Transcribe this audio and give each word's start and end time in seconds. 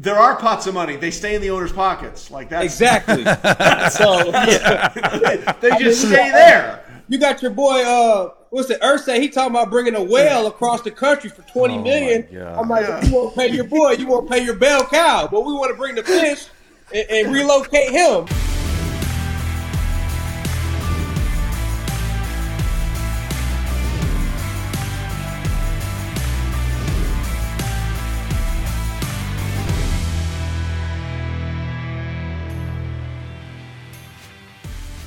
there 0.00 0.16
are 0.16 0.34
pots 0.36 0.66
of 0.66 0.72
money. 0.72 0.96
They 0.96 1.10
stay 1.10 1.34
in 1.34 1.42
the 1.42 1.50
owner's 1.50 1.72
pockets. 1.72 2.30
Like 2.30 2.48
that. 2.48 2.64
Exactly. 2.64 3.22
so 3.90 4.30
they 5.60 5.78
just 5.78 6.00
stay 6.00 6.30
there. 6.30 6.84
You 7.08 7.18
got 7.18 7.42
your 7.42 7.50
boy, 7.50 7.82
uh, 7.82 8.30
what's 8.48 8.70
it, 8.70 8.80
Irsay? 8.80 9.20
He 9.20 9.28
talking 9.28 9.50
about 9.50 9.68
bringing 9.68 9.94
a 9.96 10.02
whale 10.02 10.46
across 10.46 10.80
the 10.80 10.90
country 10.90 11.28
for 11.28 11.42
twenty 11.42 11.74
Oh, 11.74 11.82
million. 11.82 12.26
I'm 12.58 12.68
like, 12.68 13.04
you 13.04 13.12
won't 13.14 13.34
pay 13.34 13.48
your 13.48 13.64
boy, 13.64 13.92
you 13.92 14.06
won't 14.06 14.30
pay 14.30 14.42
your 14.42 14.54
bell 14.56 14.86
cow, 14.86 15.28
but 15.30 15.42
we 15.44 15.52
want 15.52 15.70
to 15.70 15.76
bring 15.76 15.96
the 15.96 16.02
fish 16.04 16.46
and, 16.94 17.10
and 17.10 17.32
relocate 17.32 17.90
him. 17.90 18.26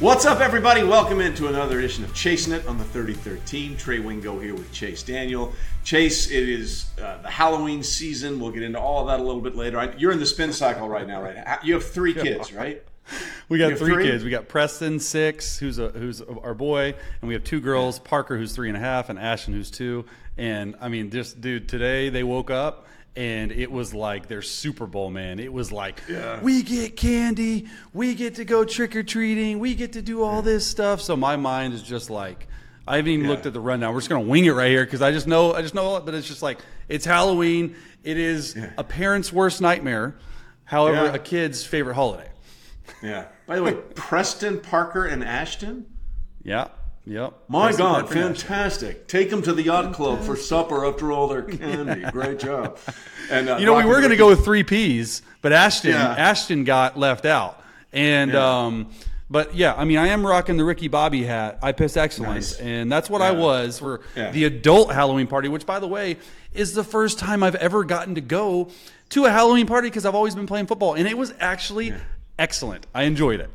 What's 0.04 0.26
up, 0.26 0.42
everybody? 0.42 0.84
Welcome 0.84 1.22
into 1.22 1.48
another 1.48 1.80
edition 1.80 2.04
of 2.04 2.14
Chasing 2.14 2.52
It 2.52 2.68
on 2.68 2.78
the 2.78 2.84
33rd 2.84 3.46
team. 3.46 3.78
Trey 3.78 4.00
Wingo 4.00 4.38
here 4.38 4.54
with 4.54 4.70
Chase 4.74 5.02
Daniel. 5.02 5.54
Chase, 5.86 6.30
it 6.30 6.50
is 6.50 6.88
uh, 7.02 7.22
the 7.22 7.30
Halloween 7.30 7.82
season. 7.84 8.38
We'll 8.38 8.52
get 8.52 8.64
into 8.64 8.82
all 8.82 9.00
of 9.00 9.08
that 9.08 9.22
a 9.22 9.24
little 9.24 9.40
bit 9.40 9.56
later. 9.56 9.80
I- 9.80 9.96
You're 9.96 10.12
in 10.12 10.20
the 10.20 10.26
spin 10.26 10.52
cycle 10.52 10.90
right 10.90 11.08
now, 11.08 11.22
right? 11.24 11.58
You 11.64 11.76
have 11.76 11.86
three 11.86 12.14
kids, 12.14 12.52
right? 12.52 12.84
We 13.48 13.58
got 13.58 13.78
three, 13.78 13.94
three? 13.94 14.04
kids. 14.04 14.26
We 14.26 14.30
got 14.30 14.50
Preston, 14.50 15.00
six, 15.00 15.58
who's 15.58 15.80
a, 15.80 15.88
who's 15.90 16.22
our 16.22 16.54
boy, 16.54 16.96
and 17.22 17.28
we 17.28 17.34
have 17.34 17.46
two 17.46 17.62
girls, 17.62 18.00
Parker, 18.00 18.38
who's 18.38 18.54
three 18.54 18.68
and 18.68 18.76
a 18.76 18.80
half, 18.82 19.10
and 19.10 19.18
Ashton, 19.18 19.54
who's 19.54 19.72
two. 19.72 20.04
And 20.38 20.76
I 20.82 20.90
mean, 20.90 21.12
just 21.12 21.40
dude, 21.40 21.70
today 21.70 22.10
they 22.10 22.24
woke 22.24 22.50
up 22.50 22.88
and 23.16 23.52
it 23.52 23.72
was 23.72 23.94
like 23.94 24.28
their 24.28 24.42
Super 24.42 24.88
Bowl, 24.88 25.10
man. 25.12 25.40
It 25.40 25.52
was 25.54 25.72
like 25.72 26.02
Yeah. 26.10 26.42
we 26.42 26.64
get 26.64 26.96
candy, 26.98 27.68
we 27.94 28.16
get 28.16 28.36
to 28.36 28.46
go 28.46 28.66
trick 28.66 28.96
or 28.96 29.04
treating, 29.04 29.60
we 29.60 29.76
get 29.76 29.94
to 29.94 30.02
do 30.02 30.24
all 30.24 30.42
this 30.42 30.66
stuff. 30.66 31.02
So 31.02 31.16
my 31.16 31.36
mind 31.36 31.74
is 31.74 31.84
just 31.84 32.10
like. 32.10 32.48
I 32.86 32.98
haven't 32.98 33.12
even 33.12 33.26
Yeah. 33.26 33.32
looked 33.32 33.46
at 33.46 33.54
the 33.54 33.62
rundown. 33.62 33.94
We're 33.94 34.02
just 34.02 34.10
gonna 34.10 34.22
wing 34.28 34.44
it 34.44 34.52
right 34.52 34.70
here 34.70 34.84
because 34.84 35.02
I 35.02 35.12
just 35.14 35.26
know 35.26 35.54
I 35.54 35.62
just 35.62 35.74
know. 35.74 36.02
But 36.02 36.16
it's 36.16 36.28
just 36.28 36.42
like 36.42 36.60
it's 36.90 37.06
Halloween. 37.06 37.76
It 38.04 38.18
is 38.18 38.56
Yeah. 38.58 38.72
a 38.78 38.84
parent's 38.84 39.32
worst 39.32 39.62
nightmare. 39.62 40.16
However, 40.66 41.06
a 41.14 41.20
kid's 41.20 41.64
favorite 41.64 41.94
holiday. 41.94 42.28
Yeah. 43.02 43.26
By 43.48 43.56
the 43.56 43.64
way, 43.64 43.74
Preston, 43.96 44.60
Parker, 44.60 45.06
and 45.06 45.24
Ashton. 45.24 45.86
Yeah. 46.44 46.68
Yep. 47.06 47.34
My 47.50 47.74
God, 47.74 48.10
fantastic! 48.10 49.08
Take 49.08 49.30
them 49.30 49.42
to 49.42 49.54
the 49.54 49.64
yacht 49.64 49.94
club 49.94 50.22
for 50.22 50.38
supper 50.38 50.86
after 50.86 51.12
all 51.12 51.28
their 51.28 51.42
candy. 51.42 52.10
Great 52.12 52.40
job. 52.40 52.78
And 53.30 53.50
uh, 53.50 53.58
You 53.58 53.66
know, 53.66 53.76
we 53.76 53.84
were 53.84 54.00
going 54.00 54.12
to 54.12 54.16
go 54.18 54.28
with 54.30 54.46
three 54.46 54.64
P's, 54.64 55.22
but 55.42 55.52
Ashton 55.52 55.92
Yeah. 55.92 56.16
Ashton 56.18 56.64
got 56.64 56.98
left 56.98 57.26
out. 57.26 57.62
And 57.92 58.32
Yeah. 58.32 58.60
um, 58.66 58.90
but 59.30 59.54
yeah, 59.54 59.74
I 59.76 59.84
mean, 59.84 59.98
I 59.98 60.08
am 60.10 60.26
rocking 60.26 60.56
the 60.56 60.64
Ricky 60.64 60.88
Bobby 60.88 61.24
hat. 61.24 61.60
I 61.62 61.74
piss 61.74 61.98
excellence, 61.98 62.54
Nice. 62.54 62.60
and 62.62 62.90
that's 62.92 63.10
what 63.10 63.22
I 63.22 63.32
was 63.32 63.80
for 63.80 64.00
Yeah. 64.16 64.32
the 64.32 64.46
adult 64.46 64.94
Halloween 64.94 65.28
party. 65.28 65.50
Which, 65.50 65.66
by 65.66 65.80
the 65.80 65.88
way, 65.88 66.18
is 66.54 66.74
the 66.74 66.84
first 66.86 67.20
time 67.20 67.44
I've 67.44 67.56
ever 67.56 67.84
gotten 67.84 68.16
to 68.16 68.22
go 68.22 68.70
to 69.10 69.26
a 69.26 69.30
Halloween 69.30 69.68
party 69.68 69.90
because 69.90 70.06
I've 70.06 70.16
always 70.16 70.36
been 70.36 70.48
playing 70.48 70.68
football, 70.68 70.94
and 70.94 71.06
it 71.08 71.18
was 71.18 71.34
actually 71.42 71.94
excellent. 72.40 72.88
I 72.96 73.04
enjoyed 73.04 73.40
it. 73.42 73.50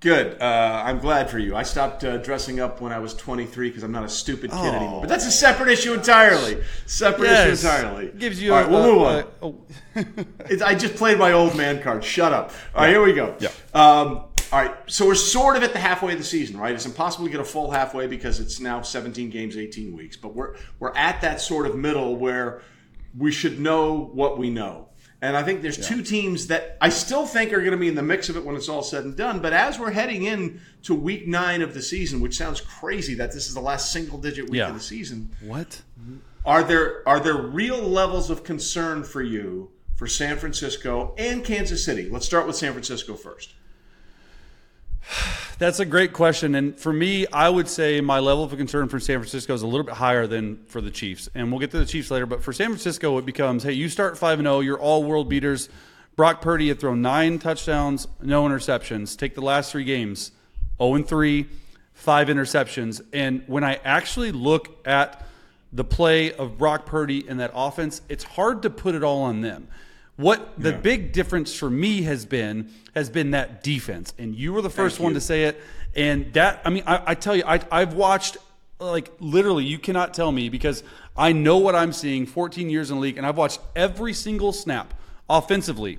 Good. 0.00 0.40
Uh, 0.40 0.82
I'm 0.86 0.98
glad 0.98 1.28
for 1.28 1.38
you. 1.38 1.54
I 1.54 1.62
stopped 1.62 2.04
uh, 2.04 2.16
dressing 2.16 2.58
up 2.58 2.80
when 2.80 2.90
I 2.90 2.98
was 2.98 3.12
23 3.14 3.68
because 3.68 3.82
I'm 3.82 3.92
not 3.92 4.04
a 4.04 4.08
stupid 4.08 4.50
kid 4.50 4.58
Oh. 4.58 4.74
anymore. 4.74 5.00
But 5.02 5.10
that's 5.10 5.26
a 5.26 5.30
separate 5.30 5.68
issue 5.68 5.92
entirely. 5.92 6.62
Separate 6.86 7.26
Yes. 7.26 7.58
issue 7.62 7.66
entirely. 7.68 8.10
Gives 8.18 8.40
you 8.42 8.54
All 8.54 8.60
right, 8.62 8.66
a, 8.66 8.70
we'll 8.72 8.82
move 8.94 9.02
on. 9.02 9.18
a- 9.18 9.26
oh. 9.42 9.60
It's- 10.50 10.62
I 10.62 10.74
just 10.74 10.94
played 10.94 11.18
my 11.18 11.32
old 11.32 11.54
man 11.54 11.82
card. 11.82 12.02
Shut 12.02 12.32
up. 12.32 12.50
All 12.74 12.82
right, 12.82 12.90
here 12.90 13.02
we 13.02 13.12
go. 13.12 13.36
Yeah. 13.40 13.50
Um, 13.74 14.24
all 14.52 14.58
right, 14.64 14.74
so 14.86 15.06
we're 15.06 15.14
sort 15.14 15.56
of 15.56 15.62
at 15.62 15.74
the 15.74 15.78
halfway 15.78 16.12
of 16.14 16.18
the 16.18 16.24
season, 16.24 16.56
right? 16.58 16.74
It's 16.74 16.86
impossible 16.86 17.26
to 17.26 17.30
get 17.30 17.40
a 17.40 17.44
full 17.44 17.70
halfway 17.70 18.06
because 18.06 18.40
it's 18.40 18.58
now 18.58 18.80
17 18.80 19.28
games, 19.28 19.56
18 19.56 19.94
weeks. 19.94 20.16
But 20.16 20.34
we're 20.34 20.56
we're 20.78 20.96
at 20.96 21.20
that 21.20 21.40
sort 21.42 21.66
of 21.66 21.76
middle 21.76 22.16
where 22.16 22.62
we 23.16 23.30
should 23.32 23.60
know 23.60 24.10
what 24.14 24.38
we 24.38 24.48
know. 24.50 24.88
And 25.22 25.36
I 25.36 25.42
think 25.42 25.60
there's 25.60 25.86
two 25.86 26.02
teams 26.02 26.46
that 26.46 26.78
I 26.80 26.88
still 26.88 27.26
think 27.26 27.52
are 27.52 27.58
going 27.60 27.72
to 27.72 27.76
be 27.76 27.88
in 27.88 27.94
the 27.94 28.02
mix 28.02 28.30
of 28.30 28.36
it 28.38 28.44
when 28.44 28.56
it's 28.56 28.70
all 28.70 28.82
said 28.82 29.04
and 29.04 29.14
done. 29.14 29.40
But 29.40 29.52
as 29.52 29.78
we're 29.78 29.90
heading 29.90 30.24
in 30.24 30.60
to 30.84 30.94
week 30.94 31.26
nine 31.26 31.60
of 31.60 31.74
the 31.74 31.82
season, 31.82 32.20
which 32.20 32.36
sounds 32.38 32.60
crazy 32.62 33.14
that 33.16 33.30
this 33.32 33.46
is 33.46 33.52
the 33.54 33.60
last 33.60 33.92
single 33.92 34.16
digit 34.18 34.46
week 34.48 34.58
Yeah. 34.58 34.68
of 34.68 34.74
the 34.74 34.80
season, 34.80 35.30
what? 35.42 35.82
are 36.46 36.62
there 36.64 37.06
are 37.06 37.20
there 37.20 37.36
real 37.36 37.82
levels 37.82 38.30
of 38.30 38.44
concern 38.44 39.04
for 39.04 39.20
you 39.20 39.70
for 39.94 40.06
San 40.06 40.38
Francisco 40.38 41.14
and 41.18 41.44
Kansas 41.44 41.84
City? 41.84 42.08
Let's 42.08 42.24
start 42.24 42.46
with 42.46 42.56
San 42.56 42.72
Francisco 42.72 43.14
first. 43.14 43.50
That's 45.58 45.78
a 45.78 45.84
great 45.84 46.12
question. 46.12 46.54
And 46.54 46.78
for 46.78 46.92
me, 46.92 47.26
I 47.26 47.48
would 47.48 47.68
say 47.68 48.00
my 48.00 48.18
level 48.18 48.44
of 48.44 48.56
concern 48.56 48.88
for 48.88 48.98
San 48.98 49.18
Francisco 49.18 49.52
is 49.52 49.62
a 49.62 49.66
little 49.66 49.84
bit 49.84 49.94
higher 49.94 50.26
than 50.26 50.64
for 50.66 50.80
the 50.80 50.90
Chiefs. 50.90 51.28
And 51.34 51.50
we'll 51.50 51.60
get 51.60 51.70
to 51.72 51.78
the 51.78 51.86
Chiefs 51.86 52.10
later. 52.10 52.26
But 52.26 52.42
for 52.42 52.52
San 52.52 52.68
Francisco, 52.68 53.18
it 53.18 53.26
becomes 53.26 53.62
hey, 53.62 53.72
you 53.72 53.88
start 53.88 54.16
5 54.16 54.38
0, 54.38 54.60
you're 54.60 54.78
all 54.78 55.04
world 55.04 55.28
beaters. 55.28 55.68
Brock 56.16 56.40
Purdy 56.40 56.68
had 56.68 56.80
thrown 56.80 57.02
nine 57.02 57.38
touchdowns, 57.38 58.08
no 58.20 58.44
interceptions. 58.44 59.16
Take 59.16 59.34
the 59.34 59.42
last 59.42 59.72
three 59.72 59.84
games 59.84 60.32
0 60.78 61.02
3, 61.02 61.46
five 61.92 62.28
interceptions. 62.28 63.02
And 63.12 63.42
when 63.46 63.64
I 63.64 63.80
actually 63.84 64.32
look 64.32 64.86
at 64.86 65.26
the 65.72 65.84
play 65.84 66.32
of 66.32 66.58
Brock 66.58 66.86
Purdy 66.86 67.28
and 67.28 67.38
that 67.40 67.52
offense, 67.54 68.02
it's 68.08 68.24
hard 68.24 68.62
to 68.62 68.70
put 68.70 68.94
it 68.94 69.04
all 69.04 69.22
on 69.22 69.40
them. 69.40 69.68
What 70.20 70.52
the 70.60 70.70
Yeah. 70.72 70.76
big 70.76 71.12
difference 71.12 71.54
for 71.54 71.70
me 71.70 72.02
has 72.02 72.26
been 72.26 72.70
has 72.94 73.08
been 73.08 73.30
that 73.30 73.62
defense, 73.62 74.12
and 74.18 74.34
you 74.34 74.52
were 74.52 74.60
the 74.62 74.68
first 74.70 74.96
Thank 74.96 75.04
one 75.04 75.12
you. 75.12 75.20
to 75.20 75.24
say 75.24 75.44
it. 75.44 75.60
And 75.94 76.32
that, 76.34 76.60
I 76.64 76.70
mean, 76.70 76.82
I, 76.86 77.02
I 77.06 77.14
tell 77.14 77.34
you, 77.36 77.42
I, 77.46 77.60
I've 77.70 77.94
watched 77.94 78.36
like 78.80 79.10
literally, 79.20 79.64
you 79.64 79.78
cannot 79.78 80.12
tell 80.14 80.32
me 80.32 80.48
because 80.48 80.82
I 81.16 81.32
know 81.32 81.58
what 81.58 81.74
I'm 81.74 81.92
seeing. 81.92 82.26
14 82.26 82.68
years 82.70 82.90
in 82.90 82.96
the 82.96 83.02
league, 83.02 83.16
and 83.18 83.26
I've 83.26 83.36
watched 83.36 83.60
every 83.76 84.12
single 84.12 84.52
snap 84.52 84.94
offensively 85.28 85.98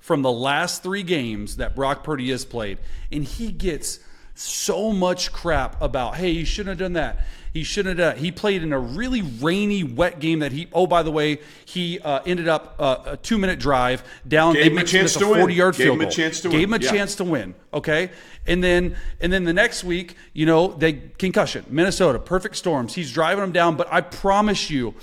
from 0.00 0.22
the 0.22 0.32
last 0.32 0.82
three 0.82 1.02
games 1.02 1.56
that 1.56 1.74
Brock 1.74 2.04
Purdy 2.04 2.30
has 2.30 2.44
played, 2.44 2.78
and 3.10 3.24
he 3.24 3.50
gets 3.50 4.00
so 4.34 4.92
much 4.92 5.32
crap 5.32 5.80
about, 5.80 6.16
hey, 6.16 6.34
he 6.34 6.44
shouldn't 6.44 6.70
have 6.70 6.78
done 6.78 6.94
that. 6.94 7.18
He 7.52 7.62
shouldn't 7.62 7.96
have 7.98 8.08
done 8.08 8.16
that. 8.16 8.20
He 8.24 8.32
played 8.32 8.64
in 8.64 8.72
a 8.72 8.78
really 8.80 9.22
rainy, 9.22 9.84
wet 9.84 10.18
game 10.18 10.40
that 10.40 10.50
he, 10.50 10.66
oh, 10.72 10.88
by 10.88 11.04
the 11.04 11.12
way, 11.12 11.38
he 11.64 12.00
uh, 12.00 12.18
ended 12.26 12.48
up 12.48 12.74
uh, 12.80 12.96
a 13.06 13.16
two 13.16 13.38
minute 13.38 13.60
drive 13.60 14.02
down. 14.26 14.54
Gave 14.54 14.72
him 14.72 14.78
a 14.78 14.84
chance 14.84 15.14
to 15.14 15.24
a 15.26 15.30
win. 15.30 15.38
40 15.40 15.54
yard 15.54 15.76
Gave 15.76 15.86
field 15.86 16.02
him 16.02 16.08
a 16.08 16.10
chance 16.10 16.40
to 16.40 16.48
Gave 16.48 16.58
win. 16.58 16.64
him 16.64 16.74
a 16.74 16.84
Yeah. 16.84 16.90
chance 16.90 17.14
to 17.16 17.24
win. 17.24 17.54
Okay. 17.72 18.10
And 18.46 18.62
then, 18.62 18.96
and 19.20 19.32
then 19.32 19.44
the 19.44 19.52
next 19.52 19.84
week, 19.84 20.16
you 20.32 20.46
know, 20.46 20.68
they 20.68 20.94
concussion, 20.94 21.64
Minnesota, 21.68 22.18
perfect 22.18 22.56
storms. 22.56 22.94
He's 22.94 23.12
driving 23.12 23.42
them 23.42 23.52
down. 23.52 23.76
But 23.76 23.86
I 23.92 24.00
promise 24.00 24.68
you, 24.68 24.94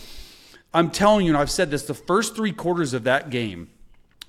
I'm 0.73 0.91
telling 0.91 1.25
you, 1.25 1.31
and 1.31 1.37
I've 1.37 1.51
said 1.51 1.71
this, 1.71 1.83
the 1.83 1.93
first 1.93 2.35
three 2.35 2.51
quarters 2.51 2.93
of 2.93 3.05
that 3.05 3.29
game, 3.29 3.69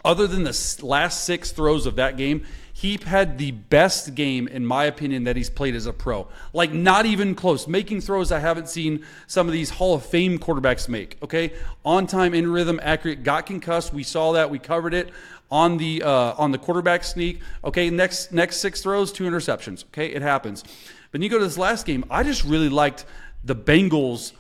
other 0.05 0.27
than 0.27 0.45
the 0.45 0.81
last 0.83 1.25
six 1.25 1.53
throws 1.53 1.87
of 1.87 1.97
that 1.97 2.17
game, 2.17 2.45
he 2.73 2.99
had 3.05 3.39
the 3.39 3.53
best 3.53 4.15
game, 4.15 4.49
in 4.49 4.67
my 4.67 4.85
opinion, 4.85 5.25
that 5.25 5.37
he's 5.37 5.51
played 5.51 5.75
as 5.75 5.87
a 5.87 5.93
pro. 5.93 6.27
Like, 6.53 6.73
not 6.73 7.07
even 7.07 7.35
close. 7.35 7.69
Making 7.69 8.01
throws 8.01 8.33
I 8.33 8.41
haven't 8.41 8.69
seen 8.69 9.05
some 9.27 9.47
of 9.47 9.53
these 9.53 9.71
Hall 9.71 9.95
of 9.95 10.05
Fame 10.05 10.39
quarterbacks 10.39 10.89
make. 10.89 11.17
Okay, 11.23 11.53
on 11.85 12.07
time, 12.07 12.35
in 12.35 12.51
rhythm, 12.51 12.81
accurate. 12.83 13.23
Got 13.23 13.47
concussed. 13.47 13.93
We 13.93 14.03
saw 14.03 14.33
that. 14.33 14.51
We 14.51 14.59
covered 14.59 14.95
it 14.95 15.11
on 15.51 15.77
the 15.77 16.03
uh, 16.03 16.35
on 16.39 16.51
the 16.51 16.59
quarterback 16.59 17.05
sneak. 17.05 17.41
Okay, 17.63 17.91
next 17.91 18.33
next 18.33 18.57
six 18.57 18.81
throws, 18.81 19.13
two 19.13 19.25
interceptions. 19.25 19.85
Okay, 19.87 20.07
it 20.07 20.23
happens. 20.23 20.65
But 21.13 21.21
you 21.21 21.29
go 21.29 21.39
to 21.39 21.45
this 21.45 21.59
last 21.59 21.85
game. 21.85 22.05
I 22.11 22.23
just 22.23 22.43
really 22.43 22.71
liked 22.71 23.05
the 23.45 23.55
Bengals 23.55 24.33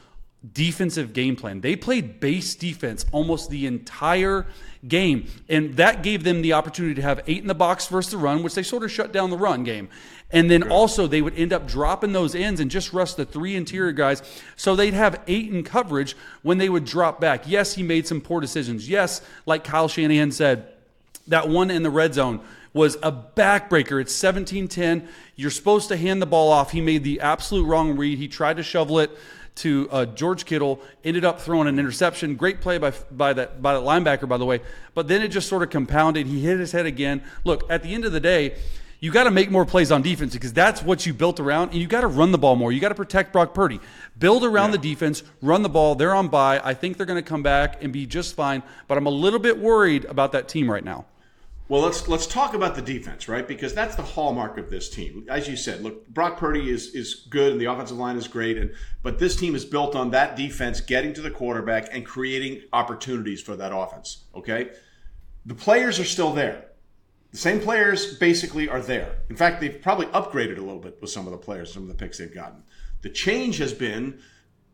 defensive 0.52 1.12
game 1.12 1.36
plan. 1.36 1.60
They 1.60 1.76
played 1.76 2.18
base 2.18 2.54
defense 2.54 3.06
almost 3.12 3.50
the 3.50 3.66
entire 3.66 4.46
game, 4.86 5.28
and 5.48 5.76
that 5.76 6.02
gave 6.02 6.24
them 6.24 6.42
the 6.42 6.54
opportunity 6.54 6.94
to 6.96 7.02
have 7.02 7.22
eight 7.26 7.42
in 7.42 7.46
the 7.46 7.54
box 7.54 7.86
versus 7.86 8.10
the 8.10 8.18
run, 8.18 8.42
which 8.42 8.54
they 8.54 8.62
sort 8.62 8.82
of 8.82 8.90
shut 8.90 9.12
down 9.12 9.30
the 9.30 9.38
run 9.38 9.62
game. 9.62 9.88
And 10.32 10.50
then 10.50 10.70
also 10.70 11.06
they 11.06 11.22
would 11.22 11.38
end 11.38 11.52
up 11.52 11.68
dropping 11.68 12.12
those 12.12 12.34
ends 12.34 12.58
and 12.58 12.70
just 12.70 12.92
rush 12.92 13.14
the 13.14 13.26
three 13.26 13.54
interior 13.54 13.92
guys. 13.92 14.22
So 14.56 14.74
they'd 14.74 14.94
have 14.94 15.20
eight 15.26 15.52
in 15.52 15.62
coverage 15.62 16.16
when 16.42 16.58
they 16.58 16.70
would 16.70 16.86
drop 16.86 17.20
back. 17.20 17.46
Yes, 17.46 17.74
he 17.74 17.82
made 17.82 18.06
some 18.06 18.20
poor 18.20 18.40
decisions. 18.40 18.88
Yes, 18.88 19.20
like 19.44 19.62
Kyle 19.62 19.88
Shanahan 19.88 20.32
said, 20.32 20.68
that 21.28 21.48
one 21.48 21.70
in 21.70 21.82
the 21.82 21.90
red 21.90 22.14
zone 22.14 22.40
was 22.72 22.96
a 23.02 23.12
backbreaker. 23.12 24.00
It's 24.00 24.14
17-10. 24.14 25.06
You're 25.36 25.50
supposed 25.50 25.88
to 25.88 25.96
hand 25.96 26.22
the 26.22 26.26
ball 26.26 26.50
off. 26.50 26.72
He 26.72 26.80
made 26.80 27.04
the 27.04 27.20
absolute 27.20 27.64
wrong 27.64 27.96
read. 27.96 28.18
He 28.18 28.28
tried 28.28 28.56
to 28.56 28.62
shovel 28.62 28.98
it 29.00 29.10
to 29.56 29.88
uh, 29.90 30.06
George 30.06 30.44
Kittle, 30.44 30.80
ended 31.04 31.24
up 31.24 31.40
throwing 31.40 31.68
an 31.68 31.78
interception. 31.78 32.36
Great 32.36 32.60
play 32.60 32.78
by 32.78 32.92
by 33.10 33.32
that 33.34 33.60
by 33.62 33.74
that 33.74 33.82
linebacker, 33.82 34.28
by 34.28 34.38
the 34.38 34.46
way. 34.46 34.60
But 34.94 35.08
then 35.08 35.22
it 35.22 35.28
just 35.28 35.48
sort 35.48 35.62
of 35.62 35.70
compounded. 35.70 36.26
He 36.26 36.40
hit 36.40 36.58
his 36.58 36.72
head 36.72 36.86
again. 36.86 37.22
Look, 37.44 37.70
at 37.70 37.82
the 37.82 37.92
end 37.94 38.04
of 38.04 38.12
the 38.12 38.20
day, 38.20 38.56
you 39.00 39.10
got 39.10 39.24
to 39.24 39.30
make 39.30 39.50
more 39.50 39.66
plays 39.66 39.90
on 39.90 40.00
defense 40.00 40.32
because 40.32 40.52
that's 40.52 40.82
what 40.82 41.04
you 41.04 41.12
built 41.12 41.40
around, 41.40 41.70
and 41.70 41.78
you 41.80 41.86
got 41.86 42.02
to 42.02 42.06
run 42.06 42.30
the 42.32 42.38
ball 42.38 42.56
more. 42.56 42.70
You 42.72 42.80
got 42.80 42.90
to 42.90 42.94
protect 42.94 43.32
Brock 43.32 43.52
Purdy. 43.52 43.80
Build 44.18 44.44
around 44.44 44.70
Yeah. 44.70 44.76
the 44.76 44.82
defense, 44.88 45.22
run 45.42 45.62
the 45.62 45.68
ball. 45.68 45.96
They're 45.96 46.14
on 46.14 46.28
bye. 46.28 46.60
I 46.62 46.72
think 46.74 46.96
they're 46.96 47.06
going 47.06 47.22
to 47.22 47.28
come 47.28 47.42
back 47.42 47.82
and 47.82 47.92
be 47.92 48.06
just 48.06 48.34
fine, 48.36 48.62
but 48.88 48.96
I'm 48.96 49.06
a 49.06 49.10
little 49.10 49.40
bit 49.40 49.58
worried 49.58 50.04
about 50.06 50.32
that 50.32 50.48
team 50.48 50.70
right 50.70 50.84
now. 50.84 51.04
Well, 51.72 51.80
let's 51.80 52.06
let's 52.06 52.26
talk 52.26 52.52
about 52.52 52.74
the 52.74 52.82
defense, 52.82 53.30
right? 53.30 53.48
Because 53.48 53.72
that's 53.72 53.96
the 53.96 54.02
hallmark 54.02 54.58
of 54.58 54.68
this 54.68 54.90
team. 54.90 55.24
As 55.30 55.48
you 55.48 55.56
said, 55.56 55.80
look, 55.80 56.06
Brock 56.06 56.36
Purdy 56.36 56.68
is 56.68 56.94
is 56.94 57.26
good, 57.30 57.50
and 57.50 57.58
the 57.58 57.64
offensive 57.64 57.96
line 57.96 58.18
is 58.18 58.28
great, 58.28 58.58
and 58.58 58.74
but 59.02 59.18
this 59.18 59.36
team 59.36 59.54
is 59.54 59.64
built 59.64 59.96
on 59.96 60.10
that 60.10 60.36
defense 60.36 60.82
getting 60.82 61.14
to 61.14 61.22
the 61.22 61.30
quarterback 61.30 61.88
and 61.90 62.04
creating 62.04 62.60
opportunities 62.74 63.40
for 63.40 63.56
that 63.56 63.74
offense. 63.74 64.24
Okay, 64.34 64.72
the 65.46 65.54
players 65.54 65.98
are 65.98 66.04
still 66.04 66.34
there. 66.34 66.66
The 67.30 67.38
same 67.38 67.58
players 67.58 68.18
basically 68.18 68.68
are 68.68 68.82
there. 68.82 69.20
In 69.30 69.36
fact, 69.36 69.62
they've 69.62 69.80
probably 69.80 70.08
upgraded 70.08 70.58
a 70.58 70.60
little 70.60 70.78
bit 70.78 70.98
with 71.00 71.08
some 71.08 71.24
of 71.26 71.32
the 71.32 71.38
players, 71.38 71.72
some 71.72 71.84
of 71.84 71.88
the 71.88 71.94
picks 71.94 72.18
they've 72.18 72.34
gotten. 72.34 72.64
The 73.00 73.08
change 73.08 73.56
has 73.56 73.72
been 73.72 74.20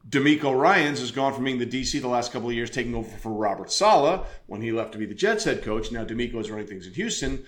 DeMeco 0.09 0.59
Ryans 0.59 1.01
has 1.01 1.11
gone 1.11 1.35
from 1.35 1.45
being 1.45 1.59
the 1.59 1.67
DC 1.67 2.01
the 2.01 2.09
last 2.09 2.33
couple 2.33 2.49
of 2.49 2.55
years, 2.55 2.71
taking 2.71 2.95
over 2.95 3.09
for 3.19 3.31
Robert 3.31 3.71
Saleh 3.71 4.27
when 4.47 4.63
he 4.63 4.73
left 4.73 4.93
to 4.93 4.99
be 4.99 5.05
the 5.05 5.15
Jets 5.15 5.45
head 5.45 5.63
coach. 5.63 5.93
Now 5.93 6.05
DeMeco 6.05 6.37
is 6.37 6.51
running 6.51 6.67
things 6.67 6.87
in 6.87 6.95
Houston, 6.95 7.45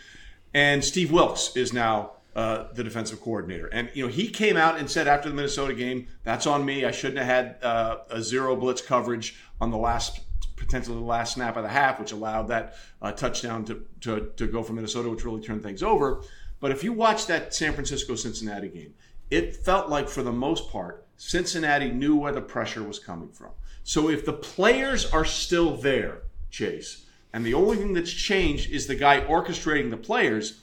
and 0.53 0.85
Steve 0.85 1.11
Wilks 1.11 1.57
is 1.57 1.73
now 1.73 2.13
uh, 2.37 2.65
the 2.75 2.85
defensive 2.85 3.21
coordinator. 3.21 3.69
And 3.69 3.91
you 3.95 4.05
know 4.05 4.11
he 4.11 4.29
came 4.29 4.57
out 4.57 4.79
and 4.79 4.91
said 4.91 5.09
after 5.09 5.29
the 5.29 5.35
Minnesota 5.35 5.73
game, 5.73 6.09
"That's 6.23 6.47
on 6.47 6.65
me. 6.65 6.85
I 6.85 6.91
shouldn't 6.91 7.19
have 7.19 7.27
had 7.27 7.57
uh, 7.63 7.99
a 8.11 8.23
zero 8.23 8.55
blitz 8.57 8.83
coverage 8.83 9.37
on 9.61 9.71
the 9.71 9.79
last." 9.79 10.21
Potentially 10.57 10.99
the 10.99 11.03
last 11.03 11.35
snap 11.35 11.57
of 11.57 11.63
the 11.63 11.71
half, 11.71 11.99
which 11.99 12.13
allowed 12.13 12.49
that 12.49 12.77
uh, 13.01 13.11
touchdown 13.13 13.65
to, 13.65 13.83
to, 14.03 14.31
to 14.37 14.47
go 14.47 14.63
for 14.63 14.75
Minnesota, 14.75 15.09
which 15.09 15.25
really 15.25 15.41
turned 15.41 15.63
things 15.63 15.83
over. 15.83 16.23
But 16.61 16.71
if 16.71 16.85
you 16.85 16.93
watch 16.93 17.27
that 17.29 17.55
San 17.55 17.73
Francisco 17.73 18.15
Cincinnati 18.15 18.69
game, 18.69 18.93
it 19.31 19.57
felt 19.57 19.89
like 19.89 20.07
for 20.07 20.23
the 20.23 20.33
most 20.33 20.71
part 20.71 21.07
cincinnati 21.21 21.91
knew 21.91 22.17
where 22.17 22.33
the 22.33 22.41
pressure 22.41 22.83
was 22.83 22.99
coming 22.99 23.29
from. 23.29 23.51
So 23.85 24.09
if 24.09 24.25
the 24.25 24.33
players 24.33 25.05
are 25.05 25.27
still 25.27 25.77
there 25.77 26.23
chase 26.51 27.05
and 27.33 27.45
the 27.45 27.53
only 27.53 27.77
thing 27.77 27.93
that's 27.93 28.11
changed 28.11 28.71
is 28.71 28.87
the 28.87 28.95
guy 28.95 29.21
orchestrating 29.21 29.91
the 29.91 29.99
players 29.99 30.63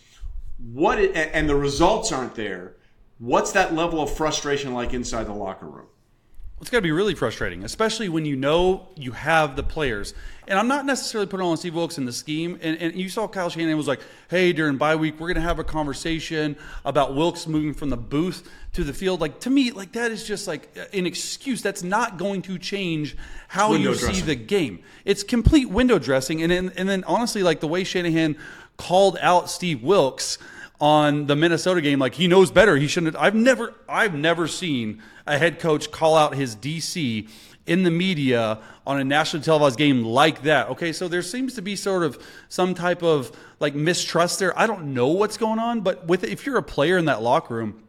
what 0.74 1.00
it, 1.00 1.16
and 1.16 1.48
the 1.48 1.56
results 1.56 2.12
aren't 2.12 2.34
there 2.36 2.76
what's 3.20 3.52
that 3.52 3.74
level 3.74 4.02
of 4.02 4.12
frustration 4.12 4.74
like 4.74 4.94
inside 4.94 5.26
the 5.26 5.34
locker 5.34 5.68
room 5.68 5.88
It's 6.60 6.72
got 6.72 6.80
to 6.80 6.82
be 6.82 6.92
really 6.92 7.14
frustrating, 7.14 7.64
especially 7.64 8.10
when 8.10 8.26
you 8.26 8.36
know 8.36 8.88
you 8.96 9.12
have 9.12 9.56
the 9.56 9.62
players. 9.62 10.16
And 10.48 10.58
I'm 10.58 10.68
not 10.68 10.86
necessarily 10.86 11.28
putting 11.28 11.46
on 11.46 11.56
Steve 11.58 11.76
Wilks 11.76 12.00
in 12.00 12.06
the 12.06 12.12
scheme. 12.12 12.58
And, 12.64 12.78
and 12.78 12.96
you 12.96 13.10
saw 13.10 13.28
Kyle 13.28 13.50
Shanahan 13.50 13.78
was 13.78 13.88
like, 13.88 14.00
hey, 14.30 14.54
during 14.54 14.78
bye 14.78 14.96
week, 14.96 15.20
we're 15.20 15.28
going 15.28 15.36
to 15.36 15.42
have 15.42 15.60
a 15.60 15.64
conversation 15.64 16.56
about 16.84 17.16
Wilks 17.16 17.46
moving 17.46 17.76
from 17.76 17.90
the 17.92 17.98
booth 17.98 18.50
to 18.74 18.84
the 18.84 18.94
field. 18.94 19.22
Like, 19.22 19.40
to 19.42 19.52
me, 19.52 19.72
like 19.72 19.92
that 19.92 20.12
is 20.12 20.26
just 20.26 20.48
like 20.48 20.76
an 20.94 21.06
excuse. 21.06 21.62
That's 21.62 21.84
not 21.84 22.18
going 22.18 22.42
to 22.44 22.58
change 22.58 23.16
how 23.50 23.72
Window 23.72 23.92
you 23.92 23.96
see 23.96 24.22
the 24.22 24.36
game. 24.36 24.80
It's 25.06 25.22
complete 25.22 25.70
window 25.70 26.00
dressing. 26.00 26.42
And 26.42 26.52
then, 26.52 26.72
and 26.76 26.90
then 26.90 27.04
honestly, 27.04 27.44
like 27.44 27.60
the 27.60 27.68
way 27.68 27.84
Shanahan 27.84 28.36
called 28.78 29.18
out 29.22 29.50
Steve 29.52 29.84
Wilks 29.84 30.40
on 30.80 31.26
the 31.26 31.36
Minnesota 31.36 31.82
game, 31.82 32.00
like 32.00 32.16
he 32.16 32.28
knows 32.28 32.52
better. 32.52 32.76
He 32.78 32.88
shouldn't. 32.88 33.16
I've 33.16 33.36
never, 33.36 33.74
I've 33.90 34.14
never 34.14 34.48
seen 34.48 35.02
a 35.26 35.38
head 35.38 35.60
coach 35.60 35.92
call 35.92 36.16
out 36.16 36.36
his 36.36 36.56
DC 36.56 37.28
in 37.66 37.84
the 37.84 37.92
media 37.92 38.60
on 38.86 39.00
a 39.00 39.04
national 39.04 39.44
televised 39.44 39.78
game 39.78 40.04
like 40.04 40.44
that. 40.44 40.70
Okay, 40.70 40.94
so 40.94 41.08
there 41.08 41.22
seems 41.22 41.56
to 41.56 41.62
be 41.62 41.76
sort 41.76 42.04
of 42.04 42.24
some 42.48 42.74
type 42.74 43.04
of 43.04 43.32
like 43.60 43.76
mistrust 43.76 44.40
there. 44.40 44.58
I 44.58 44.68
don't 44.68 44.94
know 44.94 45.08
what's 45.08 45.38
going 45.38 45.60
on, 45.60 45.82
but 45.82 46.08
with 46.08 46.24
if 46.24 46.46
you're 46.46 46.58
a 46.58 46.64
player 46.64 46.98
in 46.98 47.06
that 47.06 47.22
locker 47.22 47.56
room, 47.56 47.88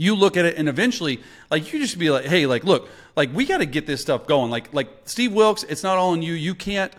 you 0.00 0.14
look 0.14 0.38
at 0.38 0.46
it 0.46 0.56
and 0.56 0.66
eventually 0.66 1.20
like 1.50 1.70
you 1.74 1.78
just 1.78 1.98
be 1.98 2.08
like 2.08 2.24
hey 2.24 2.46
like 2.46 2.64
look 2.64 2.88
like 3.16 3.28
we 3.34 3.44
got 3.44 3.58
to 3.58 3.66
get 3.66 3.86
this 3.86 4.00
stuff 4.00 4.26
going 4.26 4.50
like 4.50 4.72
like 4.72 4.88
steve 5.04 5.30
wilks 5.30 5.62
it's 5.64 5.82
not 5.82 5.98
all 5.98 6.12
on 6.12 6.22
you 6.22 6.32
you 6.32 6.54
can't 6.54 6.90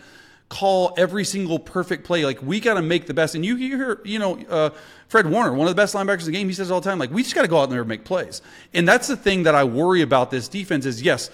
call 0.49 0.93
every 0.97 1.25
single 1.25 1.57
perfect 1.57 2.05
play 2.05 2.23
like 2.25 2.39
we 2.43 2.59
got 2.59 2.75
to 2.75 2.81
make 2.83 3.07
the 3.07 3.13
best 3.13 3.33
and 3.33 3.43
you 3.43 3.55
hear 3.55 3.99
you 4.03 4.19
know 4.19 4.37
uh, 4.49 4.69
fred 5.11 5.27
warner 5.27 5.53
one 5.53 5.67
of 5.67 5.75
the 5.75 5.79
best 5.79 5.93
linebackers 5.93 6.21
in 6.21 6.25
the 6.27 6.31
game 6.31 6.47
he 6.47 6.53
says 6.53 6.71
all 6.71 6.79
the 6.79 6.89
time 6.89 6.97
like 6.97 7.11
we 7.11 7.21
just 7.21 7.35
got 7.35 7.41
to 7.41 7.47
go 7.47 7.59
out 7.59 7.69
there 7.69 7.81
and 7.81 7.89
make 7.89 8.05
plays 8.05 8.41
and 8.73 8.87
that's 8.87 9.07
the 9.07 9.17
thing 9.17 9.43
that 9.43 9.53
i 9.53 9.63
worry 9.63 10.01
about 10.01 10.31
this 10.31 10.47
defense 10.47 10.85
is 10.85 11.01
yes 11.01 11.29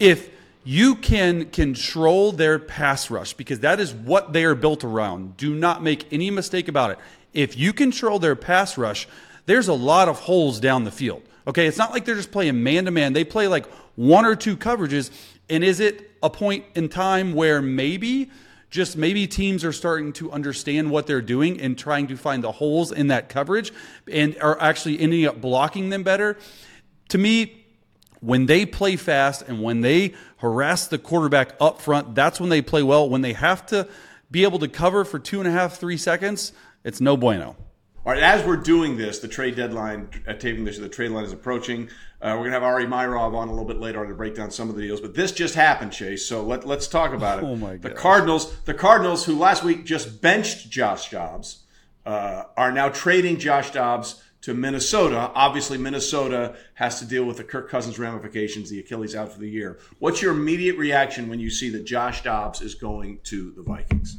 if 0.00 0.30
you 0.64 0.94
can 0.96 1.44
control 1.50 2.32
their 2.32 2.58
pass 2.58 3.10
rush 3.10 3.34
because 3.34 3.60
that 3.60 3.78
is 3.78 3.92
what 3.92 4.32
they 4.32 4.44
are 4.44 4.54
built 4.54 4.82
around. 4.82 5.36
Do 5.36 5.54
not 5.54 5.82
make 5.82 6.10
any 6.10 6.30
mistake 6.30 6.68
about 6.68 6.90
it. 6.90 6.98
If 7.34 7.58
you 7.58 7.74
control 7.74 8.18
their 8.18 8.34
pass 8.34 8.78
rush, 8.78 9.06
there's 9.44 9.68
a 9.68 9.74
lot 9.74 10.08
of 10.08 10.20
holes 10.20 10.58
down 10.58 10.84
the 10.84 10.90
field. 10.90 11.22
Okay, 11.46 11.66
it's 11.66 11.76
not 11.76 11.92
like 11.92 12.06
they're 12.06 12.14
just 12.14 12.32
playing 12.32 12.62
man 12.62 12.86
to 12.86 12.90
man. 12.90 13.12
They 13.12 13.24
play 13.24 13.46
like 13.46 13.66
one 13.96 14.24
or 14.24 14.34
two 14.34 14.56
coverages. 14.56 15.10
And 15.50 15.62
is 15.62 15.80
it 15.80 16.10
a 16.22 16.30
point 16.30 16.64
in 16.74 16.88
time 16.88 17.34
where 17.34 17.60
maybe, 17.60 18.30
just 18.74 18.96
maybe 18.96 19.24
teams 19.28 19.64
are 19.64 19.72
starting 19.72 20.12
to 20.12 20.32
understand 20.32 20.90
what 20.90 21.06
they're 21.06 21.22
doing 21.22 21.60
and 21.60 21.78
trying 21.78 22.08
to 22.08 22.16
find 22.16 22.42
the 22.42 22.50
holes 22.50 22.90
in 22.90 23.06
that 23.06 23.28
coverage 23.28 23.72
and 24.10 24.36
are 24.40 24.60
actually 24.60 24.98
ending 24.98 25.24
up 25.26 25.40
blocking 25.40 25.90
them 25.90 26.02
better? 26.02 26.36
To 27.10 27.18
me, 27.18 27.64
when 28.18 28.46
they 28.46 28.66
play 28.66 28.96
fast 28.96 29.42
and 29.42 29.62
when 29.62 29.82
they 29.82 30.14
harass 30.38 30.88
the 30.88 30.98
quarterback 30.98 31.52
up 31.60 31.80
front, 31.80 32.16
that's 32.16 32.40
when 32.40 32.48
they 32.48 32.62
play 32.62 32.82
well. 32.82 33.08
When 33.08 33.20
they 33.20 33.34
have 33.34 33.64
to 33.66 33.86
be 34.28 34.42
able 34.42 34.58
to 34.58 34.66
cover 34.66 35.04
for 35.04 35.20
two 35.20 35.38
and 35.38 35.46
a 35.46 35.52
half, 35.52 35.78
three 35.78 35.96
seconds, 35.96 36.52
it's 36.82 37.00
no 37.00 37.16
bueno. 37.16 37.56
All 38.04 38.12
right, 38.12 38.24
as 38.24 38.44
we're 38.44 38.56
doing 38.56 38.96
this, 38.96 39.20
the 39.20 39.28
trade 39.28 39.54
deadline, 39.54 40.08
uh, 40.26 40.32
taping 40.32 40.64
this, 40.64 40.78
the 40.78 40.88
trade 40.88 41.12
line 41.12 41.24
is 41.24 41.32
approaching. 41.32 41.90
Uh, 42.24 42.28
we're 42.28 42.48
going 42.48 42.52
to 42.52 42.54
have 42.54 42.62
Ari 42.62 42.86
Meirov 42.86 43.34
on 43.34 43.48
a 43.48 43.50
little 43.50 43.66
bit 43.66 43.80
later 43.80 44.00
on 44.00 44.08
to 44.08 44.14
break 44.14 44.34
down 44.34 44.50
some 44.50 44.70
of 44.70 44.76
the 44.76 44.80
deals. 44.80 44.98
But 44.98 45.12
this 45.14 45.30
just 45.30 45.54
happened, 45.54 45.92
Chase. 45.92 46.24
So 46.24 46.42
let, 46.42 46.66
let's 46.66 46.88
talk 46.88 47.12
about 47.12 47.40
it. 47.40 47.44
Oh, 47.44 47.54
my 47.54 47.76
The 47.76 47.90
gosh. 47.90 47.98
Cardinals, 47.98 48.56
the 48.64 48.72
Cardinals, 48.72 49.26
who 49.26 49.38
last 49.38 49.62
week 49.62 49.84
just 49.84 50.22
benched 50.22 50.70
Josh 50.70 51.10
Dobbs, 51.10 51.64
uh, 52.06 52.44
are 52.56 52.72
now 52.72 52.88
trading 52.88 53.38
Josh 53.38 53.72
Dobbs 53.72 54.22
to 54.40 54.54
Minnesota. 54.54 55.30
Obviously, 55.34 55.76
Minnesota 55.76 56.56
has 56.74 56.98
to 57.00 57.04
deal 57.04 57.24
with 57.26 57.36
the 57.36 57.44
Kirk 57.44 57.68
Cousins 57.70 57.98
ramifications, 57.98 58.70
the 58.70 58.80
Achilles 58.80 59.14
out 59.14 59.30
for 59.30 59.38
the 59.40 59.48
year. 59.50 59.78
What's 59.98 60.22
your 60.22 60.32
immediate 60.32 60.78
reaction 60.78 61.28
when 61.28 61.40
you 61.40 61.50
see 61.50 61.68
that 61.70 61.84
Josh 61.84 62.22
Dobbs 62.22 62.62
is 62.62 62.74
going 62.74 63.20
to 63.24 63.52
the 63.52 63.62
Vikings? 63.62 64.16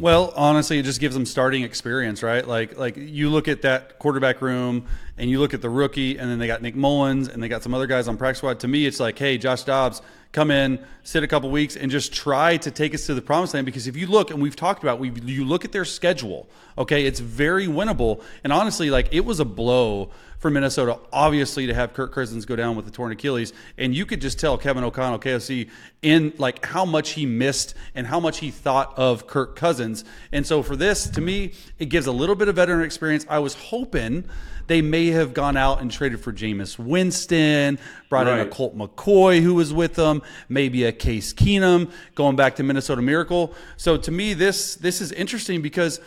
Well, 0.00 0.32
honestly, 0.34 0.78
it 0.78 0.84
just 0.84 0.98
gives 0.98 1.14
them 1.14 1.26
starting 1.26 1.62
experience, 1.62 2.22
right? 2.22 2.46
Like, 2.46 2.78
like 2.78 2.96
you 2.96 3.28
look 3.28 3.48
at 3.48 3.60
that 3.62 3.98
quarterback 3.98 4.40
room, 4.40 4.86
and 5.18 5.28
you 5.28 5.38
look 5.38 5.52
at 5.52 5.60
the 5.60 5.68
rookie, 5.68 6.16
and 6.16 6.30
then 6.30 6.38
they 6.38 6.46
got 6.46 6.62
Nick 6.62 6.74
Mullens, 6.74 7.28
and 7.28 7.42
they 7.42 7.48
got 7.48 7.62
some 7.62 7.74
other 7.74 7.86
guys 7.86 8.08
on 8.08 8.16
practice 8.16 8.38
squad. 8.38 8.60
To 8.60 8.68
me, 8.68 8.86
it's 8.86 8.98
like, 8.98 9.18
hey, 9.18 9.36
Josh 9.36 9.64
Dobbs, 9.64 10.00
come 10.32 10.50
in, 10.50 10.82
sit 11.02 11.22
a 11.22 11.26
couple 11.26 11.50
weeks, 11.50 11.76
and 11.76 11.90
just 11.90 12.14
try 12.14 12.56
to 12.56 12.70
take 12.70 12.94
us 12.94 13.04
to 13.06 13.14
the 13.14 13.20
promised 13.20 13.52
land. 13.52 13.66
Because 13.66 13.86
if 13.86 13.94
you 13.94 14.06
look, 14.06 14.30
and 14.30 14.40
we've 14.40 14.56
talked 14.56 14.82
about, 14.82 14.98
we 14.98 15.10
you 15.26 15.44
look 15.44 15.66
at 15.66 15.72
their 15.72 15.84
schedule, 15.84 16.48
okay, 16.78 17.04
it's 17.04 17.20
very 17.20 17.66
winnable. 17.66 18.22
And 18.42 18.54
honestly, 18.54 18.88
like 18.88 19.12
it 19.12 19.26
was 19.26 19.38
a 19.38 19.44
blow 19.44 20.08
for 20.40 20.50
Minnesota, 20.50 20.98
obviously, 21.12 21.66
to 21.66 21.74
have 21.74 21.92
Kirk 21.92 22.12
Cousins 22.14 22.46
go 22.46 22.56
down 22.56 22.74
with 22.74 22.86
the 22.86 22.90
torn 22.90 23.12
Achilles, 23.12 23.52
and 23.76 23.94
you 23.94 24.06
could 24.06 24.22
just 24.22 24.40
tell 24.40 24.56
Kevin 24.56 24.82
O'Connell, 24.82 25.18
KFC, 25.18 25.68
in 26.02 26.32
like 26.38 26.64
how 26.64 26.86
much 26.86 27.10
he 27.10 27.26
missed 27.26 27.74
and 27.94 28.06
how 28.06 28.18
much 28.18 28.38
he 28.38 28.50
thought 28.50 28.98
of 28.98 29.26
Kirk 29.26 29.54
Cousins. 29.54 30.02
And 30.32 30.46
so 30.46 30.62
for 30.62 30.76
this, 30.76 31.08
to 31.10 31.20
me, 31.20 31.52
it 31.78 31.86
gives 31.86 32.06
a 32.06 32.12
little 32.12 32.34
bit 32.34 32.48
of 32.48 32.56
veteran 32.56 32.82
experience. 32.82 33.26
I 33.28 33.38
was 33.38 33.54
hoping 33.54 34.24
they 34.66 34.80
may 34.80 35.08
have 35.08 35.34
gone 35.34 35.58
out 35.58 35.82
and 35.82 35.90
traded 35.90 36.20
for 36.20 36.32
Jameis 36.32 36.78
Winston, 36.78 37.78
brought 38.08 38.26
in 38.26 38.38
a 38.38 38.46
Colt 38.46 38.78
McCoy 38.78 39.42
who 39.42 39.54
was 39.54 39.74
with 39.74 39.94
them, 39.94 40.22
maybe 40.48 40.84
a 40.84 40.92
Case 40.92 41.34
Keenum 41.34 41.90
going 42.14 42.36
back 42.36 42.56
to 42.56 42.62
Minnesota 42.62 43.02
Miracle. 43.02 43.52
So 43.76 43.98
to 43.98 44.10
me, 44.10 44.32
this 44.32 44.76
this 44.76 45.02
is 45.02 45.12
interesting 45.12 45.60
because 45.60 46.00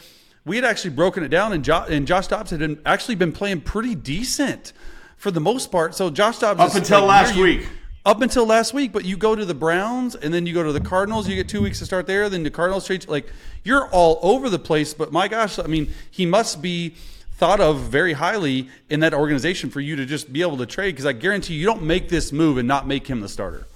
we 0.45 0.55
had 0.57 0.65
actually 0.65 0.91
broken 0.91 1.23
it 1.23 1.29
down, 1.29 1.53
and, 1.53 1.63
jo- 1.63 1.85
and 1.87 2.05
Josh 2.05 2.27
Dobbs 2.27 2.51
had 2.51 2.59
been, 2.59 2.79
actually 2.85 3.15
been 3.15 3.31
playing 3.31 3.61
pretty 3.61 3.95
decent 3.95 4.73
for 5.17 5.31
the 5.31 5.39
most 5.39 5.71
part. 5.71 5.95
So 5.95 6.09
Josh 6.09 6.39
Dobbs 6.39 6.59
Up 6.59 6.75
until 6.75 7.01
like, 7.01 7.27
last 7.27 7.35
you- 7.35 7.43
week. 7.43 7.67
Up 8.05 8.21
until 8.21 8.45
last 8.45 8.73
week, 8.73 8.91
but 8.91 9.05
you 9.05 9.15
go 9.15 9.33
to 9.33 9.45
the 9.45 9.53
Browns 9.53 10.13
and 10.13 10.33
then 10.33 10.45
you 10.45 10.53
go 10.53 10.61
to 10.61 10.73
the 10.73 10.81
Cardinals. 10.81 11.25
You 11.29 11.35
get 11.35 11.47
two 11.47 11.61
weeks 11.61 11.79
to 11.79 11.85
start 11.85 12.05
there. 12.05 12.27
Then 12.27 12.43
the 12.43 12.51
Cardinals 12.51 12.85
trade 12.85 13.07
like 13.07 13.27
you're 13.63 13.87
all 13.91 14.19
over 14.21 14.49
the 14.49 14.59
place. 14.59 14.93
But 14.93 15.13
my 15.13 15.29
gosh, 15.29 15.57
I 15.57 15.67
mean, 15.67 15.89
he 16.11 16.25
must 16.25 16.61
be 16.61 16.95
thought 17.31 17.61
of 17.61 17.79
very 17.79 18.11
highly 18.11 18.67
in 18.89 18.99
that 18.99 19.13
organization 19.13 19.69
for 19.69 19.79
you 19.79 19.95
to 19.95 20.05
just 20.05 20.33
be 20.33 20.41
able 20.41 20.57
to 20.57 20.65
trade. 20.65 20.91
Because 20.91 21.05
I 21.05 21.13
guarantee 21.13 21.53
you, 21.53 21.61
you 21.61 21.65
don't 21.65 21.83
make 21.83 22.09
this 22.09 22.33
move 22.33 22.57
and 22.57 22.67
not 22.67 22.87
make 22.87 23.07
him 23.07 23.21
the 23.21 23.29
starter. 23.29 23.67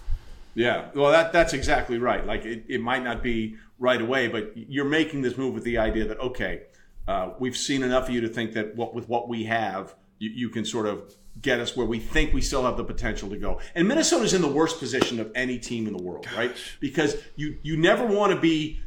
Yeah, 0.58 0.90
well, 0.96 1.12
that 1.12 1.32
that's 1.32 1.54
exactly 1.54 2.00
right. 2.00 2.26
Like 2.26 2.44
it, 2.44 2.66
it 2.68 2.82
might 2.82 3.04
not 3.04 3.22
be 3.22 3.58
right 3.78 4.02
away, 4.02 4.28
but 4.28 4.54
you're 4.56 4.86
making 4.86 5.22
this 5.22 5.38
move 5.38 5.54
with 5.54 5.64
the 5.64 5.78
idea 5.78 6.06
that 6.06 6.20
okay, 6.20 6.64
uh, 7.08 7.34
we've 7.38 7.56
seen 7.56 7.84
enough 7.84 8.06
of 8.06 8.10
you 8.10 8.22
to 8.22 8.28
think 8.28 8.54
that 8.54 8.76
what 8.76 8.96
with 8.96 9.08
what 9.08 9.30
we 9.30 9.44
have, 9.44 9.94
you, 10.18 10.32
you 10.32 10.50
can 10.50 10.66
sort 10.66 10.88
of 10.88 11.14
get 11.40 11.60
us 11.60 11.78
where 11.78 11.86
we 11.86 12.00
think 12.00 12.34
we 12.34 12.42
still 12.42 12.64
have 12.64 12.76
the 12.76 12.84
potential 12.84 13.30
to 13.30 13.38
go. 13.38 13.60
And 13.76 13.88
Minnesota's 13.88 14.34
in 14.34 14.42
the 14.42 14.48
worst 14.48 14.80
position 14.80 15.20
of 15.20 15.32
any 15.36 15.60
team 15.60 15.86
in 15.86 15.96
the 15.96 16.02
world, 16.02 16.28
right? 16.36 16.52
Because 16.80 17.16
you 17.36 17.60
you 17.62 17.78
never 17.78 18.04
want 18.04 18.34
to 18.34 18.40
be 18.40 18.80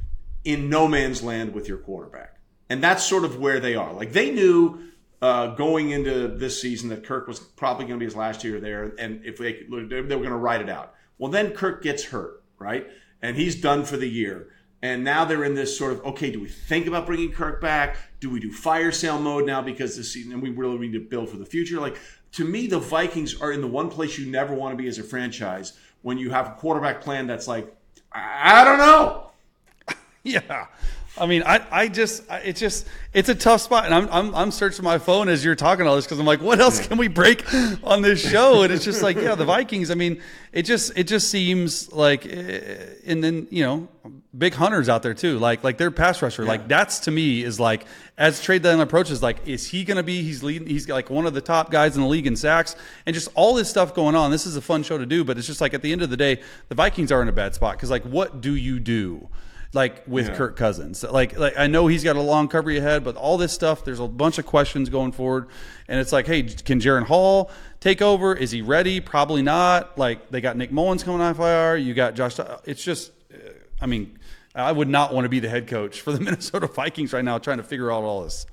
in 0.43 0.71
no 0.71 0.89
man's 0.89 1.23
land 1.23 1.55
with 1.55 1.69
your 1.69 1.79
quarterback, 1.79 2.41
and 2.69 2.83
that's 2.83 3.05
sort 3.05 3.25
of 3.25 3.39
where 3.39 3.61
they 3.61 3.77
are. 3.77 3.93
Like 3.93 4.12
they 4.12 4.33
knew 4.33 4.91
uh, 5.23 5.55
going 5.55 5.91
into 5.91 6.27
this 6.27 6.61
season 6.61 6.89
that 6.89 7.05
Kirk 7.05 7.29
was 7.29 7.39
probably 7.39 7.85
going 7.85 8.00
to 8.00 8.00
be 8.00 8.07
his 8.07 8.17
last 8.17 8.43
year 8.43 8.59
there, 8.59 8.93
and 8.99 9.25
if 9.25 9.39
they 9.39 9.62
they 9.69 10.00
were 10.00 10.09
going 10.09 10.31
to 10.31 10.37
write 10.37 10.62
it 10.62 10.69
out. 10.69 10.95
Well, 11.21 11.31
then 11.31 11.53
Kirk 11.53 11.83
gets 11.83 12.05
hurt, 12.07 12.43
right, 12.59 12.89
and 13.21 13.37
he's 13.37 13.55
done 13.55 13.85
for 13.85 13.99
the 13.99 14.09
year. 14.09 14.49
And 14.83 15.05
now 15.05 15.27
they're 15.27 15.45
in 15.45 15.55
this 15.55 15.77
sort 15.77 15.93
of 15.93 16.00
okay. 16.07 16.31
Do 16.31 16.41
we 16.41 16.49
think 16.49 16.87
about 16.87 17.05
bringing 17.05 17.31
Kirk 17.31 17.61
back? 17.61 17.99
Do 18.19 18.31
we 18.31 18.41
do 18.41 18.50
fire 18.50 18.91
sale 18.91 19.21
mode 19.21 19.45
now 19.45 19.61
because 19.61 19.95
this 19.99 20.11
season 20.11 20.33
and 20.33 20.43
we 20.43 20.49
really 20.49 20.79
need 20.79 20.95
to 20.95 21.00
build 21.00 21.29
for 21.29 21.37
the 21.37 21.45
future? 21.45 21.79
Like 21.79 21.99
to 22.33 22.45
me, 22.47 22.67
the 22.67 22.79
Vikings 22.79 23.39
are 23.39 23.53
in 23.53 23.61
the 23.61 23.67
one 23.67 23.91
place 23.91 24.19
you 24.19 24.31
never 24.31 24.55
want 24.55 24.73
to 24.73 24.83
be 24.83 24.89
as 24.89 24.99
a 24.99 25.03
franchise 25.03 25.75
when 26.00 26.17
you 26.17 26.31
have 26.31 26.47
a 26.47 26.53
quarterback 26.53 27.03
plan 27.03 27.27
that's 27.27 27.47
like, 27.47 27.71
I 28.11 28.65
don't 28.65 28.79
know. 28.79 29.27
Yeah. 30.23 30.67
I 31.19 31.26
mean, 31.26 31.43
I, 31.45 31.61
I 31.71 31.88
just, 31.88 32.23
it's 32.31 32.61
just, 32.61 32.87
it's 33.12 33.29
a 33.29 33.35
tough 33.35 33.61
spot. 33.61 33.85
And 33.85 33.95
I'm, 33.95 34.09
I'm, 34.11 34.35
I'm 34.35 34.50
searching 34.50 34.85
my 34.85 34.99
phone 34.99 35.29
as 35.29 35.45
you're 35.45 35.57
talking 35.57 35.87
all 35.87 35.97
this 35.97 36.07
because 36.07 36.19
I'm 36.19 36.26
like, 36.26 36.40
what 36.40 36.61
else 36.61 36.87
can 36.87 36.99
we 36.99 37.09
break 37.09 37.45
on 37.85 38.00
this 38.00 38.21
show? 38.21 38.62
And 38.62 38.73
it's 38.73 38.85
just 38.85 39.02
like, 39.02 39.17
yeah, 39.17 39.35
the 39.35 39.45
Vikings. 39.45 39.90
I 39.90 39.95
mean, 39.95 40.23
it 40.52 40.62
just, 40.62 40.97
it 40.97 41.05
just 41.05 41.29
seems 41.29 41.93
like, 41.93 42.25
eh, 42.26 42.87
and 43.05 43.23
then, 43.23 43.49
you 43.50 43.64
know, 43.64 43.88
big 44.38 44.55
hunters 44.55 44.88
out 44.88 45.02
there 45.02 45.12
too. 45.12 45.38
Like, 45.38 45.64
like 45.64 45.79
their 45.79 45.90
pass 45.90 46.23
rusher. 46.23 46.45
Yeah. 46.45 46.49
Like 46.49 46.69
that's 46.69 47.00
to 47.00 47.11
me 47.11 47.43
is 47.43 47.59
like, 47.59 47.87
as 48.17 48.40
trade 48.40 48.62
deadline 48.62 48.81
approaches, 48.87 49.23
like, 49.23 49.47
is 49.47 49.67
he 49.67 49.85
going 49.85 49.97
to 49.97 50.02
be, 50.02 50.23
he's 50.23 50.43
leading, 50.43 50.69
he's 50.69 50.88
like 50.88 51.11
one 51.11 51.26
of 51.26 51.35
the 51.35 51.40
top 51.40 51.71
guys 51.71 51.97
in 51.97 52.02
the 52.02 52.09
league 52.09 52.29
in 52.29 52.37
sacks 52.37 52.76
and 53.05 53.12
just 53.12 53.29
all 53.35 53.55
this 53.55 53.69
stuff 53.69 53.95
going 53.95 54.14
on. 54.14 54.31
This 54.31 54.47
is 54.47 54.57
a 54.57 54.62
fun 54.62 54.85
show 54.85 54.97
to 54.97 55.07
do, 55.07 55.25
but 55.25 55.37
it's 55.37 55.47
just 55.47 55.61
like 55.61 55.75
at 55.75 55.83
the 55.83 55.90
end 55.90 56.02
of 56.02 56.09
the 56.09 56.17
day, 56.17 56.40
the 56.69 56.75
Vikings 56.76 57.11
are 57.11 57.21
in 57.21 57.29
a 57.29 57.33
bad 57.33 57.55
spot 57.55 57.76
because 57.76 57.90
like, 57.90 58.05
what 58.05 58.40
do 58.40 58.55
you 58.55 58.79
do? 58.79 59.29
Like 59.73 60.03
with 60.07 60.29
yeah. 60.29 60.37
Kirk 60.37 60.57
Cousins. 60.57 61.03
Like, 61.05 61.39
like 61.39 61.55
I 61.57 61.67
know 61.67 61.87
he's 61.87 62.03
got 62.03 62.17
a 62.17 62.21
long 62.21 62.47
recovery 62.47 62.79
ahead, 62.79 63.05
but 63.05 63.17
all 63.17 63.39
this 63.39 63.53
stuff, 63.53 63.85
there's 63.85 64.00
a 64.00 64.09
bunch 64.09 64.39
of 64.39 64.47
questions 64.47 64.89
going 64.89 65.12
forward. 65.12 65.49
And 65.89 66.00
it's 66.00 66.12
like, 66.12 66.27
hey, 66.27 66.43
can 66.43 66.81
Jaren 66.81 67.05
Hall 67.05 67.50
take 67.79 68.03
over? 68.03 68.35
Is 68.35 68.50
he 68.50 68.62
ready? 68.62 69.00
Probably 69.00 69.43
not. 69.43 69.97
Like 69.97 70.31
they 70.31 70.41
got 70.41 70.57
Nick 70.57 70.73
Mullens 70.73 71.05
coming 71.05 71.21
off 71.21 71.39
IR. 71.39 71.77
You 71.77 71.95
got 71.95 72.15
Josh. 72.15 72.39
It's 72.65 72.83
just, 72.83 73.12
uh, 73.33 73.37
I 73.81 73.87
mean, 73.87 74.19
I 74.55 74.73
would 74.73 74.89
not 74.89 75.15
want 75.15 75.25
to 75.25 75.29
be 75.29 75.39
the 75.39 75.49
head 75.49 75.69
coach 75.69 76.00
for 76.00 76.12
the 76.12 76.21
Minnesota 76.25 76.67
Vikings 76.67 77.12
right 77.12 77.25
now, 77.25 77.39
trying 77.39 77.59
to 77.59 77.65
figure 77.65 77.93
out 77.93 78.03
all 78.03 78.25
this. 78.25 78.47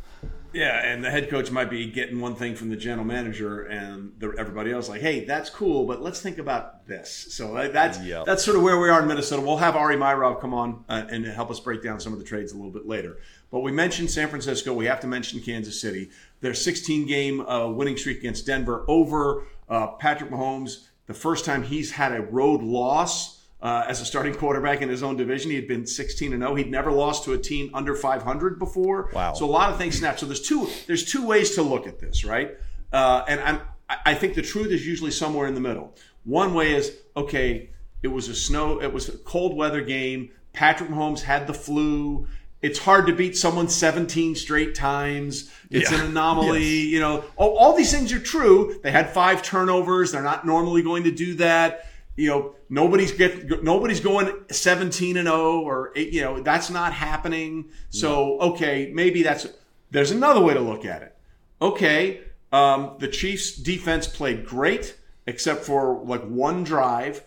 Yeah, 0.54 0.86
and 0.86 1.04
the 1.04 1.12
head 1.12 1.30
coach 1.30 1.52
might 1.52 1.70
be 1.70 1.92
getting 1.92 2.20
one 2.20 2.36
thing 2.36 2.56
from 2.56 2.70
the 2.70 2.76
general 2.76 3.06
manager, 3.06 3.64
and 3.64 4.14
the, 4.18 4.34
everybody 4.38 4.72
else 4.72 4.88
like, 4.88 5.02
"Hey, 5.02 5.26
that's 5.26 5.50
cool, 5.50 5.86
but 5.86 6.02
let's 6.02 6.22
think 6.22 6.38
about 6.38 6.88
this." 6.88 7.10
So 7.34 7.70
that's 7.70 8.00
yep. 8.00 8.26
that's 8.26 8.44
sort 8.44 8.56
of 8.58 8.64
where 8.64 8.80
we 8.80 8.90
are 8.90 9.02
in 9.02 9.08
Minnesota. 9.08 9.42
We'll 9.42 9.58
have 9.58 9.76
Ari 9.76 9.98
Meirov 9.98 10.40
come 10.40 10.54
on 10.54 10.86
uh, 10.88 11.06
and 11.10 11.26
help 11.26 11.52
us 11.52 11.60
break 11.60 11.84
down 11.84 12.00
some 12.00 12.14
of 12.14 12.20
the 12.20 12.26
trades 12.26 12.54
a 12.54 12.56
little 12.56 12.72
bit 12.72 12.88
later. 12.88 13.18
But 13.52 13.60
we 13.60 13.72
mentioned 13.72 14.10
San 14.10 14.30
Francisco. 14.30 14.74
We 14.74 14.86
have 14.86 15.00
to 15.02 15.08
mention 15.08 15.42
Kansas 15.42 15.80
City. 15.80 16.10
Their 16.42 16.54
16 16.54 17.08
game 17.08 17.42
uh, 17.42 17.68
winning 17.68 17.98
streak 17.98 18.20
against 18.20 18.46
Denver 18.46 18.86
over 18.88 19.44
uh, 19.70 19.88
Patrick 19.88 20.32
Mahomes. 20.32 20.88
The 21.08 21.14
first 21.14 21.46
time 21.46 21.64
he's 21.64 21.92
had 21.92 22.14
a 22.14 22.22
road 22.22 22.62
loss 22.62 23.37
uh, 23.62 23.86
as 23.88 24.02
a 24.02 24.06
starting 24.06 24.34
quarterback 24.34 24.82
in 24.82 24.90
his 24.90 25.04
own 25.04 25.18
division. 25.18 25.50
He 25.50 25.56
had 25.56 25.68
been 25.68 25.86
16 25.86 26.34
and 26.34 26.42
0. 26.42 26.56
He'd 26.56 26.70
never 26.70 26.92
lost 26.92 27.24
to 27.26 27.34
a 27.34 27.38
team 27.38 27.72
under 27.74 27.96
500 27.96 28.60
before. 28.60 29.10
Wow. 29.14 29.34
So 29.34 29.46
a 29.46 29.52
lot 29.52 29.72
of 29.72 29.78
things 29.78 29.98
snapped. 29.98 30.20
So 30.20 30.26
there's 30.26 30.42
two 30.42 30.70
there's 30.86 31.06
two 31.06 31.26
ways 31.26 31.56
to 31.56 31.62
look 31.62 31.88
at 31.88 32.00
this, 32.00 32.24
right? 32.24 32.52
Uh, 32.92 33.24
and 33.28 33.40
I'm 33.42 33.62
I 34.06 34.16
think 34.16 34.36
the 34.36 34.42
truth 34.42 34.72
is 34.72 34.86
usually 34.86 35.12
somewhere 35.12 35.48
in 35.48 35.54
the 35.54 35.62
middle. 35.62 35.96
One 36.26 36.54
way 36.54 36.74
is 36.74 36.98
okay. 37.16 37.70
It 38.04 38.10
was 38.10 38.28
a 38.28 38.36
snow. 38.36 38.82
It 38.82 38.94
was 38.94 39.10
a 39.10 39.18
cold 39.18 39.56
weather 39.56 39.82
game. 39.82 40.32
Patrick 40.52 40.90
Mahomes 40.90 41.22
had 41.22 41.48
the 41.48 41.54
flu. 41.54 42.28
It's 42.62 42.80
hard 42.80 43.08
to 43.08 43.14
beat 43.14 43.38
someone 43.38 43.70
17 43.70 44.36
straight 44.36 44.76
times. 44.76 45.50
It's 45.70 45.92
yeah. 45.92 46.02
an 46.02 46.08
anomaly. 46.10 46.64
Yes. 46.64 46.92
You 46.92 47.00
know, 47.00 47.24
all, 47.38 47.58
all 47.58 47.78
these 47.78 47.92
things 47.92 48.12
are 48.12 48.20
true. 48.20 48.80
They 48.84 48.92
had 48.92 49.12
five 49.12 49.42
turnovers. 49.42 50.12
They're 50.12 50.24
not 50.24 50.46
normally 50.46 50.82
going 50.82 51.04
to 51.04 51.12
do 51.12 51.36
that 51.36 51.86
you 52.18 52.28
know 52.28 52.56
nobody's 52.70 53.12
get 53.14 53.64
nobody's 53.64 54.02
going 54.02 54.34
17 54.52 55.16
and 55.18 55.28
0 55.28 55.62
or 55.62 55.94
you 55.96 56.22
know 56.22 56.42
that's 56.42 56.70
not 56.70 56.92
happening. 56.92 57.70
So 57.90 58.40
okay 58.40 58.92
maybe 58.94 59.24
that's 59.24 59.48
there's 59.92 60.12
another 60.12 60.42
way 60.42 60.54
to 60.54 60.60
look 60.60 60.84
at 60.84 61.04
it. 61.04 61.16
Okay 61.62 62.22
um, 62.52 62.96
the 63.00 63.08
chiefs 63.08 63.56
defense 63.56 64.08
played 64.08 64.46
great 64.46 64.98
except 65.26 65.64
for 65.64 66.04
like 66.04 66.24
one 66.24 66.64
drive. 66.64 67.24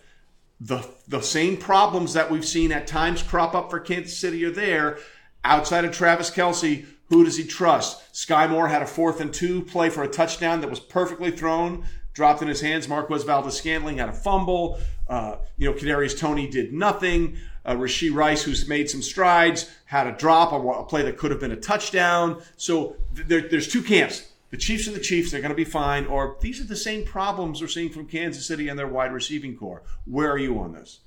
The 0.59 0.87
the 1.07 1.21
same 1.21 1.57
problems 1.57 2.13
that 2.13 2.29
we've 2.29 2.45
seen 2.45 2.71
at 2.71 2.85
times 2.85 3.23
crop 3.23 3.55
up 3.55 3.71
for 3.71 3.79
kansas 3.79 4.17
city 4.17 4.43
are 4.45 4.51
there. 4.51 4.99
Outside 5.43 5.85
of 5.85 5.91
travis 5.91 6.29
kelce 6.29 6.85
who 7.11 7.25
does 7.25 7.35
he 7.35 7.43
trust? 7.43 8.13
Skyy 8.13 8.49
moore 8.49 8.69
had 8.69 8.81
a 8.81 8.87
fourth 8.87 9.19
and 9.19 9.33
two 9.33 9.63
play 9.63 9.89
for 9.89 10.01
a 10.01 10.07
touchdown 10.07 10.61
that 10.61 10.69
was 10.69 10.79
perfectly 10.79 11.29
thrown 11.29 11.85
dropped 12.13 12.41
in 12.41 12.47
his 12.47 12.61
hands. 12.61 12.87
Marquez 12.87 13.23
Valdes-Scantling 13.23 13.97
had 13.97 14.09
a 14.09 14.13
fumble. 14.13 14.79
Uh, 15.07 15.37
you 15.57 15.69
know, 15.69 15.77
Kadarius 15.77 16.17
Toney 16.17 16.47
did 16.47 16.73
nothing. 16.73 17.37
Uh, 17.63 17.75
Rashee 17.75 18.13
Rice, 18.13 18.43
who's 18.43 18.67
made 18.67 18.89
some 18.89 19.01
strides, 19.01 19.69
had 19.85 20.07
a 20.07 20.13
drop, 20.13 20.51
a, 20.51 20.55
a 20.55 20.83
play 20.83 21.03
that 21.03 21.17
could 21.17 21.31
have 21.31 21.39
been 21.39 21.51
a 21.51 21.57
touchdown. 21.57 22.41
So 22.57 22.95
th- 23.15 23.27
there, 23.27 23.41
there's 23.41 23.67
two 23.67 23.83
camps. 23.83 24.27
The 24.49 24.57
Chiefs 24.57 24.87
and 24.87 24.95
the 24.95 24.99
Chiefs, 25.01 25.31
they're 25.31 25.41
going 25.41 25.51
to 25.51 25.55
be 25.55 25.63
fine. 25.63 26.05
Or 26.07 26.37
these 26.41 26.59
are 26.59 26.65
the 26.65 26.75
same 26.75 27.05
problems 27.05 27.61
we're 27.61 27.67
seeing 27.67 27.89
from 27.89 28.07
Kansas 28.07 28.45
City 28.45 28.67
and 28.67 28.77
their 28.77 28.87
wide 28.87 29.13
receiving 29.13 29.55
core. 29.55 29.83
Where 30.05 30.31
are 30.31 30.37
you 30.37 30.59
on 30.59 30.73
this? 30.73 30.99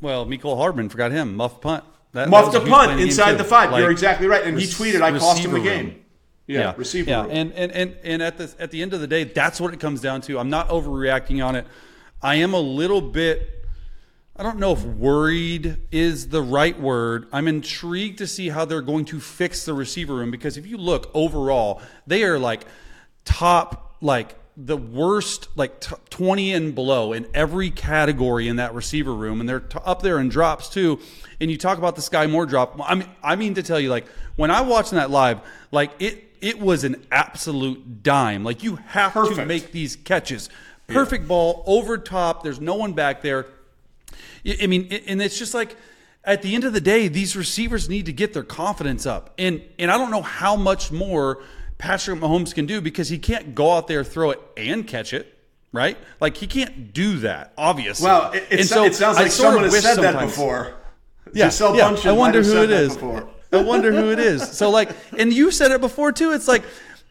Well, 0.00 0.24
Mecole 0.24 0.56
Hardman, 0.56 0.88
forgot 0.88 1.12
him. 1.12 1.36
Muff 1.36 1.60
punt. 1.60 1.84
That, 2.12 2.28
Muffed 2.28 2.54
a 2.54 2.60
punt 2.60 3.00
inside 3.00 3.34
the 3.34 3.44
five. 3.44 3.70
Like, 3.70 3.82
You're 3.82 3.90
exactly 3.90 4.26
right. 4.26 4.44
And 4.44 4.58
he 4.58 4.66
tweeted, 4.66 5.00
I 5.00 5.16
cost 5.16 5.44
him 5.44 5.52
the 5.52 5.60
game. 5.60 5.86
Room. 5.86 5.99
Yeah, 6.50 6.60
yeah. 6.60 6.74
receiver. 6.76 7.10
Yeah, 7.10 7.26
and, 7.26 7.52
and 7.52 7.70
and 7.70 7.96
and 8.02 8.22
at 8.22 8.36
the 8.36 8.52
at 8.58 8.72
the 8.72 8.82
end 8.82 8.92
of 8.92 9.00
the 9.00 9.06
day, 9.06 9.22
that's 9.22 9.60
what 9.60 9.72
it 9.72 9.78
comes 9.78 10.00
down 10.00 10.20
to. 10.22 10.36
I'm 10.36 10.50
not 10.50 10.68
overreacting 10.68 11.44
on 11.44 11.54
it. 11.54 11.64
I 12.20 12.36
am 12.36 12.54
a 12.54 12.60
little 12.60 13.00
bit. 13.00 13.48
I 14.34 14.42
don't 14.42 14.58
know 14.58 14.72
if 14.72 14.82
worried 14.82 15.76
is 15.92 16.28
the 16.28 16.42
right 16.42 16.78
word. 16.78 17.28
I'm 17.32 17.46
intrigued 17.46 18.18
to 18.18 18.26
see 18.26 18.48
how 18.48 18.64
they're 18.64 18.82
going 18.82 19.04
to 19.06 19.20
fix 19.20 19.64
the 19.64 19.74
receiver 19.74 20.14
room 20.14 20.32
because 20.32 20.56
if 20.56 20.66
you 20.66 20.76
look 20.76 21.10
overall, 21.14 21.82
they 22.06 22.24
are 22.24 22.38
like 22.38 22.64
top 23.24 23.96
like 24.00 24.34
the 24.56 24.76
worst 24.76 25.48
like 25.56 25.80
t- 25.80 25.94
20 26.10 26.52
and 26.52 26.74
below 26.74 27.12
in 27.12 27.26
every 27.34 27.70
category 27.70 28.48
in 28.48 28.56
that 28.56 28.74
receiver 28.74 29.14
room 29.14 29.40
and 29.40 29.48
they're 29.48 29.60
t- 29.60 29.78
up 29.84 30.02
there 30.02 30.18
in 30.18 30.28
drops 30.28 30.68
too 30.68 30.98
and 31.40 31.50
you 31.50 31.56
talk 31.56 31.78
about 31.78 31.96
the 31.96 32.02
skyy 32.02 32.28
moore 32.28 32.46
drop 32.46 32.78
i 32.84 32.94
mean 32.94 33.08
i 33.22 33.36
mean 33.36 33.54
to 33.54 33.62
tell 33.62 33.80
you 33.80 33.88
like 33.88 34.06
when 34.36 34.50
i 34.50 34.60
watched 34.60 34.90
that 34.90 35.10
live 35.10 35.40
like 35.70 35.92
it 35.98 36.30
it 36.40 36.58
was 36.58 36.84
an 36.84 37.04
absolute 37.10 38.02
dime. 38.02 38.44
Like 38.44 38.62
you 38.62 38.76
have 38.76 39.12
Perfect. 39.12 39.36
to 39.36 39.46
make 39.46 39.72
these 39.72 39.96
catches. 39.96 40.48
Perfect 40.86 41.22
yeah. 41.24 41.28
ball 41.28 41.62
over 41.66 41.98
top. 41.98 42.42
There's 42.42 42.60
no 42.60 42.74
one 42.74 42.92
back 42.92 43.22
there. 43.22 43.46
I 44.60 44.66
mean, 44.66 44.88
and 45.06 45.20
it's 45.20 45.38
just 45.38 45.54
like 45.54 45.76
at 46.24 46.42
the 46.42 46.54
end 46.54 46.64
of 46.64 46.72
the 46.72 46.80
day, 46.80 47.08
these 47.08 47.36
receivers 47.36 47.88
need 47.88 48.06
to 48.06 48.12
get 48.12 48.32
their 48.32 48.42
confidence 48.42 49.06
up. 49.06 49.34
And 49.38 49.62
and 49.78 49.90
I 49.90 49.98
don't 49.98 50.10
know 50.10 50.22
how 50.22 50.56
much 50.56 50.90
more 50.90 51.42
Patrick 51.80 52.20
Mahomes 52.20 52.54
can 52.54 52.66
do 52.66 52.80
because 52.80 53.08
he 53.08 53.18
can't 53.18 53.54
go 53.54 53.72
out 53.72 53.88
there, 53.88 54.04
throw 54.04 54.30
it, 54.30 54.40
and 54.56 54.86
catch 54.86 55.12
it. 55.12 55.38
Right? 55.72 55.96
Like 56.20 56.36
he 56.36 56.46
can't 56.46 56.92
do 56.92 57.18
that, 57.20 57.52
obviously. 57.56 58.04
Well, 58.04 58.32
it, 58.32 58.46
it, 58.50 58.64
so 58.64 58.84
it 58.84 58.94
sounds 58.94 59.16
like 59.16 59.30
someone 59.30 59.64
has 59.64 59.82
said 59.82 59.96
that 59.98 60.18
before. 60.18 60.74
Yeah, 61.32 61.50
yeah. 61.74 61.96
I 62.04 62.12
wonder 62.12 62.42
who 62.42 62.62
it 62.62 62.70
is. 62.70 62.94
Before. 62.94 63.28
I 63.52 63.62
wonder 63.62 63.92
who 63.92 64.10
it 64.10 64.18
is. 64.18 64.48
So 64.50 64.68
like, 64.70 64.90
and 65.16 65.32
you 65.32 65.50
said 65.50 65.70
it 65.70 65.80
before 65.80 66.12
too. 66.12 66.32
It's 66.32 66.48
like, 66.48 66.64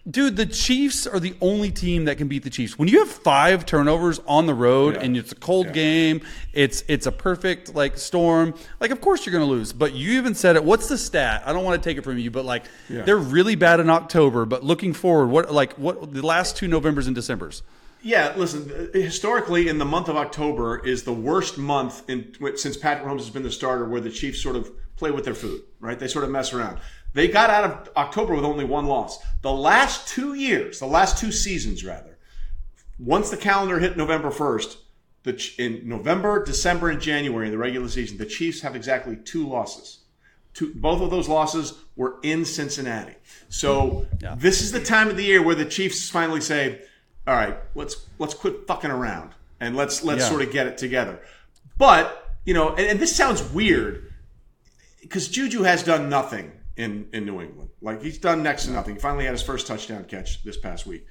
dude, 0.09 0.35
the 0.35 0.45
Chiefs 0.45 1.07
are 1.07 1.19
the 1.19 1.35
only 1.41 1.71
team 1.71 2.05
that 2.05 2.17
can 2.17 2.27
beat 2.27 2.43
the 2.43 2.49
Chiefs. 2.49 2.77
When 2.77 2.87
you 2.87 2.99
have 2.99 3.09
five 3.09 3.65
turnovers 3.65 4.19
on 4.27 4.45
the 4.45 4.53
road 4.53 4.95
yeah. 4.95 5.01
and 5.01 5.17
it's 5.17 5.31
a 5.31 5.35
cold 5.35 5.67
yeah. 5.67 5.73
game, 5.73 6.21
it's 6.53 6.83
it's 6.87 7.05
a 7.05 7.11
perfect 7.11 7.75
like 7.75 7.97
storm. 7.97 8.53
Like, 8.79 8.91
of 8.91 9.01
course 9.01 9.25
you're 9.25 9.33
going 9.33 9.45
to 9.45 9.49
lose. 9.49 9.73
But 9.73 9.93
you 9.93 10.17
even 10.19 10.35
said 10.35 10.55
it. 10.55 10.63
What's 10.63 10.87
the 10.87 10.97
stat? 10.97 11.43
I 11.45 11.53
don't 11.53 11.63
want 11.63 11.81
to 11.81 11.89
take 11.89 11.97
it 11.97 12.03
from 12.03 12.17
you, 12.17 12.31
but 12.31 12.45
like, 12.45 12.65
yeah. 12.89 13.03
they're 13.03 13.17
really 13.17 13.55
bad 13.55 13.79
in 13.79 13.89
October. 13.89 14.45
But 14.45 14.63
looking 14.63 14.93
forward, 14.93 15.27
what 15.27 15.51
like 15.51 15.73
what 15.73 16.13
the 16.13 16.25
last 16.25 16.57
two 16.57 16.67
Novembers 16.67 17.07
and 17.07 17.15
December's? 17.15 17.63
Yeah, 18.01 18.33
listen. 18.37 18.91
Historically, 18.93 19.67
in 19.67 19.77
the 19.77 19.85
month 19.85 20.07
of 20.07 20.15
October 20.15 20.79
is 20.85 21.03
the 21.03 21.13
worst 21.13 21.57
month 21.57 22.09
in 22.09 22.33
since 22.55 22.77
Patrick 22.77 23.05
Mahomes 23.05 23.19
has 23.19 23.29
been 23.29 23.43
the 23.43 23.51
starter, 23.51 23.85
where 23.85 23.99
the 23.99 24.09
Chiefs 24.09 24.41
sort 24.41 24.55
of 24.55 24.71
play 24.95 25.11
with 25.11 25.25
their 25.25 25.33
food, 25.33 25.61
right? 25.79 25.97
They 25.97 26.07
sort 26.07 26.25
of 26.25 26.31
mess 26.31 26.53
around. 26.53 26.79
They 27.13 27.27
got 27.27 27.49
out 27.49 27.63
of 27.63 27.89
October 27.97 28.35
with 28.35 28.45
only 28.45 28.65
one 28.65 28.85
loss. 28.85 29.19
The 29.41 29.51
last 29.51 30.07
two 30.07 30.35
years, 30.35 30.79
the 30.79 30.85
last 30.85 31.17
two 31.17 31.31
seasons 31.31 31.83
rather, 31.83 32.17
once 32.99 33.29
the 33.29 33.37
calendar 33.37 33.79
hit 33.79 33.97
November 33.97 34.29
1st, 34.29 34.77
the, 35.23 35.51
in 35.57 35.87
November, 35.87 36.43
December, 36.43 36.89
and 36.89 37.01
January 37.01 37.47
in 37.47 37.51
the 37.51 37.57
regular 37.57 37.89
season, 37.89 38.17
the 38.17 38.25
Chiefs 38.25 38.61
have 38.61 38.75
exactly 38.75 39.15
two 39.15 39.47
losses. 39.47 39.99
Two, 40.53 40.73
both 40.75 41.01
of 41.01 41.09
those 41.09 41.27
losses 41.27 41.73
were 41.95 42.17
in 42.23 42.45
Cincinnati. 42.45 43.15
So 43.49 44.07
yeah. 44.21 44.35
this 44.37 44.61
is 44.61 44.71
the 44.71 44.83
time 44.83 45.09
of 45.09 45.17
the 45.17 45.23
year 45.23 45.41
where 45.41 45.55
the 45.55 45.65
Chiefs 45.65 46.09
finally 46.09 46.41
say, 46.41 46.81
"All 47.27 47.35
right, 47.35 47.57
let's 47.75 48.07
let's 48.17 48.33
quit 48.33 48.65
fucking 48.65 48.89
around 48.89 49.31
and 49.59 49.75
let's 49.75 50.03
let's 50.03 50.21
yeah. 50.21 50.29
sort 50.29 50.41
of 50.41 50.51
get 50.51 50.65
it 50.65 50.77
together." 50.77 51.19
But 51.77 52.35
you 52.45 52.53
know, 52.53 52.69
and, 52.69 52.87
and 52.87 52.99
this 52.99 53.15
sounds 53.15 53.43
weird 53.51 54.11
because 55.01 55.27
Juju 55.27 55.63
has 55.63 55.83
done 55.83 56.09
nothing 56.09 56.51
in 56.79 57.09
in 57.11 57.25
New 57.25 57.41
England. 57.41 57.69
Like 57.81 58.01
he's 58.01 58.17
done 58.17 58.41
next 58.41 58.65
to 58.65 58.71
nothing. 58.71 58.95
He 58.95 59.01
finally 59.01 59.25
had 59.25 59.33
his 59.33 59.43
first 59.43 59.67
touchdown 59.67 60.05
catch 60.05 60.43
this 60.43 60.57
past 60.57 60.87
week, 60.87 61.05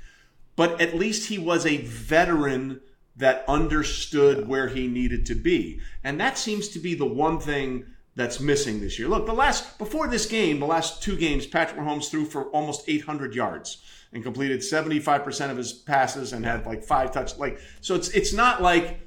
but 0.57 0.81
at 0.81 0.95
least 0.95 1.29
he 1.29 1.39
was 1.39 1.67
a 1.67 1.77
veteran 1.79 2.81
that 3.17 3.45
understood 3.47 4.49
where 4.49 4.69
he 4.69 4.87
needed 4.87 5.27
to 5.27 5.35
be, 5.35 5.81
and 6.03 6.19
that 6.21 6.39
seems 6.39 6.69
to 6.69 6.79
be 6.79 6.95
the 6.95 7.07
one 7.07 7.39
thing 7.39 7.85
that's 8.17 8.41
missing 8.41 8.81
this 8.81 8.99
year. 8.99 9.09
Look, 9.09 9.27
the 9.27 9.35
last 9.35 9.79
before 9.79 10.09
this 10.09 10.27
game, 10.27 10.59
the 10.59 10.67
last 10.67 11.03
two 11.03 11.17
games, 11.17 11.47
Patrick 11.47 11.79
Mahomes 11.79 12.11
threw 12.11 12.25
for 12.25 12.45
almost 12.47 12.89
800 12.89 13.35
yards 13.35 13.83
and 14.13 14.23
completed 14.23 14.61
75% 14.61 15.51
of 15.51 15.57
his 15.59 15.73
passes 15.73 16.33
and 16.33 16.45
had 16.45 16.65
like 16.65 16.83
five 16.83 17.13
touch 17.13 17.37
like 17.37 17.61
so 17.83 17.95
it's 17.95 18.09
it's 18.09 18.33
not 18.33 18.63
like 18.63 19.01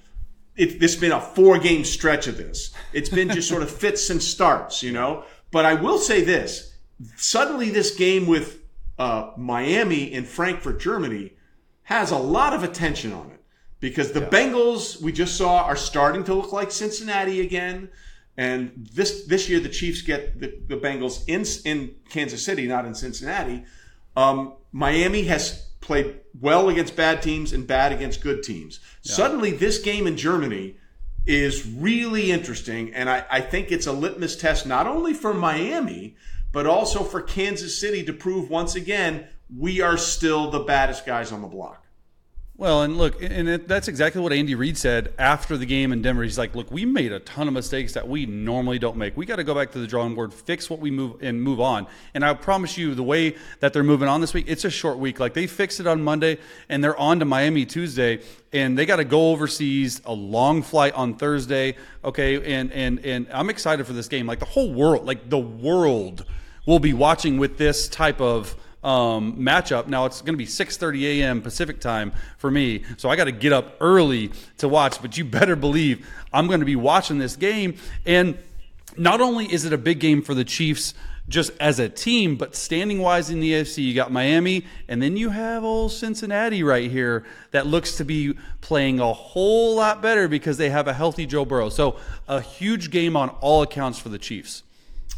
it, 0.56 0.80
has 0.82 0.96
been 0.96 1.12
a 1.12 1.20
four 1.20 1.58
game 1.58 1.84
stretch 1.84 2.27
of 2.27 2.38
this. 2.38 2.72
It's 2.94 3.10
been 3.10 3.30
just 3.30 3.48
sort 3.50 3.63
of 3.63 3.72
fits 3.72 4.10
and 4.10 4.22
starts, 4.22 4.84
you 4.84 4.91
know. 4.91 5.24
But 5.51 5.65
I 5.65 5.75
will 5.75 6.00
say 6.00 6.24
this: 6.24 6.75
suddenly, 7.15 7.70
this 7.70 7.96
game 7.96 8.27
with 8.27 8.62
uh, 8.98 9.31
Miami 9.38 10.12
in 10.12 10.25
Frankfurt, 10.25 10.79
Germany, 10.79 11.34
has 11.84 12.12
a 12.12 12.17
lot 12.17 12.53
of 12.53 12.63
attention 12.63 13.13
on 13.13 13.31
it 13.31 13.41
because 13.79 14.13
the 14.13 14.22
Bengals 14.22 15.01
we 15.01 15.12
just 15.12 15.36
saw 15.36 15.63
are 15.63 15.75
starting 15.75 16.24
to 16.25 16.34
look 16.34 16.53
like 16.53 16.72
Cincinnati 16.72 17.41
again. 17.41 17.89
And 18.38 18.89
this 18.93 19.25
this 19.25 19.50
year, 19.50 19.60
the 19.60 19.70
Chiefs 19.70 20.01
get 20.01 20.39
the, 20.39 20.58
the 20.67 20.77
Bengals 20.77 21.24
in 21.27 21.43
in 21.70 21.96
Kansas 22.10 22.46
City, 22.46 22.65
not 22.65 22.86
in 22.86 22.96
Cincinnati. 22.96 23.65
Um, 24.15 24.53
Miami 24.72 25.24
has 25.24 25.67
played 25.81 26.20
well 26.39 26.70
against 26.70 26.96
bad 26.96 27.22
teams 27.22 27.51
and 27.51 27.67
bad 27.67 27.91
against 27.91 28.22
good 28.22 28.43
teams. 28.43 28.79
Suddenly, 29.01 29.51
this 29.51 29.79
game 29.79 30.08
in 30.08 30.15
Germany 30.15 30.77
is 31.25 31.68
really 31.68 32.32
interesting, 32.32 32.94
and 32.94 33.10
I, 33.10 33.25
I 33.30 33.42
think 33.42 33.72
it's 33.72 33.88
a 33.88 33.92
litmus 33.92 34.36
test 34.36 34.66
not 34.66 34.88
only 34.88 35.13
for 35.13 35.34
Miami 35.34 36.16
but 36.51 36.68
also 36.68 37.04
for 37.04 37.22
Kansas 37.22 37.80
City 37.80 38.04
to 38.04 38.13
prove 38.13 38.50
once 38.50 38.75
again 38.75 39.28
we 39.56 39.82
are 39.82 39.98
still 39.98 40.50
the 40.50 40.60
baddest 40.60 41.06
guys 41.06 41.32
on 41.32 41.42
the 41.42 41.48
block. 41.48 41.86
Well, 42.62 42.84
and 42.84 42.96
look, 42.96 43.24
and 43.24 43.50
it, 43.50 43.68
that's 43.68 43.88
exactly 43.88 44.22
what 44.22 44.32
Andy 44.32 44.53
Reid 44.53 44.77
said 44.77 45.15
after 45.18 45.58
the 45.58 45.65
game 45.65 45.91
in 45.91 46.03
Denver. 46.03 46.22
He's 46.22 46.38
like, 46.38 46.53
"Look, 46.53 46.70
we 46.70 46.86
made 46.86 47.12
a 47.12 47.20
ton 47.20 47.48
of 47.48 47.56
mistakes 47.56 47.94
that 47.94 48.08
we 48.08 48.27
normally 48.27 48.77
don't 48.77 48.98
make. 48.98 49.18
We 49.18 49.25
got 49.25 49.38
to 49.38 49.44
go 49.44 49.56
back 49.56 49.72
to 49.72 49.80
the 49.80 49.88
drawing 49.88 50.13
board, 50.13 50.32
fix 50.32 50.70
what 50.70 50.77
we 50.77 50.91
move, 50.91 51.24
and 51.24 51.41
move 51.41 51.60
on." 51.60 51.88
And 52.13 52.24
I 52.24 52.36
promise 52.36 52.77
you, 52.77 52.94
the 52.94 53.01
way 53.01 53.36
that 53.62 53.74
they're 53.74 53.84
moving 53.84 54.08
on 54.08 54.22
this 54.22 54.36
week, 54.36 54.46
it's 54.48 54.63
a 54.63 54.70
short 54.70 55.00
week. 55.00 55.20
Like 55.20 55.34
they 55.34 55.48
fixed 55.48 55.80
it 55.80 55.88
on 55.88 56.03
Monday, 56.03 56.38
and 56.70 56.84
they're 56.84 56.96
on 56.98 57.18
to 57.18 57.25
Miami 57.25 57.65
Tuesday, 57.65 58.20
and 58.53 58.77
they 58.77 58.86
got 58.86 58.98
to 58.98 59.06
go 59.06 59.32
overseas, 59.32 60.00
a 60.06 60.13
long 60.13 60.62
flight 60.62 60.94
on 60.94 61.15
Thursday. 61.15 61.75
Okay, 62.06 62.53
and 62.53 62.72
and 62.74 63.03
and 63.03 63.25
I'm 63.34 63.50
excited 63.50 63.88
for 63.88 63.94
this 63.94 64.08
game. 64.08 64.27
Like 64.27 64.38
the 64.38 64.46
whole 64.46 64.72
world, 64.72 65.08
like 65.08 65.32
the 65.32 65.39
world, 65.39 66.25
will 66.68 66.77
be 66.77 66.94
watching 66.94 67.39
with 67.39 67.58
this 67.58 67.88
type 67.88 68.22
of 68.22 68.56
um, 68.84 69.38
matchup. 69.38 69.88
Now 69.88 70.06
it's 70.06 70.22
going 70.22 70.34
to 70.34 70.38
be 70.38 70.46
6:30 70.46 71.20
a.m. 71.20 71.42
Pacific 71.42 71.80
time 71.80 72.12
for 72.38 72.50
me, 72.50 72.84
so 72.98 73.10
I 73.10 73.16
got 73.16 73.26
to 73.26 73.32
get 73.32 73.54
up 73.54 73.76
early 73.80 74.32
to 74.58 74.68
watch. 74.68 75.02
But 75.02 75.18
you 75.18 75.26
better 75.26 75.56
believe 75.56 76.08
I'm 76.34 76.48
going 76.48 76.62
to 76.62 76.66
be 76.66 76.76
watching 76.76 77.18
this 77.18 77.36
game. 77.36 77.76
And 78.06 78.38
not 78.98 79.22
only 79.22 79.52
is 79.52 79.66
it 79.66 79.74
a 79.74 79.78
big 79.78 80.00
game 80.00 80.22
for 80.22 80.34
the 80.34 80.44
Chiefs 80.44 80.94
just 81.30 81.52
as 81.60 81.80
a 81.80 81.88
team, 81.88 82.36
but 82.36 82.56
standing 82.56 83.00
wise 83.00 83.30
in 83.30 83.40
the 83.40 83.54
AFC, 83.54 83.84
you 83.84 83.94
got 83.94 84.12
Miami, 84.12 84.66
and 84.88 85.02
then 85.02 85.16
you 85.16 85.30
have 85.30 85.64
old 85.64 85.92
Cincinnati 85.92 86.62
right 86.64 86.92
here 86.92 87.26
that 87.52 87.68
looks 87.68 87.96
to 87.98 88.06
be 88.06 88.34
playing 88.60 89.00
a 89.00 89.14
whole 89.14 89.76
lot 89.76 90.02
better 90.02 90.28
because 90.28 90.58
they 90.58 90.70
have 90.70 90.88
a 90.88 90.94
healthy 90.94 91.26
Joe 91.26 91.46
Burrow. 91.46 91.70
So 91.70 91.98
a 92.28 92.42
huge 92.42 92.92
game 92.92 93.16
on 93.16 93.30
all 93.42 93.62
accounts 93.62 93.98
for 93.98 94.10
the 94.10 94.20
Chiefs. 94.20 94.64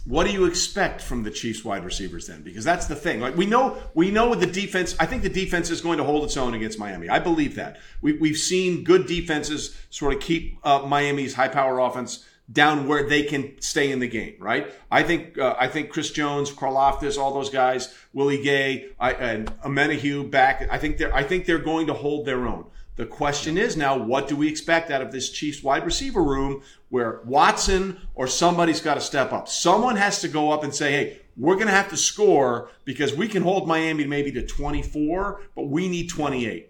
What 0.05 0.25
do 0.27 0.33
you 0.33 0.45
expect 0.45 1.01
from 1.01 1.23
the 1.23 1.31
Chiefs 1.31 1.63
wide 1.63 1.85
receivers 1.85 2.27
then? 2.27 2.41
Because 2.41 2.65
that's 2.65 2.87
the 2.87 2.95
thing. 2.95 3.21
Like 3.21 3.37
we 3.37 3.45
know, 3.45 3.77
we 3.93 4.11
know 4.11 4.35
the 4.35 4.45
defense. 4.45 4.95
I 4.99 5.05
think 5.05 5.23
the 5.23 5.29
defense 5.29 5.69
is 5.69 5.79
going 5.79 5.97
to 5.97 6.03
hold 6.03 6.25
its 6.25 6.35
own 6.35 6.53
against 6.53 6.77
Miami. 6.77 7.07
I 7.07 7.19
believe 7.19 7.55
that. 7.55 7.77
We, 8.01 8.13
we've 8.13 8.37
seen 8.37 8.83
good 8.83 9.07
defenses 9.07 9.77
sort 9.89 10.13
of 10.13 10.19
keep 10.19 10.59
uh, 10.63 10.79
Miami's 10.79 11.35
high 11.35 11.47
power 11.47 11.79
offense 11.79 12.25
down 12.51 12.87
where 12.89 13.07
they 13.07 13.23
can 13.23 13.53
stay 13.61 13.91
in 13.91 13.99
the 13.99 14.07
game. 14.07 14.35
Right. 14.39 14.69
I 14.91 15.03
think. 15.03 15.37
Uh, 15.37 15.55
I 15.57 15.69
think 15.69 15.89
Chris 15.89 16.11
Jones, 16.11 16.51
Karlaftis, 16.51 17.17
all 17.17 17.33
those 17.33 17.49
guys, 17.49 17.93
Willie 18.11 18.43
Gay, 18.43 18.89
I, 18.99 19.13
and 19.13 19.57
Omenihu 19.61 20.29
back. 20.29 20.67
I 20.69 20.79
think 20.79 20.97
they're. 20.97 21.15
I 21.15 21.23
think 21.23 21.45
they're 21.45 21.59
going 21.59 21.87
to 21.87 21.93
hold 21.93 22.25
their 22.25 22.45
own. 22.45 22.65
The 22.95 23.05
question 23.05 23.57
is 23.57 23.75
now, 23.75 23.97
what 23.97 24.27
do 24.27 24.35
we 24.35 24.47
expect 24.47 24.91
out 24.91 25.01
of 25.01 25.11
this 25.11 25.31
Chiefs 25.31 25.63
wide 25.63 25.83
receiver 25.85 26.23
room 26.23 26.61
where 26.89 27.21
Watson 27.25 27.99
or 28.13 28.27
somebody's 28.27 28.81
got 28.81 28.95
to 28.95 29.01
step 29.01 29.33
up? 29.33 29.47
Someone 29.47 29.95
has 29.95 30.21
to 30.21 30.27
go 30.27 30.51
up 30.51 30.63
and 30.63 30.73
say, 30.73 30.91
hey, 30.91 31.21
we're 31.35 31.55
going 31.55 31.67
to 31.67 31.73
have 31.73 31.89
to 31.89 31.97
score 31.97 32.69
because 32.85 33.15
we 33.15 33.27
can 33.27 33.41
hold 33.41 33.67
Miami 33.67 34.05
maybe 34.05 34.31
to 34.33 34.45
24, 34.45 35.41
but 35.55 35.63
we 35.63 35.89
need 35.89 36.09
28. 36.09 36.69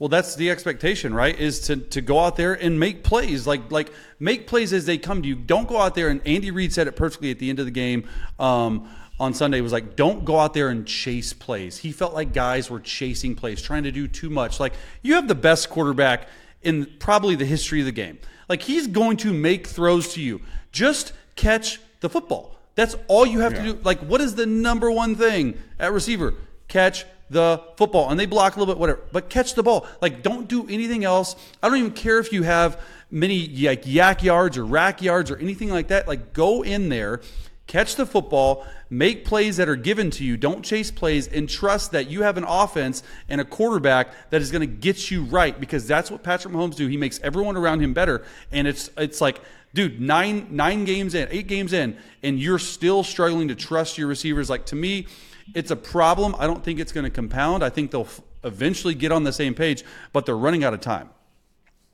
Well, 0.00 0.08
that's 0.08 0.36
the 0.36 0.50
expectation, 0.50 1.12
right? 1.12 1.38
Is 1.38 1.60
to, 1.62 1.76
to 1.76 2.00
go 2.00 2.20
out 2.20 2.36
there 2.36 2.54
and 2.54 2.78
make 2.78 3.02
plays, 3.02 3.48
like 3.48 3.72
like 3.72 3.92
make 4.20 4.46
plays 4.46 4.72
as 4.72 4.86
they 4.86 4.96
come 4.96 5.22
to 5.22 5.28
you. 5.28 5.34
Don't 5.34 5.68
go 5.68 5.78
out 5.78 5.96
there 5.96 6.08
and 6.08 6.24
Andy 6.24 6.52
Reid 6.52 6.72
said 6.72 6.86
it 6.86 6.94
perfectly 6.94 7.32
at 7.32 7.40
the 7.40 7.50
end 7.50 7.58
of 7.58 7.64
the 7.64 7.72
game. 7.72 8.08
Um, 8.38 8.88
on 9.20 9.34
Sunday 9.34 9.60
was 9.60 9.72
like, 9.72 9.96
don't 9.96 10.24
go 10.24 10.38
out 10.38 10.54
there 10.54 10.68
and 10.68 10.86
chase 10.86 11.32
plays. 11.32 11.78
He 11.78 11.92
felt 11.92 12.14
like 12.14 12.32
guys 12.32 12.70
were 12.70 12.80
chasing 12.80 13.34
plays, 13.34 13.60
trying 13.60 13.82
to 13.82 13.92
do 13.92 14.06
too 14.06 14.30
much. 14.30 14.60
Like, 14.60 14.74
you 15.02 15.14
have 15.14 15.28
the 15.28 15.34
best 15.34 15.70
quarterback 15.70 16.28
in 16.62 16.86
probably 16.98 17.34
the 17.34 17.44
history 17.44 17.80
of 17.80 17.86
the 17.86 17.92
game. 17.92 18.18
Like, 18.48 18.62
he's 18.62 18.86
going 18.86 19.16
to 19.18 19.32
make 19.32 19.66
throws 19.66 20.14
to 20.14 20.22
you. 20.22 20.40
Just 20.72 21.12
catch 21.36 21.80
the 22.00 22.08
football. 22.08 22.56
That's 22.74 22.94
all 23.08 23.26
you 23.26 23.40
have 23.40 23.52
yeah. 23.54 23.64
to 23.64 23.72
do. 23.72 23.78
Like, 23.82 23.98
what 24.00 24.20
is 24.20 24.36
the 24.36 24.46
number 24.46 24.90
one 24.90 25.16
thing 25.16 25.58
at 25.80 25.92
receiver? 25.92 26.34
Catch 26.68 27.04
the 27.28 27.60
football. 27.76 28.10
And 28.10 28.18
they 28.18 28.26
block 28.26 28.54
a 28.54 28.58
little 28.60 28.72
bit, 28.72 28.78
whatever, 28.78 29.00
but 29.10 29.28
catch 29.28 29.54
the 29.54 29.64
ball. 29.64 29.86
Like, 30.00 30.22
don't 30.22 30.48
do 30.48 30.66
anything 30.68 31.04
else. 31.04 31.34
I 31.60 31.68
don't 31.68 31.78
even 31.78 31.92
care 31.92 32.20
if 32.20 32.32
you 32.32 32.44
have 32.44 32.80
many 33.10 33.48
like 33.48 33.82
YAC 33.82 34.22
yards 34.22 34.56
or 34.56 34.64
rack 34.64 35.02
yards 35.02 35.30
or 35.30 35.36
anything 35.38 35.70
like 35.70 35.88
that. 35.88 36.06
Like, 36.06 36.32
go 36.32 36.62
in 36.62 36.88
there 36.88 37.20
catch 37.68 37.94
the 37.94 38.06
football, 38.06 38.66
make 38.90 39.24
plays 39.24 39.58
that 39.58 39.68
are 39.68 39.76
given 39.76 40.10
to 40.10 40.24
you, 40.24 40.36
don't 40.36 40.64
chase 40.64 40.90
plays, 40.90 41.28
and 41.28 41.48
trust 41.48 41.92
that 41.92 42.10
you 42.10 42.22
have 42.22 42.36
an 42.36 42.44
offense 42.44 43.04
and 43.28 43.40
a 43.40 43.44
quarterback 43.44 44.08
that 44.30 44.42
is 44.42 44.50
going 44.50 44.62
to 44.62 44.66
get 44.66 45.10
you 45.10 45.22
right 45.24 45.60
because 45.60 45.86
that's 45.86 46.10
what 46.10 46.24
Patrick 46.24 46.52
Mahomes 46.52 46.74
do. 46.74 46.88
He 46.88 46.96
makes 46.96 47.20
everyone 47.20 47.56
around 47.56 47.80
him 47.80 47.94
better, 47.94 48.24
and 48.50 48.66
it's 48.66 48.90
it's 48.96 49.20
like, 49.20 49.40
dude, 49.74 50.00
nine 50.00 50.48
nine 50.50 50.84
games 50.84 51.14
in, 51.14 51.28
eight 51.30 51.46
games 51.46 51.72
in, 51.72 51.96
and 52.24 52.40
you're 52.40 52.58
still 52.58 53.04
struggling 53.04 53.46
to 53.48 53.54
trust 53.54 53.98
your 53.98 54.08
receivers. 54.08 54.50
Like 54.50 54.66
to 54.66 54.76
me, 54.76 55.06
it's 55.54 55.70
a 55.70 55.76
problem. 55.76 56.34
I 56.38 56.46
don't 56.46 56.64
think 56.64 56.80
it's 56.80 56.92
going 56.92 57.04
to 57.04 57.10
compound. 57.10 57.62
I 57.62 57.68
think 57.70 57.92
they'll 57.92 58.08
eventually 58.44 58.94
get 58.94 59.12
on 59.12 59.24
the 59.24 59.32
same 59.32 59.54
page, 59.54 59.84
but 60.12 60.26
they're 60.26 60.36
running 60.36 60.64
out 60.64 60.74
of 60.74 60.80
time. 60.80 61.10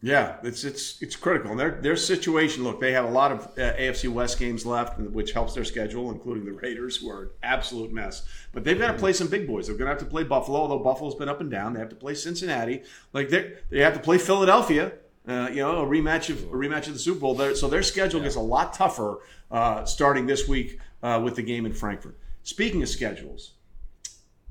Yeah, 0.05 0.37
it's 0.43 0.64
it's 0.64 1.01
it's 1.01 1.17
critical. 1.17 1.53
And 1.53 1.59
their 1.59 1.71
their 1.81 1.97
situation. 1.97 2.62
Look, 2.62 2.79
they 2.79 2.93
have 2.93 3.07
a 3.07 3.11
lot 3.11 3.33
of 3.33 3.47
uh, 3.57 3.73
AFC 3.73 4.11
West 4.11 4.38
games 4.38 4.67
left, 4.67 5.01
which 5.01 5.33
helps 5.33 5.55
their 5.55 5.64
schedule, 5.64 6.11
including 6.11 6.45
the 6.45 6.53
Raiders, 6.53 6.99
who 6.99 7.09
are 7.09 7.23
an 7.23 7.31
absolute 7.43 7.90
mess. 7.90 8.23
But 8.53 8.64
they've 8.64 8.79
got 8.79 8.93
to 8.93 8.99
play 8.99 9.14
some 9.14 9.29
big 9.29 9.47
boys. 9.47 9.67
They're 9.67 9.77
going 9.77 9.87
to 9.87 9.93
have 9.95 10.01
to 10.01 10.05
play 10.05 10.23
Buffalo, 10.23 10.59
although 10.59 10.81
Buffalo's 10.81 11.14
been 11.14 11.31
up 11.31 11.40
and 11.40 11.51
down. 11.51 11.73
They 11.73 11.81
have 11.81 11.88
to 11.88 11.97
play 11.97 12.14
Cincinnati. 12.14 12.83
Like 13.14 13.31
they 13.31 13.55
they 13.71 13.81
have 13.81 13.95
to 13.95 14.01
play 14.01 14.19
Philadelphia. 14.19 14.93
Uh, 15.27 15.49
you 15.49 15.62
know, 15.62 15.81
a 15.81 15.87
rematch 15.87 16.29
of 16.29 16.43
a 16.43 16.55
rematch 16.55 16.87
of 16.87 16.93
the 16.93 16.99
Super 16.99 17.21
Bowl. 17.21 17.35
There, 17.35 17.55
so 17.55 17.67
their 17.67 17.83
schedule 17.83 18.21
yeah. 18.21 18.25
gets 18.25 18.37
a 18.37 18.40
lot 18.40 18.75
tougher 18.75 19.21
uh, 19.51 19.87
starting 19.87 20.27
this 20.27 20.47
week 20.47 20.81
uh, 21.03 21.19
with 21.25 21.37
the 21.37 21.43
game 21.43 21.64
in 21.64 21.73
Frankfurt. 21.73 22.19
Speaking 22.43 22.83
of 22.83 22.90
schedules, 22.90 23.53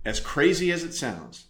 as 0.03 0.19
crazy 0.19 0.71
as 0.71 0.83
it 0.83 0.95
sounds, 0.95 1.45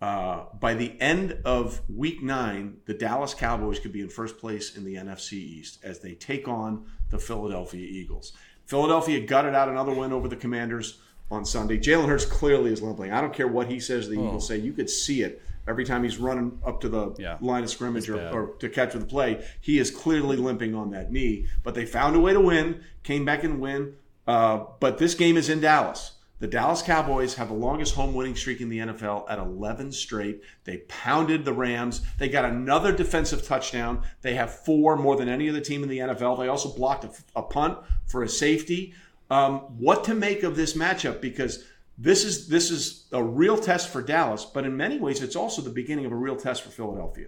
uh, 0.00 0.44
by 0.58 0.74
the 0.74 0.98
end 1.00 1.38
of 1.44 1.82
week 1.88 2.22
nine, 2.22 2.78
the 2.86 2.94
Dallas 2.94 3.34
Cowboys 3.34 3.78
could 3.78 3.92
be 3.92 4.00
in 4.00 4.08
first 4.08 4.38
place 4.38 4.76
in 4.76 4.84
the 4.84 4.94
NFC 4.94 5.34
East 5.34 5.78
as 5.82 6.00
they 6.00 6.14
take 6.14 6.48
on 6.48 6.86
the 7.10 7.18
Philadelphia 7.18 7.86
Eagles. 7.86 8.32
Philadelphia 8.64 9.20
gutted 9.20 9.54
out 9.54 9.68
another 9.68 9.92
win 9.92 10.12
over 10.12 10.28
the 10.28 10.36
Commanders 10.36 11.00
on 11.30 11.44
Sunday. 11.44 11.78
Jalen 11.78 12.08
Hurts 12.08 12.24
clearly 12.24 12.72
is 12.72 12.80
limping. 12.80 13.12
I 13.12 13.20
don't 13.20 13.34
care 13.34 13.48
what 13.48 13.70
he 13.70 13.78
says 13.78 14.08
the 14.08 14.16
oh. 14.16 14.26
Eagles 14.26 14.48
say. 14.48 14.56
You 14.56 14.72
could 14.72 14.88
see 14.88 15.22
it 15.22 15.42
every 15.68 15.84
time 15.84 16.02
he's 16.02 16.18
running 16.18 16.58
up 16.64 16.80
to 16.80 16.88
the 16.88 17.14
yeah. 17.18 17.36
line 17.40 17.62
of 17.62 17.70
scrimmage 17.70 18.08
or, 18.08 18.28
or, 18.30 18.54
to 18.58 18.68
catch 18.68 18.94
the 18.94 19.04
play. 19.04 19.44
He 19.60 19.78
is 19.78 19.90
clearly 19.90 20.36
limping 20.36 20.74
on 20.74 20.90
that 20.92 21.12
knee. 21.12 21.46
But 21.62 21.74
they 21.74 21.84
found 21.84 22.16
a 22.16 22.20
way 22.20 22.32
to 22.32 22.40
win, 22.40 22.82
came 23.02 23.24
back 23.24 23.44
and 23.44 23.60
win. 23.60 23.94
Uh, 24.26 24.64
but 24.80 24.98
this 24.98 25.14
game 25.14 25.36
is 25.36 25.48
in 25.48 25.60
Dallas. 25.60 26.12
The 26.40 26.46
Dallas 26.46 26.80
Cowboys 26.80 27.34
have 27.34 27.48
the 27.48 27.54
longest 27.54 27.94
home 27.94 28.14
winning 28.14 28.34
streak 28.34 28.62
in 28.62 28.70
the 28.70 28.78
NFL 28.78 29.30
at 29.30 29.38
11 29.38 29.92
straight. 29.92 30.40
They 30.64 30.78
pounded 30.88 31.44
the 31.44 31.52
Rams. 31.52 32.00
They 32.18 32.30
got 32.30 32.46
another 32.46 32.92
defensive 32.92 33.46
touchdown. 33.46 34.02
They 34.22 34.34
have 34.34 34.50
four 34.64 34.96
more 34.96 35.16
than 35.16 35.28
any 35.28 35.50
other 35.50 35.60
team 35.60 35.82
in 35.82 35.90
the 35.90 35.98
NFL. 35.98 36.38
They 36.38 36.48
also 36.48 36.74
blocked 36.74 37.04
a, 37.04 37.10
a 37.36 37.42
punt 37.42 37.78
for 38.06 38.22
a 38.22 38.28
safety. 38.28 38.94
Um, 39.28 39.58
what 39.78 40.02
to 40.04 40.14
make 40.14 40.42
of 40.42 40.56
this 40.56 40.72
matchup? 40.72 41.20
Because 41.20 41.62
this 41.98 42.24
is 42.24 42.48
this 42.48 42.70
is 42.70 43.06
a 43.12 43.22
real 43.22 43.58
test 43.58 43.90
for 43.90 44.00
Dallas, 44.00 44.46
but 44.46 44.64
in 44.64 44.74
many 44.74 44.98
ways, 44.98 45.22
it's 45.22 45.36
also 45.36 45.60
the 45.60 45.68
beginning 45.68 46.06
of 46.06 46.12
a 46.12 46.16
real 46.16 46.36
test 46.36 46.62
for 46.62 46.70
Philadelphia. 46.70 47.26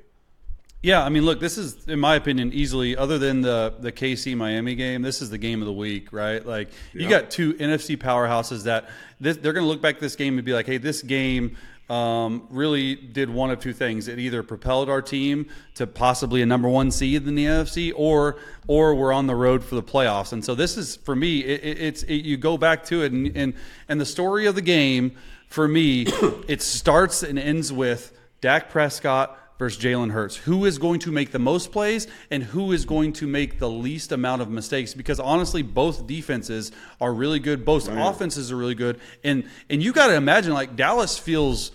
Yeah, 0.82 1.04
I 1.04 1.10
mean, 1.10 1.24
look, 1.24 1.38
this 1.38 1.58
is, 1.58 1.86
in 1.86 2.00
my 2.00 2.16
opinion, 2.16 2.52
easily 2.52 2.96
other 2.96 3.16
than 3.16 3.40
the 3.40 3.74
the 3.78 3.92
KC 3.92 4.36
Miami 4.36 4.74
game. 4.74 5.02
This 5.02 5.22
is 5.22 5.30
the 5.30 5.38
game 5.38 5.62
of 5.62 5.66
the 5.66 5.72
week, 5.72 6.12
right? 6.12 6.44
Like 6.44 6.70
you 6.92 7.08
got 7.08 7.30
two 7.30 7.54
NFC 7.54 7.96
powerhouses 7.96 8.64
that 8.64 8.90
this, 9.20 9.36
they're 9.36 9.52
going 9.52 9.64
to 9.64 9.68
look 9.68 9.80
back 9.80 9.96
at 9.96 10.00
this 10.00 10.16
game 10.16 10.38
and 10.38 10.44
be 10.44 10.52
like, 10.52 10.66
"Hey, 10.66 10.78
this 10.78 11.00
game 11.02 11.56
um, 11.92 12.46
really 12.48 12.94
did 12.94 13.28
one 13.28 13.50
of 13.50 13.60
two 13.60 13.72
things. 13.72 14.08
It 14.08 14.18
either 14.18 14.42
propelled 14.42 14.88
our 14.88 15.02
team 15.02 15.46
to 15.74 15.86
possibly 15.86 16.40
a 16.40 16.46
number 16.46 16.68
one 16.68 16.90
seed 16.90 17.26
in 17.26 17.34
the 17.34 17.44
NFC, 17.44 17.92
or 17.94 18.38
or 18.66 18.94
we're 18.94 19.12
on 19.12 19.26
the 19.26 19.34
road 19.34 19.62
for 19.62 19.74
the 19.74 19.82
playoffs. 19.82 20.32
And 20.32 20.44
so 20.44 20.54
this 20.54 20.76
is 20.76 20.96
for 20.96 21.14
me. 21.14 21.40
It, 21.40 21.62
it, 21.62 21.80
it's 21.80 22.02
it, 22.04 22.24
you 22.24 22.36
go 22.36 22.56
back 22.56 22.84
to 22.86 23.02
it, 23.02 23.12
and, 23.12 23.36
and 23.36 23.54
and 23.88 24.00
the 24.00 24.06
story 24.06 24.46
of 24.46 24.54
the 24.54 24.62
game 24.62 25.12
for 25.48 25.68
me, 25.68 26.06
it 26.48 26.62
starts 26.62 27.22
and 27.22 27.38
ends 27.38 27.72
with 27.72 28.18
Dak 28.40 28.70
Prescott 28.70 29.38
versus 29.58 29.82
Jalen 29.82 30.10
Hurts. 30.10 30.36
Who 30.36 30.64
is 30.64 30.78
going 30.78 31.00
to 31.00 31.12
make 31.12 31.32
the 31.32 31.38
most 31.38 31.72
plays 31.72 32.06
and 32.30 32.42
who 32.42 32.72
is 32.72 32.84
going 32.84 33.12
to 33.14 33.26
make 33.26 33.58
the 33.58 33.68
least 33.68 34.12
amount 34.12 34.42
of 34.42 34.50
mistakes? 34.50 34.94
Because 34.94 35.20
honestly, 35.20 35.62
both 35.62 36.06
defenses 36.06 36.72
are 37.00 37.12
really 37.12 37.38
good. 37.38 37.64
Both 37.64 37.88
offenses 37.88 38.50
are 38.50 38.56
really 38.56 38.74
good. 38.74 39.00
And 39.22 39.44
and 39.70 39.82
you 39.82 39.92
got 39.92 40.08
to 40.08 40.14
imagine 40.14 40.52
like 40.52 40.76
Dallas 40.76 41.18
feels. 41.18 41.72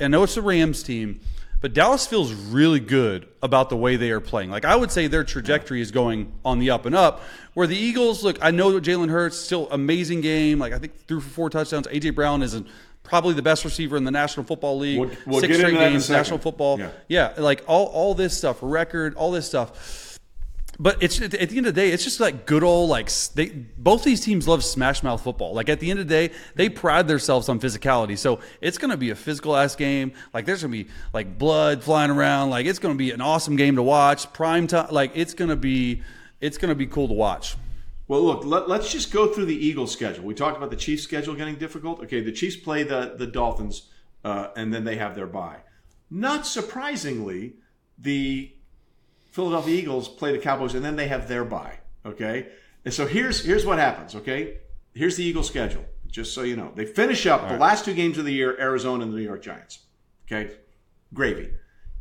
I 0.00 0.08
know 0.08 0.24
it's 0.24 0.34
the 0.34 0.42
Rams 0.42 0.82
team, 0.82 1.20
but 1.60 1.72
Dallas 1.72 2.06
feels 2.06 2.32
really 2.32 2.80
good 2.80 3.26
about 3.42 3.70
the 3.70 3.76
way 3.76 3.96
they 3.96 4.10
are 4.10 4.20
playing. 4.20 4.50
Like 4.50 4.64
I 4.64 4.76
would 4.76 4.90
say 4.90 5.06
their 5.06 5.24
trajectory 5.24 5.80
is 5.80 5.90
going 5.90 6.32
on 6.44 6.58
the 6.58 6.70
up 6.70 6.84
and 6.84 6.94
up. 6.94 7.22
Where 7.54 7.66
the 7.66 7.76
Eagles, 7.76 8.22
look, 8.22 8.36
I 8.42 8.50
know 8.50 8.72
Jalen 8.80 9.08
Hurts 9.08 9.38
still 9.38 9.70
amazing 9.70 10.20
game. 10.20 10.58
Like 10.58 10.72
I 10.72 10.78
think 10.78 11.06
threw 11.06 11.20
for 11.20 11.30
four 11.30 11.50
touchdowns. 11.50 11.86
AJ 11.86 12.16
Brown 12.16 12.42
is 12.42 12.54
not 12.54 12.66
probably 13.04 13.34
the 13.34 13.42
best 13.42 13.64
receiver 13.64 13.96
in 13.96 14.02
the 14.04 14.10
National 14.10 14.44
Football 14.44 14.78
League. 14.78 14.98
We'll- 14.98 15.10
we'll 15.26 15.40
Six 15.40 15.56
straight 15.56 15.72
that 15.74 15.80
in 15.82 15.86
a 15.86 15.90
games. 15.90 16.10
National 16.10 16.38
Football. 16.38 16.78
Yeah. 16.80 16.88
Yeah, 17.08 17.32
like 17.38 17.62
all 17.68 17.86
all 17.86 18.14
this 18.14 18.36
stuff, 18.36 18.58
record, 18.60 19.14
all 19.14 19.30
this 19.30 19.46
stuff. 19.46 20.00
But 20.76 21.00
it's 21.00 21.20
at 21.20 21.30
the 21.30 21.40
end 21.40 21.66
of 21.68 21.74
the 21.74 21.80
day, 21.80 21.90
it's 21.90 22.02
just 22.02 22.18
like 22.18 22.46
good 22.46 22.64
old 22.64 22.90
like 22.90 23.08
they 23.36 23.46
both 23.78 24.02
these 24.02 24.20
teams 24.20 24.48
love 24.48 24.64
smash 24.64 25.04
mouth 25.04 25.22
football. 25.22 25.54
Like 25.54 25.68
at 25.68 25.78
the 25.78 25.88
end 25.88 26.00
of 26.00 26.08
the 26.08 26.28
day, 26.28 26.34
they 26.56 26.68
pride 26.68 27.06
themselves 27.06 27.48
on 27.48 27.60
physicality. 27.60 28.18
So 28.18 28.40
it's 28.60 28.76
going 28.76 28.90
to 28.90 28.96
be 28.96 29.10
a 29.10 29.14
physical 29.14 29.54
ass 29.54 29.76
game. 29.76 30.14
Like 30.32 30.46
there's 30.46 30.62
going 30.62 30.72
to 30.72 30.84
be 30.84 30.90
like 31.12 31.38
blood 31.38 31.84
flying 31.84 32.10
around. 32.10 32.50
Like 32.50 32.66
it's 32.66 32.80
going 32.80 32.92
to 32.92 32.98
be 32.98 33.12
an 33.12 33.20
awesome 33.20 33.54
game 33.54 33.76
to 33.76 33.84
watch. 33.84 34.32
Prime 34.32 34.66
time. 34.66 34.88
Like 34.90 35.12
it's 35.14 35.32
going 35.32 35.50
to 35.50 35.54
be 35.56 36.02
it's 36.40 36.58
going 36.58 36.70
to 36.70 36.74
be 36.74 36.86
cool 36.88 37.06
to 37.06 37.14
watch. 37.14 37.54
Well, 38.06 38.22
look, 38.22 38.44
let, 38.44 38.68
let's 38.68 38.92
just 38.92 39.12
go 39.12 39.28
through 39.28 39.46
the 39.46 39.66
Eagles' 39.66 39.92
schedule. 39.92 40.24
We 40.24 40.34
talked 40.34 40.56
about 40.56 40.70
the 40.70 40.76
Chiefs' 40.76 41.02
schedule 41.02 41.34
getting 41.34 41.56
difficult. 41.56 42.00
Okay, 42.00 42.20
the 42.20 42.32
Chiefs 42.32 42.56
play 42.56 42.82
the 42.82 43.14
the 43.16 43.26
Dolphins, 43.26 43.88
uh, 44.24 44.48
and 44.56 44.72
then 44.74 44.84
they 44.84 44.96
have 44.96 45.14
their 45.14 45.26
bye. 45.26 45.60
Not 46.10 46.46
surprisingly, 46.46 47.54
the 47.98 48.52
Philadelphia 49.30 49.74
Eagles 49.74 50.08
play 50.08 50.32
the 50.32 50.38
Cowboys, 50.38 50.74
and 50.74 50.84
then 50.84 50.96
they 50.96 51.08
have 51.08 51.28
their 51.28 51.44
bye. 51.44 51.78
Okay, 52.04 52.48
and 52.84 52.92
so 52.92 53.06
here's 53.06 53.44
here's 53.44 53.64
what 53.64 53.78
happens. 53.78 54.14
Okay, 54.14 54.58
here's 54.94 55.16
the 55.16 55.24
Eagles' 55.24 55.48
schedule. 55.48 55.84
Just 56.06 56.34
so 56.34 56.42
you 56.42 56.56
know, 56.56 56.70
they 56.74 56.84
finish 56.84 57.26
up 57.26 57.48
the 57.48 57.56
last 57.56 57.84
two 57.84 57.94
games 57.94 58.18
of 58.18 58.24
the 58.24 58.32
year: 58.32 58.56
Arizona 58.60 59.02
and 59.02 59.12
the 59.12 59.16
New 59.16 59.24
York 59.24 59.42
Giants. 59.42 59.80
Okay, 60.26 60.54
gravy. 61.12 61.50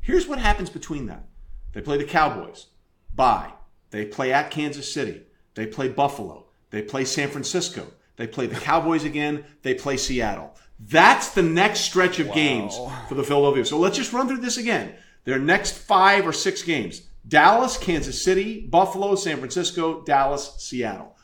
Here's 0.02 0.28
what 0.28 0.38
happens 0.38 0.70
between 0.70 1.06
that. 1.08 1.26
They 1.72 1.82
play 1.82 1.98
the 1.98 2.04
Cowboys. 2.04 2.68
Bye. 3.16 3.54
They 3.90 4.06
play 4.06 4.34
at 4.34 4.52
Kansas 4.52 4.94
City. 4.94 5.24
They 5.56 5.66
play 5.66 5.90
Buffalo. 5.90 6.46
They 6.70 6.82
play 6.82 7.06
San 7.06 7.30
Francisco. 7.30 7.88
They 8.16 8.28
play 8.28 8.48
the 8.48 8.60
Cowboys 8.60 9.04
again. 9.04 9.46
They 9.62 9.74
play 9.74 9.98
Seattle. 9.98 10.56
That's 10.80 11.30
the 11.30 11.44
next 11.44 11.82
stretch 11.82 12.20
of 12.20 12.34
games 12.34 12.78
for 13.08 13.16
the 13.16 13.24
Philadelphia. 13.24 13.66
So 13.66 13.78
let's 13.78 13.98
just 13.98 14.14
run 14.14 14.28
through 14.28 14.40
this 14.40 14.58
again. 14.58 14.96
Their 15.24 15.40
next 15.40 15.78
five 15.78 16.28
or 16.28 16.34
six 16.34 16.62
games 16.64 17.04
Dallas, 17.28 17.78
Kansas 17.78 18.22
City, 18.22 18.62
Buffalo, 18.62 19.16
San 19.16 19.38
Francisco, 19.38 20.02
Dallas, 20.02 20.56
Seattle. 20.58 21.16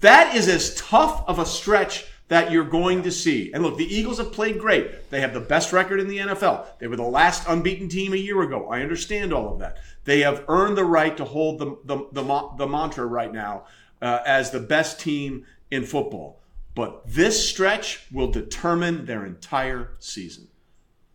That 0.00 0.36
is 0.36 0.48
as 0.48 0.74
tough 0.74 1.24
of 1.26 1.38
a 1.38 1.46
stretch 1.46 2.06
that 2.28 2.50
you're 2.50 2.64
going 2.64 3.02
to 3.02 3.10
see. 3.10 3.52
And 3.52 3.62
look, 3.62 3.76
the 3.76 3.94
Eagles 3.94 4.18
have 4.18 4.32
played 4.32 4.58
great. 4.58 5.10
They 5.10 5.20
have 5.20 5.34
the 5.34 5.40
best 5.40 5.72
record 5.72 6.00
in 6.00 6.08
the 6.08 6.18
NFL. 6.18 6.66
They 6.78 6.86
were 6.86 6.96
the 6.96 7.02
last 7.02 7.46
unbeaten 7.46 7.88
team 7.88 8.12
a 8.12 8.16
year 8.16 8.40
ago. 8.42 8.68
I 8.68 8.80
understand 8.80 9.32
all 9.32 9.52
of 9.52 9.58
that. 9.58 9.78
They 10.04 10.20
have 10.20 10.44
earned 10.48 10.76
the 10.76 10.84
right 10.84 11.16
to 11.16 11.24
hold 11.24 11.58
the, 11.58 11.76
the, 11.84 12.08
the, 12.12 12.50
the 12.56 12.66
mantra 12.66 13.04
right 13.04 13.32
now 13.32 13.64
uh, 14.00 14.20
as 14.26 14.50
the 14.50 14.60
best 14.60 15.00
team 15.00 15.44
in 15.70 15.84
football. 15.84 16.40
But 16.74 17.06
this 17.06 17.48
stretch 17.48 18.06
will 18.10 18.30
determine 18.30 19.06
their 19.06 19.24
entire 19.24 19.90
season. 19.98 20.48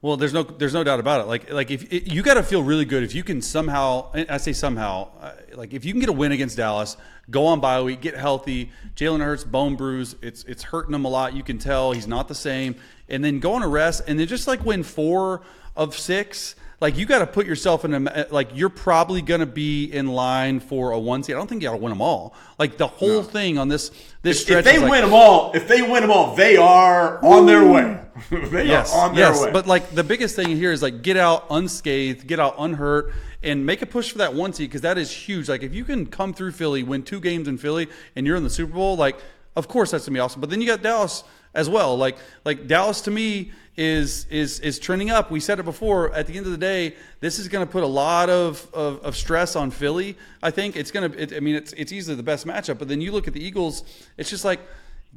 Well, 0.02 0.15
there's 0.15 0.32
no 0.32 0.43
there's 0.43 0.74
no 0.74 0.86
doubt 0.86 1.02
about 1.02 1.22
it. 1.22 1.28
Like 1.28 1.52
like 1.52 1.72
if 1.72 1.91
it, 1.91 2.08
you 2.08 2.24
got 2.24 2.36
to 2.36 2.43
feel 2.43 2.63
really 2.63 2.86
good 2.86 3.04
if 3.04 3.13
you 3.13 3.22
can 3.22 3.41
somehow 3.41 4.10
I 4.13 4.38
say 4.38 4.54
somehow 4.54 5.10
uh, 5.19 5.34
like 5.56 5.74
if 5.74 5.84
you 5.84 5.91
can 5.91 6.00
get 6.00 6.08
a 6.08 6.13
win 6.13 6.32
against 6.32 6.56
Dallas, 6.56 6.95
go 7.30 7.46
on 7.48 7.60
bye 7.60 7.82
week, 7.82 8.02
get 8.02 8.15
healthy. 8.15 8.72
Jalen 8.96 9.24
Hurts 9.24 9.44
bone 9.44 9.76
bruise, 9.76 10.15
it's 10.22 10.44
it's 10.44 10.63
hurting 10.63 10.94
him 10.94 11.06
a 11.06 11.10
lot. 11.10 11.34
You 11.34 11.44
can 11.44 11.58
tell 11.58 11.92
he's 11.92 12.08
not 12.08 12.28
the 12.28 12.36
same, 12.36 12.76
and 13.08 13.24
then 13.24 13.39
go 13.39 13.54
on 13.54 13.63
a 13.63 13.68
rest 13.68 14.04
and 14.08 14.20
then 14.20 14.28
just 14.28 14.48
like 14.48 14.65
win 14.65 14.84
four 14.84 15.42
of 15.76 15.98
six. 15.98 16.56
Like 16.82 16.98
you 16.98 17.06
got 17.06 17.20
to 17.20 17.28
put 17.28 17.46
yourself 17.46 17.84
in 17.84 18.08
a 18.08 18.28
like 18.32 18.52
you're 18.54 18.70
probably 18.70 19.22
going 19.22 19.42
to 19.42 19.46
be 19.46 19.86
in 19.86 20.08
line 20.08 20.62
for 20.62 20.92
a 20.92 21.00
one 21.00 21.24
seed. 21.24 21.36
I 21.36 21.38
don't 21.38 21.48
think 21.48 21.62
you 21.62 21.68
got 21.68 21.76
to 21.76 21.82
win 21.82 21.89
them 21.89 22.02
all. 22.02 22.34
Like 22.58 22.78
the 22.78 22.88
whole 22.88 23.22
thing 23.22 23.58
on 23.58 23.68
this 23.68 23.92
this 24.22 24.42
stretch. 24.42 24.60
If 24.60 24.65
they 24.65 24.76
is 24.76 24.82
like, 24.84 24.92
win 24.92 25.02
them 25.02 25.13
all, 25.13 25.52
if 25.54 25.68
they 25.68 25.82
win 25.82 26.02
them 26.02 26.12
all, 26.12 26.36
they 26.36 26.56
are 26.56 27.24
on 27.24 27.46
their 27.46 27.65
way. 27.70 28.00
they 28.32 28.65
Yes, 28.65 28.94
are 28.94 29.10
on 29.10 29.15
their 29.15 29.28
yes. 29.28 29.42
way. 29.44 29.52
But 29.52 29.68
like 29.68 29.92
the 29.92 30.06
biggest 30.06 30.38
thing 30.38 30.56
here 30.56 30.72
is 30.72 30.82
like 30.82 31.02
get 31.02 31.18
out 31.18 31.48
unscathed, 31.50 32.26
get 32.28 32.39
out 32.39 32.56
unhurt, 32.58 33.12
and 33.41 33.65
make 33.65 33.82
a 33.82 33.86
push 33.86 34.12
for 34.12 34.17
that 34.17 34.34
one 34.34 34.54
seed 34.54 34.69
because 34.69 34.82
that 34.82 34.97
is 34.97 35.12
huge. 35.12 35.49
Like 35.49 35.63
if 35.63 35.73
you 35.73 35.84
can 35.84 36.06
come 36.06 36.34
through 36.34 36.52
Philly, 36.52 36.84
win 36.84 37.04
two 37.04 37.19
games 37.19 37.47
in 37.47 37.58
Philly, 37.58 37.88
and 38.15 38.25
you're 38.25 38.36
in 38.36 38.43
the 38.43 38.49
Super 38.49 38.73
Bowl, 38.73 38.95
like 38.95 39.17
of 39.56 39.67
course 39.67 39.91
that's 39.91 40.06
gonna 40.06 40.15
be 40.15 40.19
awesome. 40.19 40.41
But 40.41 40.49
then 40.49 40.62
you 40.62 40.67
got 40.67 40.82
Dallas 40.82 41.23
as 41.54 41.69
well. 41.69 41.97
Like 41.97 42.17
like 42.45 42.67
Dallas 42.67 43.02
to 43.02 43.12
me 43.12 43.52
is 43.80 44.25
is 44.30 44.60
is 44.60 44.78
trending 44.78 45.10
up. 45.10 45.32
We 45.32 45.39
said 45.39 45.58
it 45.60 45.63
before. 45.63 46.13
At 46.13 46.28
the 46.28 46.36
end 46.36 46.45
of 46.45 46.52
the 46.52 46.58
day, 46.58 46.95
this 47.21 47.39
is 47.39 47.47
going 47.47 47.65
to 47.65 47.71
put 47.71 47.84
a 47.84 47.88
lot 47.88 48.30
of, 48.30 48.67
of, 48.73 48.99
of 49.06 49.15
stress 49.15 49.56
on 49.56 49.71
Philly. 49.71 50.17
I 50.43 50.52
think 50.52 50.75
it's 50.75 50.91
going 50.91 51.10
to. 51.10 51.21
It, 51.21 51.34
I 51.34 51.39
mean, 51.39 51.56
it's 51.56 51.71
it's 51.73 51.93
easily 51.93 52.15
the 52.15 52.23
best 52.23 52.45
matchup. 52.45 52.78
But 52.78 52.89
then 52.89 52.99
you 52.99 53.13
look 53.13 53.28
at 53.28 53.34
the 53.34 53.43
Eagles. 53.43 53.84
It's 54.17 54.30
just 54.30 54.43
like 54.43 54.60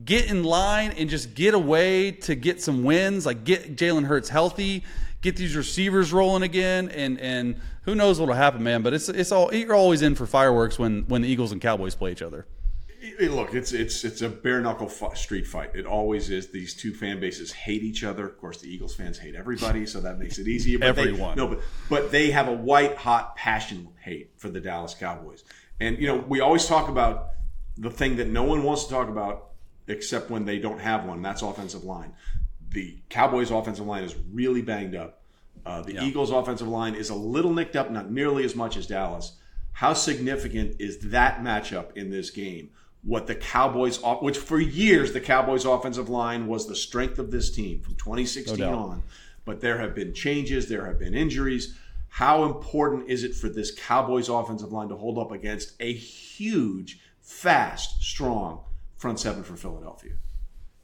get 0.05 0.31
in 0.31 0.45
line 0.45 0.93
and 0.93 1.11
just 1.11 1.35
get 1.35 1.55
away 1.55 2.13
to 2.13 2.37
get 2.37 2.63
some 2.63 2.85
wins. 2.85 3.27
Like 3.27 3.43
get 3.43 3.75
Jalen 3.77 4.05
Hurts 4.05 4.29
healthy, 4.29 4.85
get 5.23 5.37
these 5.37 5.57
receivers 5.57 6.13
rolling 6.13 6.43
again, 6.43 6.91
and 6.91 7.19
and 7.19 7.59
who 7.85 7.95
knows 7.95 8.21
what'll 8.21 8.35
happen, 8.35 8.63
man. 8.63 8.83
But 8.83 8.93
it's 8.93 9.09
it's 9.09 9.33
all 9.33 9.53
you're 9.55 9.75
always 9.75 10.03
in 10.03 10.15
for 10.15 10.27
fireworks 10.27 10.79
when 10.79 11.03
when 11.09 11.23
the 11.23 11.29
Eagles 11.29 11.53
and 11.53 11.61
Cowboys 11.61 11.95
play 11.95 12.13
each 12.13 12.23
other. 12.23 12.47
Look, 13.21 13.53
it's 13.55 13.73
it's 13.73 14.05
it's 14.05 14.23
a 14.23 14.29
bare 14.29 14.61
knuckle 14.61 14.89
fi- 14.89 15.15
street 15.15 15.47
fight. 15.47 15.71
It 15.75 15.87
always 15.87 16.31
is. 16.31 16.49
These 16.53 16.75
two 16.75 16.93
fan 16.95 17.19
bases 17.19 17.51
hate 17.51 17.83
each 17.83 18.05
other. 18.05 18.27
Of 18.27 18.39
course, 18.39 18.61
the 18.61 18.73
Eagles 18.73 18.95
fans 18.95 19.19
hate 19.19 19.35
everybody, 19.35 19.87
so 19.87 20.01
that 20.03 20.19
makes 20.19 20.39
it 20.39 20.47
easier. 20.47 20.79
But 20.79 20.95
they- 20.95 21.03
Everyone. 21.09 21.37
no, 21.37 21.49
but 21.49 21.61
but 21.89 22.13
they 22.13 22.31
have 22.31 22.47
a 22.49 22.53
white 22.55 22.97
hot 22.97 23.35
passion 23.37 23.89
hate 24.01 24.31
for 24.37 24.51
the 24.51 24.61
Dallas 24.61 24.95
Cowboys. 24.95 25.43
And 25.81 25.99
you 25.99 26.07
know, 26.07 26.17
we 26.17 26.39
always 26.41 26.67
talk 26.67 26.89
about 26.89 27.31
the 27.77 27.91
thing 27.91 28.17
that 28.17 28.29
no 28.29 28.45
one 28.45 28.63
wants 28.63 28.85
to 28.85 28.91
talk 28.91 29.09
about 29.09 29.49
except 29.89 30.31
when 30.31 30.45
they 30.45 30.59
don't 30.61 30.81
have 30.81 31.05
one. 31.05 31.23
That's 31.23 31.43
offensive 31.43 31.83
line. 31.83 32.13
The 32.73 32.99
Cowboys' 33.09 33.51
offensive 33.51 33.87
line 33.87 34.05
is 34.05 34.17
really 34.33 34.63
banged 34.63 34.95
up. 34.95 35.23
Uh, 35.65 35.83
the 35.83 36.03
Eagles' 36.03 36.31
offensive 36.31 36.69
line 36.69 36.95
is 36.95 37.11
a 37.11 37.15
little 37.15 37.53
nicked 37.53 37.77
up, 37.77 37.91
not 37.91 38.11
nearly 38.11 38.45
as 38.45 38.57
much 38.57 38.77
as 38.77 38.87
Dallas. 38.87 39.37
How 39.73 39.93
significant 39.93 40.77
is 40.81 40.99
that 41.11 41.41
matchup 41.41 41.97
in 41.97 42.11
this 42.11 42.31
game? 42.31 42.71
What 43.05 43.27
the 43.27 43.35
Cowboys, 43.35 44.01
which 44.21 44.39
for 44.39 44.61
years 44.61 45.13
the 45.13 45.21
Cowboys' 45.21 45.65
offensive 45.65 46.09
line 46.09 46.47
was 46.47 46.67
the 46.67 46.77
strength 46.77 47.19
of 47.19 47.31
this 47.31 47.51
team 47.51 47.81
from 47.81 47.95
2016 47.95 48.59
doubt. 48.59 48.75
on, 48.75 49.03
but 49.45 49.61
there 49.61 49.79
have 49.79 49.95
been 49.95 50.15
changes, 50.15 50.69
there 50.69 50.87
have 50.87 50.99
been 50.99 51.15
injuries. 51.15 51.77
How 52.09 52.45
important 52.45 53.09
is 53.09 53.25
it 53.25 53.35
for 53.35 53.49
this 53.49 53.73
Cowboys' 53.75 54.29
offensive 54.29 54.73
line 54.73 54.89
to 54.89 54.97
hold 54.97 55.19
up 55.19 55.33
against 55.33 55.75
a 55.81 55.93
huge, 55.93 57.01
fast, 57.21 58.03
strong 58.03 58.61
front 58.97 59.19
seven 59.19 59.43
for 59.43 59.57
Philadelphia? 59.57 60.13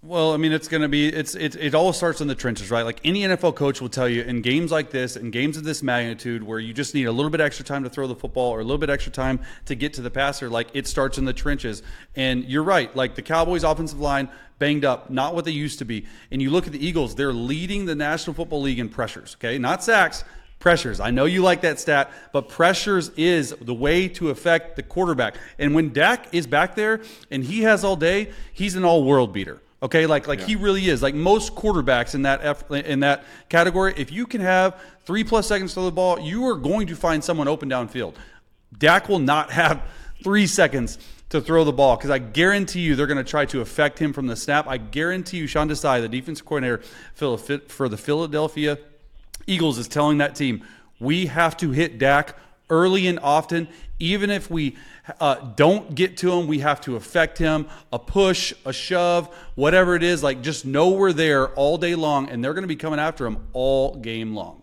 Well, 0.01 0.33
I 0.33 0.37
mean, 0.37 0.53
it's 0.53 0.69
going 0.69 0.83
to 0.83 0.89
be 0.89 1.09
it's 1.09 1.35
it, 1.35 1.57
it 1.57 1.75
all 1.75 1.93
starts 1.93 2.21
in 2.21 2.29
the 2.29 2.35
trenches, 2.37 2.71
right? 2.71 2.85
Like 2.85 3.01
any 3.03 3.23
NFL 3.23 3.57
coach 3.57 3.81
will 3.81 3.89
tell 3.89 4.09
you 4.09 4.23
in 4.23 4.43
games 4.43 4.71
like 4.71 4.91
this, 4.91 5.17
in 5.17 5.33
games 5.33 5.57
of 5.57 5.65
this 5.65 5.83
magnitude, 5.83 6.45
where 6.45 6.61
you 6.61 6.73
just 6.73 6.95
need 6.95 7.07
a 7.07 7.13
little 7.13 7.31
bit 7.31 7.41
extra 7.41 7.65
time 7.65 7.83
to 7.83 7.91
throw 7.91 8.07
the 8.07 8.15
football 8.15 8.51
or 8.53 8.61
a 8.61 8.63
little 8.63 8.79
bit 8.79 8.91
extra 8.91 9.11
time 9.11 9.41
to 9.65 9.75
get 9.75 9.95
to 9.95 10.01
the 10.01 10.11
passer, 10.11 10.49
like 10.49 10.69
it 10.73 10.87
starts 10.87 11.19
in 11.19 11.25
the 11.25 11.33
trenches. 11.33 11.83
And 12.15 12.45
you're 12.45 12.63
right, 12.63 12.95
like 12.95 13.17
the 13.17 13.23
Cowboys' 13.23 13.65
offensive 13.65 13.99
line 13.99 14.29
banged 14.61 14.85
up, 14.85 15.11
not 15.11 15.35
what 15.35 15.45
they 15.45 15.51
used 15.51 15.81
to 15.81 15.85
be. 15.85 16.07
And 16.31 16.41
you 16.41 16.51
look 16.51 16.69
at 16.69 16.73
the 16.73 16.87
Eagles; 16.87 17.17
they're 17.17 17.33
leading 17.33 17.87
the 17.87 17.97
National 17.97 18.35
Football 18.35 18.63
League 18.63 18.79
in 18.79 18.89
pressures. 18.89 19.37
Okay, 19.41 19.59
not 19.59 19.83
sacks. 19.83 20.23
Pressures. 20.61 21.01
I 21.01 21.11
know 21.11 21.25
you 21.25 21.43
like 21.43 21.63
that 21.63 21.81
stat, 21.81 22.11
but 22.33 22.49
pressures 22.49 23.11
is 23.17 23.55
the 23.61 23.75
way 23.75 24.07
to 24.11 24.31
affect 24.31 24.77
the 24.77 24.83
quarterback. 24.83 25.37
And 25.59 25.75
when 25.75 25.93
Dak 25.93 26.33
is 26.33 26.47
back 26.47 26.77
there 26.77 27.01
and 27.33 27.45
he 27.45 27.63
has 27.63 27.85
all 27.85 27.95
day, 27.97 28.31
he's 28.53 28.75
an 28.77 28.85
all 28.85 29.05
world 29.05 29.33
beater. 29.33 29.61
Okay, 29.81 30.07
like 30.07 30.27
like 30.27 30.41
he 30.41 30.57
really 30.57 30.89
is. 30.89 31.03
Like 31.03 31.15
most 31.15 31.55
quarterbacks 31.55 32.15
in 32.15 32.23
that 32.23 32.41
F, 32.43 32.69
in 32.71 33.01
that 33.01 33.25
category, 33.49 33.95
if 33.97 34.11
you 34.11 34.27
can 34.27 34.41
have 34.41 34.81
three 35.05 35.23
plus 35.23 35.47
seconds 35.47 35.73
to 35.73 35.75
throw 35.77 35.85
the 35.85 35.93
ball, 35.93 36.19
you 36.19 36.47
are 36.49 36.57
going 36.57 36.89
to 36.89 36.97
find 36.97 37.23
someone 37.23 37.47
open 37.47 37.71
downfield. 37.71 38.15
Dak 38.77 39.09
will 39.09 39.21
not 39.21 39.51
have 39.53 39.83
three 40.23 40.47
seconds 40.47 40.99
to 41.29 41.41
throw 41.41 41.63
the 41.63 41.73
ball 41.73 41.97
because 41.97 42.11
I 42.11 42.19
guarantee 42.19 42.81
you 42.81 42.97
they're 42.97 43.07
going 43.07 43.25
to 43.25 43.31
try 43.31 43.45
to 43.47 43.61
affect 43.61 44.01
him 44.01 44.13
from 44.13 44.27
the 44.27 44.35
snap. 44.35 44.67
I 44.67 44.79
guarantee 44.79 45.39
you, 45.39 45.47
Sean 45.47 45.69
Desai, 45.69 46.01
the 46.01 46.09
defensive 46.09 46.47
coordinator 46.47 46.83
for 47.15 47.89
the 47.89 47.97
Philadelphia 47.97 48.79
Eagles, 49.47 49.79
is 49.79 49.87
telling 49.87 50.19
that 50.19 50.35
team 50.35 50.65
we 50.99 51.27
have 51.27 51.57
to 51.59 51.71
hit 51.71 51.99
Dak 51.99 52.37
early 52.71 53.07
and 53.07 53.19
often, 53.21 53.69
even 53.99 54.31
if 54.31 54.51
we 54.51 54.77
uh, 55.21 55.37
don't 55.57 55.95
get 55.95 56.17
to 56.19 56.33
him, 56.33 56.47
we 56.47 56.61
have 56.61 56.81
to 56.83 56.97
affect 56.97 57.39
him. 57.39 57.67
A 57.93 57.99
push, 57.99 58.53
a 58.65 58.73
shove, 58.73 59.35
whatever 59.55 59.95
it 59.95 60.03
is, 60.03 60.23
like 60.23 60.43
just 60.43 60.65
know 60.65 60.91
we're 60.91 61.13
there 61.13 61.49
all 61.55 61.79
day 61.79 61.95
long, 61.95 62.29
and 62.29 62.43
they're 62.43 62.55
going 62.55 62.63
to 62.63 62.69
be 62.69 62.77
coming 62.77 63.01
after 63.01 63.27
him 63.27 63.39
all 63.53 63.97
game 63.97 64.35
long. 64.35 64.63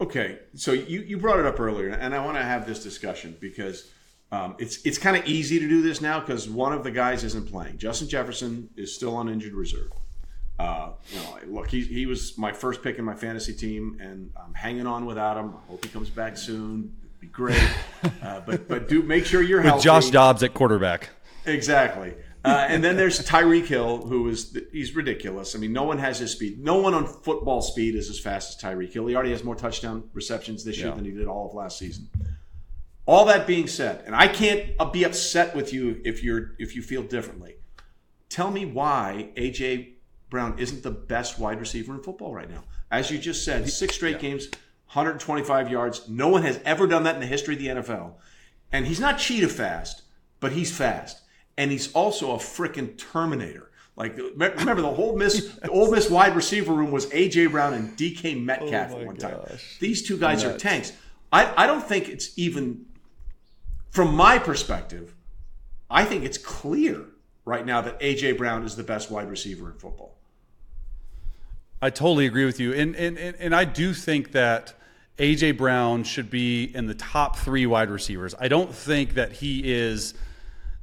Okay, 0.00 0.38
so 0.54 0.72
you, 0.72 1.00
you 1.00 1.16
brought 1.16 1.38
it 1.38 1.46
up 1.46 1.58
earlier, 1.58 1.88
and 1.88 2.14
I 2.14 2.24
want 2.24 2.36
to 2.36 2.42
have 2.42 2.66
this 2.66 2.82
discussion 2.82 3.36
because 3.40 3.90
um, 4.30 4.54
it's 4.58 4.84
it's 4.84 4.98
kind 4.98 5.16
of 5.16 5.26
easy 5.26 5.58
to 5.58 5.68
do 5.68 5.82
this 5.82 6.00
now 6.00 6.20
because 6.20 6.48
one 6.48 6.72
of 6.72 6.84
the 6.84 6.90
guys 6.90 7.24
isn't 7.24 7.50
playing. 7.50 7.78
Justin 7.78 8.08
Jefferson 8.08 8.68
is 8.76 8.94
still 8.94 9.16
on 9.16 9.28
injured 9.28 9.54
reserve. 9.54 9.92
Uh, 10.58 10.90
you 11.10 11.18
know, 11.18 11.38
look, 11.48 11.68
he, 11.68 11.82
he 11.82 12.06
was 12.06 12.38
my 12.38 12.50
first 12.50 12.82
pick 12.82 12.98
in 12.98 13.04
my 13.04 13.14
fantasy 13.14 13.52
team, 13.52 13.98
and 14.00 14.32
I'm 14.42 14.54
hanging 14.54 14.86
on 14.86 15.04
without 15.04 15.36
him. 15.36 15.54
I 15.54 15.70
hope 15.70 15.84
he 15.84 15.90
comes 15.90 16.08
back 16.08 16.36
soon 16.38 16.94
be 17.26 17.32
great. 17.32 17.68
Uh, 18.22 18.40
but 18.40 18.68
but 18.68 18.88
do 18.88 19.02
make 19.02 19.24
sure 19.24 19.42
you're 19.42 19.62
healthy. 19.62 19.78
With 19.78 19.84
Josh 19.84 20.10
Dobbs 20.10 20.42
at 20.42 20.54
quarterback. 20.54 21.10
Exactly. 21.44 22.14
Uh, 22.44 22.64
and 22.68 22.84
then 22.84 22.96
there's 22.96 23.18
Tyreek 23.26 23.66
Hill, 23.66 24.06
who 24.06 24.28
is 24.28 24.56
he's 24.70 24.94
ridiculous. 24.94 25.56
I 25.56 25.58
mean, 25.58 25.72
no 25.72 25.82
one 25.82 25.98
has 25.98 26.20
his 26.20 26.30
speed. 26.30 26.62
No 26.62 26.78
one 26.78 26.94
on 26.94 27.06
football 27.06 27.60
speed 27.60 27.96
is 27.96 28.08
as 28.08 28.20
fast 28.20 28.56
as 28.56 28.62
Tyreek 28.62 28.92
Hill. 28.92 29.06
He 29.06 29.16
already 29.16 29.32
has 29.32 29.42
more 29.42 29.56
touchdown 29.56 30.08
receptions 30.12 30.62
this 30.62 30.78
year 30.78 30.92
than 30.92 31.04
he 31.04 31.10
did 31.10 31.26
all 31.26 31.48
of 31.48 31.54
last 31.54 31.78
season. 31.78 32.08
All 33.04 33.24
that 33.24 33.48
being 33.48 33.66
said, 33.66 34.04
and 34.06 34.14
I 34.14 34.28
can't 34.28 34.70
uh, 34.78 34.84
be 34.84 35.04
upset 35.04 35.56
with 35.56 35.72
you 35.72 36.00
if 36.04 36.22
you're 36.22 36.52
if 36.60 36.76
you 36.76 36.82
feel 36.82 37.02
differently. 37.02 37.56
Tell 38.28 38.50
me 38.52 38.66
why 38.66 39.30
AJ 39.36 39.94
Brown 40.30 40.58
isn't 40.58 40.82
the 40.84 40.90
best 40.92 41.38
wide 41.40 41.58
receiver 41.58 41.94
in 41.94 42.02
football 42.02 42.32
right 42.32 42.50
now. 42.50 42.64
As 42.90 43.10
you 43.10 43.18
just 43.18 43.44
said, 43.44 43.68
six 43.68 43.96
straight 43.96 44.16
yeah. 44.16 44.30
games, 44.30 44.48
125 44.86 45.70
yards. 45.70 46.08
No 46.08 46.28
one 46.28 46.42
has 46.42 46.60
ever 46.64 46.86
done 46.86 47.02
that 47.04 47.14
in 47.14 47.20
the 47.20 47.26
history 47.26 47.54
of 47.54 47.60
the 47.60 47.66
NFL. 47.68 48.14
And 48.72 48.86
he's 48.86 49.00
not 49.00 49.18
cheetah 49.18 49.48
fast, 49.48 50.02
but 50.40 50.52
he's 50.52 50.76
fast. 50.76 51.22
And 51.58 51.70
he's 51.70 51.92
also 51.92 52.32
a 52.32 52.38
freaking 52.38 52.96
Terminator. 52.96 53.70
Like 53.96 54.16
remember 54.16 54.82
the 54.82 54.92
whole 54.92 55.16
Miss 55.16 55.54
the 55.62 55.70
Ole 55.70 55.90
Miss 55.90 56.10
wide 56.10 56.36
receiver 56.36 56.72
room 56.72 56.90
was 56.90 57.06
AJ 57.06 57.50
Brown 57.50 57.72
and 57.72 57.96
DK 57.96 58.42
Metcalf 58.44 58.92
oh 58.92 59.00
at 59.00 59.06
one 59.06 59.16
gosh. 59.16 59.30
time. 59.30 59.58
These 59.80 60.06
two 60.06 60.18
guys 60.18 60.44
Nuts. 60.44 60.56
are 60.56 60.58
tanks. 60.58 60.92
I, 61.32 61.64
I 61.64 61.66
don't 61.66 61.82
think 61.82 62.08
it's 62.08 62.38
even 62.38 62.84
from 63.90 64.14
my 64.14 64.38
perspective, 64.38 65.14
I 65.88 66.04
think 66.04 66.24
it's 66.24 66.38
clear 66.38 67.06
right 67.46 67.64
now 67.64 67.80
that 67.80 67.98
AJ 68.00 68.36
Brown 68.36 68.64
is 68.64 68.76
the 68.76 68.82
best 68.82 69.10
wide 69.10 69.30
receiver 69.30 69.70
in 69.70 69.78
football. 69.78 70.15
I 71.80 71.90
totally 71.90 72.26
agree 72.26 72.44
with 72.44 72.60
you. 72.60 72.72
And 72.72 72.94
and, 72.96 73.18
and, 73.18 73.36
and 73.38 73.54
I 73.54 73.64
do 73.64 73.92
think 73.92 74.32
that 74.32 74.74
AJ 75.18 75.56
Brown 75.56 76.04
should 76.04 76.30
be 76.30 76.64
in 76.64 76.86
the 76.86 76.94
top 76.94 77.36
three 77.36 77.66
wide 77.66 77.90
receivers. 77.90 78.34
I 78.38 78.48
don't 78.48 78.74
think 78.74 79.14
that 79.14 79.32
he 79.32 79.72
is 79.72 80.14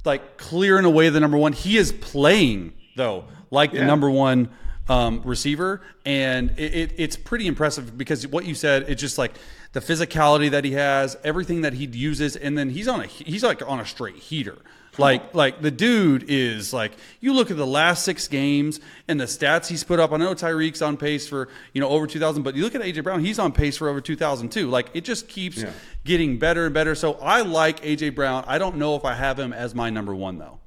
like 0.04 0.36
clear 0.36 0.74
clearing 0.74 0.84
away 0.84 1.08
the 1.08 1.20
number 1.20 1.36
one. 1.36 1.52
He 1.52 1.76
is 1.76 1.92
playing 1.92 2.74
though 2.96 3.24
like 3.50 3.72
yeah. 3.72 3.80
the 3.80 3.86
number 3.86 4.10
one 4.10 4.50
um, 4.88 5.22
receiver, 5.24 5.80
and 6.04 6.50
it, 6.58 6.74
it, 6.74 6.94
it's 6.96 7.16
pretty 7.16 7.46
impressive 7.46 7.96
because 7.96 8.26
what 8.26 8.44
you 8.44 8.54
said, 8.54 8.84
it's 8.88 9.00
just 9.00 9.16
like 9.16 9.32
the 9.72 9.80
physicality 9.80 10.50
that 10.50 10.64
he 10.64 10.72
has, 10.72 11.16
everything 11.24 11.62
that 11.62 11.72
he 11.72 11.86
uses, 11.86 12.36
and 12.36 12.58
then 12.58 12.70
he's 12.70 12.88
on 12.88 13.00
a 13.00 13.06
he's 13.06 13.42
like 13.42 13.66
on 13.66 13.80
a 13.80 13.86
straight 13.86 14.16
heater. 14.16 14.58
Like 14.98 15.34
like 15.34 15.60
the 15.60 15.70
dude 15.70 16.24
is 16.28 16.72
like 16.72 16.92
you 17.20 17.32
look 17.32 17.50
at 17.50 17.56
the 17.56 17.66
last 17.66 18.04
six 18.04 18.28
games 18.28 18.80
and 19.08 19.20
the 19.20 19.24
stats 19.24 19.66
he's 19.66 19.84
put 19.84 20.00
up. 20.00 20.12
I 20.12 20.16
know 20.16 20.34
Tyreek's 20.34 20.82
on 20.82 20.96
pace 20.96 21.26
for 21.26 21.48
you 21.72 21.80
know 21.80 21.88
over 21.88 22.06
two 22.06 22.20
thousand, 22.20 22.42
but 22.42 22.54
you 22.54 22.62
look 22.62 22.74
at 22.74 22.82
AJ 22.82 23.02
Brown, 23.02 23.24
he's 23.24 23.38
on 23.38 23.52
pace 23.52 23.76
for 23.76 23.88
over 23.88 24.00
two 24.00 24.16
thousand 24.16 24.50
too. 24.50 24.68
Like 24.68 24.90
it 24.94 25.04
just 25.04 25.28
keeps 25.28 25.58
yeah. 25.62 25.72
getting 26.04 26.38
better 26.38 26.66
and 26.66 26.74
better. 26.74 26.94
So 26.94 27.14
I 27.14 27.42
like 27.42 27.80
AJ 27.82 28.14
Brown. 28.14 28.44
I 28.46 28.58
don't 28.58 28.76
know 28.76 28.96
if 28.96 29.04
I 29.04 29.14
have 29.14 29.38
him 29.38 29.52
as 29.52 29.74
my 29.74 29.90
number 29.90 30.14
one 30.14 30.38
though. 30.38 30.58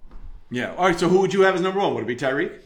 Yeah. 0.49 0.73
All 0.75 0.87
right. 0.87 0.99
So 0.99 1.09
who 1.09 1.19
would 1.21 1.33
you 1.33 1.41
have 1.41 1.55
as 1.55 1.61
number 1.61 1.79
one? 1.79 1.93
Would 1.95 2.03
it 2.03 2.07
be 2.07 2.15
Tyreek? 2.15 2.59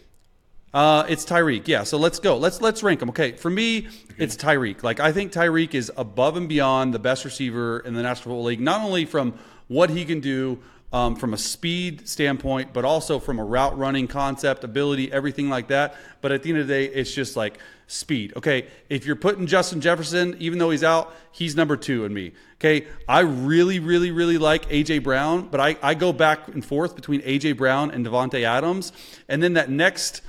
Uh, 0.73 1.05
it's 1.09 1.25
Tyreek. 1.25 1.67
Yeah. 1.67 1.83
So 1.83 1.97
let's 1.97 2.19
go. 2.19 2.37
Let's 2.37 2.61
let's 2.61 2.81
rank 2.81 2.99
them. 2.99 3.09
Okay. 3.09 3.33
For 3.33 3.49
me, 3.49 3.79
okay. 3.79 3.89
it's 4.17 4.35
Tyreek. 4.35 4.83
Like 4.83 4.99
I 4.99 5.11
think 5.11 5.31
Tyreek 5.31 5.73
is 5.73 5.91
above 5.97 6.37
and 6.37 6.47
beyond 6.47 6.93
the 6.93 6.99
best 6.99 7.25
receiver 7.25 7.79
in 7.79 7.93
the 7.93 8.01
National 8.01 8.35
Football 8.35 8.43
League. 8.43 8.61
Not 8.61 8.81
only 8.81 9.05
from 9.05 9.37
what 9.67 9.89
he 9.89 10.05
can 10.05 10.19
do 10.19 10.59
um, 10.93 11.15
from 11.15 11.33
a 11.33 11.37
speed 11.37 12.07
standpoint, 12.07 12.73
but 12.73 12.83
also 12.83 13.19
from 13.19 13.39
a 13.39 13.43
route 13.43 13.77
running 13.77 14.07
concept, 14.07 14.63
ability, 14.63 15.11
everything 15.11 15.49
like 15.49 15.67
that. 15.69 15.95
But 16.21 16.31
at 16.31 16.43
the 16.43 16.49
end 16.49 16.59
of 16.59 16.67
the 16.67 16.73
day, 16.73 16.85
it's 16.85 17.13
just 17.13 17.35
like 17.35 17.59
speed. 17.87 18.33
Okay, 18.35 18.67
if 18.89 19.05
you're 19.05 19.15
putting 19.15 19.47
Justin 19.47 19.81
Jefferson, 19.81 20.35
even 20.39 20.59
though 20.59 20.69
he's 20.69 20.83
out, 20.83 21.13
he's 21.31 21.55
number 21.55 21.77
two 21.77 22.05
in 22.05 22.13
me. 22.13 22.33
Okay, 22.55 22.87
I 23.07 23.21
really, 23.21 23.79
really, 23.79 24.11
really 24.11 24.37
like 24.37 24.67
AJ 24.69 25.03
Brown, 25.03 25.47
but 25.47 25.59
I, 25.59 25.77
I 25.81 25.93
go 25.93 26.13
back 26.13 26.47
and 26.47 26.63
forth 26.63 26.95
between 26.95 27.21
AJ 27.21 27.57
Brown 27.57 27.91
and 27.91 28.05
Davante 28.05 28.43
Adams, 28.43 28.91
and 29.27 29.41
then 29.41 29.53
that 29.53 29.69
next 29.69 30.21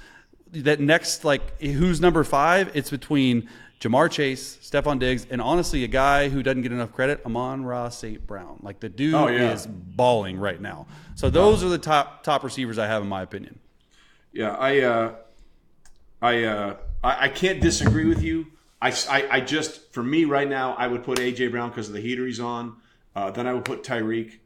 that 0.53 0.81
next 0.81 1.25
like 1.25 1.61
who's 1.61 2.01
number 2.01 2.25
five? 2.25 2.70
It's 2.77 2.90
between 2.90 3.48
Ja'Marr 3.83 4.09
Chase, 4.09 4.59
Stefon 4.62 5.01
Diggs, 5.01 5.27
and 5.29 5.42
honestly, 5.42 5.83
a 5.83 5.88
guy 5.88 6.29
who 6.29 6.40
doesn't 6.40 6.62
get 6.62 6.71
enough 6.71 6.92
credit, 6.92 7.21
Amon-Ra 7.27 7.88
St. 7.88 8.25
Brown. 8.25 8.61
Like 8.62 8.79
the 8.79 8.88
dude 8.88 9.12
oh, 9.12 9.27
yeah. 9.27 9.51
is 9.51 9.66
balling 9.66 10.38
right 10.38 10.61
now. 10.61 10.87
So 11.16 11.31
those 11.31 11.64
are 11.64 11.68
the 11.68 11.79
top 11.79 12.23
top 12.23 12.45
receivers 12.45 12.79
I 12.79 12.87
have 12.87 13.03
in 13.03 13.09
my 13.09 13.23
opinion. 13.23 13.59
Yeah, 14.33 14.53
I 14.53 14.81
uh, 14.83 15.14
I, 16.23 16.45
uh, 16.45 16.77
I, 17.03 17.25
I 17.25 17.29
can't 17.29 17.61
disagree 17.61 18.05
with 18.05 18.23
you. 18.23 18.47
I, 18.81 18.90
I, 19.11 19.29
I, 19.31 19.40
just 19.40 19.92
for 19.92 20.03
me 20.03 20.25
right 20.27 20.49
now, 20.49 20.75
I 20.75 20.87
would 20.87 21.03
put 21.03 21.18
AJ 21.18 21.51
Brown 21.51 21.71
because 21.71 21.88
of 21.88 21.95
the 21.95 22.01
heater 22.01 22.25
he's 22.25 22.40
on. 22.40 22.77
Uh, 23.16 23.33
then 23.33 23.49
I 23.49 23.53
would 23.53 23.64
put 23.64 23.83
Tyreek, 23.83 24.38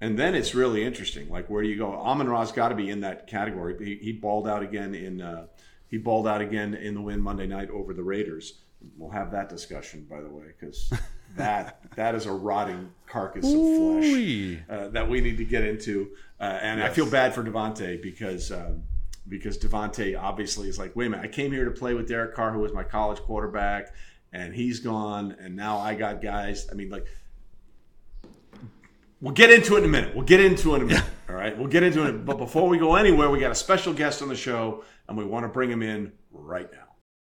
and 0.00 0.18
then 0.18 0.34
it's 0.34 0.54
really 0.54 0.82
interesting. 0.82 1.28
Like 1.28 1.50
where 1.50 1.62
do 1.62 1.68
you 1.68 1.76
go? 1.76 1.92
Amon 1.92 2.26
Ra's 2.26 2.52
got 2.52 2.68
to 2.68 2.74
be 2.74 2.88
in 2.88 3.02
that 3.02 3.26
category. 3.26 3.76
He, 3.84 3.96
he 3.96 4.12
balled 4.12 4.48
out 4.48 4.62
again 4.62 4.94
in 4.94 5.20
uh, 5.20 5.46
he 5.92 5.98
balled 5.98 6.26
out 6.26 6.40
again 6.40 6.72
in 6.72 6.94
the 6.94 7.02
win 7.02 7.20
Monday 7.20 7.46
night 7.46 7.68
over 7.68 7.92
the 7.92 8.02
Raiders. 8.02 8.60
We'll 8.96 9.10
have 9.10 9.30
that 9.32 9.50
discussion, 9.50 10.06
by 10.10 10.22
the 10.22 10.28
way, 10.28 10.46
because 10.58 10.90
that 11.36 11.82
that 11.96 12.14
is 12.14 12.24
a 12.24 12.32
rotting 12.32 12.90
carcass 13.06 13.44
of 13.44 13.52
flesh 13.52 14.58
uh, 14.70 14.88
that 14.88 15.08
we 15.08 15.20
need 15.20 15.36
to 15.36 15.44
get 15.44 15.64
into. 15.64 16.08
Uh, 16.40 16.58
and 16.62 16.80
yes. 16.80 16.90
I 16.90 16.94
feel 16.94 17.08
bad 17.08 17.34
for 17.34 17.44
Davante 17.44 18.00
because 18.00 18.50
um, 18.50 18.84
because 19.28 19.58
Davante 19.58 20.18
obviously 20.18 20.66
is 20.66 20.78
like, 20.78 20.96
wait 20.96 21.08
a 21.08 21.10
minute, 21.10 21.24
I 21.24 21.28
came 21.28 21.52
here 21.52 21.66
to 21.66 21.70
play 21.70 21.92
with 21.92 22.08
Derek 22.08 22.34
Carr, 22.34 22.52
who 22.52 22.60
was 22.60 22.72
my 22.72 22.84
college 22.84 23.18
quarterback, 23.18 23.94
and 24.32 24.54
he's 24.54 24.80
gone, 24.80 25.36
and 25.38 25.54
now 25.54 25.76
I 25.76 25.94
got 25.94 26.22
guys. 26.22 26.68
I 26.72 26.74
mean, 26.74 26.88
like. 26.88 27.06
We'll 29.20 29.34
get 29.34 29.52
into 29.52 29.76
it 29.76 29.80
in 29.80 29.84
a 29.84 29.88
minute. 29.88 30.16
We'll 30.16 30.24
get 30.24 30.40
into 30.40 30.74
it 30.74 30.78
in 30.78 30.82
a 30.82 30.86
minute. 30.86 31.04
All 31.28 31.34
right. 31.34 31.56
We'll 31.56 31.68
get 31.68 31.82
into 31.82 32.06
it. 32.06 32.24
But 32.24 32.38
before 32.38 32.68
we 32.68 32.78
go 32.78 32.96
anywhere, 32.96 33.30
we 33.30 33.40
got 33.40 33.50
a 33.50 33.56
special 33.56 33.92
guest 33.92 34.22
on 34.22 34.28
the 34.28 34.36
show 34.36 34.84
and 35.08 35.16
we 35.16 35.24
want 35.24 35.44
to 35.44 35.48
bring 35.48 35.70
him 35.70 35.82
in 35.82 36.12
right 36.30 36.70
now. 36.72 36.78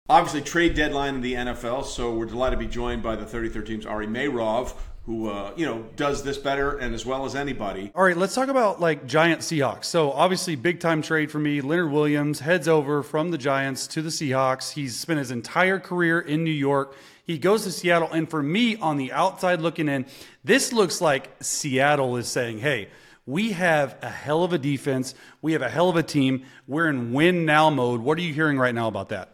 Obviously, 0.08 0.42
trade 0.42 0.76
deadline 0.76 1.16
in 1.16 1.22
the 1.22 1.34
NFL, 1.34 1.84
so 1.84 2.14
we're 2.14 2.28
delighted 2.28 2.60
to 2.60 2.66
be 2.66 2.72
joined 2.72 3.02
by 3.02 3.16
the 3.16 3.26
33rd 3.26 3.66
team's 3.66 3.86
Ari 3.88 4.06
Meirov, 4.06 4.74
who 5.08 5.30
uh, 5.30 5.52
you 5.56 5.66
know 5.66 5.84
does 5.96 6.24
this 6.24 6.38
better 6.38 6.78
and 6.78 6.94
as 6.94 7.08
well 7.08 7.26
as 7.26 7.36
anybody. 7.36 7.92
All 7.96 8.04
right, 8.04 8.16
let's 8.16 8.36
talk 8.36 8.50
about 8.50 8.80
like 8.80 9.08
Giant 9.08 9.42
Seahawks. 9.42 9.86
So 9.86 10.12
obviously, 10.12 10.56
big 10.56 10.80
time 10.80 11.02
trade 11.02 11.32
for 11.32 11.40
me. 11.40 11.60
Leonard 11.62 11.92
Williams 11.92 12.40
heads 12.40 12.68
over 12.68 13.02
from 13.02 13.32
the 13.32 13.38
Giants 13.40 13.88
to 13.88 14.04
the 14.04 14.10
Seahawks. 14.10 14.74
He's 14.74 14.96
spent 14.96 15.18
his 15.18 15.32
entire 15.32 15.80
career 15.80 16.20
in 16.20 16.44
New 16.44 16.52
York. 16.52 16.96
He 17.24 17.40
goes 17.40 17.64
to 17.64 17.72
Seattle, 17.72 18.12
and 18.12 18.30
for 18.30 18.44
me, 18.44 18.76
on 18.78 18.98
the 18.98 19.12
outside 19.12 19.60
looking 19.60 19.90
in, 19.90 20.06
this 20.44 20.72
looks 20.72 21.02
like 21.02 21.32
Seattle 21.42 22.16
is 22.18 22.28
saying, 22.28 22.60
"Hey." 22.60 22.90
We 23.26 23.54
have 23.54 23.98
a 24.02 24.10
hell 24.10 24.44
of 24.44 24.54
a 24.54 24.58
defense. 24.58 25.16
We 25.42 25.54
have 25.54 25.62
a 25.62 25.70
hell 25.70 25.90
of 25.90 25.96
a 25.96 26.04
team. 26.04 26.46
We're 26.68 26.88
in 26.90 27.12
win 27.12 27.46
now 27.46 27.70
mode. 27.70 28.02
What 28.02 28.18
are 28.18 28.22
you 28.22 28.34
hearing 28.34 28.60
right 28.60 28.76
now 28.76 28.88
about 28.88 29.10
that? 29.10 29.32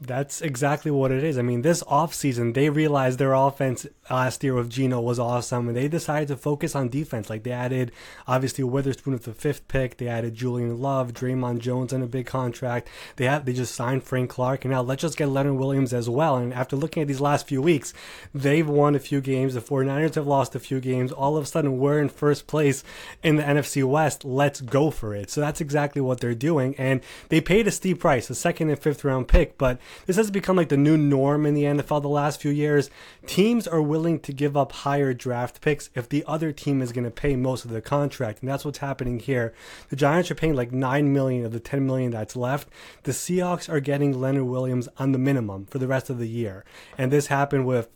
That's 0.00 0.42
exactly 0.42 0.90
what 0.90 1.12
it 1.12 1.22
is. 1.22 1.38
I 1.38 1.42
mean, 1.42 1.62
this 1.62 1.82
offseason, 1.84 2.54
they 2.54 2.68
realized 2.68 3.18
their 3.18 3.32
offense 3.32 3.86
last 4.10 4.44
year 4.44 4.54
with 4.54 4.70
Geno 4.70 5.00
was 5.00 5.18
awesome, 5.18 5.68
and 5.68 5.76
they 5.76 5.88
decided 5.88 6.28
to 6.28 6.36
focus 6.36 6.74
on 6.74 6.88
defense. 6.88 7.30
Like, 7.30 7.42
they 7.42 7.52
added, 7.52 7.92
obviously, 8.26 8.64
Witherspoon 8.64 9.14
with 9.14 9.24
the 9.24 9.32
fifth 9.32 9.66
pick. 9.68 9.96
They 9.96 10.08
added 10.08 10.34
Julian 10.34 10.80
Love, 10.80 11.12
Dre'Mont 11.12 11.58
Jones 11.60 11.92
on 11.92 12.02
a 12.02 12.06
big 12.06 12.26
contract. 12.26 12.88
They 13.16 13.24
have 13.24 13.44
they 13.44 13.52
just 13.52 13.74
signed 13.74 14.04
Frank 14.04 14.30
Clark, 14.30 14.64
and 14.64 14.72
now 14.72 14.82
let's 14.82 15.02
just 15.02 15.16
get 15.16 15.28
Leonard 15.28 15.54
Williams 15.54 15.92
as 15.92 16.08
well. 16.08 16.36
And 16.36 16.52
after 16.52 16.76
looking 16.76 17.02
at 17.02 17.08
these 17.08 17.20
last 17.20 17.46
few 17.46 17.62
weeks, 17.62 17.94
they've 18.34 18.68
won 18.68 18.94
a 18.94 18.98
few 18.98 19.20
games. 19.20 19.54
The 19.54 19.60
49ers 19.60 20.14
have 20.16 20.26
lost 20.26 20.54
a 20.54 20.60
few 20.60 20.80
games. 20.80 21.12
All 21.12 21.36
of 21.36 21.44
a 21.44 21.46
sudden, 21.46 21.78
we're 21.78 22.00
in 22.00 22.08
first 22.08 22.46
place 22.46 22.84
in 23.22 23.36
the 23.36 23.42
NFC 23.42 23.84
West. 23.84 24.24
Let's 24.24 24.60
go 24.60 24.90
for 24.90 25.14
it. 25.14 25.30
So 25.30 25.40
that's 25.40 25.60
exactly 25.60 26.02
what 26.02 26.20
they're 26.20 26.34
doing. 26.34 26.74
And 26.76 27.00
they 27.28 27.40
paid 27.40 27.66
a 27.66 27.70
steep 27.70 28.00
price, 28.00 28.28
a 28.30 28.34
second 28.34 28.70
and 28.70 28.78
fifth 28.78 29.04
round 29.04 29.28
pick, 29.28 29.56
but 29.56 29.78
this 30.06 30.16
has 30.16 30.30
become 30.30 30.56
like 30.56 30.68
the 30.68 30.76
new 30.76 30.96
norm 30.96 31.46
in 31.46 31.54
the 31.54 31.64
NFL 31.64 32.02
the 32.02 32.08
last 32.08 32.40
few 32.40 32.50
years. 32.50 32.90
Teams 33.26 33.66
are 33.66 33.80
willing 33.80 33.93
to 33.94 34.32
give 34.32 34.56
up 34.56 34.72
higher 34.72 35.14
draft 35.14 35.60
picks 35.60 35.90
if 35.94 36.08
the 36.08 36.24
other 36.26 36.52
team 36.52 36.82
is 36.82 36.92
going 36.92 37.04
to 37.04 37.10
pay 37.10 37.36
most 37.36 37.64
of 37.64 37.70
the 37.70 37.80
contract, 37.80 38.40
and 38.40 38.48
that's 38.48 38.64
what's 38.64 38.78
happening 38.78 39.18
here. 39.20 39.54
The 39.88 39.96
Giants 39.96 40.30
are 40.30 40.34
paying 40.34 40.54
like 40.54 40.72
nine 40.72 41.12
million 41.12 41.44
of 41.44 41.52
the 41.52 41.60
ten 41.60 41.86
million 41.86 42.10
that's 42.10 42.36
left. 42.36 42.68
The 43.04 43.12
Seahawks 43.12 43.72
are 43.72 43.80
getting 43.80 44.20
Leonard 44.20 44.44
Williams 44.44 44.88
on 44.98 45.12
the 45.12 45.18
minimum 45.18 45.66
for 45.66 45.78
the 45.78 45.86
rest 45.86 46.10
of 46.10 46.18
the 46.18 46.28
year, 46.28 46.64
and 46.98 47.12
this 47.12 47.28
happened 47.28 47.66
with 47.66 47.88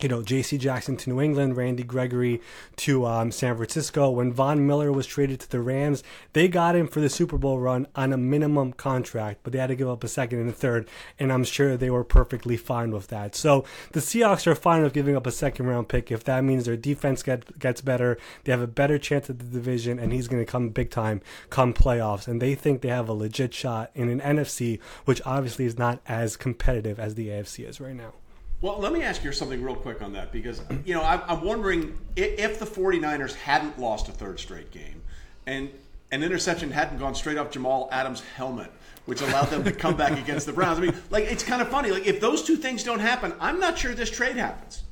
you 0.00 0.08
know, 0.08 0.22
J.C. 0.22 0.58
Jackson 0.58 0.96
to 0.96 1.10
New 1.10 1.20
England, 1.20 1.56
Randy 1.56 1.82
Gregory 1.82 2.40
to 2.76 3.04
um, 3.04 3.32
San 3.32 3.56
Francisco. 3.56 4.08
When 4.10 4.32
Von 4.32 4.64
Miller 4.64 4.92
was 4.92 5.08
traded 5.08 5.40
to 5.40 5.50
the 5.50 5.60
Rams, 5.60 6.04
they 6.34 6.46
got 6.46 6.76
him 6.76 6.86
for 6.86 7.00
the 7.00 7.08
Super 7.08 7.36
Bowl 7.36 7.58
run 7.58 7.88
on 7.96 8.12
a 8.12 8.16
minimum 8.16 8.74
contract, 8.74 9.40
but 9.42 9.52
they 9.52 9.58
had 9.58 9.66
to 9.66 9.74
give 9.74 9.88
up 9.88 10.04
a 10.04 10.08
second 10.08 10.38
and 10.38 10.50
a 10.50 10.52
third, 10.52 10.88
and 11.18 11.32
I'm 11.32 11.42
sure 11.42 11.76
they 11.76 11.90
were 11.90 12.04
perfectly 12.04 12.56
fine 12.56 12.92
with 12.92 13.08
that. 13.08 13.34
So 13.34 13.64
the 13.90 13.98
Seahawks 13.98 14.46
are 14.46 14.54
fine 14.54 14.84
with 14.84 14.92
giving 14.92 15.16
up 15.16 15.26
a 15.26 15.32
second 15.32 15.66
round 15.66 15.88
pick 15.88 16.12
if 16.12 16.22
that 16.24 16.44
means 16.44 16.66
their 16.66 16.76
defense 16.76 17.24
get, 17.24 17.58
gets 17.58 17.80
better, 17.80 18.18
they 18.44 18.52
have 18.52 18.62
a 18.62 18.68
better 18.68 19.00
chance 19.00 19.28
at 19.28 19.40
the 19.40 19.44
division, 19.44 19.98
and 19.98 20.12
he's 20.12 20.28
going 20.28 20.44
to 20.44 20.50
come 20.50 20.68
big 20.68 20.90
time 20.90 21.20
come 21.50 21.74
playoffs. 21.74 22.28
And 22.28 22.40
they 22.40 22.54
think 22.54 22.82
they 22.82 22.88
have 22.88 23.08
a 23.08 23.12
legit 23.12 23.52
shot 23.52 23.90
in 23.96 24.08
an 24.08 24.20
NFC, 24.20 24.80
which 25.06 25.20
obviously 25.26 25.64
is 25.64 25.76
not 25.76 26.00
as 26.06 26.36
competitive 26.36 27.00
as 27.00 27.16
the 27.16 27.30
AFC 27.30 27.68
is 27.68 27.80
right 27.80 27.96
now. 27.96 28.12
Well, 28.60 28.78
let 28.80 28.92
me 28.92 29.02
ask 29.02 29.22
you 29.22 29.30
something 29.30 29.62
real 29.62 29.76
quick 29.76 30.02
on 30.02 30.12
that 30.14 30.32
because, 30.32 30.60
you 30.84 30.92
know, 30.92 31.02
I'm 31.02 31.44
wondering 31.44 31.96
if 32.16 32.58
the 32.58 32.66
49ers 32.66 33.34
hadn't 33.34 33.78
lost 33.78 34.08
a 34.08 34.12
third 34.12 34.40
straight 34.40 34.72
game 34.72 35.00
and 35.46 35.70
an 36.10 36.24
interception 36.24 36.70
hadn't 36.70 36.98
gone 36.98 37.14
straight 37.14 37.38
off 37.38 37.52
Jamal 37.52 37.88
Adams' 37.92 38.22
helmet, 38.34 38.72
which 39.04 39.20
allowed 39.20 39.50
them 39.50 39.62
to 39.62 39.72
come 39.72 39.96
back 39.96 40.18
against 40.18 40.46
the 40.46 40.52
Browns. 40.52 40.78
I 40.78 40.82
mean, 40.82 40.94
like, 41.10 41.24
it's 41.24 41.44
kind 41.44 41.62
of 41.62 41.68
funny. 41.68 41.90
Like, 41.92 42.06
if 42.06 42.20
those 42.20 42.42
two 42.42 42.56
things 42.56 42.82
don't 42.82 42.98
happen, 42.98 43.32
I'm 43.40 43.60
not 43.60 43.78
sure 43.78 43.94
this 43.94 44.10
trade 44.10 44.36
happens. 44.36 44.82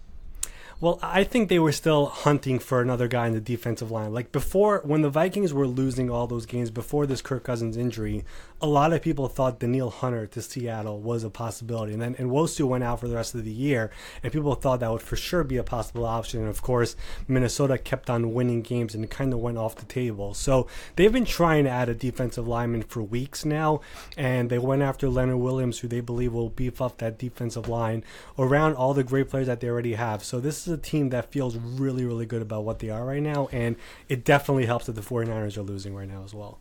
Well, 0.78 0.98
I 1.02 1.24
think 1.24 1.48
they 1.48 1.58
were 1.58 1.72
still 1.72 2.06
hunting 2.06 2.58
for 2.58 2.82
another 2.82 3.08
guy 3.08 3.26
in 3.26 3.32
the 3.32 3.40
defensive 3.40 3.90
line. 3.90 4.12
Like 4.12 4.30
before, 4.30 4.82
when 4.84 5.00
the 5.00 5.08
Vikings 5.08 5.54
were 5.54 5.66
losing 5.66 6.10
all 6.10 6.26
those 6.26 6.44
games 6.44 6.70
before 6.70 7.06
this 7.06 7.22
Kirk 7.22 7.44
Cousins 7.44 7.78
injury, 7.78 8.26
a 8.62 8.66
lot 8.66 8.94
of 8.94 9.02
people 9.02 9.28
thought 9.28 9.60
Danielle 9.60 9.90
Hunter 9.90 10.26
to 10.28 10.40
Seattle 10.40 10.98
was 10.98 11.24
a 11.24 11.30
possibility. 11.30 11.92
And 11.92 12.00
then 12.00 12.14
Nwosu 12.14 12.66
went 12.66 12.84
out 12.84 13.00
for 13.00 13.08
the 13.08 13.14
rest 13.14 13.34
of 13.34 13.44
the 13.44 13.52
year, 13.52 13.90
and 14.22 14.32
people 14.32 14.54
thought 14.54 14.80
that 14.80 14.90
would 14.90 15.02
for 15.02 15.16
sure 15.16 15.44
be 15.44 15.58
a 15.58 15.62
possible 15.62 16.06
option. 16.06 16.40
And 16.40 16.48
of 16.48 16.62
course, 16.62 16.96
Minnesota 17.28 17.76
kept 17.76 18.08
on 18.08 18.32
winning 18.32 18.62
games 18.62 18.94
and 18.94 19.10
kind 19.10 19.34
of 19.34 19.40
went 19.40 19.58
off 19.58 19.76
the 19.76 19.84
table. 19.84 20.32
So 20.32 20.66
they've 20.96 21.12
been 21.12 21.26
trying 21.26 21.64
to 21.64 21.70
add 21.70 21.90
a 21.90 21.94
defensive 21.94 22.48
lineman 22.48 22.82
for 22.82 23.02
weeks 23.02 23.44
now, 23.44 23.82
and 24.16 24.48
they 24.48 24.58
went 24.58 24.80
after 24.80 25.10
Leonard 25.10 25.38
Williams, 25.38 25.80
who 25.80 25.88
they 25.88 26.00
believe 26.00 26.32
will 26.32 26.48
beef 26.48 26.80
up 26.80 26.96
that 26.98 27.18
defensive 27.18 27.68
line 27.68 28.04
around 28.38 28.74
all 28.74 28.94
the 28.94 29.04
great 29.04 29.28
players 29.28 29.48
that 29.48 29.60
they 29.60 29.68
already 29.68 29.94
have. 29.94 30.24
So 30.24 30.40
this 30.40 30.66
is 30.66 30.72
a 30.72 30.78
team 30.78 31.10
that 31.10 31.30
feels 31.30 31.56
really, 31.56 32.06
really 32.06 32.26
good 32.26 32.42
about 32.42 32.64
what 32.64 32.78
they 32.78 32.88
are 32.88 33.04
right 33.04 33.22
now, 33.22 33.48
and 33.52 33.76
it 34.08 34.24
definitely 34.24 34.64
helps 34.64 34.86
that 34.86 34.92
the 34.92 35.02
49ers 35.02 35.58
are 35.58 35.62
losing 35.62 35.94
right 35.94 36.08
now 36.08 36.24
as 36.24 36.32
well. 36.32 36.58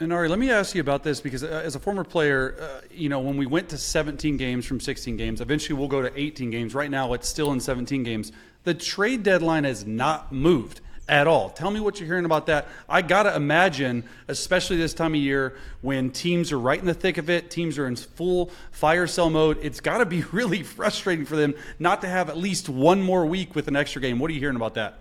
And 0.00 0.12
Ari, 0.12 0.28
let 0.28 0.40
me 0.40 0.50
ask 0.50 0.74
you 0.74 0.80
about 0.80 1.04
this 1.04 1.20
because 1.20 1.44
uh, 1.44 1.62
as 1.64 1.76
a 1.76 1.78
former 1.78 2.02
player, 2.02 2.56
uh, 2.60 2.80
you 2.90 3.08
know, 3.08 3.20
when 3.20 3.36
we 3.36 3.46
went 3.46 3.68
to 3.68 3.78
17 3.78 4.36
games 4.36 4.66
from 4.66 4.80
16 4.80 5.16
games, 5.16 5.40
eventually 5.40 5.78
we'll 5.78 5.86
go 5.86 6.02
to 6.02 6.10
18 6.18 6.50
games. 6.50 6.74
Right 6.74 6.90
now, 6.90 7.12
it's 7.12 7.28
still 7.28 7.52
in 7.52 7.60
17 7.60 8.02
games. 8.02 8.32
The 8.64 8.74
trade 8.74 9.22
deadline 9.22 9.62
has 9.62 9.86
not 9.86 10.32
moved 10.32 10.80
at 11.08 11.28
all. 11.28 11.48
Tell 11.50 11.70
me 11.70 11.78
what 11.78 12.00
you're 12.00 12.08
hearing 12.08 12.24
about 12.24 12.46
that. 12.46 12.66
I 12.88 13.02
got 13.02 13.24
to 13.24 13.36
imagine, 13.36 14.02
especially 14.26 14.78
this 14.78 14.94
time 14.94 15.14
of 15.14 15.20
year 15.20 15.56
when 15.80 16.10
teams 16.10 16.50
are 16.50 16.58
right 16.58 16.80
in 16.80 16.86
the 16.86 16.94
thick 16.94 17.16
of 17.16 17.30
it, 17.30 17.48
teams 17.48 17.78
are 17.78 17.86
in 17.86 17.94
full 17.94 18.50
fire 18.72 19.06
cell 19.06 19.30
mode, 19.30 19.58
it's 19.62 19.80
got 19.80 19.98
to 19.98 20.06
be 20.06 20.22
really 20.32 20.64
frustrating 20.64 21.24
for 21.24 21.36
them 21.36 21.54
not 21.78 22.00
to 22.00 22.08
have 22.08 22.28
at 22.28 22.36
least 22.36 22.68
one 22.68 23.00
more 23.00 23.24
week 23.26 23.54
with 23.54 23.68
an 23.68 23.76
extra 23.76 24.02
game. 24.02 24.18
What 24.18 24.28
are 24.28 24.34
you 24.34 24.40
hearing 24.40 24.56
about 24.56 24.74
that? 24.74 24.98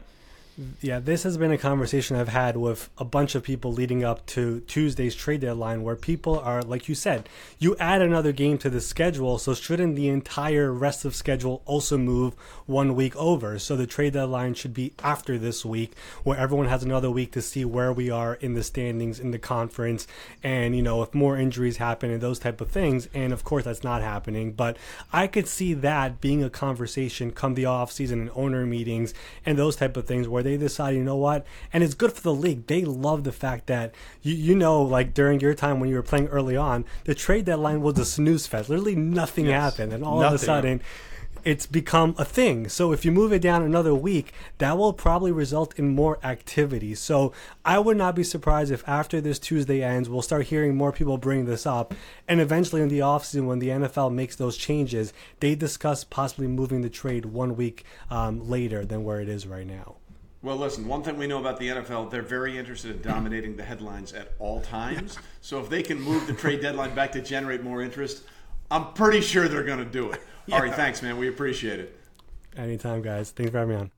Yeah, 0.82 1.00
this 1.00 1.24
has 1.24 1.36
been 1.36 1.52
a 1.52 1.58
conversation 1.58 2.16
I've 2.16 2.28
had 2.28 2.58
with 2.58 2.88
a 3.00 3.06
bunch 3.06 3.34
of 3.34 3.42
people 3.42 3.74
leading 3.74 4.04
up 4.04 4.24
to 4.28 4.60
Tuesday's 4.62 5.16
trade 5.16 5.42
deadline 5.42 5.82
where 5.82 5.96
people 5.96 6.38
are, 6.38 6.62
like 6.62 6.88
you 6.88 6.94
said, 6.94 7.28
you 7.58 7.76
add 7.78 8.04
another 8.04 8.32
game 8.32 8.60
to 8.60 8.70
the 8.70 8.80
schedule, 8.80 9.40
so 9.40 9.56
shouldn't 9.56 9.96
the 9.96 10.10
entire 10.10 10.72
rest 10.72 11.06
of 11.06 11.16
schedule 11.16 11.64
also 11.66 11.98
move 11.98 12.36
one 12.68 12.94
week 12.94 13.16
over? 13.16 13.58
So 13.58 13.76
the 13.76 13.88
trade 13.88 14.14
deadline 14.14 14.54
should 14.54 14.76
be 14.76 14.94
after 15.02 15.40
this 15.40 15.66
week 15.66 15.94
where 16.24 16.38
everyone 16.38 16.68
has 16.68 16.84
another 16.84 17.10
week 17.10 17.32
to 17.32 17.42
see 17.42 17.66
where 17.66 17.92
we 17.92 18.12
are 18.12 18.36
in 18.36 18.54
the 18.54 18.64
standings 18.64 19.20
in 19.20 19.32
the 19.32 19.40
conference 19.40 20.06
and, 20.44 20.76
you 20.76 20.84
know, 20.84 21.02
if 21.02 21.16
more 21.16 21.36
injuries 21.36 21.78
happen 21.78 22.12
and 22.12 22.22
those 22.22 22.38
type 22.38 22.62
of 22.62 22.70
things. 22.70 23.10
And 23.16 23.34
of 23.34 23.44
course, 23.44 23.64
that's 23.64 23.84
not 23.84 24.04
happening, 24.04 24.52
but 24.52 24.78
I 25.12 25.26
could 25.26 25.48
see 25.48 25.74
that 25.74 26.22
being 26.22 26.44
a 26.44 26.50
conversation 26.52 27.32
come 27.32 27.56
the 27.56 27.66
off 27.66 27.92
season 27.92 28.20
and 28.22 28.32
owner 28.36 28.68
meetings 28.68 29.16
and 29.48 29.58
those 29.58 29.78
type 29.78 29.98
of 29.98 30.06
things 30.06 30.28
where 30.28 30.43
where 30.44 30.52
they 30.52 30.58
decide, 30.58 30.96
you 30.96 31.04
know 31.04 31.16
what, 31.16 31.46
and 31.72 31.84
it's 31.84 31.94
good 31.94 32.12
for 32.12 32.22
the 32.22 32.34
league. 32.34 32.68
They 32.68 32.84
love 32.84 33.24
the 33.24 33.32
fact 33.32 33.68
that 33.68 33.94
you 34.22 34.34
you 34.36 34.56
know, 34.56 34.82
like 34.82 35.14
during 35.14 35.40
your 35.40 35.54
time 35.54 35.80
when 35.80 35.90
you 35.90 35.96
were 35.96 36.04
playing 36.04 36.28
early 36.28 36.58
on, 36.58 36.86
the 37.06 37.16
trade 37.16 37.46
deadline 37.46 37.82
was 37.82 37.98
a 37.98 38.06
snooze 38.06 38.48
fest. 38.48 38.70
Literally 38.70 38.96
nothing 38.96 39.46
yes, 39.46 39.62
happened, 39.62 39.94
and 39.94 40.04
all 40.04 40.20
nothing. 40.20 40.36
of 40.36 40.42
a 40.42 40.46
sudden 40.46 40.82
it's 41.44 41.66
become 41.66 42.16
a 42.18 42.26
thing. 42.26 42.70
So 42.70 42.92
if 42.92 43.04
you 43.04 43.12
move 43.12 43.34
it 43.34 43.42
down 43.42 43.64
another 43.64 43.94
week, 43.94 44.34
that 44.60 44.78
will 44.78 44.94
probably 44.94 45.32
result 45.32 45.78
in 45.78 45.90
more 45.90 46.20
activity. 46.24 46.96
So 46.96 47.34
I 47.66 47.80
would 47.80 47.98
not 47.98 48.16
be 48.16 48.24
surprised 48.24 48.72
if 48.72 48.88
after 48.88 49.20
this 49.20 49.40
Tuesday 49.40 49.84
ends, 49.84 50.10
we'll 50.10 50.22
start 50.22 50.46
hearing 50.46 50.76
more 50.76 50.92
people 50.92 51.18
bring 51.18 51.46
this 51.46 51.66
up. 51.66 51.94
And 52.28 52.40
eventually 52.40 52.82
in 52.82 52.88
the 52.88 53.00
offseason, 53.00 53.46
when 53.46 53.60
the 53.60 53.70
NFL 53.70 54.14
makes 54.14 54.36
those 54.36 54.58
changes, 54.58 55.14
they 55.40 55.56
discuss 55.56 56.04
possibly 56.04 56.48
moving 56.48 56.82
the 56.82 56.90
trade 56.90 57.26
one 57.26 57.56
week 57.56 57.84
um, 58.10 58.48
later 58.48 58.86
than 58.86 59.04
where 59.04 59.20
it 59.20 59.30
is 59.30 59.46
right 59.46 59.68
now. 59.68 59.98
Well, 60.44 60.58
listen, 60.58 60.86
one 60.86 61.04
thing 61.04 61.18
we 61.18 61.26
know 61.26 61.40
about 61.40 61.58
the 61.58 61.70
NFL, 61.70 62.12
they're 62.12 62.22
very 62.22 62.58
interested 62.58 62.92
in 62.92 63.02
dominating 63.02 63.56
the 63.56 63.64
headlines 63.64 64.12
at 64.12 64.34
all 64.40 64.60
times. 64.60 65.18
So 65.40 65.62
if 65.62 65.70
they 65.70 65.82
can 65.82 66.02
move 66.02 66.28
the 66.28 66.34
trade 66.34 66.62
deadline 66.62 66.94
back 66.94 67.14
to 67.14 67.22
generate 67.22 67.64
more 67.64 67.82
interest, 67.82 68.24
I'm 68.70 68.92
pretty 68.92 69.22
sure 69.22 69.48
they're 69.48 69.64
going 69.64 69.80
to 69.80 69.86
do 69.86 70.12
it. 70.12 70.22
Yeah. 70.46 70.56
All 70.56 70.62
right, 70.62 70.76
thanks, 70.76 71.02
man. 71.02 71.18
We 71.18 71.30
appreciate 71.30 71.80
it. 71.80 71.98
Anytime, 72.58 73.02
guys. 73.02 73.32
Thanks 73.32 73.54
for 73.54 73.60
having 73.60 73.76
me 73.76 73.82
on. 73.82 73.92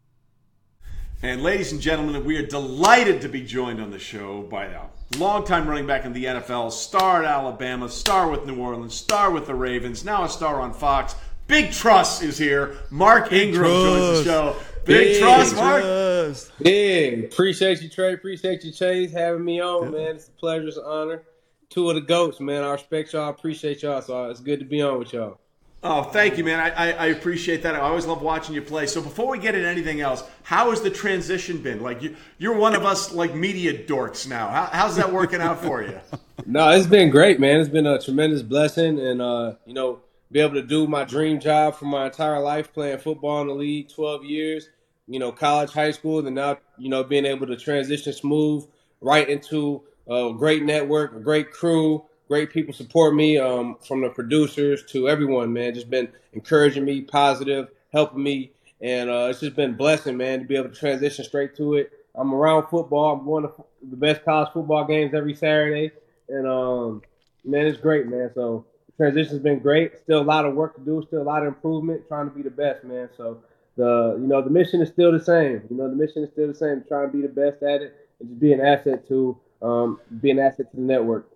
And 1.24 1.42
ladies 1.42 1.72
and 1.72 1.82
gentlemen, 1.82 2.24
we 2.24 2.38
are 2.38 2.46
delighted 2.46 3.22
to 3.22 3.30
be 3.30 3.42
joined 3.42 3.82
on 3.82 3.90
the 3.90 3.98
show 3.98 4.44
by 4.44 4.66
a 4.66 4.82
longtime 5.18 5.68
running 5.68 5.88
back 5.88 6.06
in 6.06 6.14
the 6.14 6.26
NFL, 6.26 6.72
star 6.72 7.24
at 7.24 7.26
Alabama, 7.26 7.90
star 7.90 8.30
with 8.30 8.46
New 8.46 8.58
Orleans, 8.58 8.94
star 8.94 9.32
with 9.32 9.48
the 9.48 9.56
Ravens, 9.56 10.06
now 10.06 10.26
a 10.26 10.30
star 10.30 10.62
on 10.62 10.74
Fox. 10.74 11.16
Big 11.48 11.72
Truss 11.72 12.22
is 12.22 12.38
here. 12.38 12.76
Mark 12.92 13.34
Ingram 13.34 13.66
joins 13.66 14.20
the 14.20 14.24
show. 14.24 14.56
Big, 14.86 15.14
Big 15.14 15.20
trust, 15.20 15.56
Mark. 15.56 15.82
Trust. 15.82 16.52
Big. 16.62 17.26
Appreciate 17.26 17.82
you, 17.82 17.90
Trey. 17.90 18.14
Appreciate 18.14 18.64
you, 18.64 18.72
Chase, 18.72 19.12
having 19.12 19.44
me 19.44 19.60
on, 19.60 19.86
yeah. 19.86 19.90
man. 19.98 20.16
It's 20.16 20.28
a 20.28 20.32
pleasure. 20.32 20.68
It's 20.68 20.78
an 20.78 20.84
honor. 20.86 21.24
Two 21.72 21.90
of 21.90 21.96
the 21.96 22.02
goats, 22.02 22.40
man. 22.40 22.64
I 22.64 22.72
respect 22.72 23.12
y'all. 23.12 23.30
Appreciate 23.30 23.82
y'all. 23.82 24.02
So 24.04 24.30
it's 24.30 24.42
good 24.42 24.60
to 24.60 24.66
be 24.66 24.84
on 24.84 25.00
with 25.00 25.12
y'all. 25.12 25.40
Oh, 25.82 26.04
thank 26.04 26.38
you, 26.38 26.44
man. 26.44 26.60
I, 26.60 26.70
I, 26.70 26.92
I, 26.92 27.06
appreciate 27.08 27.62
that. 27.64 27.76
I 27.76 27.80
always 27.80 28.06
love 28.06 28.22
watching 28.22 28.56
you 28.56 28.62
play. 28.62 28.86
So 28.88 29.02
before 29.02 29.30
we 29.30 29.38
get 29.38 29.54
into 29.54 29.68
anything 29.68 30.02
else, 30.02 30.24
how 30.44 30.70
has 30.70 30.82
the 30.82 30.90
transition 30.90 31.62
been? 31.62 31.82
Like 31.82 32.02
you, 32.02 32.16
you're 32.38 32.56
one 32.56 32.76
of 32.76 32.86
us 32.86 33.12
like 33.12 33.36
media 33.36 33.86
dorks 33.86 34.28
now. 34.28 34.48
How, 34.50 34.70
how's 34.72 34.96
that 34.96 35.12
working 35.12 35.42
out 35.42 35.64
for 35.64 35.84
you? 35.84 36.00
no, 36.46 36.70
it's 36.70 36.88
been 36.88 37.10
great, 37.10 37.40
man. 37.40 37.60
It's 37.60 37.70
been 37.70 37.86
a 37.86 38.00
tremendous 38.00 38.42
blessing, 38.42 39.00
and 39.00 39.22
uh, 39.22 39.54
you 39.66 39.74
know, 39.74 40.00
be 40.32 40.40
able 40.40 40.56
to 40.56 40.64
do 40.64 40.88
my 40.88 41.06
dream 41.06 41.40
job 41.40 41.76
for 41.76 41.86
my 41.86 42.08
entire 42.08 42.40
life, 42.40 42.74
playing 42.74 42.98
football 43.00 43.42
in 43.42 43.48
the 43.48 43.54
league, 43.54 43.90
12 43.90 44.24
years 44.26 44.70
you 45.08 45.20
know, 45.20 45.32
college, 45.32 45.72
high 45.72 45.92
school, 45.92 46.26
and 46.26 46.36
now, 46.36 46.58
you 46.78 46.90
know, 46.90 47.04
being 47.04 47.26
able 47.26 47.48
to 47.48 47.56
transition 47.56 48.14
smooth 48.14 48.66
right 49.02 49.30
into 49.30 49.84
a 50.10 50.34
great 50.34 50.64
network, 50.64 51.16
a 51.16 51.20
great 51.20 51.52
crew, 51.52 52.04
great 52.28 52.52
people 52.52 52.74
support 52.74 53.14
me 53.14 53.38
um, 53.38 53.78
from 53.88 54.02
the 54.02 54.10
producers 54.10 54.84
to 54.92 55.08
everyone, 55.08 55.54
man. 55.54 55.74
Just 55.74 55.90
been 55.90 56.10
encouraging 56.34 56.86
me, 56.86 57.02
positive, 57.02 57.70
helping 57.94 58.24
me. 58.24 58.52
And 58.82 59.10
uh, 59.10 59.28
it's 59.30 59.40
just 59.40 59.56
been 59.56 59.76
blessing, 59.76 60.18
man, 60.18 60.40
to 60.40 60.46
be 60.46 60.56
able 60.56 60.70
to 60.70 60.76
transition 60.76 61.24
straight 61.24 61.56
to 61.58 61.76
it. 61.76 61.92
I'm 62.16 62.34
around 62.34 62.68
football. 62.70 63.14
I'm 63.14 63.26
going 63.26 63.44
to 63.44 63.52
the 63.90 63.98
best 63.98 64.24
college 64.24 64.50
football 64.54 64.86
games 64.86 65.14
every 65.14 65.36
Saturday. 65.36 65.92
And, 66.30 66.48
um, 66.48 67.02
man, 67.44 67.68
it's 67.68 67.80
great, 67.80 68.08
man. 68.08 68.32
So 68.34 68.66
transition's 68.98 69.42
been 69.42 69.60
great. 69.60 70.00
Still 70.00 70.22
a 70.22 70.24
lot 70.24 70.46
of 70.46 70.56
work 70.56 70.76
to 70.76 70.82
do. 70.82 71.04
Still 71.08 71.22
a 71.22 71.24
lot 71.24 71.42
of 71.42 71.48
improvement. 71.48 72.08
Trying 72.08 72.30
to 72.30 72.36
be 72.36 72.42
the 72.42 72.50
best, 72.50 72.84
man. 72.84 73.10
So 73.18 73.40
the 73.78 74.18
you 74.20 74.28
know 74.28 74.42
the 74.42 74.50
mission 74.50 74.82
is 74.82 74.90
still 74.90 75.12
the 75.12 75.20
same. 75.20 75.64
You 75.70 75.78
know 75.78 75.90
the 75.90 75.96
mission 75.96 76.24
is 76.24 76.30
still 76.32 76.48
the 76.48 76.56
same. 76.56 76.84
Try 76.88 77.04
and 77.04 77.12
be 77.12 77.22
the 77.22 77.30
best 77.30 77.64
at 77.64 77.82
it 77.82 77.94
and 78.20 78.30
just 78.30 78.40
be 78.40 78.54
an 78.54 78.62
asset 78.62 79.08
to 79.08 79.38
um, 79.62 80.00
be 80.22 80.32
an 80.32 80.40
asset 80.40 80.70
to 80.72 80.78
the 80.78 80.84
network 80.84 81.28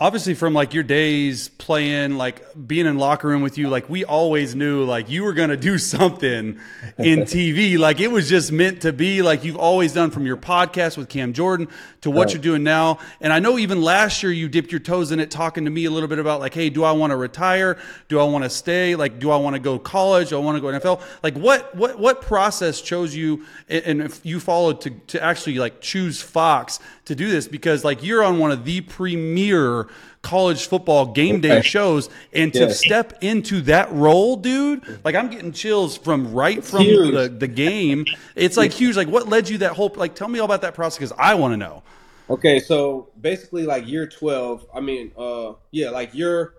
obviously 0.00 0.32
from 0.32 0.54
like 0.54 0.72
your 0.72 0.82
days 0.82 1.50
playing 1.50 2.16
like 2.16 2.42
being 2.66 2.86
in 2.86 2.96
locker 2.96 3.28
room 3.28 3.42
with 3.42 3.58
you 3.58 3.68
like 3.68 3.88
we 3.90 4.02
always 4.02 4.54
knew 4.54 4.82
like 4.82 5.10
you 5.10 5.22
were 5.22 5.34
going 5.34 5.50
to 5.50 5.58
do 5.58 5.76
something 5.94 6.58
in 6.96 7.20
tv 7.24 7.78
like 7.78 8.00
it 8.00 8.10
was 8.10 8.28
just 8.28 8.50
meant 8.50 8.80
to 8.82 8.92
be. 8.92 9.20
Like 9.20 9.44
you've 9.44 9.58
always 9.58 9.92
done 9.92 10.10
from 10.10 10.24
your 10.24 10.38
podcast 10.38 10.96
with 10.96 11.08
cam 11.08 11.34
jordan 11.34 11.68
to 12.00 12.10
what 12.10 12.26
right. 12.26 12.34
you're 12.34 12.42
doing 12.42 12.62
now. 12.62 12.98
And 13.20 13.32
i 13.32 13.38
know 13.38 13.58
even 13.58 13.82
last 13.82 14.22
year 14.22 14.32
you 14.32 14.48
dipped 14.48 14.72
your 14.72 14.80
toes 14.80 15.12
in 15.12 15.20
it 15.20 15.30
talking 15.30 15.64
to 15.66 15.70
me 15.70 15.84
a 15.84 15.90
little 15.90 16.08
bit 16.08 16.18
about 16.18 16.40
like 16.40 16.54
hey 16.54 16.70
do 16.70 16.82
i 16.82 16.92
want 16.92 17.10
to 17.10 17.16
retire? 17.16 17.76
Do 18.08 18.18
i 18.18 18.24
want 18.24 18.44
to 18.44 18.50
stay? 18.50 18.96
Like 18.96 19.18
do 19.18 19.30
i 19.30 19.36
want 19.36 19.54
to 19.54 19.60
go 19.60 19.78
college? 19.78 20.30
Do 20.30 20.36
i 20.36 20.40
want 20.40 20.56
to 20.56 20.60
go 20.60 20.68
nfl 20.68 21.02
like 21.22 21.34
what 21.34 21.74
what 21.74 21.98
what 21.98 22.22
process 22.22 22.80
chose 22.80 23.14
you 23.14 23.44
and 23.68 24.00
if 24.00 24.24
you 24.24 24.40
followed 24.40 24.80
to 24.80 24.90
to 25.08 25.22
actually 25.22 25.58
like 25.58 25.82
choose 25.82 26.22
fox 26.22 26.80
to 27.10 27.14
do 27.14 27.30
this 27.30 27.46
because 27.46 27.84
like 27.84 28.02
you're 28.02 28.24
on 28.24 28.38
one 28.38 28.50
of 28.50 28.64
the 28.64 28.80
premier 28.80 29.88
college 30.22 30.66
football 30.66 31.06
game 31.06 31.40
day 31.40 31.62
shows 31.62 32.08
and 32.32 32.52
to 32.52 32.72
step 32.72 33.16
into 33.20 33.60
that 33.62 33.90
role 33.92 34.36
dude 34.36 35.00
like 35.04 35.14
i'm 35.14 35.30
getting 35.30 35.52
chills 35.52 35.96
from 35.96 36.32
right 36.32 36.64
from 36.64 36.84
the, 36.84 37.28
the 37.28 37.48
game. 37.48 38.06
It's 38.34 38.56
like 38.56 38.72
huge. 38.72 38.96
Like 38.96 39.08
what 39.08 39.28
led 39.28 39.48
you 39.48 39.58
that 39.58 39.72
whole 39.72 39.92
like 39.96 40.14
tell 40.14 40.28
me 40.28 40.38
all 40.38 40.44
about 40.44 40.62
that 40.62 40.74
process 40.74 40.98
because 40.98 41.12
i 41.18 41.34
want 41.34 41.52
to 41.52 41.56
know. 41.56 41.82
Okay 42.28 42.60
so 42.60 43.08
basically 43.20 43.64
like 43.64 43.86
year 43.88 44.06
12 44.06 44.66
i 44.72 44.80
mean 44.80 45.10
uh 45.18 45.52
yeah 45.72 45.90
like 45.90 46.10
you're 46.14 46.54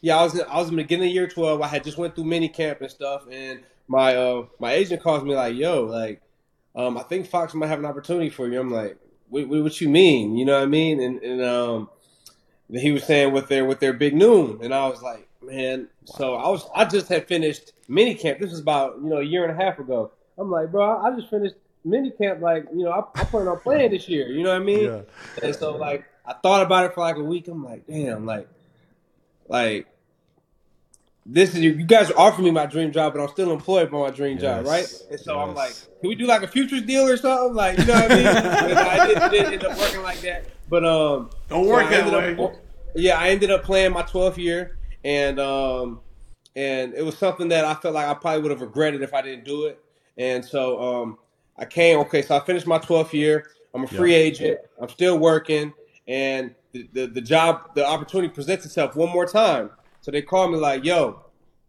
yeah 0.00 0.18
i 0.18 0.24
was 0.24 0.40
i 0.40 0.56
was 0.56 0.68
in 0.68 0.76
the 0.76 0.82
beginning 0.82 1.08
of 1.08 1.14
year 1.14 1.28
12 1.28 1.60
i 1.62 1.68
had 1.68 1.84
just 1.84 1.96
went 1.96 2.14
through 2.14 2.24
mini 2.24 2.48
camp 2.48 2.80
and 2.80 2.90
stuff 2.90 3.24
and 3.30 3.60
my 3.86 4.16
uh 4.16 4.44
my 4.58 4.72
agent 4.72 5.00
calls 5.02 5.22
me 5.22 5.34
like 5.34 5.54
yo 5.54 5.84
like 5.84 6.20
um 6.74 6.98
i 6.98 7.02
think 7.04 7.28
fox 7.28 7.54
might 7.54 7.68
have 7.68 7.78
an 7.78 7.84
opportunity 7.84 8.28
for 8.28 8.48
you. 8.48 8.58
I'm 8.58 8.72
like 8.72 8.96
what, 9.34 9.62
what 9.62 9.80
you 9.80 9.88
mean 9.88 10.36
you 10.36 10.44
know 10.44 10.54
what 10.54 10.62
i 10.62 10.66
mean 10.66 11.00
and 11.00 11.22
and 11.22 11.42
um 11.42 11.88
he 12.70 12.92
was 12.92 13.04
saying 13.04 13.32
with 13.32 13.48
their 13.48 13.64
with 13.64 13.80
their 13.80 13.92
big 13.92 14.14
noon, 14.14 14.58
and 14.62 14.74
I 14.74 14.88
was 14.88 15.02
like, 15.02 15.28
man. 15.42 15.88
So 16.04 16.34
I 16.34 16.48
was 16.48 16.66
I 16.74 16.84
just 16.84 17.08
had 17.08 17.26
finished 17.26 17.72
mini 17.88 18.14
camp. 18.14 18.40
This 18.40 18.50
was 18.50 18.60
about 18.60 18.96
you 19.02 19.08
know 19.08 19.18
a 19.18 19.24
year 19.24 19.48
and 19.48 19.58
a 19.58 19.64
half 19.64 19.78
ago. 19.78 20.10
I'm 20.38 20.50
like, 20.50 20.70
bro, 20.72 20.98
I 20.98 21.14
just 21.14 21.30
finished 21.30 21.56
mini 21.84 22.10
camp. 22.10 22.40
Like 22.40 22.66
you 22.74 22.84
know, 22.84 22.90
I, 22.90 23.20
I 23.20 23.24
plan 23.24 23.48
on 23.48 23.60
playing 23.60 23.90
this 23.90 24.08
year. 24.08 24.28
You 24.28 24.42
know 24.42 24.50
what 24.50 24.62
I 24.62 24.64
mean? 24.64 24.84
Yeah. 24.84 25.00
And 25.42 25.54
so 25.54 25.76
like 25.76 26.04
I 26.26 26.34
thought 26.34 26.62
about 26.62 26.86
it 26.86 26.94
for 26.94 27.00
like 27.00 27.16
a 27.16 27.24
week. 27.24 27.48
I'm 27.48 27.64
like, 27.64 27.86
damn, 27.86 28.26
like 28.26 28.48
like 29.48 29.86
this 31.26 31.54
is 31.54 31.60
you 31.60 31.72
guys 31.84 32.10
are 32.10 32.18
offering 32.18 32.44
me 32.44 32.50
my 32.50 32.66
dream 32.66 32.92
job, 32.92 33.14
but 33.14 33.22
I'm 33.22 33.28
still 33.28 33.50
employed 33.50 33.90
by 33.90 33.98
my 33.98 34.10
dream 34.10 34.34
yes. 34.38 34.42
job, 34.42 34.66
right? 34.66 34.86
And 35.10 35.18
so 35.18 35.38
yes. 35.38 35.48
I'm 35.48 35.54
like, 35.54 35.72
can 36.00 36.08
we 36.08 36.14
do 36.14 36.26
like 36.26 36.42
a 36.42 36.48
futures 36.48 36.82
deal 36.82 37.08
or 37.08 37.16
something? 37.16 37.54
Like, 37.54 37.78
you 37.78 37.86
know 37.86 37.94
what 37.94 38.12
I 38.12 38.16
mean? 38.16 38.26
I 38.26 39.06
didn't, 39.06 39.30
didn't, 39.30 39.52
end 39.54 39.64
up 39.64 39.78
working 39.78 40.02
like 40.02 40.20
that, 40.20 40.44
but 40.68 40.84
um, 40.84 41.30
don't 41.48 41.66
work 41.66 41.90
so 41.90 42.10
that 42.10 42.38
way. 42.38 42.44
Up, 42.44 42.54
yeah, 42.94 43.18
I 43.18 43.30
ended 43.30 43.50
up 43.50 43.62
playing 43.62 43.92
my 43.92 44.02
12th 44.02 44.36
year, 44.36 44.78
and 45.02 45.40
um, 45.40 46.00
and 46.54 46.92
it 46.94 47.02
was 47.02 47.16
something 47.16 47.48
that 47.48 47.64
I 47.64 47.74
felt 47.74 47.94
like 47.94 48.06
I 48.06 48.14
probably 48.14 48.42
would 48.42 48.50
have 48.50 48.60
regretted 48.60 49.02
if 49.02 49.14
I 49.14 49.22
didn't 49.22 49.44
do 49.44 49.64
it. 49.64 49.80
And 50.18 50.44
so 50.44 50.80
um, 50.80 51.18
I 51.56 51.64
came. 51.64 51.98
Okay, 52.00 52.22
so 52.22 52.36
I 52.36 52.40
finished 52.40 52.66
my 52.66 52.78
12th 52.78 53.12
year. 53.12 53.46
I'm 53.72 53.84
a 53.84 53.88
free 53.88 54.12
yeah. 54.12 54.18
agent. 54.18 54.58
I'm 54.80 54.88
still 54.88 55.18
working, 55.18 55.72
and 56.06 56.54
the, 56.72 56.88
the, 56.92 57.06
the 57.06 57.20
job, 57.20 57.74
the 57.74 57.86
opportunity 57.86 58.28
presents 58.28 58.66
itself 58.66 58.94
one 58.94 59.10
more 59.10 59.26
time. 59.26 59.70
So 60.04 60.10
they 60.10 60.20
called 60.20 60.52
me 60.52 60.58
like, 60.58 60.84
"Yo, 60.84 61.24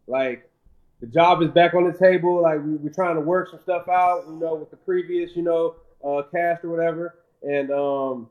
like 0.06 0.50
the 1.00 1.06
job 1.06 1.40
is 1.40 1.48
back 1.48 1.72
on 1.72 1.90
the 1.90 1.98
table. 1.98 2.42
Like 2.42 2.62
we, 2.62 2.74
we're 2.74 2.92
trying 2.92 3.14
to 3.14 3.22
work 3.22 3.48
some 3.48 3.60
stuff 3.60 3.88
out, 3.88 4.24
you 4.26 4.34
know, 4.34 4.56
with 4.56 4.70
the 4.70 4.76
previous, 4.76 5.34
you 5.34 5.42
know, 5.42 5.76
uh, 6.04 6.20
cast 6.30 6.62
or 6.62 6.68
whatever." 6.68 7.14
And 7.42 7.70
um, 7.70 8.28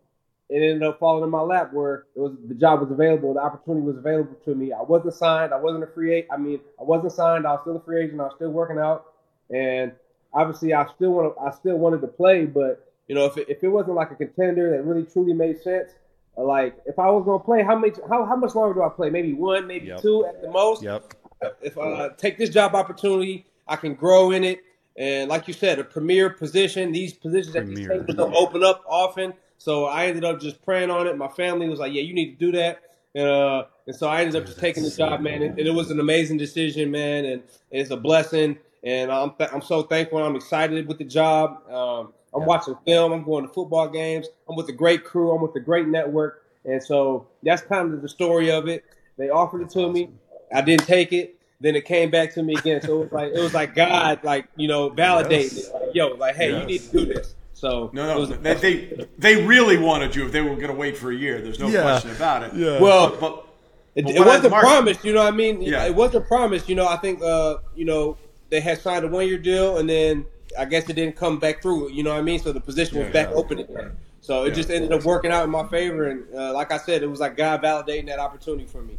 it 0.47 0.57
ended 0.57 0.83
up 0.83 0.99
falling 0.99 1.23
in 1.23 1.31
my 1.31 1.41
lap 1.41 1.73
where 1.73 2.05
it 2.15 2.19
was 2.19 2.33
the 2.47 2.53
job 2.53 2.81
was 2.81 2.91
available, 2.91 3.33
the 3.33 3.39
opportunity 3.39 3.83
was 3.83 3.97
available 3.97 4.35
to 4.45 4.53
me. 4.53 4.71
I 4.71 4.83
wasn't 4.83 5.15
signed, 5.15 5.51
I 5.51 5.57
wasn't 5.57 5.85
a 5.85 5.87
free 5.87 6.13
agent. 6.13 6.31
I 6.31 6.37
mean, 6.37 6.59
I 6.79 6.83
wasn't 6.83 7.11
signed, 7.11 7.47
I 7.47 7.53
was 7.53 7.61
still 7.63 7.77
a 7.77 7.81
free 7.81 8.03
agent, 8.03 8.21
I 8.21 8.25
was 8.25 8.33
still 8.35 8.51
working 8.51 8.77
out, 8.77 9.05
and 9.49 9.91
obviously 10.35 10.71
I 10.75 10.85
still 10.93 11.13
want 11.13 11.35
to. 11.35 11.41
I 11.41 11.49
still 11.49 11.77
wanted 11.77 12.01
to 12.01 12.07
play, 12.07 12.45
but 12.45 12.93
you 13.07 13.15
know, 13.15 13.25
if 13.25 13.37
it, 13.37 13.49
if 13.49 13.63
it 13.63 13.69
wasn't 13.69 13.95
like 13.95 14.11
a 14.11 14.15
contender 14.15 14.69
that 14.69 14.83
really 14.83 15.07
truly 15.07 15.33
made 15.33 15.63
sense, 15.63 15.93
like 16.37 16.75
if 16.85 16.99
I 16.99 17.09
was 17.09 17.23
gonna 17.25 17.43
play, 17.43 17.63
how 17.63 17.77
much 17.77 17.95
how 18.09 18.25
how 18.25 18.35
much 18.35 18.55
longer 18.55 18.73
do 18.73 18.83
I 18.83 18.89
play? 18.89 19.09
Maybe 19.09 19.33
one, 19.33 19.67
maybe 19.67 19.87
yep. 19.87 20.01
two 20.01 20.25
at 20.25 20.41
the 20.41 20.51
most. 20.51 20.83
Yep. 20.83 21.13
If 21.61 21.77
I 21.77 22.09
take 22.17 22.37
this 22.37 22.49
job 22.49 22.75
opportunity, 22.75 23.45
I 23.67 23.75
can 23.75 23.93
grow 23.93 24.31
in 24.31 24.43
it. 24.43 24.61
And 24.97 25.29
like 25.29 25.47
you 25.47 25.53
said, 25.53 25.79
a 25.79 25.83
premier 25.83 26.29
position, 26.29 26.91
these 26.91 27.13
positions 27.13 27.55
premier. 27.55 27.71
at 27.71 27.75
these 27.75 27.87
tables 27.87 28.15
don't 28.15 28.35
open 28.35 28.63
up 28.63 28.83
often. 28.87 29.33
So 29.57 29.85
I 29.85 30.05
ended 30.07 30.23
up 30.23 30.39
just 30.39 30.61
praying 30.61 30.89
on 30.89 31.07
it. 31.07 31.17
My 31.17 31.27
family 31.27 31.67
was 31.69 31.79
like, 31.79 31.93
"Yeah, 31.93 32.01
you 32.01 32.13
need 32.13 32.37
to 32.37 32.45
do 32.45 32.51
that." 32.57 32.81
And, 33.13 33.27
uh, 33.27 33.63
and 33.87 33.95
so 33.95 34.07
I 34.07 34.21
ended 34.21 34.35
up 34.35 34.45
just 34.45 34.59
taking 34.59 34.83
the 34.83 34.91
job, 34.91 35.21
man. 35.21 35.41
And, 35.41 35.57
and, 35.57 35.67
it 35.67 35.73
was 35.73 35.89
an 35.89 35.99
amazing 35.99 36.37
decision, 36.37 36.91
man. 36.91 37.25
And 37.25 37.43
it's 37.71 37.89
a 37.89 37.97
blessing. 37.97 38.57
And 38.83 39.11
I'm 39.11 39.31
th- 39.31 39.49
I'm 39.53 39.61
so 39.61 39.83
thankful. 39.83 40.19
I'm 40.19 40.35
excited 40.35 40.87
with 40.87 40.97
the 40.97 41.05
job. 41.05 41.69
Um, 41.71 42.13
I'm 42.35 42.41
yeah. 42.41 42.47
watching 42.47 42.75
film. 42.85 43.13
I'm 43.13 43.23
going 43.23 43.47
to 43.47 43.53
football 43.53 43.87
games. 43.87 44.27
I'm 44.49 44.55
with 44.55 44.67
a 44.69 44.73
great 44.73 45.05
crew. 45.05 45.31
I'm 45.31 45.41
with 45.41 45.55
a 45.55 45.59
great 45.59 45.87
network. 45.87 46.43
And 46.65 46.83
so 46.83 47.27
that's 47.43 47.61
kind 47.61 47.93
of 47.93 48.01
the 48.01 48.09
story 48.09 48.51
of 48.51 48.67
it. 48.67 48.83
They 49.17 49.29
offered 49.29 49.61
it 49.61 49.69
to 49.71 49.79
awesome. 49.79 49.93
me. 49.93 50.09
I 50.53 50.61
didn't 50.61 50.85
take 50.85 51.13
it. 51.13 51.39
Then 51.61 51.75
it 51.75 51.85
came 51.85 52.11
back 52.11 52.33
to 52.33 52.43
me 52.43 52.55
again. 52.55 52.81
So 52.81 53.01
it 53.01 53.03
was 53.03 53.11
like 53.13 53.33
it 53.33 53.39
was 53.39 53.53
like 53.53 53.75
God, 53.75 54.23
like 54.23 54.47
you 54.57 54.67
know, 54.67 54.89
validating 54.89 55.55
yes. 55.55 55.71
Like, 55.73 55.95
Yo, 55.95 56.07
like 56.09 56.35
hey, 56.35 56.51
yes. 56.51 56.61
you 56.61 56.67
need 56.67 56.81
to 56.81 56.91
do 56.91 57.05
this. 57.13 57.35
So 57.53 57.89
no, 57.93 58.05
no, 58.05 58.19
was, 58.19 58.37
they, 58.39 58.53
they, 58.55 59.07
they 59.17 59.45
really 59.45 59.77
wanted 59.77 60.13
you 60.13 60.25
if 60.25 60.33
they 60.33 60.41
were 60.41 60.55
going 60.55 60.67
to 60.67 60.73
wait 60.73 60.97
for 60.97 61.11
a 61.11 61.15
year. 61.15 61.41
There's 61.41 61.59
no 61.59 61.67
yeah, 61.67 61.83
question 61.83 62.11
about 62.11 62.43
it. 62.43 62.53
Yeah. 62.53 62.81
Well, 62.81 63.11
but, 63.11 63.19
but, 63.21 63.47
it, 63.95 64.09
it 64.09 64.19
wasn't 64.19 64.53
promised. 64.53 65.05
You 65.05 65.13
know 65.13 65.23
what 65.23 65.33
I 65.33 65.35
mean? 65.35 65.61
Yeah. 65.61 65.85
It 65.85 65.95
wasn't 65.95 66.27
promised. 66.27 66.67
You 66.67 66.75
know, 66.75 66.85
I 66.85 66.97
think 66.97 67.23
uh, 67.23 67.57
you 67.73 67.85
know 67.85 68.17
they 68.49 68.59
had 68.59 68.81
signed 68.81 69.05
a 69.05 69.07
one 69.07 69.25
year 69.25 69.37
deal, 69.37 69.77
and 69.77 69.89
then 69.89 70.25
I 70.57 70.65
guess 70.65 70.89
it 70.89 70.93
didn't 70.93 71.15
come 71.15 71.39
back 71.39 71.61
through. 71.61 71.91
You 71.91 72.03
know 72.03 72.11
what 72.11 72.19
I 72.19 72.23
mean? 72.23 72.39
So 72.39 72.51
the 72.51 72.61
position 72.61 72.97
was 72.97 73.07
yeah, 73.07 73.13
back 73.13 73.29
yeah. 73.29 73.35
open 73.35 73.59
again. 73.59 73.91
So 74.21 74.43
it 74.45 74.55
just 74.55 74.71
ended 74.71 74.91
up 74.91 75.03
working 75.03 75.31
out 75.31 75.43
in 75.43 75.51
my 75.51 75.67
favor, 75.67 76.07
and 76.07 76.25
uh, 76.33 76.51
like 76.53 76.71
I 76.71 76.77
said, 76.77 77.03
it 77.03 77.07
was 77.07 77.19
like 77.19 77.37
God 77.37 77.61
validating 77.61 78.07
that 78.07 78.17
opportunity 78.17 78.65
for 78.65 78.81
me. 78.81 78.97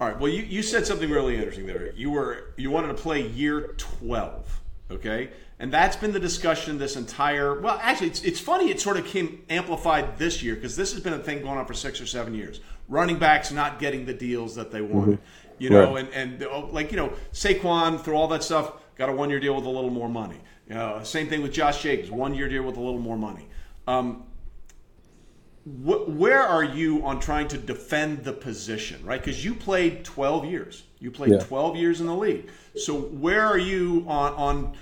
All 0.00 0.08
right. 0.08 0.18
Well, 0.18 0.30
you, 0.30 0.42
you 0.42 0.62
said 0.62 0.86
something 0.86 1.10
really 1.10 1.36
interesting 1.36 1.66
there. 1.66 1.92
You 1.92 2.10
were 2.10 2.54
you 2.56 2.70
wanted 2.70 2.88
to 2.88 2.94
play 2.94 3.26
year 3.28 3.74
twelve. 3.76 4.60
Okay. 4.90 5.30
And 5.60 5.72
that's 5.72 5.96
been 5.96 6.12
the 6.12 6.20
discussion 6.20 6.78
this 6.78 6.96
entire. 6.96 7.60
Well, 7.60 7.78
actually, 7.80 8.08
it's, 8.08 8.22
it's 8.24 8.40
funny. 8.40 8.70
It 8.70 8.80
sort 8.80 8.96
of 8.96 9.06
came 9.06 9.44
amplified 9.48 10.18
this 10.18 10.42
year 10.42 10.56
because 10.56 10.76
this 10.76 10.92
has 10.92 11.00
been 11.00 11.12
a 11.12 11.18
thing 11.18 11.42
going 11.42 11.58
on 11.58 11.66
for 11.66 11.74
six 11.74 12.00
or 12.00 12.06
seven 12.06 12.34
years. 12.34 12.60
Running 12.88 13.18
backs 13.18 13.52
not 13.52 13.78
getting 13.78 14.04
the 14.04 14.12
deals 14.12 14.56
that 14.56 14.72
they 14.72 14.82
wanted, 14.82 15.18
mm-hmm. 15.20 15.62
you 15.62 15.70
know, 15.70 15.94
right. 15.94 16.12
and 16.12 16.40
and 16.40 16.42
oh, 16.42 16.68
like 16.72 16.90
you 16.90 16.96
know 16.96 17.12
Saquon 17.32 18.00
through 18.00 18.14
all 18.14 18.28
that 18.28 18.42
stuff 18.42 18.72
got 18.96 19.08
a 19.08 19.12
one 19.12 19.30
year 19.30 19.40
deal 19.40 19.54
with 19.54 19.64
a 19.64 19.70
little 19.70 19.90
more 19.90 20.08
money. 20.08 20.40
You 20.68 20.74
know, 20.74 21.00
same 21.02 21.28
thing 21.28 21.42
with 21.42 21.52
Josh 21.52 21.82
Jacobs, 21.82 22.10
one 22.10 22.34
year 22.34 22.48
deal 22.48 22.62
with 22.62 22.76
a 22.76 22.80
little 22.80 23.00
more 23.00 23.18
money. 23.18 23.46
Um, 23.86 24.24
wh- 25.64 26.08
where 26.08 26.42
are 26.42 26.64
you 26.64 27.04
on 27.04 27.20
trying 27.20 27.48
to 27.48 27.58
defend 27.58 28.24
the 28.24 28.32
position, 28.32 29.04
right? 29.04 29.22
Because 29.22 29.44
you 29.44 29.54
played 29.54 30.04
12 30.04 30.46
years. 30.46 30.84
You 31.00 31.10
played 31.10 31.32
yeah. 31.32 31.38
12 31.38 31.76
years 31.76 32.00
in 32.00 32.06
the 32.06 32.16
league. 32.16 32.48
So 32.76 32.98
where 32.98 33.44
are 33.44 33.58
you 33.58 34.04
on 34.08 34.32
on 34.34 34.74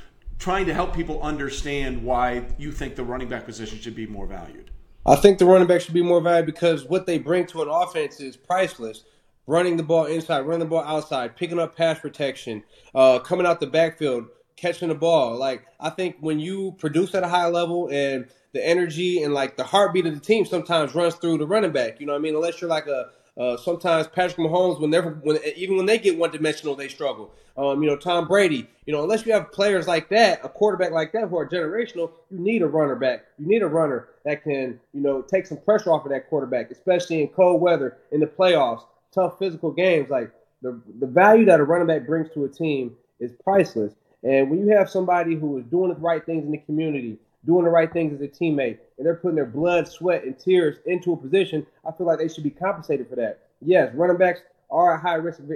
trying 0.42 0.66
to 0.66 0.74
help 0.74 0.92
people 0.92 1.22
understand 1.22 2.02
why 2.02 2.44
you 2.58 2.72
think 2.72 2.96
the 2.96 3.04
running 3.04 3.28
back 3.28 3.44
position 3.44 3.78
should 3.78 3.94
be 3.94 4.08
more 4.08 4.26
valued. 4.26 4.72
I 5.06 5.14
think 5.14 5.38
the 5.38 5.46
running 5.46 5.68
back 5.68 5.80
should 5.82 5.94
be 5.94 6.02
more 6.02 6.20
valued 6.20 6.46
because 6.46 6.84
what 6.84 7.06
they 7.06 7.18
bring 7.18 7.46
to 7.46 7.62
an 7.62 7.68
offense 7.68 8.18
is 8.18 8.36
priceless. 8.36 9.04
Running 9.46 9.76
the 9.76 9.84
ball 9.84 10.06
inside, 10.06 10.40
running 10.40 10.60
the 10.60 10.66
ball 10.66 10.82
outside, 10.82 11.36
picking 11.36 11.60
up 11.60 11.76
pass 11.76 12.00
protection, 12.00 12.64
uh, 12.92 13.20
coming 13.20 13.46
out 13.46 13.60
the 13.60 13.68
backfield, 13.68 14.26
catching 14.56 14.88
the 14.88 14.94
ball. 14.94 15.36
Like 15.36 15.66
I 15.80 15.90
think 15.90 16.16
when 16.20 16.40
you 16.40 16.74
produce 16.78 17.14
at 17.14 17.22
a 17.22 17.28
high 17.28 17.48
level 17.48 17.88
and 17.90 18.26
the 18.52 18.66
energy 18.66 19.22
and 19.22 19.32
like 19.32 19.56
the 19.56 19.64
heartbeat 19.64 20.06
of 20.06 20.14
the 20.14 20.20
team 20.20 20.44
sometimes 20.44 20.94
runs 20.94 21.14
through 21.14 21.38
the 21.38 21.46
running 21.46 21.72
back. 21.72 22.00
You 22.00 22.06
know 22.06 22.12
what 22.12 22.18
I 22.18 22.22
mean? 22.22 22.34
Unless 22.34 22.60
you're 22.60 22.70
like 22.70 22.86
a 22.86 23.10
uh, 23.36 23.56
sometimes 23.56 24.06
Patrick 24.08 24.36
Mahomes, 24.36 24.78
when 24.80 24.90
they're 24.90 25.02
when 25.02 25.38
even 25.56 25.76
when 25.76 25.86
they 25.86 25.98
get 25.98 26.18
one 26.18 26.30
dimensional, 26.30 26.74
they 26.74 26.88
struggle. 26.88 27.32
Um, 27.56 27.82
you 27.82 27.88
know, 27.88 27.96
Tom 27.96 28.28
Brady. 28.28 28.68
You 28.84 28.92
know, 28.92 29.02
unless 29.02 29.24
you 29.24 29.32
have 29.32 29.52
players 29.52 29.86
like 29.86 30.10
that, 30.10 30.44
a 30.44 30.48
quarterback 30.48 30.92
like 30.92 31.12
that 31.12 31.28
who 31.28 31.38
are 31.38 31.48
generational, 31.48 32.10
you 32.30 32.38
need 32.38 32.62
a 32.62 32.66
runner 32.66 32.96
back. 32.96 33.24
You 33.38 33.46
need 33.46 33.62
a 33.62 33.66
runner 33.66 34.08
that 34.24 34.42
can 34.42 34.78
you 34.92 35.00
know 35.00 35.22
take 35.22 35.46
some 35.46 35.58
pressure 35.58 35.92
off 35.92 36.04
of 36.04 36.12
that 36.12 36.28
quarterback, 36.28 36.70
especially 36.70 37.22
in 37.22 37.28
cold 37.28 37.62
weather 37.62 37.96
in 38.10 38.20
the 38.20 38.26
playoffs, 38.26 38.84
tough 39.14 39.38
physical 39.38 39.70
games. 39.70 40.10
Like 40.10 40.30
the 40.60 40.78
the 41.00 41.06
value 41.06 41.46
that 41.46 41.58
a 41.58 41.64
running 41.64 41.86
back 41.86 42.06
brings 42.06 42.28
to 42.34 42.44
a 42.44 42.48
team 42.48 42.96
is 43.18 43.32
priceless. 43.42 43.94
And 44.22 44.50
when 44.50 44.60
you 44.60 44.68
have 44.76 44.88
somebody 44.88 45.34
who 45.34 45.58
is 45.58 45.64
doing 45.64 45.92
the 45.92 45.98
right 45.98 46.24
things 46.24 46.44
in 46.44 46.52
the 46.52 46.58
community, 46.58 47.18
doing 47.44 47.64
the 47.64 47.70
right 47.70 47.92
things 47.92 48.12
as 48.12 48.20
a 48.20 48.28
teammate, 48.28 48.78
and 48.96 49.06
they're 49.06 49.16
putting 49.16 49.36
their 49.36 49.46
blood, 49.46 49.88
sweat, 49.88 50.24
and 50.24 50.38
tears 50.38 50.76
into 50.86 51.12
a 51.12 51.16
position, 51.16 51.66
I 51.86 51.92
feel 51.92 52.06
like 52.06 52.18
they 52.18 52.28
should 52.28 52.44
be 52.44 52.50
compensated 52.50 53.08
for 53.08 53.16
that. 53.16 53.40
Yes, 53.60 53.92
running 53.94 54.16
backs 54.16 54.40
are 54.70 54.94
at 54.94 55.00
high 55.00 55.14
risk 55.14 55.40
of 55.40 55.50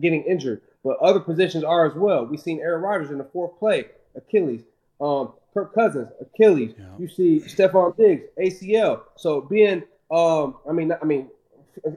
getting 0.00 0.22
injured, 0.24 0.62
but 0.84 0.98
other 0.98 1.20
positions 1.20 1.64
are 1.64 1.86
as 1.86 1.94
well. 1.94 2.26
We've 2.26 2.40
seen 2.40 2.60
Aaron 2.60 2.82
Rodgers 2.82 3.10
in 3.10 3.18
the 3.18 3.24
fourth 3.24 3.58
play, 3.58 3.86
Achilles. 4.16 4.62
Um, 5.00 5.32
Kirk 5.54 5.74
Cousins, 5.74 6.08
Achilles. 6.20 6.74
Yeah. 6.78 6.84
You 6.98 7.08
see 7.08 7.40
Stefon 7.40 7.96
Diggs, 7.96 8.24
ACL. 8.38 9.02
So 9.16 9.42
being, 9.42 9.82
um, 10.10 10.56
I 10.68 10.72
mean, 10.72 10.92
I 11.00 11.04
mean, 11.04 11.28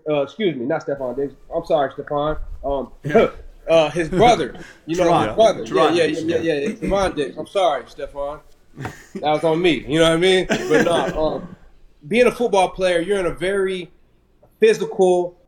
uh, 0.10 0.22
excuse 0.22 0.56
me, 0.56 0.66
not 0.66 0.86
Stefon 0.86 1.16
Diggs. 1.16 1.34
I'm 1.54 1.66
sorry, 1.66 1.92
Stefon. 1.94 2.40
Um, 2.64 2.92
yeah. 3.04 3.30
uh, 3.70 3.90
his 3.92 4.10
brother. 4.10 4.56
You 4.88 4.98
know, 4.98 5.18
his 5.18 5.36
brother. 5.36 5.64
Yeah, 5.64 5.90
yeah, 5.90 6.04
yeah, 6.04 6.38
yeah, 6.38 6.54
yeah. 6.60 6.70
Stefon 6.70 7.16
Diggs. 7.16 7.38
I'm 7.38 7.48
sorry, 7.48 7.84
Stefon. 7.86 8.40
That 8.76 9.24
was 9.24 9.44
on 9.44 9.60
me. 9.60 9.84
You 9.88 9.98
know 9.98 10.10
what 10.10 10.14
I 10.14 10.18
mean? 10.18 10.46
But 10.48 10.86
no, 10.86 11.26
um, 11.38 11.56
being 12.08 12.28
a 12.28 12.32
football 12.32 12.70
player, 12.70 13.00
you're 13.00 13.20
in 13.20 13.26
a 13.26 13.34
very 13.34 13.90
physical 14.60 15.40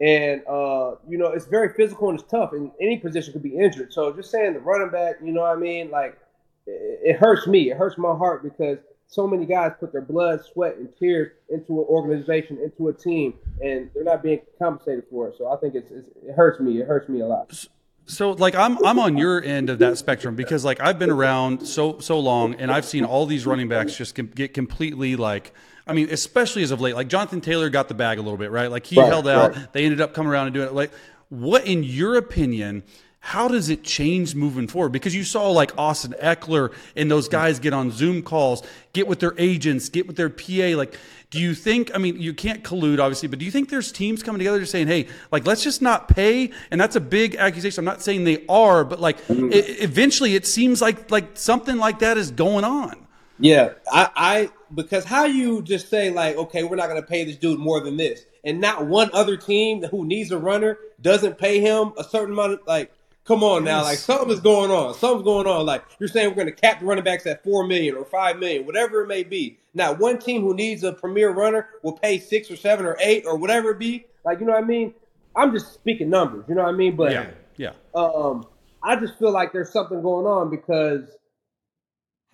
and 0.00 0.42
uh, 0.46 0.96
you 1.08 1.18
know 1.18 1.28
it's 1.28 1.46
very 1.46 1.72
physical 1.74 2.10
and 2.10 2.18
it's 2.18 2.30
tough. 2.30 2.52
And 2.52 2.70
any 2.80 2.98
position 2.98 3.32
could 3.32 3.42
be 3.42 3.56
injured. 3.56 3.92
So 3.92 4.12
just 4.12 4.30
saying 4.30 4.54
the 4.54 4.60
running 4.60 4.90
back, 4.90 5.16
you 5.22 5.32
know 5.32 5.42
what 5.42 5.56
I 5.56 5.60
mean? 5.60 5.90
Like 5.90 6.18
it, 6.66 7.00
it 7.02 7.16
hurts 7.16 7.46
me. 7.46 7.70
It 7.70 7.76
hurts 7.76 7.98
my 7.98 8.14
heart 8.14 8.42
because 8.42 8.78
so 9.14 9.28
many 9.28 9.46
guys 9.46 9.72
put 9.78 9.92
their 9.92 10.02
blood, 10.02 10.44
sweat, 10.44 10.76
and 10.76 10.88
tears 10.98 11.30
into 11.48 11.80
an 11.80 11.86
organization, 11.88 12.58
into 12.58 12.88
a 12.88 12.92
team, 12.92 13.34
and 13.62 13.88
they're 13.94 14.02
not 14.02 14.24
being 14.24 14.40
compensated 14.58 15.04
for 15.08 15.28
it. 15.28 15.36
So 15.38 15.52
I 15.52 15.56
think 15.56 15.76
it's, 15.76 15.90
it's 15.92 16.08
it 16.26 16.34
hurts 16.34 16.58
me. 16.58 16.80
It 16.80 16.88
hurts 16.88 17.08
me 17.08 17.20
a 17.20 17.26
lot. 17.26 17.66
So 18.06 18.32
like 18.32 18.56
I'm 18.56 18.84
I'm 18.84 18.98
on 18.98 19.16
your 19.16 19.42
end 19.42 19.70
of 19.70 19.78
that 19.78 19.98
spectrum 19.98 20.34
because 20.34 20.64
like 20.64 20.80
I've 20.80 20.98
been 20.98 21.10
around 21.10 21.66
so 21.66 22.00
so 22.00 22.18
long 22.18 22.54
and 22.54 22.72
I've 22.72 22.84
seen 22.84 23.04
all 23.04 23.24
these 23.24 23.46
running 23.46 23.68
backs 23.68 23.96
just 23.96 24.14
get 24.34 24.52
completely 24.52 25.16
like 25.16 25.54
I 25.86 25.94
mean 25.94 26.10
especially 26.10 26.62
as 26.64 26.70
of 26.70 26.82
late 26.82 26.94
like 26.94 27.08
Jonathan 27.08 27.40
Taylor 27.40 27.70
got 27.70 27.88
the 27.88 27.94
bag 27.94 28.18
a 28.18 28.22
little 28.22 28.36
bit 28.36 28.50
right 28.50 28.70
like 28.70 28.84
he 28.84 29.00
right, 29.00 29.08
held 29.08 29.26
out 29.26 29.56
right. 29.56 29.72
they 29.72 29.84
ended 29.84 30.02
up 30.02 30.12
coming 30.12 30.30
around 30.30 30.48
and 30.48 30.54
doing 30.54 30.66
it 30.66 30.74
like 30.74 30.92
what 31.30 31.66
in 31.66 31.82
your 31.82 32.16
opinion 32.16 32.82
how 33.24 33.48
does 33.48 33.70
it 33.70 33.82
change 33.82 34.34
moving 34.34 34.68
forward? 34.68 34.90
Because 34.90 35.14
you 35.14 35.24
saw 35.24 35.48
like 35.48 35.72
Austin 35.78 36.14
Ekeler 36.22 36.74
and 36.94 37.10
those 37.10 37.26
guys 37.26 37.58
get 37.58 37.72
on 37.72 37.90
Zoom 37.90 38.22
calls, 38.22 38.62
get 38.92 39.06
with 39.06 39.18
their 39.18 39.32
agents, 39.38 39.88
get 39.88 40.06
with 40.06 40.16
their 40.16 40.28
PA. 40.28 40.76
Like, 40.76 40.98
do 41.30 41.40
you 41.40 41.54
think, 41.54 41.90
I 41.94 41.98
mean, 41.98 42.20
you 42.20 42.34
can't 42.34 42.62
collude, 42.62 43.00
obviously, 43.00 43.28
but 43.28 43.38
do 43.38 43.46
you 43.46 43.50
think 43.50 43.70
there's 43.70 43.90
teams 43.90 44.22
coming 44.22 44.40
together 44.40 44.60
just 44.60 44.72
saying, 44.72 44.88
hey, 44.88 45.08
like, 45.32 45.46
let's 45.46 45.64
just 45.64 45.80
not 45.80 46.06
pay? 46.06 46.50
And 46.70 46.78
that's 46.78 46.96
a 46.96 47.00
big 47.00 47.34
accusation. 47.36 47.80
I'm 47.80 47.86
not 47.86 48.02
saying 48.02 48.24
they 48.24 48.44
are, 48.46 48.84
but 48.84 49.00
like, 49.00 49.18
mm-hmm. 49.26 49.50
it, 49.54 49.82
eventually 49.82 50.34
it 50.34 50.46
seems 50.46 50.82
like, 50.82 51.10
like 51.10 51.38
something 51.38 51.78
like 51.78 52.00
that 52.00 52.18
is 52.18 52.30
going 52.30 52.64
on. 52.64 53.06
Yeah. 53.38 53.70
I, 53.90 54.10
I, 54.14 54.50
because 54.74 55.06
how 55.06 55.24
you 55.24 55.62
just 55.62 55.88
say, 55.88 56.10
like, 56.10 56.36
okay, 56.36 56.62
we're 56.62 56.76
not 56.76 56.90
going 56.90 57.00
to 57.00 57.08
pay 57.08 57.24
this 57.24 57.36
dude 57.36 57.58
more 57.58 57.80
than 57.80 57.96
this, 57.96 58.26
and 58.44 58.60
not 58.60 58.86
one 58.86 59.08
other 59.14 59.38
team 59.38 59.82
who 59.84 60.04
needs 60.04 60.30
a 60.30 60.36
runner 60.38 60.76
doesn't 61.00 61.38
pay 61.38 61.60
him 61.60 61.94
a 61.96 62.04
certain 62.04 62.34
amount 62.34 62.52
of, 62.52 62.60
like, 62.66 62.92
Come 63.24 63.42
on 63.42 63.64
now, 63.64 63.82
like 63.82 63.96
something 63.96 64.30
is 64.30 64.40
going 64.40 64.70
on. 64.70 64.92
Something's 64.94 65.24
going 65.24 65.46
on. 65.46 65.64
Like 65.64 65.82
you're 65.98 66.10
saying, 66.10 66.28
we're 66.28 66.34
going 66.34 66.46
to 66.46 66.52
cap 66.52 66.80
the 66.80 66.86
running 66.86 67.04
backs 67.04 67.26
at 67.26 67.42
four 67.42 67.66
million 67.66 67.94
or 67.94 68.04
five 68.04 68.38
million, 68.38 68.66
whatever 68.66 69.02
it 69.02 69.06
may 69.06 69.22
be. 69.22 69.58
Now, 69.72 69.94
one 69.94 70.18
team 70.18 70.42
who 70.42 70.54
needs 70.54 70.84
a 70.84 70.92
premier 70.92 71.30
runner 71.30 71.68
will 71.82 71.94
pay 71.94 72.18
six 72.18 72.50
or 72.50 72.56
seven 72.56 72.84
or 72.84 72.98
eight 73.00 73.24
or 73.26 73.38
whatever 73.38 73.70
it 73.70 73.78
be. 73.78 74.04
Like 74.26 74.40
you 74.40 74.46
know 74.46 74.52
what 74.52 74.62
I 74.62 74.66
mean? 74.66 74.92
I'm 75.34 75.52
just 75.52 75.72
speaking 75.72 76.10
numbers. 76.10 76.44
You 76.48 76.54
know 76.54 76.64
what 76.64 76.74
I 76.74 76.76
mean? 76.76 76.96
But 76.96 77.12
yeah, 77.12 77.30
yeah. 77.56 77.72
Um, 77.94 78.46
I 78.82 78.96
just 78.96 79.18
feel 79.18 79.32
like 79.32 79.54
there's 79.54 79.72
something 79.72 80.02
going 80.02 80.26
on 80.26 80.50
because 80.50 81.08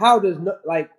how 0.01 0.18
does 0.18 0.38
like 0.64 0.91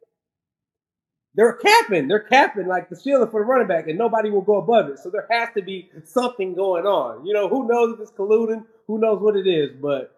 they're 1.33 1.53
capping, 1.53 2.07
they're 2.07 2.19
capping 2.19 2.67
like 2.67 2.89
the 2.89 2.95
ceiling 2.95 3.29
for 3.29 3.41
the 3.41 3.45
running 3.45 3.67
back, 3.67 3.87
and 3.87 3.97
nobody 3.97 4.29
will 4.29 4.41
go 4.41 4.57
above 4.57 4.89
it. 4.89 4.99
So 4.99 5.09
there 5.09 5.27
has 5.29 5.49
to 5.55 5.61
be 5.61 5.89
something 6.05 6.55
going 6.55 6.85
on. 6.85 7.25
You 7.25 7.33
know, 7.33 7.49
who 7.49 7.67
knows 7.67 7.93
if 7.93 7.99
it's 7.99 8.11
colluding? 8.11 8.65
Who 8.91 8.99
knows 8.99 9.21
what 9.21 9.37
it 9.37 9.47
is? 9.47 9.71
But 9.81 10.13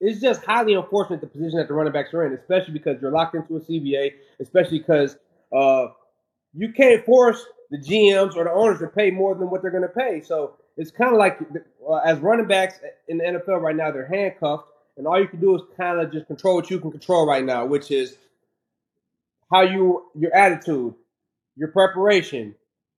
it's 0.00 0.18
just 0.18 0.42
highly 0.46 0.72
unfortunate 0.72 1.20
the 1.20 1.26
position 1.26 1.58
that 1.58 1.68
the 1.68 1.74
running 1.74 1.92
backs 1.92 2.14
are 2.14 2.24
in, 2.24 2.32
especially 2.32 2.72
because 2.72 3.02
you're 3.02 3.10
locked 3.10 3.34
into 3.34 3.54
a 3.56 3.60
CBA, 3.60 4.12
especially 4.40 4.78
because 4.78 5.18
uh, 5.54 5.88
you 6.54 6.72
can't 6.72 7.04
force 7.04 7.44
the 7.70 7.76
GMs 7.76 8.34
or 8.34 8.44
the 8.44 8.50
owners 8.50 8.78
to 8.78 8.86
pay 8.86 9.10
more 9.10 9.34
than 9.34 9.50
what 9.50 9.60
they're 9.60 9.70
going 9.70 9.82
to 9.82 9.90
pay. 9.90 10.22
So 10.22 10.54
it's 10.78 10.90
kind 10.90 11.12
of 11.12 11.18
like 11.18 11.38
uh, 11.86 11.96
as 11.96 12.18
running 12.20 12.46
backs 12.46 12.80
in 13.08 13.18
the 13.18 13.24
NFL 13.24 13.60
right 13.60 13.76
now, 13.76 13.90
they're 13.90 14.06
handcuffed, 14.06 14.64
and 14.96 15.06
all 15.06 15.20
you 15.20 15.28
can 15.28 15.40
do 15.40 15.54
is 15.54 15.60
kind 15.76 16.00
of 16.00 16.10
just 16.10 16.26
control 16.28 16.54
what 16.54 16.70
you 16.70 16.80
can 16.80 16.92
control 16.92 17.26
right 17.26 17.44
now, 17.44 17.66
which 17.66 17.90
is 17.90 18.16
how 19.50 19.60
you 19.60 20.06
your 20.14 20.34
attitude, 20.34 20.94
your 21.56 21.68
preparation, 21.68 22.54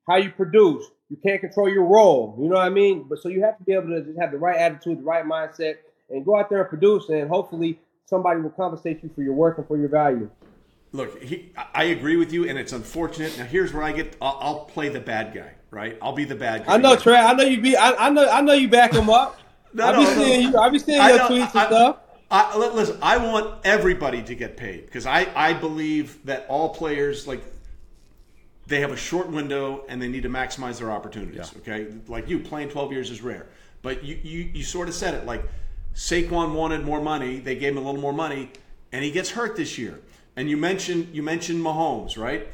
how 0.09 0.17
you 0.17 0.31
produce. 0.31 0.85
You 1.11 1.19
can't 1.25 1.41
control 1.41 1.69
your 1.69 1.85
role. 1.85 2.37
You 2.41 2.49
know 2.49 2.57
what 2.57 2.67
I 2.67 2.71
mean? 2.71 3.07
But 3.09 3.21
so 3.21 3.29
you 3.29 3.43
have 3.43 3.59
to 3.59 3.65
be 3.65 3.73
able 3.73 3.89
to 3.89 4.03
just 4.03 4.19
have 4.19 4.33
the 4.33 4.39
right 4.39 4.57
attitude, 4.57 4.99
the 4.99 5.03
right 5.03 5.25
mindset, 5.25 5.77
and 6.11 6.25
go 6.25 6.39
out 6.39 6.51
there 6.51 6.61
and 6.61 6.69
produce. 6.69 7.09
And 7.09 7.29
hopefully, 7.29 7.79
somebody 8.07 8.41
will 8.41 8.51
compensate 8.51 9.03
you 9.03 9.11
for 9.15 9.23
your 9.23 9.35
work 9.35 9.59
and 9.59 9.67
for 9.67 9.77
your 9.77 9.89
value. 9.89 10.31
Look, 10.93 11.23
he, 11.23 11.53
I 11.75 11.85
agree 11.85 12.17
with 12.17 12.33
you, 12.33 12.49
and 12.49 12.57
it's 12.57 12.73
unfortunate. 12.73 13.37
Now, 13.37 13.45
here's 13.45 13.73
where 13.73 13.83
I 13.83 13.93
get. 13.93 14.17
I'll, 14.23 14.39
I'll, 14.41 14.61
play 14.61 14.89
the 14.89 15.01
bad 15.01 15.35
guy, 15.35 15.53
right? 15.73 15.99
I'll 16.01 16.13
be 16.13 16.25
the 16.25 16.37
bad 16.37 16.65
guy. 16.65 16.75
I 16.75 16.77
know, 16.77 16.95
Trey. 16.95 17.17
I 17.17 17.33
know 17.33 17.43
you 17.43 17.61
be. 17.61 17.77
I, 17.77 18.07
I 18.07 18.11
know. 18.11 18.29
I 18.29 18.41
know 18.41 18.53
you 18.53 18.69
back 18.69 18.93
him 18.93 19.11
up. 19.11 19.39
no, 19.75 19.87
I 19.87 19.97
be 19.97 20.05
no, 20.05 20.15
seeing 20.15 20.45
no. 20.45 20.51
you. 20.51 20.59
I 20.59 20.71
be 20.71 20.79
seeing 20.79 21.03
your 21.03 21.19
tweets 21.19 21.51
and 21.51 21.59
I, 21.59 21.67
stuff. 21.67 21.97
I, 22.31 22.57
listen, 22.57 22.99
I 23.03 23.19
want 23.19 23.61
everybody 23.65 24.23
to 24.23 24.35
get 24.35 24.57
paid 24.57 24.87
because 24.87 25.07
I, 25.07 25.29
I 25.37 25.53
believe 25.53 26.25
that 26.27 26.47
all 26.49 26.75
players 26.75 27.27
like 27.29 27.43
they 28.67 28.81
have 28.81 28.91
a 28.91 28.97
short 28.97 29.29
window 29.29 29.85
and 29.89 30.01
they 30.01 30.09
need 30.09 30.23
to 30.23 30.31
maximize 30.31 30.79
their 30.79 30.91
opportunities. 30.91 31.53
Yeah. 31.55 31.61
Okay, 31.61 31.93
like 32.09 32.29
you 32.29 32.41
playing 32.41 32.71
12 32.71 32.93
years 32.93 33.11
is 33.11 33.23
rare, 33.23 33.47
but 33.83 34.05
you, 34.05 34.19
you 34.23 34.51
you 34.55 34.63
sort 34.63 34.89
of 34.89 34.95
said 34.95 35.15
it 35.15 35.27
like 35.27 35.43
Saquon 35.95 36.55
wanted 36.55 36.85
more 36.85 37.01
money, 37.01 37.39
they 37.39 37.55
gave 37.55 37.73
him 37.73 37.79
a 37.79 37.83
little 37.83 38.01
more 38.01 38.13
money, 38.13 38.51
and 38.93 39.05
he 39.05 39.11
gets 39.11 39.31
hurt 39.31 39.57
this 39.57 39.79
year. 39.79 40.01
And 40.37 40.51
you 40.51 40.57
mentioned 40.57 41.15
you 41.15 41.23
mentioned 41.23 41.61
Mahomes, 41.61 42.19
right? 42.19 42.49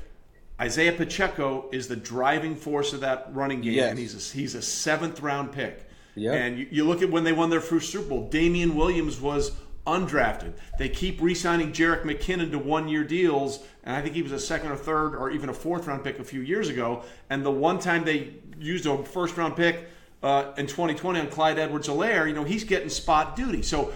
Isaiah 0.61 0.93
Pacheco 0.93 1.67
is 1.73 1.89
the 1.89 1.97
driving 1.97 2.55
force 2.55 2.93
of 2.93 3.01
that 3.01 3.29
running 3.33 3.63
game, 3.63 3.73
yes. 3.73 3.91
and 3.91 3.99
he's 3.99 4.15
a, 4.35 4.37
he's 4.37 4.55
a 4.55 4.61
seventh 4.61 5.21
round 5.23 5.53
pick. 5.53 5.87
Yeah. 6.15 6.33
And 6.33 6.59
you, 6.59 6.69
you, 6.71 6.85
look 6.85 7.01
at 7.01 7.11
when 7.11 7.25
they 7.25 7.33
won 7.33 7.49
their 7.49 7.63
first 7.63 7.91
Super 7.91 8.11
Bowl, 8.11 8.29
Damien 8.29 8.75
Williams 8.75 9.21
was 9.21 9.53
undrafted. 9.87 10.53
They 10.78 10.89
keep 10.89 11.20
re-signing 11.20 11.72
Jerick 11.72 12.03
McKinnon 12.03 12.51
to 12.51 12.59
one-year 12.59 13.05
deals, 13.05 13.61
and 13.85 13.97
I 13.97 14.03
think 14.03 14.14
he 14.14 14.22
was 14.22 14.33
a 14.33 14.39
second 14.39 14.70
or 14.70 14.76
third 14.76 15.14
or 15.14 15.31
even 15.31 15.49
a 15.49 15.55
fourth-round 15.55 16.05
pick 16.05 16.18
a 16.18 16.24
few 16.24 16.41
years 16.41 16.68
ago. 16.68 17.03
And 17.28 17.45
the 17.45 17.51
one 17.51 17.78
time 17.78 18.05
they 18.05 18.35
used 18.59 18.87
a 18.87 19.03
first-round 19.05 19.57
pick 19.57 19.89
uh, 20.22 20.53
in 20.57 20.66
2020 20.66 21.20
on 21.20 21.28
Clyde 21.28 21.59
Edwards-Helaire, 21.59 22.28
you 22.28 22.35
know, 22.35 22.45
he's 22.45 22.64
getting 22.64 22.89
spot 22.89 23.37
duty. 23.37 23.62
So 23.62 23.93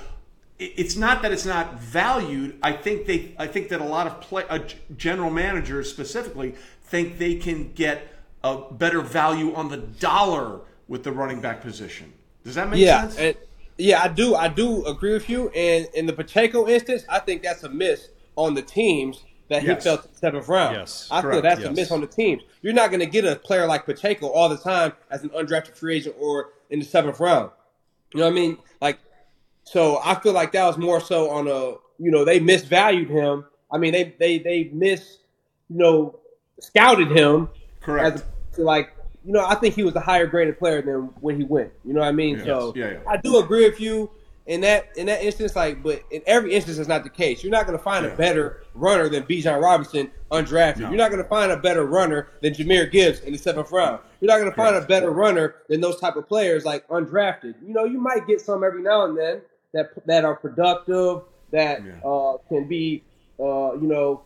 it's 0.58 0.96
not 0.96 1.22
that 1.22 1.32
it's 1.32 1.44
not 1.44 1.80
valued. 1.80 2.58
I 2.62 2.72
think 2.72 3.06
they, 3.06 3.34
I 3.38 3.46
think 3.46 3.68
that 3.70 3.80
a 3.80 3.84
lot 3.84 4.06
of 4.06 4.20
play, 4.20 4.44
uh, 4.48 4.60
general 4.96 5.30
managers 5.30 5.90
specifically 5.90 6.54
think 6.84 7.18
they 7.18 7.34
can 7.34 7.72
get 7.72 8.08
a 8.42 8.60
better 8.70 9.00
value 9.00 9.54
on 9.54 9.68
the 9.68 9.78
dollar 9.78 10.60
with 10.86 11.02
the 11.02 11.12
running 11.12 11.40
back 11.40 11.60
position. 11.60 12.12
Does 12.44 12.54
that 12.54 12.68
make 12.68 12.80
yeah, 12.80 13.08
sense? 13.08 13.36
Yeah, 13.76 14.02
I 14.02 14.08
do. 14.08 14.34
I 14.34 14.48
do 14.48 14.84
agree 14.86 15.12
with 15.12 15.28
you. 15.28 15.48
And 15.50 15.88
in 15.94 16.06
the 16.06 16.12
Pacheco 16.12 16.68
instance, 16.68 17.04
I 17.08 17.18
think 17.18 17.42
that's 17.42 17.62
a 17.64 17.68
miss 17.68 18.08
on 18.36 18.54
the 18.54 18.62
teams 18.62 19.24
that 19.48 19.62
yes. 19.62 19.82
he 19.82 19.88
felt 19.88 20.16
seventh 20.16 20.48
round. 20.48 20.76
Yes, 20.76 21.08
I 21.10 21.20
correct. 21.20 21.34
feel 21.34 21.42
that's 21.42 21.60
yes. 21.60 21.70
a 21.70 21.72
miss 21.72 21.90
on 21.90 22.00
the 22.00 22.06
teams. 22.06 22.42
You're 22.62 22.72
not 22.72 22.90
going 22.90 23.00
to 23.00 23.06
get 23.06 23.24
a 23.24 23.36
player 23.36 23.66
like 23.66 23.84
Pacheco 23.84 24.28
all 24.28 24.48
the 24.48 24.56
time 24.56 24.92
as 25.10 25.22
an 25.22 25.30
undrafted 25.30 25.76
free 25.76 25.96
agent 25.96 26.16
or 26.18 26.50
in 26.70 26.78
the 26.78 26.84
seventh 26.84 27.20
round. 27.20 27.50
You 28.12 28.20
know 28.20 28.26
what 28.26 28.32
I 28.32 28.34
mean? 28.34 28.58
Like, 28.80 28.98
so 29.64 30.00
I 30.04 30.14
feel 30.14 30.32
like 30.32 30.52
that 30.52 30.64
was 30.64 30.78
more 30.78 31.00
so 31.00 31.30
on 31.30 31.48
a 31.48 31.76
you 31.98 32.10
know 32.10 32.24
they 32.24 32.40
misvalued 32.40 33.08
him. 33.08 33.44
I 33.72 33.78
mean 33.78 33.92
they 33.92 34.14
they 34.18 34.38
they 34.38 34.70
miss 34.72 35.18
you 35.68 35.78
know 35.78 36.20
scouted 36.60 37.10
him 37.10 37.48
correct 37.80 38.24
as 38.52 38.58
like 38.58 38.93
you 39.24 39.32
know, 39.32 39.44
I 39.44 39.54
think 39.54 39.74
he 39.74 39.82
was 39.82 39.94
a 39.96 40.00
higher 40.00 40.26
graded 40.26 40.58
player 40.58 40.82
than 40.82 41.10
when 41.20 41.36
he 41.38 41.44
went. 41.44 41.70
You 41.84 41.94
know 41.94 42.00
what 42.00 42.08
I 42.08 42.12
mean? 42.12 42.36
Yes. 42.36 42.46
So 42.46 42.72
yeah, 42.76 42.92
yeah. 42.92 42.98
I 43.06 43.16
do 43.16 43.38
agree 43.38 43.68
with 43.68 43.80
you 43.80 44.10
in 44.46 44.60
that 44.60 44.88
in 44.96 45.06
that 45.06 45.22
instance. 45.22 45.56
Like, 45.56 45.82
but 45.82 46.02
in 46.10 46.22
every 46.26 46.52
instance, 46.52 46.78
it's 46.78 46.88
not 46.88 47.04
the 47.04 47.10
case. 47.10 47.42
You're 47.42 47.52
not 47.52 47.66
going 47.66 47.78
to 47.78 47.82
find 47.82 48.04
yeah. 48.04 48.12
a 48.12 48.16
better 48.16 48.64
runner 48.74 49.08
than 49.08 49.22
Bijan 49.24 49.62
Robinson 49.62 50.10
undrafted. 50.30 50.80
No. 50.80 50.88
You're 50.88 50.98
not 50.98 51.10
going 51.10 51.22
to 51.22 51.28
find 51.28 51.52
a 51.52 51.56
better 51.56 51.86
runner 51.86 52.28
than 52.42 52.52
Jahmyr 52.52 52.90
Gibbs 52.90 53.20
in 53.20 53.32
the 53.32 53.38
seventh 53.38 53.70
round. 53.72 54.00
You're 54.20 54.30
not 54.30 54.38
going 54.38 54.50
to 54.50 54.56
find 54.56 54.76
a 54.76 54.82
better 54.82 55.10
runner 55.10 55.56
than 55.68 55.80
those 55.80 55.98
type 56.00 56.16
of 56.16 56.28
players 56.28 56.64
like 56.64 56.86
undrafted. 56.88 57.54
You 57.66 57.72
know, 57.72 57.84
you 57.84 58.00
might 58.00 58.26
get 58.26 58.40
some 58.40 58.62
every 58.62 58.82
now 58.82 59.06
and 59.06 59.18
then 59.18 59.40
that 59.72 59.90
that 60.06 60.24
are 60.24 60.36
productive, 60.36 61.22
that 61.50 61.80
uh, 62.04 62.36
can 62.48 62.68
be, 62.68 63.02
uh, 63.40 63.74
you 63.74 63.86
know, 63.86 64.22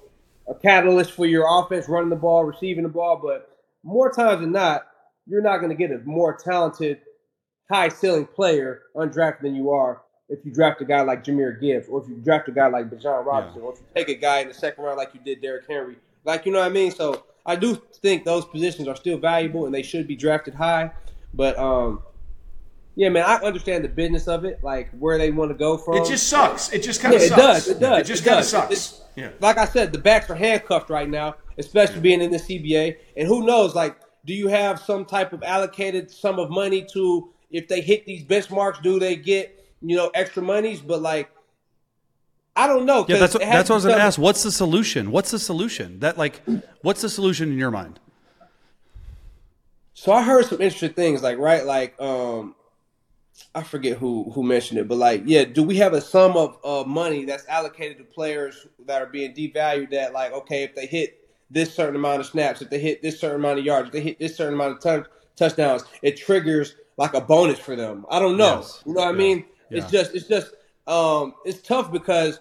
a 0.48 0.54
catalyst 0.54 1.12
for 1.12 1.26
your 1.26 1.46
offense, 1.48 1.88
running 1.88 2.10
the 2.10 2.16
ball, 2.16 2.44
receiving 2.44 2.82
the 2.82 2.88
ball, 2.88 3.20
but 3.22 3.47
more 3.82 4.10
times 4.10 4.40
than 4.40 4.52
not, 4.52 4.86
you're 5.26 5.42
not 5.42 5.58
going 5.58 5.70
to 5.70 5.76
get 5.76 5.90
a 5.90 5.98
more 6.04 6.36
talented, 6.36 7.00
high 7.70 7.88
ceiling 7.88 8.26
player 8.26 8.82
undrafted 8.96 9.42
than 9.42 9.54
you 9.54 9.70
are 9.70 10.02
if 10.28 10.44
you 10.44 10.52
draft 10.52 10.80
a 10.80 10.84
guy 10.84 11.00
like 11.02 11.24
Jahmyr 11.24 11.60
Gibbs 11.60 11.88
or 11.88 12.02
if 12.02 12.08
you 12.08 12.16
draft 12.16 12.48
a 12.48 12.52
guy 12.52 12.66
like 12.66 12.90
Bijan 12.90 13.24
Robinson 13.24 13.60
yeah. 13.60 13.66
or 13.66 13.72
if 13.72 13.78
you 13.80 13.86
take 13.94 14.08
a 14.08 14.14
guy 14.14 14.40
in 14.40 14.48
the 14.48 14.54
second 14.54 14.84
round 14.84 14.98
like 14.98 15.14
you 15.14 15.20
did 15.24 15.40
Derrick 15.40 15.64
Henry. 15.68 15.96
Like, 16.24 16.44
you 16.44 16.52
know 16.52 16.58
what 16.58 16.66
I 16.66 16.70
mean? 16.70 16.90
So 16.90 17.24
I 17.46 17.56
do 17.56 17.80
think 18.02 18.24
those 18.24 18.44
positions 18.44 18.88
are 18.88 18.96
still 18.96 19.18
valuable 19.18 19.64
and 19.66 19.74
they 19.74 19.82
should 19.82 20.06
be 20.06 20.16
drafted 20.16 20.54
high. 20.54 20.90
But 21.32 21.58
um, 21.58 22.02
yeah, 22.94 23.08
man, 23.08 23.24
I 23.24 23.36
understand 23.36 23.84
the 23.84 23.88
business 23.88 24.28
of 24.28 24.44
it, 24.44 24.62
like 24.62 24.90
where 24.90 25.16
they 25.16 25.30
want 25.30 25.50
to 25.50 25.54
go 25.56 25.78
from. 25.78 25.96
It 25.96 26.06
just 26.06 26.28
sucks. 26.28 26.72
It 26.72 26.82
just 26.82 27.00
kind 27.00 27.14
Yeah, 27.14 27.20
of 27.20 27.24
it 27.24 27.28
sucks. 27.28 27.40
does. 27.40 27.68
It 27.68 27.80
does. 27.80 28.00
It 28.00 28.04
just 28.04 28.24
kind 28.24 28.38
of 28.38 28.44
sucks. 28.44 28.72
It's- 28.72 29.02
yeah. 29.16 29.30
Like 29.40 29.58
I 29.58 29.64
said, 29.64 29.90
the 29.92 29.98
backs 29.98 30.30
are 30.30 30.36
handcuffed 30.36 30.90
right 30.90 31.08
now, 31.08 31.34
especially 31.58 32.00
being 32.00 32.22
in 32.22 32.30
the 32.30 32.38
CBA. 32.38 32.96
And 33.16 33.28
who 33.28 33.44
knows? 33.44 33.74
Like, 33.74 33.96
do 34.24 34.32
you 34.32 34.48
have 34.48 34.80
some 34.80 35.04
type 35.04 35.32
of 35.32 35.42
allocated 35.42 36.10
sum 36.10 36.38
of 36.38 36.50
money 36.50 36.86
to 36.92 37.30
if 37.50 37.68
they 37.68 37.80
hit 37.80 38.06
these 38.06 38.24
benchmarks? 38.24 38.82
Do 38.82 38.98
they 38.98 39.16
get 39.16 39.64
you 39.82 39.96
know 39.96 40.10
extra 40.14 40.42
monies? 40.42 40.80
But 40.80 41.02
like, 41.02 41.30
I 42.56 42.66
don't 42.66 42.86
know. 42.86 43.04
Yeah, 43.08 43.18
that's 43.18 43.34
what, 43.34 43.42
that's 43.42 43.68
what 43.68 43.74
I 43.74 43.76
was 43.76 43.84
going 43.84 43.96
to 43.96 44.02
ask. 44.02 44.18
What's 44.18 44.42
the 44.42 44.52
solution? 44.52 45.10
What's 45.10 45.30
the 45.30 45.38
solution? 45.38 46.00
That 46.00 46.18
like, 46.18 46.42
what's 46.82 47.02
the 47.02 47.08
solution 47.08 47.50
in 47.50 47.58
your 47.58 47.70
mind? 47.70 48.00
So 49.94 50.12
I 50.12 50.22
heard 50.22 50.46
some 50.46 50.60
interesting 50.60 50.92
things, 50.92 51.24
like 51.24 51.38
right, 51.38 51.64
like 51.64 52.00
um, 52.00 52.54
I 53.54 53.62
forget 53.62 53.98
who 53.98 54.30
who 54.30 54.42
mentioned 54.42 54.78
it, 54.78 54.86
but 54.88 54.98
like, 54.98 55.22
yeah, 55.24 55.44
do 55.44 55.62
we 55.62 55.76
have 55.76 55.92
a 55.92 56.00
sum 56.00 56.36
of 56.36 56.58
uh, 56.64 56.88
money 56.88 57.24
that's 57.24 57.46
allocated 57.48 57.98
to 57.98 58.04
players 58.04 58.66
that 58.86 59.02
are 59.02 59.06
being 59.06 59.34
devalued? 59.34 59.90
That 59.90 60.12
like, 60.12 60.32
okay, 60.32 60.62
if 60.62 60.74
they 60.74 60.86
hit 60.86 61.17
this 61.50 61.74
certain 61.74 61.96
amount 61.96 62.20
of 62.20 62.26
snaps, 62.26 62.60
if 62.62 62.70
they 62.70 62.78
hit 62.78 63.02
this 63.02 63.18
certain 63.18 63.36
amount 63.40 63.58
of 63.58 63.64
yards, 63.64 63.86
if 63.88 63.92
they 63.92 64.00
hit 64.00 64.18
this 64.18 64.36
certain 64.36 64.54
amount 64.54 64.72
of 64.72 64.80
touch, 64.80 65.06
touchdowns, 65.36 65.84
it 66.02 66.16
triggers 66.16 66.74
like 66.96 67.14
a 67.14 67.20
bonus 67.20 67.58
for 67.58 67.76
them. 67.76 68.04
I 68.10 68.18
don't 68.18 68.36
know. 68.36 68.56
Yes. 68.56 68.82
You 68.86 68.92
know 68.94 69.00
what 69.00 69.08
I 69.08 69.12
Yeah. 69.12 69.16
mean? 69.16 69.44
It's 69.70 69.90
just 69.90 70.14
it's 70.14 70.26
just 70.28 70.52
um, 70.86 71.34
it's 71.44 71.60
tough 71.60 71.92
because 71.92 72.40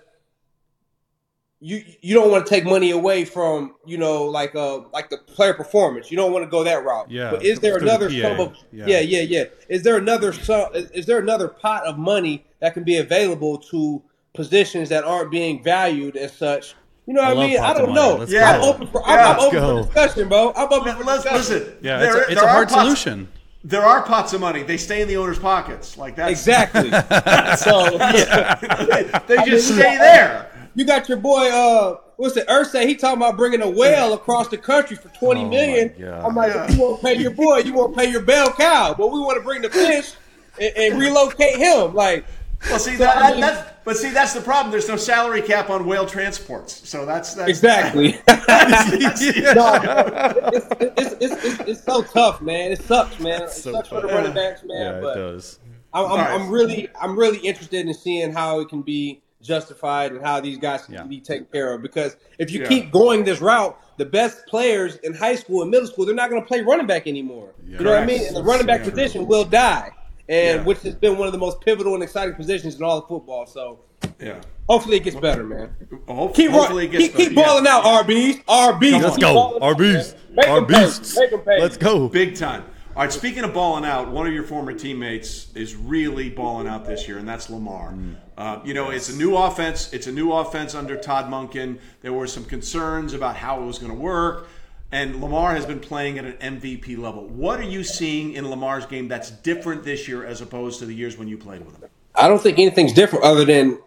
you 1.60 1.84
you 2.02 2.14
don't 2.14 2.30
want 2.30 2.46
to 2.46 2.50
take 2.50 2.66
money 2.66 2.92
away 2.92 3.26
from 3.26 3.74
you 3.86 3.98
know 3.98 4.26
like 4.26 4.54
uh 4.56 4.82
like 4.94 5.10
the 5.10 5.18
player 5.18 5.54
performance. 5.54 6.12
You 6.12 6.18
don't 6.18 6.32
want 6.32 6.46
to 6.46 6.50
go 6.50 6.64
that 6.64 6.84
route. 6.84 7.10
Yeah, 7.10 7.32
But 7.32 7.44
is 7.44 7.60
there 7.60 7.80
the 7.80 7.86
another 7.86 8.10
PA. 8.10 8.22
sum 8.22 8.40
of 8.40 8.56
Yeah. 8.72 8.86
yeah. 8.88 9.00
yeah 9.00 9.22
yeah 9.22 9.44
Is 9.68 9.82
there 9.84 9.98
another 9.98 10.32
sum? 10.34 10.70
Is 10.74 11.06
there 11.08 11.18
another 11.20 11.48
pot 11.48 11.86
of 11.86 11.98
money 11.98 12.46
that 12.60 12.74
can 12.76 12.84
be 12.84 12.98
available 12.98 13.58
to 13.72 14.02
positions 14.34 14.90
that 14.90 15.04
aren't 15.04 15.32
being 15.32 15.64
valued 15.64 16.16
as 16.16 16.32
such? 16.32 16.76
You 17.08 17.14
know 17.14 17.22
what 17.22 17.30
I, 17.30 17.34
love 17.34 17.50
mean? 17.50 17.60
I 17.60 17.74
don't 17.74 17.94
know. 17.94 18.16
Let's 18.18 18.32
go. 18.34 18.40
I'm 18.44 18.62
open 18.62 18.88
for 18.88 19.02
I'm, 19.08 19.18
Yeah, 19.18 19.28
I'm 19.32 19.40
open 19.40 19.60
go. 19.60 19.84
for 19.84 19.94
discussion, 19.94 20.28
bro. 20.30 20.54
I'm 20.56 20.72
open 20.74 20.96
for 20.98 21.04
Let's 21.06 21.24
discussion. 21.24 21.56
listen. 21.64 21.78
Yeah, 21.82 22.00
there- 22.00 22.08
it's 22.10 22.16
a, 22.16 22.32
it's 22.34 22.42
there 22.42 22.44
a 22.44 22.48
are 22.48 22.54
hard 22.54 22.70
pots- 22.70 22.82
solution. 22.82 23.28
There 23.64 23.82
are 23.84 24.02
pots 24.04 24.34
of 24.34 24.40
money. 24.42 24.64
They 24.64 24.78
stay 24.78 25.02
in 25.02 25.08
the 25.08 25.18
owner's 25.18 25.40
pockets. 25.40 25.98
Like 25.98 26.16
that's 26.16 26.32
Exactly. 26.32 26.90
so 27.58 27.98
they 29.28 29.38
just 29.46 29.68
stay 29.68 29.98
there. 29.98 30.52
You 30.76 30.86
got 30.86 31.10
your 31.10 31.18
boy, 31.18 31.50
uh, 31.50 31.98
what's 32.18 32.38
it, 32.38 32.48
Irsay? 32.48 32.86
He 32.86 32.96
talking 32.96 33.18
about 33.18 33.36
bringing 33.36 33.62
a 33.62 33.70
whale 33.70 34.14
across 34.14 34.48
the 34.50 34.58
country 34.58 34.96
for 34.96 35.10
twenty 35.10 35.42
Oh, 35.44 35.50
million. 35.50 35.94
I'm 36.24 36.36
like, 36.36 36.54
if 36.56 36.76
you 36.76 36.82
won't 36.82 37.02
pay 37.02 37.16
your 37.18 37.32
boy, 37.32 37.58
you 37.60 37.74
won't 37.74 37.96
pay 37.96 38.10
your 38.10 38.22
bell 38.22 38.52
cow, 38.54 38.94
but 38.98 39.08
we 39.12 39.20
want 39.20 39.38
to 39.38 39.44
bring 39.44 39.62
the 39.64 39.70
fish 39.70 40.14
and, 40.62 40.78
and 40.78 41.00
relocate 41.00 41.56
him. 41.56 41.94
Like, 41.96 42.26
Well, 42.70 42.80
see 42.80 42.94
So, 42.94 43.00
that, 43.04 43.18
I 43.18 43.22
that 43.22 43.32
mean- 43.34 43.42
that's 43.42 43.74
but 43.86 43.96
see 43.98 44.10
that's 44.10 44.34
the 44.34 44.42
problem. 44.42 44.72
There's 44.72 44.88
no 44.90 44.98
salary 44.98 45.42
cap 45.42 45.70
on 45.70 45.86
whale 45.86 46.06
transports, 46.06 46.88
so 46.90 47.06
that's 47.06 47.36
that's 47.36 47.50
exactly. 47.50 48.12
that's- 48.26 49.22
no, 49.56 50.50
it's, 50.54 50.68
it's, 50.80 51.14
it's, 51.22 51.46
it's, 51.46 51.60
it's 51.62 51.84
so 51.84 52.02
tough, 52.02 52.42
man. 52.42 52.72
It 52.72 52.82
sucks, 52.82 53.20
man. 53.20 53.44
It 53.44 53.52
so 53.52 53.72
sucks 53.72 53.90
for 53.90 54.02
the 54.02 54.08
running 54.08 54.34
backs, 54.34 54.64
man. 54.66 55.02
Yeah, 55.04 55.12
it 55.12 55.16
does. 55.16 55.60
I'm, 55.94 56.06
I'm, 56.06 56.12
Alright. 56.12 56.30
I'm 56.42 56.50
really, 56.50 56.90
I'm 57.00 57.18
really 57.18 57.38
interested 57.40 57.86
in 57.88 57.94
seeing 57.94 58.34
how 58.34 58.60
it 58.60 58.68
can 58.70 58.82
be 58.82 59.22
justified 59.42 60.12
and 60.12 60.24
how 60.26 60.42
these 60.42 60.58
guys 60.58 60.84
can 60.84 60.96
Yeah. 60.96 61.04
be 61.04 61.22
taken 61.22 61.46
care 61.46 61.74
of. 61.74 61.82
Because 61.82 62.18
if 62.40 62.52
you 62.52 62.62
Yeah. 62.64 62.68
keep 62.68 62.92
going 62.92 63.24
this 63.24 63.40
route, 63.40 63.80
the 63.98 64.06
best 64.06 64.46
players 64.48 64.98
in 64.98 65.14
high 65.14 65.36
school 65.36 65.62
and 65.62 65.72
middle 65.72 65.88
school, 65.88 66.06
they're 66.06 66.14
not 66.14 66.30
going 66.30 66.42
to 66.42 66.48
play 66.48 66.62
running 66.62 66.88
back 66.88 67.08
anymore. 67.08 67.54
You 67.66 67.80
know 67.80 67.92
what 67.92 68.04
I 68.04 68.06
mean? 68.06 68.26
And 68.28 68.36
the 68.36 68.44
running 68.44 68.66
back 68.68 68.84
position 68.84 69.28
will 69.28 69.46
die, 69.46 69.92
and 70.30 70.60
Yeah. 70.60 70.64
which 70.66 70.82
has 70.82 70.96
been 70.96 71.18
one 71.18 71.28
of 71.28 71.32
the 71.34 71.40
most 71.40 71.62
pivotal 71.62 71.94
and 71.94 72.04
exciting 72.04 72.36
positions 72.36 72.76
in 72.76 72.84
all 72.84 72.98
of 73.00 73.08
football. 73.08 73.46
So 73.46 73.80
yeah. 74.20 74.42
hopefully 74.70 74.98
it 74.98 75.04
gets 75.04 75.16
better, 75.16 75.44
man. 75.44 75.70
Hope- 76.08 76.36
Keep, 76.36 76.52
hopefully 76.52 76.86
it 76.86 76.92
gets 76.92 77.04
keep, 77.16 77.16
keep 77.30 77.36
balling 77.36 77.66
Yeah. 77.66 77.78
out, 77.78 77.84
RBs. 78.06 78.44
RBs. 78.48 79.02
Let's 79.04 79.18
go. 79.18 79.34
balling 79.34 79.62
Our 79.64 79.72
out, 79.72 79.78
beasts. 79.78 80.14
man. 80.14 80.36
Make 80.36 80.48
Our 80.50 80.56
them 80.62 80.66
pay. 80.70 80.86
beasts. 80.86 81.18
Make 81.20 81.32
them 81.32 81.40
pay. 81.42 81.62
Let's 81.62 81.78
go. 81.78 82.08
Big 82.10 82.36
time. 82.36 82.64
All 82.96 83.04
right, 83.04 83.14
speaking 83.14 83.44
of 83.44 83.54
balling 83.54 83.86
out, 83.86 84.10
one 84.10 84.26
of 84.26 84.34
your 84.34 84.44
former 84.44 84.74
teammates 84.74 85.54
is 85.54 85.76
really 85.76 86.30
balling 86.32 86.68
out 86.68 86.84
this 86.88 87.08
year, 87.08 87.20
and 87.20 87.30
that's 87.30 87.48
Lamar. 87.48 87.94
Uh, 88.36 88.60
you 88.66 88.74
know, 88.74 88.90
it's 88.90 89.10
a 89.10 89.16
new 89.16 89.36
offense. 89.38 89.94
It's 89.94 90.08
a 90.08 90.12
new 90.12 90.32
offense 90.34 90.74
under 90.74 90.96
Todd 90.98 91.30
Monken. 91.30 91.78
There 92.02 92.12
were 92.14 92.26
some 92.26 92.44
concerns 92.44 93.14
about 93.14 93.36
how 93.36 93.62
it 93.62 93.66
was 93.68 93.78
going 93.78 93.92
to 93.92 93.98
work, 94.00 94.48
and 94.92 95.22
Lamar 95.22 95.54
has 95.54 95.66
been 95.66 95.80
playing 95.80 96.18
at 96.18 96.26
an 96.26 96.60
MVP 96.60 96.98
level. 96.98 97.28
What 97.28 97.60
are 97.60 97.64
you 97.64 97.84
seeing 97.84 98.34
in 98.34 98.50
Lamar's 98.50 98.86
game 98.86 99.08
that's 99.08 99.32
different 99.32 99.84
this 99.84 100.08
year 100.08 100.26
as 100.26 100.42
opposed 100.42 100.80
to 100.80 100.86
the 100.86 100.94
years 100.94 101.18
when 101.18 101.28
you 101.28 101.38
played 101.38 101.66
with 101.66 101.82
him? 101.82 101.90
I 102.16 102.28
don't 102.28 102.42
think 102.42 102.58
anything's 102.58 102.94
different 102.94 103.26
other 103.26 103.46
than 103.46 103.80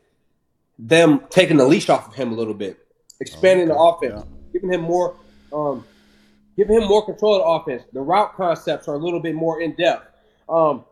them 0.78 1.24
taking 1.30 1.56
the 1.56 1.66
leash 1.66 1.88
off 1.88 2.08
of 2.08 2.14
him 2.14 2.32
a 2.32 2.34
little 2.34 2.54
bit, 2.54 2.78
expanding 3.20 3.68
the 3.68 3.76
offense, 3.76 4.24
giving 4.52 4.72
him 4.72 4.82
more, 4.82 5.16
um, 5.52 5.84
giving 6.56 6.80
him 6.80 6.88
more 6.88 7.04
control 7.04 7.36
of 7.36 7.64
the 7.64 7.72
offense. 7.72 7.88
The 7.92 8.00
route 8.00 8.34
concepts 8.34 8.86
are 8.88 8.94
a 8.94 8.98
little 8.98 9.20
bit 9.20 9.34
more 9.34 9.60
in 9.60 9.74
depth. 9.74 10.06
Um, 10.48 10.84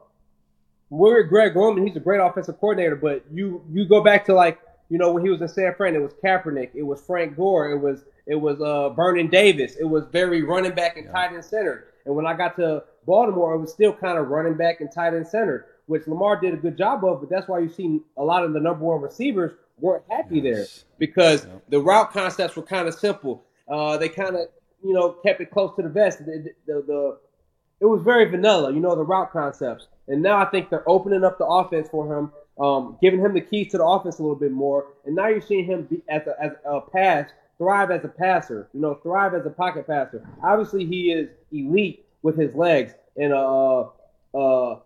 we're 0.90 1.22
Greg 1.24 1.54
Roman. 1.54 1.86
He's 1.86 1.96
a 1.96 2.00
great 2.00 2.18
offensive 2.18 2.58
coordinator, 2.58 2.96
but 2.96 3.24
you 3.30 3.62
you 3.70 3.86
go 3.86 4.02
back 4.02 4.24
to 4.26 4.34
like 4.34 4.58
you 4.88 4.98
know 4.98 5.12
when 5.12 5.24
he 5.24 5.30
was 5.30 5.40
in 5.40 5.48
San 5.48 5.74
Fran, 5.74 5.94
it 5.94 6.02
was 6.02 6.12
Kaepernick, 6.24 6.70
it 6.74 6.82
was 6.82 7.00
Frank 7.00 7.36
Gore, 7.36 7.70
it 7.70 7.78
was 7.78 8.04
it 8.28 8.36
was 8.36 8.60
uh, 8.60 8.90
Vernon 8.90 9.28
Davis, 9.28 9.74
it 9.80 9.84
was 9.84 10.04
very 10.12 10.42
running 10.42 10.74
back 10.74 10.96
and 10.96 11.10
tight 11.10 11.32
end 11.32 11.44
center. 11.44 11.86
And 12.04 12.14
when 12.14 12.26
I 12.26 12.34
got 12.34 12.56
to 12.56 12.84
Baltimore, 13.06 13.54
it 13.54 13.58
was 13.58 13.72
still 13.72 13.92
kind 13.92 14.18
of 14.18 14.28
running 14.28 14.54
back 14.54 14.80
and 14.80 14.92
tight 14.92 15.14
end 15.14 15.26
center, 15.26 15.66
which 15.86 16.06
Lamar 16.06 16.40
did 16.40 16.54
a 16.54 16.58
good 16.58 16.76
job 16.76 17.04
of. 17.04 17.20
But 17.20 17.30
that's 17.30 17.48
why 17.48 17.58
you 17.58 17.70
see 17.70 18.00
a 18.16 18.22
lot 18.22 18.44
of 18.44 18.52
the 18.52 18.60
number 18.60 18.84
one 18.84 19.00
receivers 19.00 19.52
weren't 19.80 20.04
happy 20.10 20.40
there 20.40 20.66
because 20.98 21.46
the 21.68 21.80
route 21.80 22.12
concepts 22.12 22.54
were 22.54 22.62
kind 22.62 22.86
of 22.86 22.94
simple. 22.94 23.44
Uh, 23.66 23.96
they 23.96 24.08
kind 24.08 24.36
of 24.36 24.48
you 24.84 24.92
know 24.92 25.10
kept 25.24 25.40
it 25.40 25.50
close 25.50 25.74
to 25.76 25.82
the 25.82 25.88
vest. 25.88 26.18
The, 26.18 26.52
the, 26.66 26.84
the 26.86 27.18
it 27.80 27.86
was 27.86 28.02
very 28.02 28.24
vanilla, 28.24 28.72
you 28.72 28.80
know, 28.80 28.94
the 28.94 29.04
route 29.04 29.32
concepts. 29.32 29.86
And 30.08 30.22
now 30.22 30.38
I 30.38 30.46
think 30.46 30.70
they're 30.70 30.88
opening 30.88 31.24
up 31.24 31.38
the 31.38 31.46
offense 31.46 31.88
for 31.88 32.18
him, 32.18 32.32
um, 32.58 32.98
giving 33.00 33.20
him 33.20 33.34
the 33.34 33.40
keys 33.40 33.70
to 33.72 33.78
the 33.78 33.84
offense 33.84 34.18
a 34.18 34.22
little 34.22 34.36
bit 34.36 34.52
more. 34.52 34.86
And 35.06 35.14
now 35.14 35.28
you're 35.28 35.40
seeing 35.40 35.64
him 35.64 35.82
be, 35.82 36.02
as, 36.08 36.26
a, 36.26 36.34
as 36.42 36.52
a 36.64 36.80
pass, 36.80 37.30
thrive 37.58 37.90
as 37.90 38.04
a 38.04 38.08
passer, 38.08 38.68
you 38.72 38.80
know, 38.80 38.94
thrive 38.94 39.34
as 39.34 39.44
a 39.44 39.50
pocket 39.50 39.86
passer. 39.86 40.26
Obviously, 40.42 40.86
he 40.86 41.12
is 41.12 41.28
elite 41.52 42.06
with 42.22 42.36
his 42.36 42.54
legs 42.54 42.92
and 43.16 43.32
a, 43.32 43.88
uh, 44.34 44.78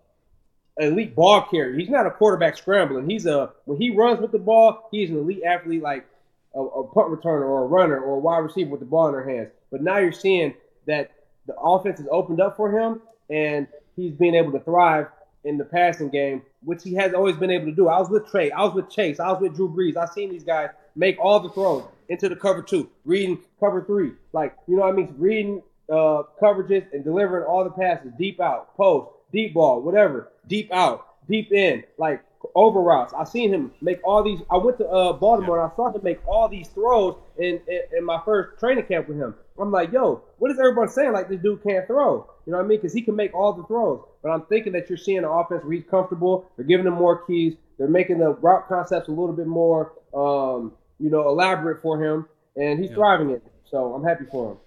elite 0.79 1.14
ball 1.14 1.43
carrier. 1.43 1.79
He's 1.79 1.91
not 1.91 2.07
a 2.07 2.11
quarterback 2.11 2.57
scrambling. 2.57 3.09
He's 3.09 3.27
a 3.27 3.51
when 3.66 3.79
he 3.79 3.91
runs 3.91 4.20
with 4.20 4.33
the 4.33 4.39
ball, 4.39 4.89
he's 4.91 5.11
an 5.11 5.18
elite 5.18 5.43
athlete 5.45 5.83
like 5.83 6.07
a, 6.55 6.61
a 6.61 6.87
punt 6.87 7.11
returner 7.11 7.43
or 7.43 7.64
a 7.64 7.66
runner 7.66 8.01
or 8.01 8.16
a 8.16 8.18
wide 8.18 8.39
receiver 8.39 8.70
with 8.70 8.81
the 8.81 8.87
ball 8.87 9.07
in 9.09 9.12
their 9.12 9.29
hands. 9.29 9.51
But 9.70 9.83
now 9.83 9.99
you're 9.99 10.12
seeing 10.12 10.55
that 10.87 11.12
the 11.47 11.55
offense 11.57 12.01
is 12.01 12.07
opened 12.11 12.41
up 12.41 12.57
for 12.57 12.70
him 12.70 13.03
and 13.29 13.66
he's 13.97 14.12
being 14.12 14.35
able 14.35 14.53
to 14.53 14.61
thrive 14.61 15.09
in 15.45 15.59
the 15.59 15.64
passing 15.64 16.09
game, 16.09 16.43
which 16.62 16.83
he 16.83 16.95
has 16.95 17.14
always 17.14 17.37
been 17.37 17.51
able 17.51 17.66
to 17.66 17.73
do. 17.73 17.89
I 17.89 17.99
was 17.99 18.09
with 18.09 18.31
Trey, 18.31 18.51
I 18.51 18.62
was 18.62 18.75
with 18.75 18.89
Chase, 18.89 19.18
I 19.18 19.31
was 19.31 19.41
with 19.41 19.57
Drew 19.57 19.68
Brees. 19.68 19.97
I've 19.97 20.11
seen 20.11 20.31
these 20.31 20.45
guys 20.45 20.70
make 20.95 21.18
all 21.18 21.40
the 21.40 21.51
throws 21.51 21.84
into 22.09 22.28
the 22.28 22.36
cover 22.36 22.62
two, 22.62 22.90
reading 23.05 23.38
cover 23.61 23.84
three. 23.84 24.12
Like, 24.32 24.57
you 24.66 24.76
know 24.76 24.82
what 24.82 24.93
I 24.93 24.97
mean? 24.97 25.14
Reading 25.18 25.62
uh, 25.88 26.22
coverages 26.40 26.93
and 26.93 27.05
delivering 27.05 27.45
all 27.45 27.64
the 27.64 27.70
passes 27.70 28.12
deep 28.18 28.40
out, 28.40 28.76
post, 28.76 29.11
deep 29.32 29.55
ball, 29.55 29.82
whatever, 29.82 30.32
deep 30.49 30.72
out, 30.72 31.07
deep 31.28 31.53
in, 31.53 31.84
like 31.99 32.22
over 32.55 32.80
routes. 32.80 33.14
I've 33.16 33.28
seen 33.28 33.53
him 33.53 33.72
make 33.80 34.01
all 34.05 34.22
these. 34.22 34.40
I 34.51 34.57
went 34.57 34.78
to 34.78 34.88
uh, 34.88 35.12
Baltimore 35.12 35.62
and 35.62 35.72
I 35.72 35.76
saw 35.76 35.93
him 35.93 36.01
make 36.03 36.26
all 36.26 36.49
these 36.49 36.68
throws 36.68 37.16
in, 37.38 37.61
in 37.68 37.80
in 37.99 38.05
my 38.05 38.20
first 38.24 38.59
training 38.59 38.84
camp 38.86 39.09
with 39.09 39.18
him. 39.18 39.34
I'm 39.59 39.70
like, 39.70 39.93
yo, 39.93 40.22
what 40.38 40.51
is 40.51 40.59
everyone 40.59 40.88
saying? 40.88 41.12
Like 41.12 41.28
this 41.28 41.40
dude 41.40 41.62
can't 41.62 41.86
throw. 41.86 42.28
You 42.47 42.53
know 42.53 42.59
what 42.59 42.64
I 42.64 42.68
mean? 42.68 42.78
Because 42.78 42.93
he 42.93 43.03
can 43.03 43.14
make 43.14 43.34
all 43.34 43.53
the 43.53 43.64
throws. 43.64 44.03
But 44.22 44.30
I'm 44.30 44.43
thinking 44.47 44.72
that 44.72 44.88
you're 44.88 44.99
seeing 44.99 45.18
an 45.18 45.24
offense 45.24 45.62
where 45.62 45.74
he's 45.74 45.84
comfortable. 45.88 46.51
They're 46.57 46.66
giving 46.66 46.86
him 46.86 46.95
more 46.95 47.24
keys. 47.24 47.55
They're 47.78 47.88
making 47.88 48.18
the 48.18 48.30
route 48.30 48.68
concepts 48.68 49.09
a 49.09 49.11
little 49.11 49.32
bit 49.32 49.47
more, 49.47 49.93
um, 50.14 50.72
you 51.03 51.11
know, 51.11 51.28
elaborate 51.28 51.82
for 51.82 52.03
him, 52.03 52.26
and 52.57 52.78
he's 52.82 52.92
thriving 52.92 53.30
it. 53.30 53.42
So 53.70 53.94
I'm 53.94 54.05
happy 54.05 54.24
for 54.30 54.53
him. 54.53 54.59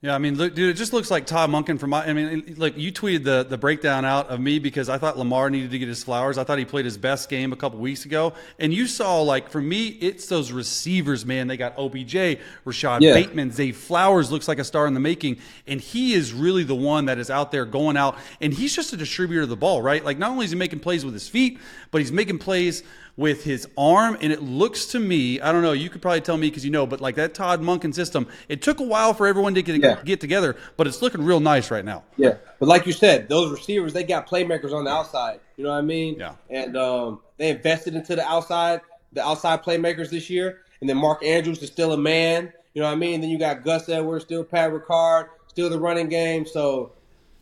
Yeah, 0.00 0.14
I 0.14 0.18
mean, 0.18 0.36
look, 0.36 0.54
dude, 0.54 0.70
it 0.70 0.74
just 0.74 0.92
looks 0.92 1.10
like 1.10 1.26
Todd 1.26 1.50
Monken 1.50 1.76
from 1.76 1.90
my. 1.90 2.06
I 2.06 2.12
mean, 2.12 2.54
look, 2.56 2.76
you 2.76 2.92
tweeted 2.92 3.24
the 3.24 3.42
the 3.42 3.58
breakdown 3.58 4.04
out 4.04 4.28
of 4.28 4.38
me 4.38 4.60
because 4.60 4.88
I 4.88 4.96
thought 4.96 5.18
Lamar 5.18 5.50
needed 5.50 5.72
to 5.72 5.78
get 5.80 5.88
his 5.88 6.04
flowers. 6.04 6.38
I 6.38 6.44
thought 6.44 6.56
he 6.58 6.64
played 6.64 6.84
his 6.84 6.96
best 6.96 7.28
game 7.28 7.52
a 7.52 7.56
couple 7.56 7.80
weeks 7.80 8.04
ago, 8.04 8.32
and 8.60 8.72
you 8.72 8.86
saw 8.86 9.20
like 9.22 9.50
for 9.50 9.60
me, 9.60 9.88
it's 9.88 10.26
those 10.26 10.52
receivers, 10.52 11.26
man. 11.26 11.48
They 11.48 11.56
got 11.56 11.76
OBJ, 11.76 12.38
Rashad 12.64 13.00
Yeah. 13.00 13.14
Bateman, 13.14 13.50
Zay 13.50 13.72
Flowers 13.72 14.30
looks 14.30 14.46
like 14.46 14.60
a 14.60 14.64
star 14.64 14.86
in 14.86 14.94
the 14.94 15.00
making, 15.00 15.38
and 15.66 15.80
he 15.80 16.12
is 16.12 16.32
really 16.32 16.62
the 16.62 16.76
one 16.76 17.06
that 17.06 17.18
is 17.18 17.28
out 17.28 17.50
there 17.50 17.64
going 17.64 17.96
out, 17.96 18.16
and 18.40 18.54
he's 18.54 18.76
just 18.76 18.92
a 18.92 18.96
distributor 18.96 19.42
of 19.42 19.48
the 19.48 19.56
ball, 19.56 19.82
right? 19.82 20.04
Like 20.04 20.16
not 20.16 20.30
only 20.30 20.44
is 20.44 20.52
he 20.52 20.56
making 20.56 20.78
plays 20.78 21.04
with 21.04 21.14
his 21.14 21.28
feet, 21.28 21.58
but 21.90 22.00
he's 22.00 22.12
making 22.12 22.38
plays 22.38 22.84
with 23.18 23.42
his 23.42 23.66
arm, 23.76 24.16
and 24.20 24.32
it 24.32 24.40
looks 24.40 24.86
to 24.86 24.98
me, 25.00 25.40
I 25.40 25.50
don't 25.50 25.60
know, 25.60 25.72
you 25.72 25.90
could 25.90 26.00
probably 26.00 26.20
tell 26.20 26.36
me 26.36 26.48
because 26.48 26.64
you 26.64 26.70
know, 26.70 26.86
but 26.86 27.00
like 27.00 27.16
that 27.16 27.34
Todd 27.34 27.60
Monken 27.60 27.92
system, 27.92 28.28
it 28.48 28.62
took 28.62 28.78
a 28.78 28.84
while 28.84 29.12
for 29.12 29.26
everyone 29.26 29.54
to 29.56 29.62
get 29.62 29.82
to 29.82 30.00
get 30.04 30.20
together, 30.20 30.56
but 30.76 30.86
it's 30.86 31.02
looking 31.02 31.22
real 31.24 31.40
nice 31.40 31.70
right 31.70 31.84
now. 31.84 32.04
Yeah, 32.16 32.36
but 32.60 32.68
like 32.68 32.86
you 32.86 32.92
said, 32.92 33.28
those 33.28 33.50
receivers 33.50 33.92
they 33.92 34.04
got 34.04 34.28
playmakers 34.28 34.72
on 34.72 34.84
the 34.84 34.90
outside. 34.90 35.40
You 35.56 35.64
know 35.64 35.70
what 35.70 35.78
I 35.78 35.82
mean? 35.82 36.14
Yeah. 36.16 36.34
And 36.48 36.76
um, 36.76 37.20
they 37.36 37.50
invested 37.50 37.96
into 37.96 38.14
the 38.14 38.24
outside, 38.24 38.82
the 39.12 39.26
outside 39.26 39.64
playmakers 39.64 40.10
this 40.10 40.30
year. 40.30 40.60
And 40.80 40.88
then 40.88 40.96
Mark 40.96 41.24
Andrews 41.24 41.60
is 41.60 41.70
still 41.70 41.92
a 41.92 41.98
man. 41.98 42.52
You 42.72 42.82
know 42.82 42.88
what 42.88 42.94
I 42.94 42.96
mean? 42.96 43.20
Then 43.20 43.30
you 43.30 43.38
got 43.38 43.64
Gus 43.64 43.88
Edwards, 43.88 44.24
still 44.24 44.44
Pat 44.44 44.70
Ricard, 44.70 45.28
still 45.48 45.68
the 45.68 45.80
running 45.80 46.08
game. 46.08 46.46
So 46.46 46.92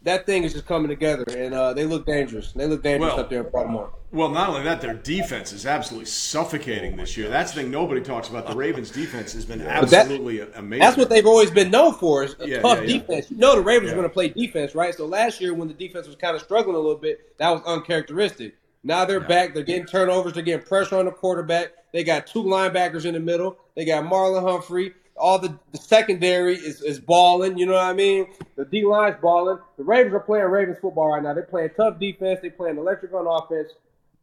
that 0.06 0.24
thing 0.24 0.44
is 0.44 0.52
just 0.52 0.66
coming 0.66 0.88
together, 0.88 1.24
and 1.36 1.52
uh, 1.52 1.72
they 1.74 1.84
look 1.84 2.06
dangerous. 2.06 2.52
They 2.52 2.66
look 2.66 2.82
dangerous 2.82 3.12
Well- 3.12 3.20
up 3.20 3.28
there 3.30 3.44
in 3.44 3.50
Baltimore. 3.50 3.92
Well, 4.12 4.30
not 4.30 4.48
only 4.48 4.62
that, 4.62 4.80
their 4.80 4.94
defense 4.94 5.52
is 5.52 5.66
absolutely 5.66 6.06
suffocating 6.06 6.96
this 6.96 7.16
year. 7.16 7.28
That's 7.28 7.52
the 7.52 7.60
thing 7.62 7.70
nobody 7.72 8.00
talks 8.00 8.28
about. 8.28 8.46
The 8.46 8.54
Ravens' 8.54 8.90
defense 8.90 9.32
has 9.34 9.44
been 9.44 9.58
that- 9.58 9.82
absolutely 9.82 10.40
amazing. 10.40 10.80
That's 10.80 10.96
what 10.96 11.10
they've 11.10 11.26
always 11.26 11.50
been 11.50 11.70
known 11.70 11.92
for 11.94 12.22
is 12.22 12.36
a 12.38 12.48
Yeah, 12.48 12.60
tough 12.62 12.78
yeah, 12.78 12.84
yeah. 12.84 12.98
defense. 13.00 13.30
You 13.30 13.36
know 13.36 13.56
the 13.56 13.60
Ravens 13.62 13.90
are 13.90 13.96
going 13.96 14.08
to 14.08 14.12
play 14.12 14.28
defense, 14.28 14.74
right? 14.76 14.94
So 14.94 15.04
last 15.06 15.40
year 15.40 15.52
when 15.54 15.68
the 15.68 15.74
defense 15.74 16.06
was 16.06 16.16
kind 16.16 16.34
of 16.36 16.40
struggling 16.40 16.76
a 16.76 16.78
little 16.78 16.96
bit, 16.96 17.36
that 17.38 17.50
was 17.50 17.60
uncharacteristic. 17.66 18.54
Now 18.84 19.04
they're 19.04 19.20
back. 19.20 19.52
They're 19.52 19.64
getting 19.64 19.86
turnovers. 19.86 20.32
They're 20.34 20.44
getting 20.44 20.64
pressure 20.64 20.96
on 20.96 21.06
the 21.06 21.10
quarterback. 21.10 21.72
They 21.92 22.04
got 22.04 22.26
two 22.28 22.44
linebackers 22.44 23.04
in 23.04 23.14
the 23.14 23.20
middle. 23.20 23.58
They 23.74 23.84
got 23.84 24.04
Marlon 24.04 24.42
Humphrey. 24.48 24.94
All 25.18 25.38
the, 25.38 25.58
the 25.72 25.78
secondary 25.78 26.56
is, 26.56 26.82
is 26.82 27.00
balling. 27.00 27.56
You 27.58 27.66
know 27.66 27.72
what 27.74 27.84
I 27.84 27.92
mean? 27.94 28.26
The 28.56 28.64
D 28.64 28.84
line's 28.84 29.16
balling. 29.20 29.58
The 29.78 29.84
Ravens 29.84 30.14
are 30.14 30.20
playing 30.20 30.44
Ravens 30.46 30.78
football 30.80 31.08
right 31.12 31.22
now. 31.22 31.32
They're 31.34 31.42
playing 31.44 31.70
tough 31.76 31.98
defense. 31.98 32.40
They're 32.42 32.50
playing 32.50 32.76
electric 32.78 33.12
on 33.14 33.26
offense. 33.26 33.72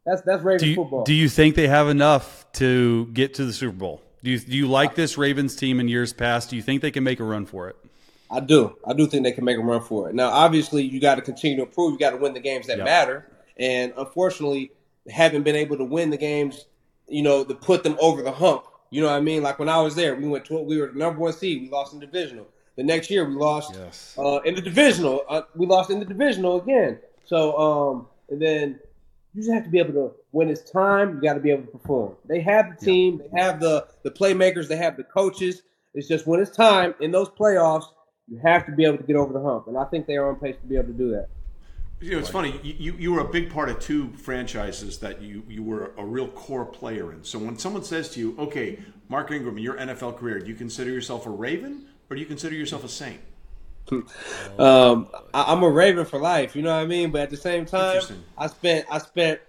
That's 0.06 0.22
that's 0.22 0.42
Ravens 0.42 0.62
Do 0.62 0.68
you, 0.68 0.74
football. 0.76 1.04
do 1.04 1.14
you 1.14 1.28
think 1.28 1.54
they 1.56 1.66
have 1.66 1.88
enough 1.88 2.46
to 2.54 3.06
get 3.06 3.34
to 3.34 3.44
the 3.44 3.52
Super 3.52 3.76
Bowl? 3.76 4.02
Do 4.22 4.30
you, 4.30 4.38
do 4.38 4.56
you 4.56 4.66
like 4.68 4.94
this 4.94 5.18
Ravens 5.18 5.54
team 5.56 5.80
in 5.80 5.88
years 5.88 6.12
past? 6.12 6.48
Do 6.50 6.56
you 6.56 6.62
think 6.62 6.80
they 6.82 6.90
can 6.90 7.04
make 7.04 7.20
a 7.20 7.24
run 7.24 7.44
for 7.46 7.68
it? 7.68 7.76
I 8.30 8.40
do. 8.40 8.76
I 8.86 8.92
do 8.94 9.06
think 9.06 9.22
they 9.24 9.32
can 9.32 9.44
make 9.44 9.58
a 9.58 9.60
run 9.60 9.82
for 9.82 10.08
it. 10.08 10.14
Now, 10.14 10.30
obviously, 10.30 10.82
you 10.82 10.98
got 11.00 11.16
to 11.16 11.22
continue 11.22 11.56
to 11.58 11.62
improve. 11.64 11.92
You 11.92 11.98
got 11.98 12.10
to 12.10 12.16
win 12.16 12.32
the 12.34 12.40
games 12.40 12.66
that 12.68 12.78
Yeah. 12.78 12.84
matter. 12.84 13.26
And 13.58 13.92
unfortunately, 13.96 14.72
haven't 15.10 15.42
been 15.42 15.56
able 15.56 15.76
to 15.76 15.84
win 15.84 16.08
the 16.10 16.16
games, 16.16 16.64
you 17.06 17.22
know, 17.22 17.44
to 17.44 17.54
put 17.54 17.82
them 17.82 17.96
over 18.00 18.22
the 18.22 18.32
hump. 18.32 18.64
You 18.94 19.00
know 19.00 19.08
what 19.08 19.16
I 19.16 19.20
mean? 19.22 19.42
Like 19.42 19.58
when 19.58 19.68
I 19.68 19.80
was 19.80 19.96
there, 19.96 20.14
we 20.14 20.28
went 20.28 20.44
12, 20.44 20.66
we 20.66 20.80
were 20.80 20.86
the 20.86 20.96
number 20.96 21.18
one 21.18 21.32
seed. 21.32 21.62
We 21.62 21.68
lost 21.68 21.92
in 21.94 21.98
the 21.98 22.06
divisional. 22.06 22.46
The 22.76 22.84
next 22.84 23.10
year, 23.10 23.24
we 23.28 23.34
lost 23.34 23.74
Yes. 23.74 24.14
uh, 24.16 24.38
in 24.44 24.54
the 24.54 24.62
divisional. 24.62 25.22
Uh, 25.28 25.42
we 25.56 25.66
lost 25.66 25.90
in 25.90 25.98
the 25.98 26.04
divisional 26.04 26.60
again. 26.62 27.00
So, 27.24 27.58
um, 27.58 28.06
and 28.30 28.40
then 28.40 28.78
you 29.34 29.42
just 29.42 29.52
have 29.52 29.64
to 29.64 29.68
be 29.68 29.80
able 29.80 29.94
to, 29.94 30.12
when 30.30 30.48
it's 30.48 30.70
time, 30.70 31.16
you 31.16 31.20
got 31.22 31.34
to 31.34 31.40
be 31.40 31.50
able 31.50 31.64
to 31.64 31.72
perform. 31.72 32.14
They 32.28 32.40
have 32.42 32.78
the 32.78 32.84
team, 32.86 33.18
they 33.18 33.40
have 33.40 33.58
the 33.58 33.88
the 34.04 34.12
playmakers, 34.12 34.68
they 34.68 34.76
have 34.76 34.96
the 34.96 35.02
coaches. 35.02 35.62
It's 35.94 36.06
just 36.06 36.28
when 36.28 36.38
it's 36.38 36.52
time 36.56 36.94
in 37.00 37.10
those 37.10 37.28
playoffs, 37.30 37.86
you 38.28 38.38
have 38.44 38.64
to 38.66 38.70
be 38.72 38.84
able 38.84 38.98
to 38.98 39.02
get 39.04 39.16
over 39.16 39.32
the 39.32 39.42
hump, 39.42 39.66
and 39.66 39.76
I 39.76 39.86
think 39.86 40.06
they 40.06 40.16
are 40.16 40.28
on 40.28 40.36
pace 40.36 40.54
to 40.60 40.66
be 40.68 40.76
able 40.76 40.86
to 40.86 40.92
do 40.92 41.10
that. 41.10 41.28
You 42.04 42.10
know, 42.10 42.18
it's 42.18 42.28
funny. 42.28 42.60
You, 42.62 42.94
you 42.98 43.12
were 43.14 43.20
a 43.20 43.28
big 43.28 43.50
part 43.50 43.70
of 43.70 43.80
two 43.80 44.12
franchises 44.12 44.98
that 44.98 45.22
you 45.22 45.42
you 45.48 45.62
were 45.62 45.92
a 45.96 46.04
real 46.04 46.28
core 46.28 46.66
player 46.66 47.10
in. 47.14 47.24
So 47.24 47.38
when 47.38 47.58
someone 47.58 47.82
says 47.82 48.10
to 48.10 48.20
you, 48.20 48.36
"Okay, 48.38 48.78
Mark 49.08 49.30
Ingram, 49.30 49.56
in 49.56 49.64
your 49.64 49.78
NFL 49.78 50.18
career, 50.18 50.38
do 50.38 50.46
you 50.46 50.54
consider 50.54 50.90
yourself 50.90 51.24
a 51.24 51.30
Raven 51.30 51.86
or 52.10 52.16
do 52.16 52.20
you 52.20 52.26
consider 52.26 52.54
yourself 52.54 52.84
a 52.84 52.88
Saint?" 52.88 53.20
Um, 54.58 55.08
I, 55.32 55.52
I'm 55.52 55.62
a 55.62 55.68
Raven 55.70 56.04
for 56.04 56.18
life, 56.20 56.54
you 56.54 56.60
know 56.62 56.74
what 56.76 56.82
I 56.82 56.86
mean. 56.86 57.10
But 57.10 57.22
at 57.22 57.30
the 57.30 57.38
same 57.38 57.64
time, 57.64 58.02
I 58.36 58.48
spent 58.48 58.86
I 58.90 58.98
spent 58.98 59.40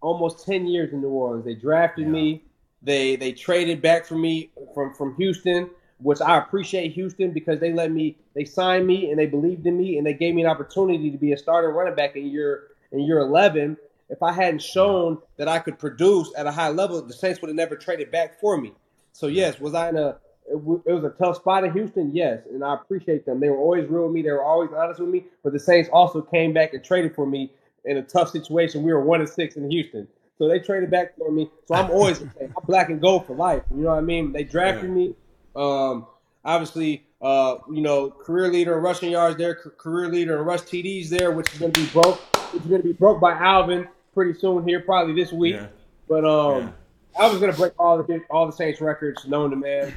almost 0.00 0.46
ten 0.46 0.64
years 0.64 0.92
in 0.92 1.00
New 1.00 1.08
Orleans. 1.08 1.44
They 1.44 1.54
drafted 1.54 2.06
me. 2.06 2.44
They 2.82 3.16
they 3.16 3.32
traded 3.32 3.82
back 3.82 4.06
for 4.06 4.14
me 4.14 4.50
from 4.74 4.94
from 4.94 5.16
Houston, 5.16 5.70
which 6.00 6.20
I 6.20 6.38
appreciate 6.38 6.92
Houston 6.92 7.32
because 7.32 7.58
they 7.60 7.72
let 7.72 7.90
me 7.90 8.16
they 8.34 8.44
signed 8.44 8.86
me 8.86 9.10
and 9.10 9.18
they 9.18 9.26
believed 9.26 9.66
in 9.66 9.76
me 9.76 9.98
and 9.98 10.06
they 10.06 10.14
gave 10.14 10.34
me 10.34 10.42
an 10.42 10.48
opportunity 10.48 11.10
to 11.10 11.18
be 11.18 11.32
a 11.32 11.36
starting 11.36 11.70
running 11.70 11.94
back 11.94 12.16
in 12.16 12.26
year 12.26 12.68
in 12.92 13.00
year 13.00 13.18
eleven. 13.18 13.76
If 14.10 14.22
I 14.22 14.32
hadn't 14.32 14.62
shown 14.62 15.18
that 15.36 15.48
I 15.48 15.58
could 15.58 15.78
produce 15.78 16.32
at 16.36 16.46
a 16.46 16.50
high 16.52 16.70
level, 16.70 17.00
the 17.02 17.12
Saints 17.12 17.42
would 17.42 17.48
have 17.48 17.56
never 17.56 17.76
traded 17.76 18.10
back 18.10 18.40
for 18.40 18.56
me. 18.56 18.72
So 19.12 19.26
yes, 19.26 19.60
was 19.60 19.74
I 19.74 19.90
in 19.90 19.96
a 19.96 20.16
it 20.50 20.56
was 20.64 21.04
a 21.04 21.10
tough 21.10 21.36
spot 21.36 21.64
in 21.64 21.72
Houston, 21.74 22.10
yes, 22.14 22.40
and 22.50 22.64
I 22.64 22.72
appreciate 22.74 23.26
them. 23.26 23.38
They 23.38 23.50
were 23.50 23.58
always 23.58 23.86
real 23.88 24.04
with 24.04 24.12
me. 24.12 24.22
They 24.22 24.30
were 24.30 24.42
always 24.44 24.70
honest 24.74 24.98
with 24.98 25.10
me. 25.10 25.24
But 25.44 25.52
the 25.52 25.58
Saints 25.58 25.90
also 25.92 26.22
came 26.22 26.54
back 26.54 26.72
and 26.72 26.82
traded 26.82 27.14
for 27.14 27.26
me 27.26 27.52
in 27.84 27.98
a 27.98 28.02
tough 28.02 28.30
situation. 28.30 28.82
We 28.82 28.92
were 28.92 29.02
one 29.04 29.20
and 29.20 29.28
six 29.28 29.56
in 29.56 29.70
Houston, 29.70 30.08
so 30.38 30.48
they 30.48 30.58
traded 30.58 30.90
back 30.90 31.16
for 31.18 31.30
me. 31.30 31.50
So 31.66 31.74
I'm 31.74 31.90
always 31.90 32.20
I'm 32.40 32.52
black 32.66 32.88
and 32.88 32.98
gold 33.00 33.26
for 33.26 33.34
life. 33.36 33.62
You 33.70 33.82
know 33.82 33.90
what 33.90 33.98
I 33.98 34.00
mean? 34.02 34.32
They 34.32 34.44
drafted 34.44 34.84
Yeah. 34.88 34.94
me. 34.94 35.14
Um, 35.56 36.06
obviously, 36.44 37.04
uh, 37.20 37.56
you 37.70 37.80
know, 37.82 38.10
career 38.10 38.48
leader 38.48 38.76
in 38.76 38.82
rushing 38.82 39.10
yards 39.10 39.36
there, 39.36 39.54
career 39.54 40.08
leader 40.08 40.38
in 40.38 40.44
rush 40.44 40.60
TDs 40.60 41.08
there, 41.08 41.32
which 41.32 41.52
is 41.52 41.58
going 41.58 41.72
to 41.72 41.80
be 41.80 41.86
broke. 41.88 42.20
Which 42.52 42.62
is 42.62 42.68
going 42.68 42.80
to 42.82 42.86
be 42.88 42.92
broke 42.94 43.20
by 43.20 43.32
Alvin 43.32 43.88
pretty 44.14 44.38
soon 44.38 44.66
here, 44.66 44.80
probably 44.80 45.14
this 45.14 45.32
week. 45.32 45.54
Yeah. 45.56 45.66
But 46.08 46.24
um, 46.24 46.72
I 47.18 47.28
was 47.28 47.38
gonna 47.40 47.52
break 47.52 47.72
all 47.78 48.02
the 48.02 48.20
all 48.30 48.46
the 48.46 48.52
Saints 48.52 48.80
records 48.80 49.26
known 49.26 49.50
to 49.50 49.56
man. 49.56 49.92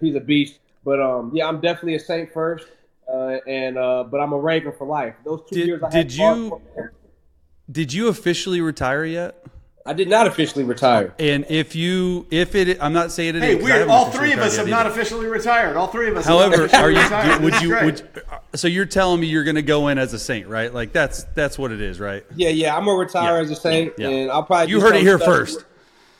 He's 0.00 0.14
a 0.16 0.20
beast. 0.20 0.58
But 0.84 1.00
um, 1.00 1.30
yeah, 1.32 1.46
I'm 1.46 1.60
definitely 1.60 1.94
a 1.94 2.00
Saint 2.00 2.32
first, 2.32 2.66
uh, 3.08 3.36
and 3.46 3.78
uh, 3.78 4.04
but 4.10 4.18
I'm 4.20 4.32
a 4.32 4.38
Raven 4.38 4.72
for 4.76 4.86
life. 4.86 5.14
Those 5.24 5.42
two 5.48 5.56
Did- 5.56 5.66
years 5.66 5.82
I 5.82 5.90
did 5.90 5.96
had 5.96 6.12
you- 6.12 6.60
Did 7.70 7.92
you 7.92 8.08
officially 8.08 8.60
retire 8.60 9.04
yet? 9.04 9.44
I 9.86 9.92
did 9.92 10.08
not 10.08 10.26
officially 10.26 10.64
retire. 10.64 11.14
And 11.18 11.44
if 11.50 11.76
you, 11.76 12.26
if 12.30 12.54
it, 12.54 12.78
I'm 12.80 12.94
not 12.94 13.12
saying 13.12 13.36
it. 13.36 13.42
Hey, 13.42 13.50
is, 13.50 13.54
'cause 13.56 13.64
we're 13.64 13.88
all 13.90 14.10
three 14.10 14.32
of 14.32 14.38
us 14.38 14.56
have 14.56 14.66
yet 14.66 14.74
not 14.74 14.86
officially 14.86 15.26
retired. 15.26 15.76
All 15.76 15.88
three 15.88 16.08
of 16.08 16.16
us. 16.16 16.24
However, 16.24 16.64
officially 16.64 16.82
are 16.82 16.90
you? 16.90 17.02
retired. 17.02 17.38
do- 17.38 17.44
would 17.44 17.60
you? 17.60 17.68
Would 17.70 18.22
so 18.54 18.66
you're 18.66 18.86
telling 18.86 19.20
me 19.20 19.26
you're 19.26 19.44
going 19.44 19.56
to 19.56 19.62
go 19.62 19.88
in 19.88 19.98
as 19.98 20.14
a 20.14 20.18
saint, 20.18 20.48
right? 20.48 20.72
Like 20.72 20.92
that's 20.94 21.24
that's 21.34 21.58
what 21.58 21.70
it 21.70 21.82
is, 21.82 22.00
right? 22.00 22.24
Yeah, 22.34 22.48
yeah, 22.48 22.74
I'm 22.74 22.86
gonna 22.86 22.96
retire 22.98 23.36
Yeah. 23.36 23.42
as 23.42 23.50
a 23.50 23.56
Saint, 23.56 23.92
Yeah. 23.98 24.08
and 24.08 24.30
I'll 24.30 24.42
probably 24.42 24.70
You 24.72 24.78
do 24.80 24.86
heard 24.86 24.96
it 24.96 25.02
here 25.02 25.18
first. 25.18 25.56
with- 25.56 25.64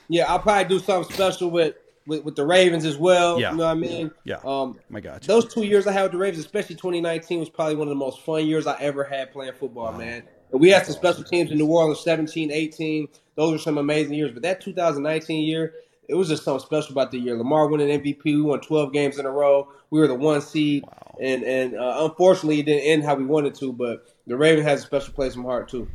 yeah, 0.09 0.31
I'll 0.31 0.41
probably 0.41 0.65
do 0.69 0.79
something 0.85 1.11
special 1.15 1.51
with 1.51 1.75
with, 2.07 2.23
with 2.23 2.37
the 2.37 2.45
Ravens 2.45 2.85
as 2.85 2.99
well. 2.99 3.41
Yeah. 3.41 3.53
you 3.53 3.57
know 3.57 3.65
what 3.65 3.71
I 3.71 3.75
mean. 3.77 4.11
Yeah. 4.25 4.37
Um, 4.45 4.79
My 4.91 5.01
God. 5.01 5.23
those 5.23 5.47
two 5.51 5.63
years 5.63 5.87
I 5.87 5.93
had 5.93 6.03
with 6.03 6.13
the 6.13 6.19
Ravens, 6.19 6.45
especially 6.45 6.77
2019, 6.77 7.41
was 7.41 7.49
probably 7.49 7.77
one 7.77 7.89
of 7.89 7.93
the 7.93 7.95
most 7.95 8.21
fun 8.21 8.45
years 8.47 8.67
I 8.67 8.77
ever 8.79 9.05
had 9.05 9.33
playing 9.33 9.55
football, 9.59 9.91
man. 9.95 10.25
And 10.55 10.61
we 10.61 10.71
had 10.71 10.87
some 10.87 10.95
special 10.95 11.25
teams 11.25 11.51
in 11.51 11.59
New 11.59 11.67
Orleans, 11.67 11.99
17, 11.99 12.53
18. 12.53 13.09
Those 13.35 13.51
were 13.51 13.59
some 13.59 13.77
amazing 13.77 14.15
years. 14.15 14.31
But 14.31 14.45
that 14.45 14.61
2019 14.61 15.43
year, 15.43 15.75
it 16.09 16.15
was 16.15 16.29
just 16.29 16.45
something 16.45 16.65
special 16.65 16.93
about 16.93 17.11
the 17.11 17.19
year. 17.19 17.37
Lamar 17.37 17.67
winning 17.67 18.01
MVP. 18.01 18.23
We 18.25 18.41
won 18.41 18.61
12 18.61 18.93
games 18.93 19.19
in 19.19 19.27
a 19.27 19.33
row. 19.33 19.67
We 19.91 19.99
were 19.99 20.07
the 20.07 20.15
one 20.15 20.41
seed. 20.41 20.85
And 21.21 21.43
and 21.43 21.77
uh, 21.77 22.07
unfortunately, 22.09 22.61
it 22.61 22.67
didn't 22.67 22.85
end 22.85 23.03
how 23.03 23.17
we 23.17 23.25
wanted 23.25 23.57
to. 23.57 23.73
But 23.73 24.07
the 24.29 24.37
Ravens 24.37 24.65
has 24.69 24.85
a 24.85 24.87
special 24.87 25.13
place 25.13 25.35
in 25.35 25.43
my 25.43 25.49
heart, 25.49 25.69
too. 25.71 25.89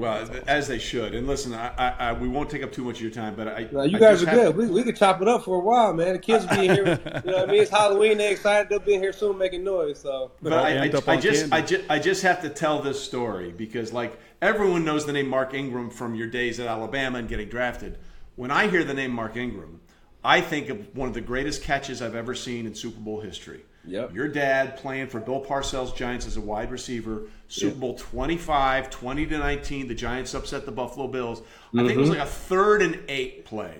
Well, 0.00 0.28
as 0.46 0.66
they 0.66 0.78
should. 0.78 1.14
And 1.14 1.26
listen, 1.26 1.52
I, 1.54 1.68
I, 1.76 1.88
I, 2.08 2.12
we 2.14 2.26
won't 2.28 2.48
take 2.50 2.62
up 2.62 2.72
too 2.72 2.84
much 2.84 2.96
of 2.96 3.02
your 3.02 3.10
time, 3.10 3.34
but 3.34 3.48
I. 3.48 3.68
No, 3.70 3.82
you 3.82 3.98
I 3.98 4.00
guys 4.00 4.22
are 4.22 4.26
have- 4.26 4.36
good. 4.36 4.56
We, 4.56 4.66
we 4.66 4.82
could 4.82 4.96
chop 4.96 5.20
it 5.20 5.28
up 5.28 5.44
for 5.44 5.56
a 5.56 5.60
while, 5.60 5.92
man. 5.92 6.14
The 6.14 6.18
kids 6.18 6.46
will 6.46 6.56
be 6.56 6.62
here. 6.68 6.76
You 7.24 7.30
know 7.30 7.38
what 7.38 7.48
I 7.48 7.52
mean? 7.52 7.62
It's 7.62 7.70
Halloween. 7.70 8.18
They're 8.18 8.32
excited. 8.32 8.68
They'll 8.68 8.78
be 8.80 8.94
here 8.98 9.12
soon 9.12 9.36
making 9.38 9.62
noise. 9.64 10.00
So 10.00 10.32
But 10.42 10.52
I, 10.52 10.78
I, 10.78 10.82
I 10.82 11.16
just. 11.16 11.52
I 11.52 11.60
just, 11.60 11.84
I 11.90 11.98
just 11.98 12.22
have 12.22 12.42
to 12.42 12.48
tell 12.48 12.80
this 12.80 13.02
story 13.02 13.52
because, 13.52 13.92
like, 13.92 14.18
everyone 14.40 14.84
knows 14.84 15.06
the 15.06 15.12
name 15.12 15.28
Mark 15.28 15.54
Ingram 15.54 15.90
from 15.90 16.14
your 16.14 16.28
days 16.28 16.58
at 16.60 16.66
Alabama 16.66 17.18
and 17.18 17.28
getting 17.28 17.48
drafted. 17.48 17.98
When 18.36 18.50
I 18.50 18.68
hear 18.68 18.84
the 18.84 18.94
name 18.94 19.10
Mark 19.12 19.36
Ingram, 19.36 19.80
I 20.24 20.40
think 20.40 20.68
of 20.70 20.96
one 20.96 21.08
of 21.08 21.14
the 21.14 21.20
greatest 21.20 21.62
catches 21.62 22.00
I've 22.00 22.14
ever 22.14 22.34
seen 22.34 22.66
in 22.66 22.74
Super 22.74 23.00
Bowl 23.00 23.20
history. 23.20 23.64
Yep. 23.86 24.14
Your 24.14 24.28
dad 24.28 24.76
playing 24.76 25.06
for 25.08 25.20
Bill 25.20 25.42
Parcells 25.44 25.94
Giants 25.96 26.26
as 26.26 26.36
a 26.36 26.40
wide 26.40 26.70
receiver, 26.70 27.22
Super 27.48 27.76
Bowl 27.76 27.94
25, 27.94 28.90
20 28.90 29.26
to 29.26 29.38
19. 29.38 29.88
The 29.88 29.94
Giants 29.94 30.34
upset 30.34 30.66
the 30.66 30.72
Buffalo 30.72 31.08
Bills. 31.08 31.40
I 31.74 31.78
think 31.78 31.92
it 31.92 31.96
was 31.98 32.10
like 32.10 32.18
a 32.18 32.26
third 32.26 32.82
and 32.82 32.98
eight 33.08 33.44
play. 33.46 33.74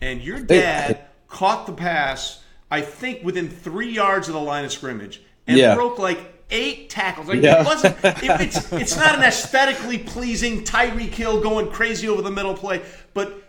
And 0.00 0.22
your 0.22 0.38
dad 0.40 1.00
caught 1.28 1.66
the 1.66 1.72
pass, 1.72 2.42
I 2.70 2.80
think, 2.80 3.24
within 3.24 3.48
three 3.48 3.90
yards 3.90 4.28
of 4.28 4.34
the 4.34 4.40
line 4.40 4.64
of 4.64 4.72
scrimmage 4.72 5.20
and 5.46 5.58
Yeah. 5.58 5.74
broke 5.74 5.98
like 5.98 6.32
eight 6.50 6.88
tackles. 6.88 7.26
Like 7.28 7.42
Yeah. 7.42 7.60
it 7.62 7.66
wasn't. 7.66 7.96
It, 8.04 8.40
it's 8.40 8.72
it's 8.72 8.96
not 8.96 9.16
an 9.16 9.22
aesthetically 9.24 9.98
pleasing 9.98 10.62
Tyree 10.64 11.08
Kill 11.08 11.40
going 11.40 11.70
crazy 11.70 12.08
over 12.08 12.22
the 12.22 12.30
middle 12.30 12.54
play, 12.54 12.82
but. 13.14 13.42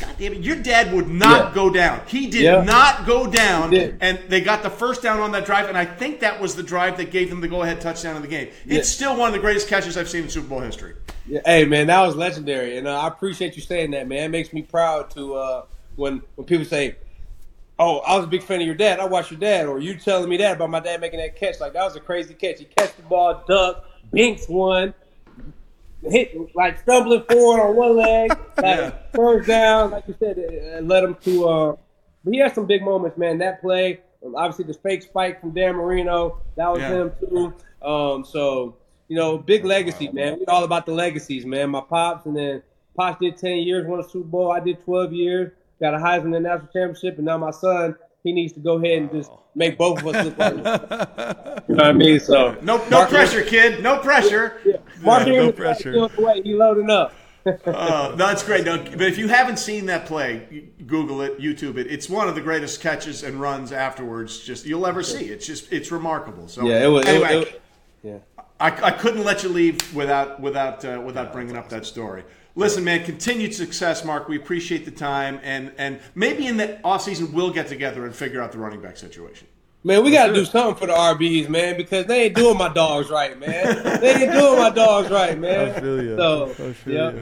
God 0.00 0.14
damn 0.18 0.32
it, 0.32 0.40
your 0.42 0.56
dad 0.56 0.92
would 0.92 1.08
not 1.08 1.48
Yeah. 1.48 1.54
go 1.54 1.70
down. 1.70 2.00
He 2.06 2.26
did 2.28 2.42
Yeah. 2.42 2.62
not 2.62 3.04
go 3.06 3.26
down, 3.26 3.74
and 3.74 4.18
they 4.28 4.40
got 4.40 4.62
the 4.62 4.70
first 4.70 5.02
down 5.02 5.18
on 5.20 5.32
that 5.32 5.44
drive, 5.44 5.68
and 5.68 5.76
I 5.76 5.84
think 5.84 6.20
that 6.20 6.40
was 6.40 6.54
the 6.54 6.62
drive 6.62 6.96
that 6.98 7.10
gave 7.10 7.30
them 7.30 7.40
the 7.40 7.48
go-ahead 7.48 7.80
touchdown 7.80 8.14
of 8.16 8.22
the 8.22 8.28
game. 8.28 8.48
It's 8.66 8.88
still 8.88 9.16
one 9.16 9.28
of 9.28 9.32
the 9.34 9.40
greatest 9.40 9.68
catches 9.68 9.96
I've 9.96 10.08
seen 10.08 10.24
in 10.24 10.28
Super 10.30 10.46
Bowl 10.48 10.60
history. 10.60 10.94
Yeah, 11.26 11.40
hey 11.44 11.64
man, 11.64 11.88
that 11.88 12.00
was 12.06 12.16
legendary, 12.16 12.78
and 12.78 12.86
uh, 12.86 13.00
I 13.00 13.08
appreciate 13.08 13.56
you 13.56 13.62
saying 13.62 13.90
that, 13.90 14.08
man. 14.08 14.24
It 14.24 14.28
makes 14.28 14.52
me 14.52 14.62
proud 14.62 15.10
to 15.10 15.34
uh, 15.34 15.62
when 15.96 16.22
when 16.36 16.46
people 16.46 16.64
say, 16.64 16.96
"Oh, 17.78 17.98
I 17.98 18.16
was 18.16 18.24
a 18.24 18.28
big 18.28 18.42
fan 18.42 18.60
of 18.60 18.66
your 18.66 18.74
dad. 18.76 18.98
I 19.00 19.04
watched 19.04 19.30
your 19.30 19.40
dad," 19.40 19.66
or 19.66 19.78
you 19.78 19.94
telling 19.96 20.28
me 20.28 20.36
that 20.38 20.52
about 20.56 20.70
my 20.70 20.80
dad 20.80 21.00
making 21.00 21.18
that 21.20 21.36
catch. 21.36 21.60
Like 21.60 21.72
that 21.74 21.84
was 21.84 21.96
a 21.96 22.00
crazy 22.00 22.34
catch. 22.34 22.60
He 22.60 22.64
catch 22.64 22.94
the 22.96 23.02
ball, 23.02 23.42
duck, 23.46 23.84
binks 24.12 24.48
one, 24.48 24.94
hit 26.02 26.36
like 26.54 26.78
stumbling 26.78 27.22
forward 27.30 27.60
on 27.62 27.76
one 27.76 27.96
leg, 27.96 28.30
like 28.56 28.64
Yeah. 28.78 28.92
first 29.14 29.48
down, 29.48 29.90
like 29.90 30.04
you 30.08 30.14
said, 30.18 30.38
it, 30.38 30.52
it 30.52 30.84
led 30.86 31.04
him 31.04 31.16
to. 31.24 31.48
Uh, 31.48 31.76
but 32.24 32.34
he 32.34 32.40
had 32.40 32.54
some 32.54 32.66
big 32.66 32.82
moments, 32.82 33.16
man. 33.18 33.38
That 33.38 33.60
play, 33.60 34.00
Um, 34.24 34.34
obviously, 34.36 34.64
the 34.64 34.74
fake 34.74 35.02
spike 35.02 35.40
from 35.40 35.50
Dan 35.52 35.76
Marino, 35.76 36.38
that 36.56 36.70
was 36.70 36.80
Yeah. 36.80 36.94
him 37.02 37.12
too. 37.20 37.52
Um, 37.86 38.24
so 38.24 38.76
you 39.08 39.16
know, 39.16 39.38
big 39.38 39.64
legacy, 39.64 40.08
man. 40.12 40.38
We 40.38 40.44
all 40.46 40.64
about 40.64 40.84
the 40.84 40.92
legacies, 40.92 41.46
man. 41.46 41.70
My 41.70 41.80
pops, 41.80 42.26
and 42.26 42.36
then 42.36 42.62
pops 42.96 43.20
did 43.20 43.36
ten 43.38 43.58
years, 43.58 43.86
won 43.86 44.00
a 44.00 44.04
Super 44.04 44.28
Bowl. 44.28 44.52
I 44.52 44.60
did 44.60 44.82
twelve 44.84 45.12
years, 45.12 45.52
got 45.80 45.94
a 45.94 45.98
Heisman 45.98 46.34
and 46.36 46.44
national 46.44 46.68
championship, 46.72 47.16
and 47.16 47.24
now 47.24 47.38
my 47.38 47.50
son, 47.52 47.94
he 48.24 48.32
needs 48.32 48.52
to 48.54 48.60
go 48.60 48.74
ahead 48.76 48.98
and 49.02 49.10
just 49.12 49.30
make 49.54 49.78
both 49.78 50.00
of 50.02 50.08
us 50.08 50.24
look 50.26 50.38
like. 50.38 50.54
you 51.68 51.74
know 51.74 51.82
what 51.82 51.86
I 51.86 51.92
mean? 51.92 52.20
So 52.20 52.56
No, 52.62 52.76
no 52.88 52.90
Mark- 52.98 53.08
pressure, 53.08 53.42
kid. 53.42 53.82
No 53.82 53.98
pressure. 54.00 54.80
Mark 55.00 55.26
Yeah, 55.26 55.32
no 55.34 55.52
pressure. 55.52 55.92
still 56.08 56.32
he 56.42 56.54
loading 56.54 56.90
up. 56.90 57.14
Uh, 57.64 58.14
that's 58.16 58.42
great. 58.42 58.64
No, 58.66 58.76
but 58.76 59.02
if 59.02 59.16
you 59.16 59.28
haven't 59.28 59.58
seen 59.58 59.86
that 59.86 60.04
play, 60.04 60.68
Google 60.86 61.22
it, 61.22 61.38
YouTube 61.40 61.78
it. 61.78 61.86
It's 61.86 62.06
one 62.10 62.28
of 62.28 62.34
the 62.34 62.42
greatest 62.42 62.82
catches 62.82 63.22
and 63.22 63.40
runs 63.40 63.72
afterwards. 63.72 64.40
Just 64.40 64.66
you'll 64.66 64.86
ever 64.86 65.02
see. 65.02 65.26
It's 65.28 65.46
just 65.46 65.72
it's 65.72 65.90
remarkable. 65.90 66.48
So 66.48 66.66
Yeah, 66.68 66.84
it 66.84 66.88
was. 66.88 67.06
it- 67.06 67.08
Anyway, 67.08 67.42
it- 67.42 67.62
yeah. 68.02 68.18
I, 68.60 68.66
I 68.88 68.90
couldn't 68.90 69.24
let 69.24 69.44
you 69.44 69.48
leave 69.48 69.94
without 69.94 70.40
without 70.40 70.84
uh, 70.84 71.00
without 71.00 71.32
bringing 71.32 71.56
up 71.56 71.68
that 71.70 71.86
story. 71.86 72.24
Listen, 72.54 72.82
man, 72.84 73.04
continued 73.04 73.54
success, 73.54 74.04
Mark. 74.04 74.28
We 74.28 74.36
appreciate 74.36 74.84
the 74.84 74.90
time, 74.90 75.40
and 75.42 75.72
and 75.78 76.00
maybe 76.14 76.46
in 76.48 76.56
the 76.58 76.78
offseason 76.84 77.32
we'll 77.32 77.52
get 77.52 77.68
together 77.68 78.04
and 78.04 78.14
figure 78.14 78.42
out 78.42 78.52
the 78.52 78.58
running 78.58 78.82
back 78.82 78.96
situation. 78.98 79.46
Man, 79.88 80.04
we 80.04 80.10
got 80.10 80.26
to 80.26 80.34
do 80.34 80.44
something 80.44 80.74
for 80.74 80.86
the 80.86 80.92
RBs, 80.92 81.48
man, 81.48 81.78
because 81.78 82.04
they 82.04 82.24
ain't 82.24 82.34
doing 82.34 82.58
my 82.58 82.68
dogs 82.68 83.08
right, 83.08 83.40
man. 83.40 84.00
they 84.02 84.16
ain't 84.16 84.32
doing 84.32 84.58
my 84.58 84.68
dogs 84.68 85.08
right, 85.10 85.38
man. 85.38 85.70
I 85.70 85.80
feel 85.80 86.04
ya. 86.04 86.16
So, 86.16 86.50
I 86.50 86.72
feel 86.74 86.94
yeah. 86.94 87.10
ya. 87.10 87.20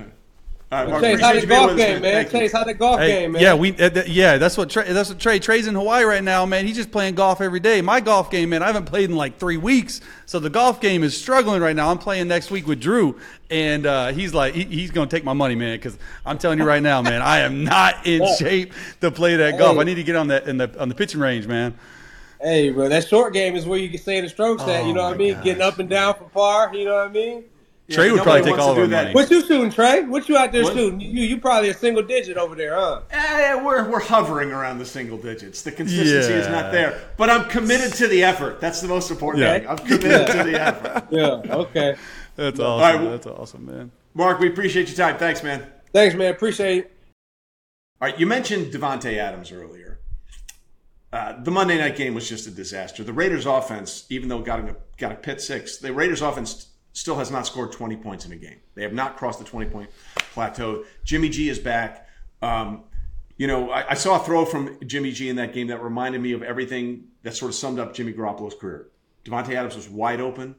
All 0.73 0.79
right, 0.81 0.89
Mark, 0.89 1.01
Chase, 1.01 1.21
how 1.21 1.29
appreciate 1.29 1.33
the 1.33 1.41
you 1.43 1.47
golf 1.47 1.71
with 1.71 1.81
us, 1.81 1.87
game, 1.87 2.03
man? 2.03 2.12
Thank 2.12 2.33
you. 2.33 2.39
Chase, 2.41 2.53
how 2.53 2.64
the 2.64 2.75
golf 2.75 2.99
Hey, 2.99 3.07
game, 3.07 3.33
man? 3.33 3.43
Yeah, 3.43 3.55
we 3.55 3.71
uh, 3.79 3.89
th- 3.89 4.09
yeah, 4.09 4.37
that's 4.37 4.57
what 4.57 4.69
Trey, 4.69 4.93
that's 4.93 5.09
what 5.09 5.21
Trey 5.21 5.39
Trey's 5.39 5.69
in 5.69 5.77
Hawaii 5.77 6.03
right 6.03 6.25
now, 6.25 6.45
man. 6.45 6.67
He's 6.67 6.75
just 6.75 6.91
playing 6.91 7.14
golf 7.14 7.41
every 7.41 7.61
day. 7.61 7.83
My 7.83 8.01
golf 8.01 8.33
game, 8.33 8.49
man, 8.49 8.64
I 8.64 8.67
haven't 8.67 8.87
played 8.87 9.11
in 9.11 9.14
like 9.14 9.39
three 9.39 9.59
weeks, 9.59 10.01
so 10.25 10.41
the 10.41 10.51
golf 10.51 10.81
game 10.81 11.05
is 11.05 11.17
struggling 11.17 11.62
right 11.62 11.77
now. 11.77 11.89
I'm 11.89 11.99
playing 11.99 12.27
next 12.27 12.51
week 12.51 12.67
with 12.67 12.81
Drew, 12.81 13.17
and 13.49 13.87
uh, 13.87 14.09
he's 14.09 14.35
like, 14.35 14.55
he, 14.55 14.64
he's 14.64 14.91
gonna 14.91 15.09
take 15.09 15.23
my 15.23 15.35
money, 15.35 15.55
man, 15.55 15.77
because 15.77 15.97
I'm 16.25 16.37
telling 16.37 16.59
you 16.59 16.64
right 16.64 16.83
now, 16.83 17.01
man, 17.01 17.23
I 17.23 17.43
am 17.43 17.62
not 17.62 18.05
in 18.05 18.27
shape 18.39 18.73
to 19.03 19.12
play 19.12 19.37
that 19.37 19.61
golf. 19.61 19.79
I 19.79 19.85
need 19.85 19.95
to 19.95 20.03
get 20.03 20.17
on 20.17 20.27
that 20.29 20.49
in 20.49 20.57
the 20.59 20.81
on 20.81 20.89
the 20.89 20.97
pitching 20.97 21.21
range, 21.21 21.47
man. 21.47 21.79
Hey, 22.41 22.70
bro, 22.70 22.89
that 22.89 23.09
short 23.09 23.32
game 23.32 23.57
is 23.57 23.66
where 23.66 23.78
you 23.78 23.89
can 23.89 23.99
say 23.99 24.20
the 24.20 24.28
strokes 24.28 24.62
at. 24.64 24.87
You 24.87 24.93
know 24.93 25.01
Oh 25.01 25.05
what 25.07 25.14
I 25.14 25.18
mean? 25.18 25.41
Getting 25.43 25.62
up 25.62 25.78
and 25.78 25.89
down 25.89 26.14
from 26.14 26.28
par. 26.30 26.74
You 26.74 26.84
know 26.84 26.95
what 26.97 27.09
I 27.09 27.12
mean? 27.12 27.45
Trey 27.89 28.11
would 28.11 28.22
probably 28.22 28.43
take 28.43 28.59
all 28.59 28.74
to 28.74 28.82
of 28.82 28.89
do 28.91 28.95
our 28.97 29.03
that. 29.03 29.03
money. 29.05 29.14
What 29.14 29.30
you 29.30 29.41
shooting, 29.47 29.70
Trey? 29.70 30.03
What 30.03 30.28
you 30.28 30.37
out 30.37 30.51
there 30.51 30.64
What? 30.64 30.74
shooting? 30.74 31.01
You 31.01 31.22
you 31.22 31.39
probably 31.39 31.68
a 31.70 31.74
single 31.74 32.03
digit 32.03 32.37
over 32.37 32.57
there, 32.57 32.74
huh? 32.74 33.03
Eh, 33.12 33.55
we're, 33.62 33.89
we're 33.89 34.01
hovering 34.01 34.51
around 34.51 34.78
the 34.78 34.84
single 34.84 35.16
digits. 35.18 35.62
The 35.62 35.70
consistency 35.70 36.32
is 36.34 36.49
not 36.49 36.72
there. 36.72 37.01
But 37.16 37.30
I'm 37.30 37.49
committed 37.49 37.93
to 37.95 38.09
the 38.09 38.24
effort. 38.24 38.61
That's 38.61 38.80
the 38.80 38.89
most 38.89 39.11
important 39.12 39.45
Yeah. 39.45 39.59
thing. 39.59 39.68
I'm 39.68 39.78
committed 39.78 40.26
to 40.26 40.43
the 40.43 40.61
effort. 40.61 41.07
Yeah. 41.12 41.55
Okay. 41.55 41.95
That's 42.34 42.59
right, 42.59 42.66
awesome. 42.66 43.03
well- 43.03 43.11
That's 43.12 43.26
awesome, 43.28 43.66
man. 43.66 43.93
Mark, 44.14 44.41
we 44.41 44.49
appreciate 44.49 44.89
your 44.89 44.97
time. 44.97 45.16
Thanks, 45.16 45.43
man. 45.45 45.64
Thanks, 45.93 46.16
man. 46.16 46.32
Appreciate 46.32 46.78
it. 46.78 46.93
All 48.03 48.09
right, 48.11 48.18
you 48.18 48.26
mentioned 48.26 48.72
Davante 48.72 49.16
Adams 49.16 49.53
earlier. 49.53 49.96
Uh, 51.17 51.35
the 51.43 51.51
Monday 51.51 51.79
night 51.79 51.97
game 51.97 52.12
was 52.12 52.29
just 52.29 52.47
a 52.47 52.51
disaster. 52.51 53.03
The 53.03 53.11
Raiders' 53.11 53.47
offense, 53.47 54.05
even 54.11 54.29
though 54.29 54.43
got 54.43 54.61
a, 54.61 54.77
got 54.99 55.12
a 55.12 55.14
pit 55.14 55.41
six, 55.41 55.79
the 55.79 55.91
Raiders' 55.91 56.21
offense 56.21 56.69
still 56.93 57.17
has 57.17 57.31
not 57.31 57.47
scored 57.47 57.73
20 57.73 57.97
points 57.97 58.27
in 58.27 58.33
a 58.33 58.37
game. 58.37 58.59
They 58.75 58.83
have 58.83 58.93
not 58.93 59.17
crossed 59.17 59.39
the 59.39 59.47
20 59.47 59.71
point 59.71 59.91
plateau. 60.35 60.85
Jimmy 61.05 61.31
G 61.31 61.49
is 61.49 61.59
back. 61.59 62.07
Um, 62.43 62.85
you 63.39 63.47
know, 63.47 63.71
I, 63.71 63.93
I 63.93 63.95
saw 63.95 64.21
a 64.21 64.25
throw 64.27 64.45
from 64.45 64.79
Jimmy 64.87 65.11
G 65.11 65.31
in 65.31 65.37
that 65.37 65.55
game 65.55 65.69
that 65.69 65.83
reminded 65.83 66.21
me 66.21 66.33
of 66.33 66.43
everything 66.43 67.05
that 67.23 67.35
sort 67.35 67.49
of 67.49 67.55
summed 67.55 67.79
up 67.79 67.95
Jimmy 67.95 68.12
Garoppolo's 68.12 68.55
career. 68.55 68.89
Davante 69.25 69.55
Adams 69.55 69.75
was 69.75 69.89
wide 69.89 70.21
open, 70.21 70.55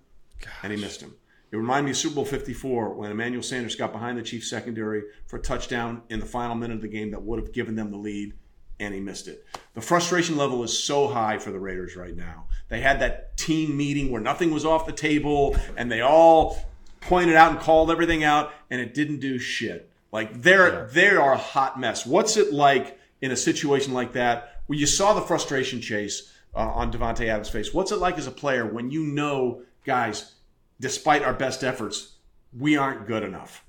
and 0.63 0.73
he 0.73 0.81
missed 0.81 1.01
him. 1.01 1.13
It 1.51 1.57
reminded 1.57 1.85
me 1.85 1.91
of 1.91 1.97
Super 1.97 2.15
Bowl 2.15 2.25
54 2.25 2.95
when 2.95 3.11
Emmanuel 3.11 3.43
Sanders 3.43 3.75
got 3.75 3.91
behind 3.91 4.17
the 4.17 4.23
Chiefs 4.23 4.49
secondary 4.49 5.03
for 5.27 5.37
a 5.37 5.41
touchdown 5.41 6.01
in 6.09 6.19
the 6.19 6.25
final 6.25 6.55
minute 6.55 6.77
of 6.77 6.81
the 6.81 6.87
game 6.87 7.11
that 7.11 7.21
would 7.21 7.37
have 7.37 7.53
given 7.53 7.75
them 7.75 7.91
the 7.91 7.97
lead, 7.97 8.33
and 8.79 8.93
he 8.93 8.99
missed 8.99 9.27
it. 9.27 9.45
The 9.73 9.81
frustration 9.81 10.37
level 10.37 10.63
is 10.63 10.77
so 10.77 11.07
high 11.07 11.37
for 11.37 11.51
the 11.51 11.59
Raiders 11.59 11.95
right 11.95 12.15
now. 12.15 12.45
They 12.69 12.81
had 12.81 12.99
that 12.99 13.37
team 13.37 13.75
meeting 13.75 14.11
where 14.11 14.21
nothing 14.21 14.51
was 14.51 14.65
off 14.65 14.85
the 14.85 14.91
table, 14.91 15.55
and 15.75 15.91
they 15.91 16.01
all 16.01 16.57
pointed 17.01 17.35
out 17.35 17.51
and 17.51 17.59
called 17.59 17.89
everything 17.89 18.23
out, 18.23 18.51
and 18.69 18.81
it 18.81 18.93
didn't 18.93 19.19
do 19.19 19.39
shit. 19.39 19.89
Like 20.11 20.41
they're 20.41 20.87
they 20.87 21.09
are 21.09 21.33
a 21.33 21.37
hot 21.37 21.79
mess. 21.79 22.05
What's 22.05 22.37
it 22.37 22.53
like 22.53 22.99
in 23.21 23.31
a 23.31 23.35
situation 23.35 23.93
like 23.93 24.13
that 24.13 24.61
where 24.67 24.77
you 24.77 24.85
saw 24.85 25.13
the 25.13 25.21
frustration 25.21 25.81
chase 25.81 26.31
uh, 26.55 26.59
on 26.59 26.91
Davante 26.91 27.27
Adams' 27.27 27.49
face? 27.49 27.73
What's 27.73 27.91
it 27.91 27.97
like 27.97 28.17
as 28.17 28.27
a 28.27 28.31
player 28.31 28.65
when 28.65 28.89
you 28.89 29.03
know, 29.03 29.63
guys, 29.85 30.35
despite 30.79 31.23
our 31.23 31.33
best 31.33 31.63
efforts, 31.63 32.15
we 32.57 32.77
aren't 32.77 33.07
good 33.07 33.23
enough? 33.23 33.63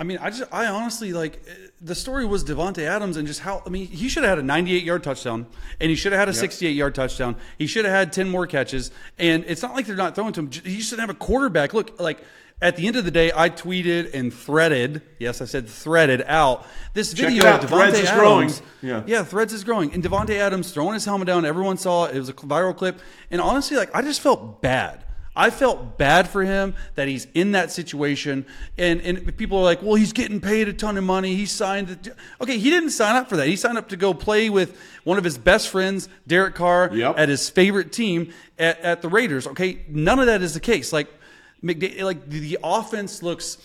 I 0.00 0.02
mean, 0.02 0.16
I 0.18 0.30
just, 0.30 0.50
I 0.50 0.64
honestly 0.66 1.12
like 1.12 1.44
the 1.78 1.94
story 1.94 2.24
was 2.24 2.42
Davante 2.42 2.84
Adams 2.84 3.18
and 3.18 3.28
just 3.28 3.40
how 3.40 3.62
I 3.66 3.68
mean, 3.68 3.86
he 3.86 4.08
should 4.08 4.24
have 4.24 4.30
had 4.30 4.38
a 4.38 4.42
98 4.42 4.82
yard 4.82 5.04
touchdown 5.04 5.46
and 5.78 5.90
he 5.90 5.94
should 5.94 6.12
have 6.12 6.20
had 6.20 6.30
a 6.30 6.32
68 6.32 6.70
yard 6.70 6.94
touchdown. 6.94 7.36
He 7.58 7.66
should 7.66 7.84
have 7.84 7.92
had 7.92 8.10
10 8.10 8.30
more 8.30 8.46
catches. 8.46 8.90
And 9.18 9.44
it's 9.46 9.60
not 9.60 9.74
like 9.74 9.84
they're 9.84 9.96
not 9.96 10.14
throwing 10.14 10.32
to 10.32 10.40
him. 10.40 10.50
He 10.50 10.80
should 10.80 11.00
have 11.00 11.10
a 11.10 11.14
quarterback. 11.14 11.74
Look, 11.74 12.00
like 12.00 12.24
at 12.62 12.76
the 12.76 12.86
end 12.86 12.96
of 12.96 13.04
the 13.04 13.10
day, 13.10 13.30
I 13.34 13.50
tweeted 13.50 14.14
and 14.14 14.32
threaded. 14.32 15.02
Yes, 15.18 15.42
I 15.42 15.44
said 15.44 15.68
threaded 15.68 16.22
out 16.26 16.66
this 16.94 17.12
Check 17.12 17.28
video 17.28 17.46
out. 17.46 17.62
Threads 17.64 17.98
Davante 17.98 18.02
is 18.02 18.10
growing. 18.10 18.44
Adams. 18.44 18.62
Yeah. 18.80 19.02
yeah, 19.06 19.22
Threads 19.22 19.52
is 19.52 19.64
growing, 19.64 19.92
and 19.92 20.02
Davante 20.02 20.36
Adams 20.36 20.72
throwing 20.72 20.94
his 20.94 21.04
helmet 21.04 21.26
down. 21.26 21.44
Everyone 21.44 21.76
saw 21.76 22.06
it. 22.06 22.16
It 22.16 22.18
was 22.18 22.28
a 22.28 22.34
viral 22.34 22.76
clip, 22.76 23.00
and 23.30 23.40
honestly, 23.40 23.76
like 23.76 23.94
I 23.94 24.02
just 24.02 24.20
felt 24.20 24.60
bad. 24.60 25.04
I 25.40 25.48
felt 25.48 25.96
bad 25.96 26.28
for 26.28 26.44
him 26.44 26.74
that 26.96 27.08
he's 27.08 27.26
in 27.32 27.52
that 27.52 27.72
situation, 27.72 28.44
and 28.76 29.00
and 29.00 29.36
people 29.38 29.56
are 29.58 29.64
like, 29.64 29.80
"Well, 29.82 29.94
he's 29.94 30.12
getting 30.12 30.38
paid 30.38 30.68
a 30.68 30.74
ton 30.74 30.98
of 30.98 31.04
money. 31.04 31.34
He 31.34 31.46
signed." 31.46 31.88
The... 31.88 32.14
Okay, 32.42 32.58
he 32.58 32.68
didn't 32.68 32.90
sign 32.90 33.16
up 33.16 33.30
for 33.30 33.38
that. 33.38 33.48
He 33.48 33.56
signed 33.56 33.78
up 33.78 33.88
to 33.88 33.96
go 33.96 34.12
play 34.12 34.50
with 34.50 34.78
one 35.04 35.16
of 35.16 35.24
his 35.24 35.38
best 35.38 35.70
friends, 35.70 36.10
Derek 36.26 36.54
Carr, 36.54 36.90
Yep. 36.92 37.18
at 37.18 37.30
his 37.30 37.48
favorite 37.48 37.90
team 37.90 38.34
at, 38.58 38.78
at 38.80 39.00
the 39.00 39.08
Raiders. 39.08 39.46
Okay, 39.46 39.80
none 39.88 40.18
of 40.18 40.26
that 40.26 40.42
is 40.42 40.52
the 40.52 40.60
case. 40.60 40.92
Like, 40.92 41.08
McDa- 41.64 42.02
like 42.02 42.28
the, 42.28 42.40
the 42.40 42.58
offense 42.62 43.22
looks 43.22 43.56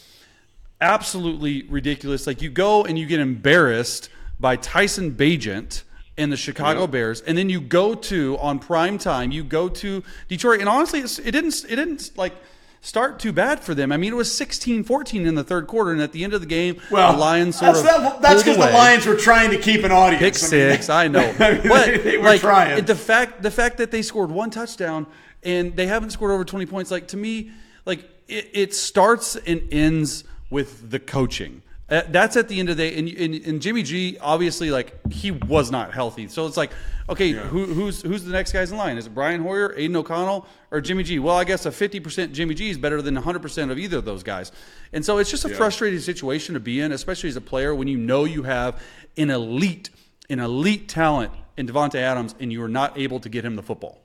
absolutely 0.79 1.63
ridiculous. 1.63 2.25
Like 2.25 2.41
you 2.41 2.49
go 2.49 2.85
and 2.85 2.97
you 2.97 3.05
get 3.05 3.19
embarrassed 3.19 4.09
by 4.39 4.55
Tyson 4.55 5.11
Bagent 5.11 5.83
and 6.17 6.31
the 6.31 6.37
Chicago 6.37 6.87
Bears, 6.87 7.21
and 7.21 7.37
then 7.37 7.49
you 7.49 7.59
go 7.59 7.93
to 7.95 8.37
on 8.39 8.59
prime 8.59 8.97
time. 8.97 9.31
You 9.31 9.43
go 9.43 9.67
to 9.69 10.03
Detroit, 10.29 10.59
and 10.61 10.69
honestly, 10.69 11.01
it's, 11.01 11.19
it 11.19 11.31
didn't 11.31 11.65
it 11.69 11.75
didn't 11.75 12.11
like 12.15 12.33
start 12.81 13.19
too 13.19 13.33
bad 13.33 13.59
for 13.59 13.73
them. 13.73 13.91
I 13.91 13.97
mean, 13.97 14.13
it 14.13 14.15
was 14.15 14.29
16-14 14.29 15.25
in 15.25 15.33
the 15.35 15.43
third 15.43 15.65
quarter, 15.67 15.91
and 15.91 15.99
at 16.01 16.11
the 16.11 16.23
end 16.23 16.33
of 16.35 16.41
the 16.41 16.47
game, 16.47 16.79
Well, 16.91 17.13
the 17.13 17.17
Lions 17.17 17.57
sort 17.57 17.73
that's, 17.73 17.79
of 17.79 18.01
that- 18.03 18.21
that's 18.21 18.43
because 18.43 18.57
the. 18.57 18.63
Lions 18.71 19.05
were 19.07 19.15
trying 19.15 19.49
to 19.51 19.57
keep 19.57 19.83
an 19.83 19.91
audience. 19.91 20.19
Pick 20.21 20.33
I 20.53 20.55
mean, 20.67 20.71
six, 20.77 20.89
I 20.89 21.07
know, 21.07 21.19
I 21.39 21.51
mean, 21.53 21.61
but 21.67 21.85
they, 21.87 21.97
they 21.97 22.17
were 22.17 22.23
like 22.25 22.41
trying. 22.41 22.85
the 22.85 22.95
fact 22.95 23.41
the 23.41 23.51
fact 23.51 23.77
that 23.79 23.91
they 23.91 24.01
scored 24.01 24.31
one 24.31 24.51
touchdown 24.51 25.07
and 25.43 25.75
they 25.75 25.87
haven't 25.87 26.11
scored 26.11 26.31
over 26.31 26.45
twenty 26.45 26.65
points, 26.67 26.91
like 26.91 27.07
to 27.09 27.17
me, 27.17 27.51
like 27.85 28.07
it, 28.27 28.49
it 28.53 28.73
starts 28.73 29.35
and 29.35 29.67
ends 29.71 30.23
with 30.49 30.89
the 30.91 30.99
coaching. 30.99 31.61
Uh, 31.87 32.01
that's 32.09 32.35
at 32.35 32.47
the 32.47 32.59
end 32.59 32.69
of 32.69 32.77
the 32.77 32.89
day, 32.89 32.97
and, 32.97 33.07
and, 33.09 33.35
and 33.45 33.61
Jimmy 33.61 33.83
G 33.83 34.17
obviously 34.19 34.71
like 34.71 34.99
he 35.11 35.29
was 35.29 35.69
not 35.69 35.93
healthy, 35.93 36.27
so 36.27 36.47
it's 36.47 36.57
like 36.57 36.71
okay, 37.07 37.31
who, 37.31 37.65
who's 37.65 38.01
who's 38.01 38.23
the 38.23 38.31
next 38.31 38.51
guys 38.51 38.71
in 38.71 38.77
line? 38.77 38.97
Is 38.97 39.05
it 39.05 39.13
Brian 39.13 39.41
Hoyer, 39.41 39.73
Aidan 39.77 39.95
O'Connell, 39.95 40.47
or 40.71 40.81
Jimmy 40.81 41.03
G? 41.03 41.19
Well, 41.19 41.35
I 41.35 41.43
guess 41.43 41.65
a 41.65 41.71
fifty 41.71 41.99
percent 41.99 42.33
Jimmy 42.33 42.55
G 42.55 42.69
is 42.69 42.77
better 42.79 43.01
than 43.01 43.15
hundred 43.15 43.41
percent 43.41 43.69
of 43.69 43.77
either 43.77 43.97
of 43.97 44.05
those 44.05 44.23
guys, 44.23 44.51
and 44.93 45.05
so 45.05 45.19
it's 45.19 45.29
just 45.29 45.45
a 45.45 45.49
frustrating 45.49 45.99
situation 45.99 46.53
to 46.55 46.59
be 46.59 46.79
in, 46.79 46.91
especially 46.91 47.29
as 47.29 47.35
a 47.35 47.41
player 47.41 47.75
when 47.75 47.87
you 47.87 47.97
know 47.97 48.25
you 48.25 48.43
have 48.43 48.81
an 49.17 49.29
elite 49.29 49.91
an 50.29 50.39
elite 50.39 50.89
talent 50.89 51.31
in 51.55 51.67
Davante 51.67 51.95
Adams, 51.95 52.33
and 52.39 52.51
you 52.51 52.63
are 52.63 52.69
not 52.69 52.97
able 52.97 53.19
to 53.19 53.29
get 53.29 53.45
him 53.45 53.55
the 53.55 53.63
football. 53.63 54.01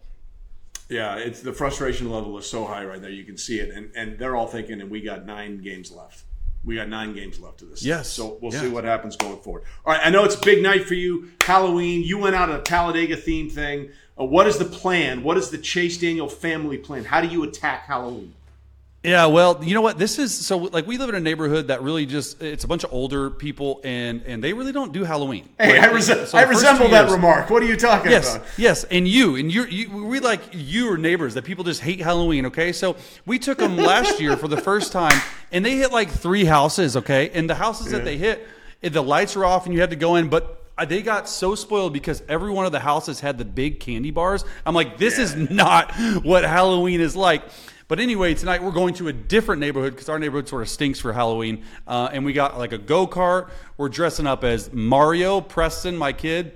Yeah, 0.89 1.17
it's 1.17 1.41
the 1.41 1.53
frustration 1.53 2.11
level 2.11 2.37
is 2.37 2.47
so 2.47 2.65
high 2.65 2.85
right 2.85 3.01
there. 3.01 3.11
You 3.11 3.25
can 3.25 3.39
see 3.39 3.59
it, 3.61 3.71
and 3.71 3.91
and 3.95 4.19
they're 4.19 4.37
all 4.37 4.49
thinking, 4.49 4.81
and 4.81 4.91
we 4.91 5.01
got 5.01 5.25
nine 5.25 5.63
games 5.63 5.91
left. 5.91 6.25
We 6.65 6.77
got 6.77 6.89
nine 6.89 7.15
games 7.15 7.41
left 7.41 7.63
of 7.63 7.71
this. 7.71 7.83
Yes. 7.83 8.09
So 8.11 8.37
we'll 8.43 8.53
Yeah. 8.53 8.61
see 8.61 8.69
what 8.69 8.85
happens 8.85 9.17
going 9.17 9.39
forward. 9.39 9.63
All 9.87 9.95
right, 9.95 10.03
I 10.05 10.11
know 10.11 10.25
it's 10.25 10.35
a 10.35 10.41
big 10.41 10.63
night 10.63 10.87
for 10.87 10.95
you, 10.95 11.29
Halloween. 11.43 12.03
You 12.03 12.19
went 12.19 12.37
out 12.37 12.51
a 12.51 12.59
Talladega 12.59 13.17
theme 13.17 13.49
thing. 13.49 13.89
Uh, 14.21 14.25
what 14.25 14.47
is 14.47 14.59
the 14.59 14.67
plan? 14.67 15.23
What 15.23 15.39
is 15.39 15.49
the 15.51 15.57
Chase 15.59 15.97
Daniel 15.99 16.29
family 16.29 16.77
plan? 16.77 17.05
How 17.05 17.23
do 17.23 17.29
you 17.29 17.43
attack 17.45 17.87
Halloween? 17.87 18.35
Yeah, 19.03 19.25
well, 19.25 19.59
you 19.65 19.73
know 19.73 19.81
what? 19.81 19.97
This 19.97 20.19
is 20.19 20.35
so 20.35 20.59
like 20.59 20.87
we 20.87 20.99
live 20.99 21.09
in 21.09 21.15
a 21.15 21.21
neighborhood 21.21 21.69
that 21.69 21.81
really 21.81 22.05
just 22.05 22.43
it's 22.43 22.65
a 22.65 22.69
bunch 22.69 22.85
of 22.85 22.93
older 22.93 23.31
people 23.31 23.81
and 23.83 24.21
and 24.27 24.45
they 24.45 24.53
really 24.53 24.73
don't 24.73 24.93
do 24.93 25.05
Halloween. 25.05 25.49
Hey, 25.59 25.79
Like, 25.81 25.89
I, 25.89 25.93
rese- 25.95 26.29
so 26.29 26.37
I 26.37 26.43
resemble 26.43 26.89
that 26.91 27.05
years- 27.05 27.13
remark. 27.13 27.49
What 27.49 27.63
are 27.63 27.67
you 27.67 27.77
talking 27.79 28.11
Yes, 28.11 28.37
about? 28.37 28.47
yes, 28.59 28.85
and 28.91 29.09
you 29.09 29.37
and 29.37 29.51
you, 29.51 29.65
you, 29.65 30.05
we 30.05 30.21
like 30.21 30.43
you 30.53 30.93
are 30.93 30.99
neighbors 30.99 31.33
that 31.33 31.45
people 31.47 31.65
just 31.65 31.81
hate 31.81 32.01
Halloween. 32.03 32.45
Okay, 32.45 32.73
so 32.73 32.95
we 33.25 33.39
took 33.39 33.57
them 33.57 33.79
last 33.79 34.21
year 34.21 34.37
for 34.37 34.49
the 34.49 34.59
first 34.59 34.93
time, 34.93 35.19
and 35.53 35.65
they 35.65 35.77
hit 35.77 35.93
like 35.93 36.11
three 36.11 36.45
houses. 36.45 36.97
Okay, 36.97 37.31
and 37.31 37.49
the 37.49 37.55
houses 37.55 37.93
that 37.93 38.05
they 38.05 38.17
hit, 38.17 38.47
the 38.81 39.03
lights 39.03 39.37
were 39.37 39.45
off, 39.45 39.67
and 39.67 39.75
you 39.75 39.81
had 39.81 39.91
to 39.91 39.97
go 39.97 40.17
in. 40.17 40.29
But 40.29 40.61
they 40.87 41.03
got 41.03 41.29
so 41.29 41.55
spoiled 41.55 41.93
because 41.93 42.23
every 42.29 42.51
one 42.51 42.67
of 42.67 42.73
the 42.73 42.81
houses 42.81 43.21
had 43.21 43.39
the 43.39 43.45
big 43.45 43.81
candy 43.81 44.11
bars. 44.11 44.45
I'm 44.65 44.75
like, 44.75 44.99
this 44.99 45.19
is 45.19 45.35
not 45.51 45.93
what 46.23 46.45
Halloween 46.45 47.01
is 47.01 47.15
like. 47.17 47.43
But 47.89 47.99
anyway, 47.99 48.35
tonight 48.35 48.63
we're 48.63 48.71
going 48.71 48.95
to 48.95 49.09
a 49.09 49.13
different 49.13 49.61
neighborhood 49.61 49.95
because 49.95 50.09
our 50.09 50.19
neighborhood 50.19 50.49
sort 50.49 50.63
of 50.63 50.69
stinks 50.69 51.01
for 51.01 51.13
Halloween. 51.13 51.65
Uh, 51.89 52.09
and 52.13 52.25
we 52.25 52.33
got 52.33 52.57
like 52.57 52.71
a 52.73 52.79
go 52.79 53.07
kart. 53.07 53.51
We're 53.77 53.89
dressing 53.89 54.29
up 54.29 54.45
as 54.45 54.73
Mario, 54.73 55.41
Preston, 55.41 55.97
my 55.97 56.13
kid. 56.13 56.55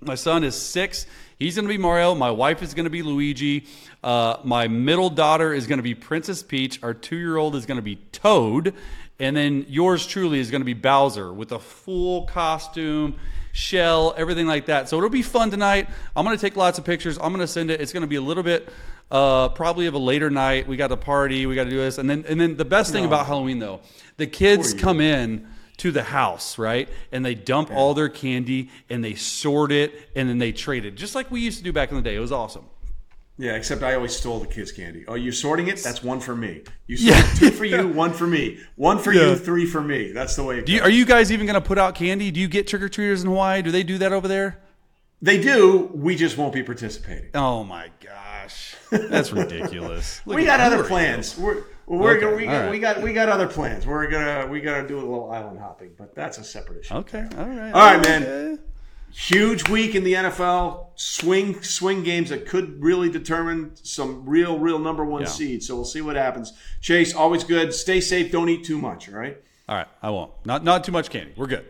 My 0.00 0.14
son 0.14 0.44
is 0.44 0.54
six. 0.54 1.06
He's 1.38 1.54
going 1.54 1.66
to 1.66 1.68
be 1.68 1.76
Mario. 1.76 2.14
My 2.14 2.30
wife 2.30 2.62
is 2.62 2.72
going 2.72 2.84
to 2.84 2.90
be 2.90 3.02
Luigi. 3.02 3.66
Uh, 4.02 4.38
my 4.42 4.68
middle 4.68 5.10
daughter 5.10 5.52
is 5.52 5.66
going 5.66 5.78
to 5.78 5.82
be 5.82 5.94
Princess 5.94 6.42
Peach. 6.42 6.82
Our 6.82 6.94
two 6.94 7.16
year 7.16 7.36
old 7.36 7.54
is 7.54 7.66
going 7.66 7.76
to 7.76 7.82
be 7.82 7.96
Toad. 8.10 8.72
And 9.18 9.36
then 9.36 9.66
yours 9.68 10.06
truly 10.06 10.40
is 10.40 10.50
going 10.50 10.62
to 10.62 10.66
be 10.66 10.74
Bowser 10.74 11.32
with 11.32 11.52
a 11.52 11.58
full 11.58 12.22
costume, 12.24 13.16
shell, 13.52 14.14
everything 14.16 14.46
like 14.46 14.66
that. 14.66 14.88
So 14.88 14.96
it'll 14.96 15.10
be 15.10 15.22
fun 15.22 15.50
tonight. 15.50 15.88
I'm 16.14 16.24
going 16.24 16.36
to 16.36 16.40
take 16.40 16.56
lots 16.56 16.78
of 16.78 16.84
pictures. 16.84 17.18
I'm 17.18 17.32
going 17.32 17.40
to 17.40 17.46
send 17.46 17.70
it. 17.70 17.82
It's 17.82 17.92
going 17.92 18.02
to 18.02 18.06
be 18.06 18.16
a 18.16 18.22
little 18.22 18.42
bit 18.42 18.70
uh, 19.10 19.50
probably 19.50 19.86
of 19.86 19.94
a 19.94 19.98
later 19.98 20.30
night. 20.30 20.66
We 20.66 20.78
got 20.78 20.88
to 20.88 20.96
party. 20.96 21.44
We 21.44 21.54
got 21.54 21.64
to 21.64 21.70
do 21.70 21.76
this. 21.76 21.98
And 21.98 22.08
then, 22.08 22.24
and 22.26 22.40
then 22.40 22.56
the 22.56 22.64
best 22.64 22.92
thing 22.92 23.04
about 23.04 23.26
Halloween, 23.26 23.58
though, 23.58 23.80
the 24.16 24.26
kids 24.26 24.72
come 24.72 25.02
in 25.02 25.46
to 25.78 25.90
the 25.92 26.02
house, 26.02 26.58
right? 26.58 26.88
And 27.12 27.24
they 27.24 27.34
dump 27.34 27.70
all 27.70 27.94
their 27.94 28.08
candy 28.08 28.70
and 28.88 29.04
they 29.04 29.14
sort 29.14 29.72
it 29.72 30.10
and 30.16 30.28
then 30.28 30.38
they 30.38 30.52
trade 30.52 30.84
it, 30.84 30.94
just 30.94 31.14
like 31.14 31.30
we 31.30 31.40
used 31.40 31.58
to 31.58 31.64
do 31.64 31.72
back 31.72 31.90
in 31.90 31.96
the 31.96 32.02
day. 32.02 32.14
It 32.16 32.20
was 32.20 32.32
awesome. 32.32 32.64
Yeah, 33.38 33.52
except 33.52 33.82
I 33.82 33.94
always 33.94 34.16
stole 34.16 34.38
the 34.40 34.46
kids' 34.46 34.72
candy. 34.72 35.04
Oh, 35.06 35.14
you're 35.14 35.30
sorting 35.30 35.68
it? 35.68 35.82
That's 35.82 36.02
one 36.02 36.20
for 36.20 36.34
me. 36.34 36.62
You 36.86 36.96
sort 36.96 37.16
Yeah. 37.16 37.34
two 37.34 37.50
for 37.50 37.66
you, 37.66 37.86
one 37.92 38.14
for 38.14 38.26
me. 38.26 38.58
One 38.76 38.98
for 38.98 39.12
Yeah. 39.12 39.30
you, 39.32 39.36
three 39.36 39.66
for 39.66 39.82
me. 39.82 40.12
That's 40.12 40.36
the 40.36 40.44
way 40.44 40.64
you, 40.66 40.80
are 40.80 40.88
you 40.88 41.04
guys 41.04 41.30
even 41.30 41.44
going 41.46 41.60
to 41.60 41.66
put 41.66 41.76
out 41.76 41.94
candy? 41.94 42.30
Do 42.30 42.40
you 42.40 42.48
get 42.48 42.66
trick 42.66 42.80
or 42.80 42.88
treaters 42.88 43.22
in 43.22 43.28
Hawaii? 43.28 43.60
Do 43.60 43.70
they 43.70 43.82
do 43.82 43.98
that 43.98 44.12
over 44.12 44.26
there? 44.26 44.58
They 45.20 45.38
do. 45.38 45.90
We 45.94 46.16
just 46.16 46.38
won't 46.38 46.54
be 46.54 46.62
participating. 46.62 47.28
Oh 47.34 47.62
my 47.64 47.90
gosh, 48.02 48.74
that's 48.90 49.32
ridiculous. 49.32 50.20
We 50.26 50.44
got 50.46 50.60
other 50.60 50.84
plans. 50.84 51.36
We're 51.38 51.64
we're 51.86 52.12
Okay, 52.12 52.20
gonna, 52.20 52.36
we, 52.36 52.44
got, 52.44 52.60
right. 52.62 52.70
we 52.70 52.78
got 52.78 53.02
we 53.02 53.12
got 53.12 53.28
other 53.28 53.46
plans. 53.46 53.86
We're 53.86 54.08
gonna 54.08 54.46
we 54.48 54.60
gotta 54.60 54.86
do 54.86 54.96
a 54.96 55.00
little 55.00 55.30
island 55.30 55.58
hopping, 55.60 55.92
but 55.96 56.14
that's 56.14 56.38
a 56.38 56.44
separate 56.44 56.80
issue. 56.80 56.94
Okay, 56.94 57.24
all 57.38 57.44
right, 57.46 57.72
All 57.72 57.96
right, 57.96 58.02
man. 58.02 58.22
okay. 58.24 58.62
Huge 59.12 59.68
week 59.70 59.94
in 59.94 60.04
the 60.04 60.12
NFL. 60.14 60.88
Swing 60.96 61.62
swing 61.62 62.02
games 62.02 62.28
that 62.30 62.46
could 62.46 62.82
really 62.82 63.08
determine 63.08 63.72
some 63.82 64.26
real 64.28 64.58
real 64.58 64.78
number 64.78 65.04
one 65.04 65.22
Yeah. 65.22 65.28
seeds. 65.28 65.66
So 65.68 65.74
we'll 65.76 65.84
see 65.84 66.02
what 66.02 66.16
happens. 66.16 66.52
Chase, 66.82 67.14
always 67.14 67.44
good. 67.44 67.72
Stay 67.72 68.00
safe. 68.00 68.30
Don't 68.30 68.48
eat 68.48 68.64
too 68.64 68.78
much. 68.78 69.08
All 69.08 69.14
right. 69.18 69.38
All 69.68 69.76
right, 69.76 69.88
I 70.02 70.10
won't. 70.10 70.32
Not 70.44 70.64
not 70.64 70.84
too 70.84 70.92
much 70.92 71.08
candy. 71.08 71.32
We're 71.36 71.46
good. 71.46 71.64